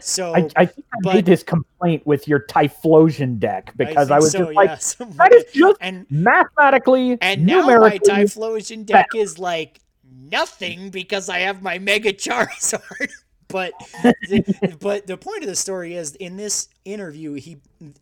So 0.00 0.32
I, 0.34 0.48
I 0.56 0.66
think 0.66 0.86
I 0.92 0.98
but- 1.02 1.14
made 1.14 1.26
this 1.26 1.42
complaint 1.42 2.06
with 2.06 2.28
your 2.28 2.40
Typhlosion 2.40 3.38
deck 3.38 3.72
because 3.76 4.10
I, 4.10 4.16
think 4.16 4.22
was 4.22 4.32
so, 4.32 4.38
just 4.38 4.52
like, 4.52 4.68
yes. 4.70 4.94
that 4.94 5.32
is 5.32 5.44
just 5.52 5.76
and 5.80 6.06
mathematically, 6.08 7.18
And 7.20 7.46
now 7.46 7.66
my 7.66 7.98
Typhlosion 7.98 8.86
deck 8.86 9.08
is 9.14 9.38
like 9.38 9.80
nothing 10.10 10.90
because 10.90 11.28
I 11.28 11.40
have 11.40 11.62
my 11.62 11.78
Mega 11.78 12.12
Charizard. 12.14 13.10
But 13.48 13.72
the, 14.02 14.76
but 14.80 15.06
the 15.06 15.16
point 15.16 15.42
of 15.42 15.48
the 15.48 15.56
story 15.56 15.94
is 15.94 16.14
in 16.16 16.36
this 16.36 16.68
interview 16.84 17.34
he 17.34 17.58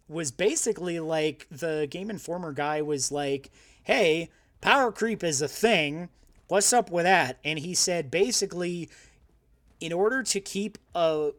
was 0.08 0.30
basically 0.30 1.00
like 1.00 1.46
the 1.50 1.86
Game 1.90 2.10
Informer 2.10 2.52
guy 2.52 2.82
was 2.82 3.10
like, 3.12 3.50
"Hey, 3.84 4.30
power 4.60 4.92
creep 4.92 5.24
is 5.24 5.40
a 5.42 5.48
thing. 5.48 6.08
What's 6.48 6.72
up 6.72 6.90
with 6.90 7.04
that?" 7.04 7.38
And 7.44 7.58
he 7.58 7.74
said 7.74 8.10
basically 8.10 8.88
in 9.80 9.92
order 9.92 10.22
to 10.22 10.40
keep 10.40 10.78
a 10.94 11.30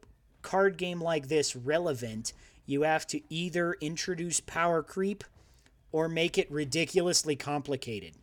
card 0.42 0.78
game 0.78 1.02
like 1.02 1.28
this 1.28 1.56
relevant, 1.56 2.34
you 2.66 2.84
have 2.84 3.08
to 3.08 3.22
either 3.30 3.74
introduce 3.82 4.40
power 4.40 4.84
creep 4.84 5.24
or 5.92 6.08
make 6.08 6.38
it 6.38 6.52
ridiculously 6.52 7.36
complicated. 7.36 8.14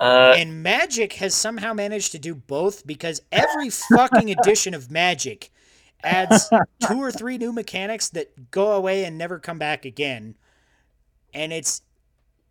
Uh, 0.00 0.34
And 0.36 0.62
Magic 0.62 1.14
has 1.14 1.34
somehow 1.34 1.72
managed 1.72 2.12
to 2.12 2.18
do 2.18 2.34
both 2.34 2.86
because 2.86 3.20
every 3.32 3.70
fucking 3.70 4.30
edition 4.30 4.74
of 4.74 4.90
Magic 4.90 5.50
adds 6.02 6.50
two 6.86 7.00
or 7.02 7.10
three 7.12 7.38
new 7.38 7.52
mechanics 7.52 8.08
that 8.10 8.50
go 8.50 8.72
away 8.72 9.04
and 9.04 9.16
never 9.16 9.38
come 9.38 9.58
back 9.58 9.84
again. 9.84 10.34
And 11.32 11.52
it's 11.52 11.82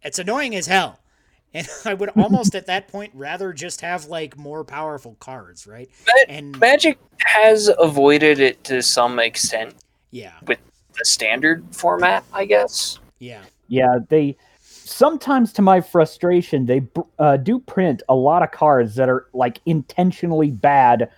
it's 0.01 0.19
annoying 0.19 0.55
as 0.55 0.67
hell. 0.67 0.99
And 1.55 1.67
I 1.85 1.93
would 1.93 2.09
almost 2.17 2.55
at 2.55 2.65
that 2.65 2.88
point 2.88 3.11
rather 3.13 3.53
just 3.53 3.81
have 3.81 4.05
like 4.05 4.35
more 4.35 4.63
powerful 4.63 5.15
cards, 5.19 5.67
right? 5.67 5.88
Ma- 6.07 6.33
And 6.33 6.59
Magic 6.59 6.97
has 7.19 7.69
avoided 7.77 8.39
it 8.39 8.63
to 8.63 8.81
some 8.81 9.19
extent 9.19 9.75
yeah, 10.09 10.31
With 10.47 10.57
the 10.97 11.05
standard 11.05 11.63
format, 11.72 12.23
I 12.33 12.45
guess. 12.45 12.97
yeah. 13.19 13.43
yeah, 13.67 13.99
they 14.09 14.35
sometimes 14.84 15.53
to 15.53 15.62
my 15.62 15.82
frustration, 15.82 16.66
they 16.66 16.88
uh, 17.20 17.38
do 17.38 17.60
print 17.60 18.03
a 18.10 18.16
lot 18.16 18.44
of 18.44 18.52
cards 18.52 18.95
that 18.95 19.10
are 19.10 19.28
like 19.34 19.62
intentionally 19.66 20.52
bad 20.52 21.10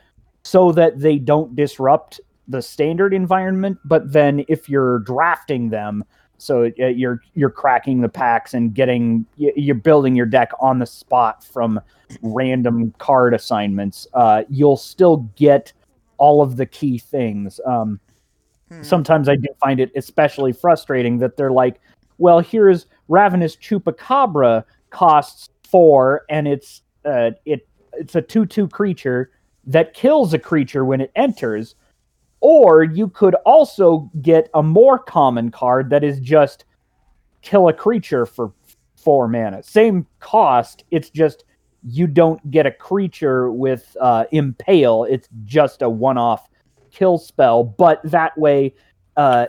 so 0.43 0.71
that 0.73 0.99
they 0.99 1.17
don't 1.17 1.55
disrupt 1.55 2.19
the 2.47 2.61
standard 2.61 3.13
environment. 3.13 3.77
But 3.85 4.11
then 4.11 4.45
if 4.47 4.69
you're 4.69 4.99
drafting 4.99 5.69
them, 5.69 6.03
so 6.37 6.71
uh, 6.79 6.87
you're 6.87 7.21
you're 7.33 7.49
cracking 7.49 8.01
the 8.01 8.09
packs 8.09 8.53
and 8.53 8.73
getting 8.73 9.25
you're 9.37 9.75
building 9.75 10.15
your 10.15 10.25
deck 10.25 10.51
on 10.59 10.79
the 10.79 10.85
spot 10.85 11.43
from 11.43 11.79
random 12.21 12.93
card 12.97 13.33
assignments, 13.33 14.05
uh, 14.13 14.43
you'll 14.49 14.77
still 14.77 15.17
get 15.35 15.71
all 16.17 16.41
of 16.41 16.57
the 16.57 16.65
key 16.65 16.97
things. 16.97 17.59
Um, 17.65 17.99
Hmm. 18.69 18.81
sometimes 18.81 19.29
I 19.29 19.35
do 19.35 19.47
find 19.59 19.79
it 19.79 19.91
especially 19.95 20.51
frustrating 20.51 21.19
that 21.19 21.37
they're 21.37 21.51
like, 21.51 21.79
well, 22.17 22.39
here's 22.39 22.87
Ravenous 23.07 23.55
Chupacabra 23.55 24.63
costs 24.89 25.49
four, 25.69 26.23
and 26.29 26.47
it's 26.47 26.81
uh, 27.05 27.31
it 27.45 27.67
it's 27.93 28.15
a 28.15 28.21
two 28.21 28.45
two 28.45 28.67
creature 28.67 29.31
that 29.65 29.93
kills 29.93 30.33
a 30.33 30.39
creature 30.39 30.85
when 30.85 31.01
it 31.01 31.11
enters. 31.15 31.75
Or 32.41 32.83
you 32.83 33.07
could 33.07 33.33
also 33.45 34.11
get 34.21 34.49
a 34.53 34.61
more 34.61 34.99
common 34.99 35.49
card 35.49 35.89
that 35.89 36.03
is 36.03 36.19
just 36.19 36.65
kill 37.41 37.67
a 37.69 37.73
creature 37.73 38.25
for 38.25 38.53
four 38.95 39.27
mana. 39.27 39.63
Same 39.63 40.05
cost. 40.19 40.83
It's 40.91 41.09
just 41.09 41.45
you 41.83 42.05
don't 42.05 42.51
get 42.51 42.65
a 42.65 42.71
creature 42.71 43.51
with 43.51 43.95
uh, 43.99 44.25
impale. 44.31 45.05
It's 45.05 45.27
just 45.45 45.81
a 45.81 45.89
one-off 45.89 46.47
kill 46.91 47.17
spell. 47.17 47.63
But 47.63 48.01
that 48.03 48.37
way, 48.37 48.75
uh, 49.17 49.47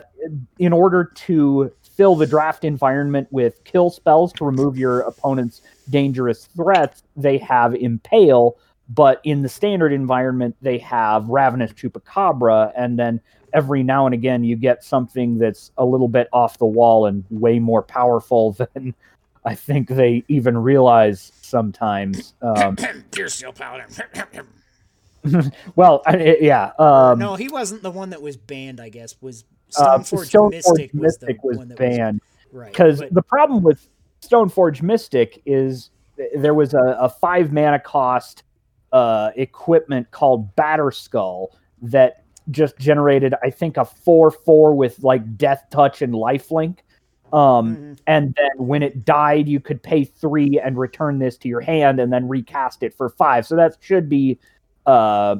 in 0.57 0.73
order 0.73 1.11
to 1.15 1.71
fill 1.97 2.15
the 2.15 2.27
draft 2.27 2.63
environment 2.63 3.27
with 3.31 3.61
kill 3.63 3.89
spells 3.89 4.31
to 4.33 4.45
remove 4.45 4.77
your 4.77 5.01
opponent's 5.01 5.61
dangerous 5.89 6.45
threats, 6.55 7.03
they 7.15 7.37
have 7.39 7.73
impale. 7.75 8.55
But 8.89 9.19
in 9.25 9.41
the 9.41 9.49
standard 9.49 9.91
environment, 9.91 10.55
they 10.61 10.77
have 10.77 11.27
ravenous 11.27 11.73
chupacabra, 11.73 12.71
and 12.77 12.97
then 12.97 13.19
every 13.51 13.83
now 13.83 14.05
and 14.05 14.13
again 14.13 14.43
you 14.45 14.55
get 14.55 14.83
something 14.83 15.37
that's 15.37 15.71
a 15.77 15.83
little 15.83 16.07
bit 16.07 16.27
off 16.31 16.57
the 16.57 16.65
wall 16.65 17.05
and 17.07 17.25
way 17.29 17.59
more 17.59 17.81
powerful 17.81 18.51
than 18.73 18.93
I 19.43 19.55
think 19.55 19.89
they 19.89 20.23
even 20.27 20.57
realize 20.57 21.31
sometimes. 21.41 22.33
Um, 22.41 22.75
Puresteel 23.11 23.55
Paladin. 23.55 25.51
well, 25.75 26.01
I, 26.05 26.17
I- 26.17 26.37
yeah. 26.41 26.71
Um, 26.79 27.19
no, 27.19 27.35
he 27.35 27.47
wasn't 27.49 27.81
the 27.83 27.91
one 27.91 28.11
that 28.11 28.21
was 28.21 28.37
banned. 28.37 28.79
I 28.79 28.89
guess 28.89 29.15
was 29.21 29.43
uh, 29.77 29.97
Stoneforge 29.99 30.29
Stoneforge 30.29 30.51
Mystic, 30.51 30.93
Mystic, 30.93 31.43
was 31.43 31.57
was, 31.57 31.67
banned 31.69 32.21
right. 32.51 32.71
because 32.71 32.99
but- 32.99 33.13
the 33.13 33.21
problem 33.21 33.63
with 33.63 33.87
Stoneforge 34.21 34.81
Mystic 34.81 35.41
is 35.45 35.89
th- 36.15 36.29
there 36.37 36.53
was 36.53 36.73
a, 36.73 36.97
a 36.99 37.09
five 37.09 37.51
mana 37.51 37.79
cost 37.79 38.43
uh, 38.93 39.31
equipment 39.35 40.09
called 40.11 40.55
Batterskull 40.55 41.49
that 41.81 42.23
just 42.49 42.77
generated, 42.77 43.33
I 43.43 43.49
think, 43.49 43.75
a 43.77 43.83
four 43.85 44.31
four 44.31 44.73
with 44.73 45.03
like 45.03 45.37
Death 45.37 45.65
Touch 45.69 46.01
and 46.01 46.13
Lifelink. 46.13 46.77
Um, 47.33 47.75
Mhm. 47.75 47.99
and 48.07 48.35
then 48.35 48.67
when 48.67 48.81
it 48.81 49.03
died, 49.03 49.49
you 49.49 49.59
could 49.59 49.83
pay 49.83 50.05
three 50.05 50.61
and 50.63 50.77
return 50.77 51.19
this 51.19 51.37
to 51.39 51.49
your 51.49 51.59
hand, 51.59 51.99
and 51.99 52.11
then 52.11 52.25
recast 52.29 52.83
it 52.83 52.93
for 52.93 53.09
five. 53.09 53.45
So 53.45 53.57
that 53.57 53.75
should 53.81 54.07
be, 54.07 54.39
uh, 54.85 55.35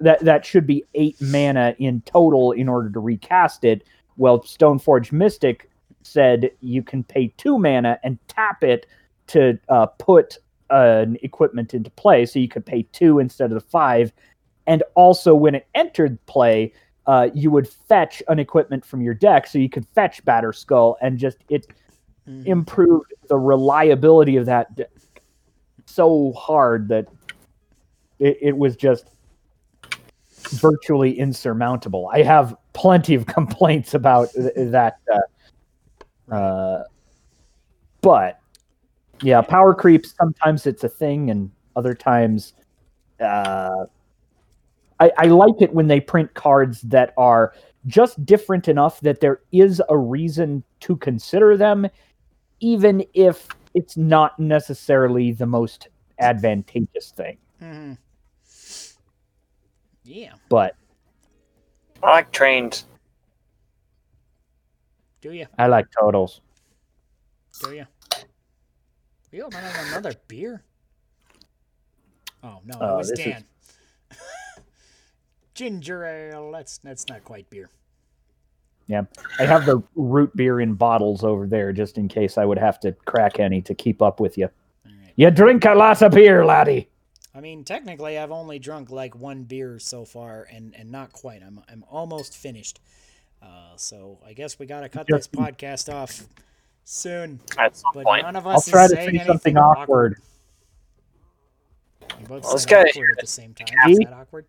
that 0.00 0.20
that 0.20 0.44
should 0.44 0.66
be 0.66 0.84
eight 0.94 1.16
mana 1.20 1.74
in 1.78 2.00
total 2.02 2.52
in 2.52 2.68
order 2.68 2.90
to 2.90 3.00
recast 3.00 3.64
it. 3.64 3.84
Well, 4.16 4.40
Stoneforge 4.40 5.12
Mystic 5.12 5.70
said 6.02 6.50
you 6.60 6.82
can 6.82 7.02
pay 7.04 7.32
two 7.36 7.58
mana 7.58 7.98
and 8.02 8.18
tap 8.28 8.62
it 8.62 8.86
to 9.28 9.58
uh, 9.68 9.86
put 9.86 10.38
an 10.70 11.16
equipment 11.22 11.74
into 11.74 11.90
play, 11.90 12.26
so 12.26 12.38
you 12.38 12.48
could 12.48 12.66
pay 12.66 12.82
two 12.92 13.18
instead 13.18 13.50
of 13.50 13.54
the 13.54 13.68
five. 13.68 14.12
And 14.66 14.82
also, 14.94 15.34
when 15.34 15.54
it 15.54 15.66
entered 15.74 16.18
play, 16.26 16.72
uh, 17.06 17.28
you 17.34 17.50
would 17.50 17.68
fetch 17.68 18.22
an 18.28 18.38
equipment 18.38 18.84
from 18.84 19.02
your 19.02 19.14
deck, 19.14 19.46
so 19.46 19.58
you 19.58 19.68
could 19.68 19.86
fetch 19.94 20.24
Batterskull, 20.24 20.96
and 21.00 21.18
just 21.18 21.38
it 21.48 21.66
Mhm. 22.28 22.46
improved 22.46 23.12
the 23.28 23.36
reliability 23.36 24.36
of 24.36 24.46
that 24.46 24.74
deck 24.74 24.88
so 25.84 26.32
hard 26.32 26.88
that 26.88 27.06
it, 28.18 28.38
it 28.40 28.56
was 28.56 28.76
just 28.76 29.10
virtually 30.52 31.18
insurmountable. 31.18 32.10
I 32.12 32.22
have 32.22 32.56
plenty 32.72 33.14
of 33.14 33.26
complaints 33.38 33.94
about 33.94 34.32
th- 34.32 34.52
that, 34.56 34.98
uh, 36.30 36.34
uh, 36.34 36.84
but 38.00 38.40
yeah, 39.22 39.40
power 39.40 39.74
creep. 39.74 40.06
Sometimes 40.06 40.66
it's 40.66 40.84
a 40.84 40.88
thing, 40.88 41.30
and 41.30 41.50
other 41.76 41.94
times, 41.94 42.54
uh, 43.20 43.86
I, 45.00 45.12
I 45.18 45.26
like 45.26 45.60
it 45.60 45.72
when 45.72 45.88
they 45.88 46.00
print 46.00 46.34
cards 46.34 46.80
that 46.82 47.12
are 47.16 47.54
just 47.86 48.24
different 48.24 48.68
enough 48.68 49.00
that 49.00 49.20
there 49.20 49.40
is 49.52 49.82
a 49.88 49.96
reason 49.96 50.62
to 50.80 50.96
consider 50.96 51.56
them, 51.56 51.88
even 52.60 53.04
if 53.14 53.48
it's 53.74 53.96
not 53.96 54.38
necessarily 54.38 55.32
the 55.32 55.46
most 55.46 55.88
advantageous 56.18 57.10
thing. 57.10 57.36
Mhm. 57.60 57.98
Yeah. 60.04 60.32
But 60.48 60.76
I 62.02 62.10
like 62.12 62.30
trains. 62.32 62.84
Do 65.20 65.32
you? 65.32 65.46
I 65.58 65.66
like 65.66 65.86
totals. 65.98 66.40
Do 67.62 67.72
you? 67.74 67.86
We 69.32 69.42
open 69.42 69.60
another 69.88 70.12
beer? 70.28 70.62
Oh 72.42 72.60
no, 72.64 72.78
Oh, 72.80 72.94
it 72.94 72.98
was 72.98 73.08
this 73.10 73.18
is- 73.20 73.24
Dan. 73.24 73.44
Ginger 75.54 76.04
ale. 76.04 76.50
That's 76.52 76.78
that's 76.78 77.08
not 77.08 77.24
quite 77.24 77.48
beer. 77.48 77.70
Yeah, 78.86 79.04
I 79.38 79.46
have 79.46 79.64
the 79.64 79.82
root 79.94 80.36
beer 80.36 80.60
in 80.60 80.74
bottles 80.74 81.24
over 81.24 81.46
there 81.46 81.72
just 81.72 81.96
in 81.96 82.06
case 82.06 82.36
I 82.36 82.44
would 82.44 82.58
have 82.58 82.78
to 82.80 82.92
crack 83.06 83.40
any 83.40 83.62
to 83.62 83.74
keep 83.74 84.02
up 84.02 84.20
with 84.20 84.36
you. 84.36 84.44
All 84.84 84.92
right. 85.00 85.12
You 85.16 85.30
drink 85.30 85.64
a 85.64 85.74
lot 85.74 86.02
of 86.02 86.12
beer, 86.12 86.44
laddie. 86.44 86.88
I 87.34 87.40
mean, 87.40 87.64
technically, 87.64 88.16
I've 88.16 88.30
only 88.30 88.58
drunk 88.58 88.90
like 88.90 89.16
one 89.16 89.42
beer 89.42 89.78
so 89.80 90.04
far, 90.04 90.46
and 90.52 90.74
and 90.76 90.90
not 90.90 91.12
quite. 91.12 91.42
I'm 91.42 91.60
I'm 91.68 91.84
almost 91.90 92.36
finished. 92.36 92.80
Uh, 93.42 93.76
so 93.76 94.18
I 94.24 94.32
guess 94.32 94.58
we 94.58 94.66
gotta 94.66 94.88
cut 94.88 95.06
this 95.08 95.26
podcast 95.28 95.92
off 95.92 96.26
soon. 96.84 97.40
At 97.58 97.76
some 97.76 97.90
But 97.92 98.04
point. 98.04 98.22
none 98.22 98.36
of 98.36 98.46
I'll 98.46 98.56
us 98.56 98.68
try 98.68 98.84
is 98.84 98.90
to 98.92 98.96
say 98.96 99.06
anything 99.06 99.26
something 99.26 99.56
awkward. 99.58 100.20
We 102.20 102.24
both 102.26 102.44
Well, 102.44 102.52
this 102.52 102.62
said 102.62 102.70
guy- 102.70 102.82
awkward 102.90 103.10
at 103.12 103.20
the 103.20 103.26
same 103.26 103.52
time. 103.54 103.66
Is 103.90 103.98
that 103.98 104.12
awkward? 104.12 104.46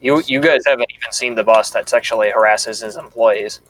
You 0.00 0.22
you 0.26 0.40
guys 0.40 0.62
haven't 0.64 0.90
even 0.96 1.12
seen 1.12 1.34
the 1.34 1.42
boss 1.44 1.70
that 1.72 1.88
sexually 1.88 2.30
harasses 2.30 2.80
his 2.80 2.96
employees. 2.96 3.60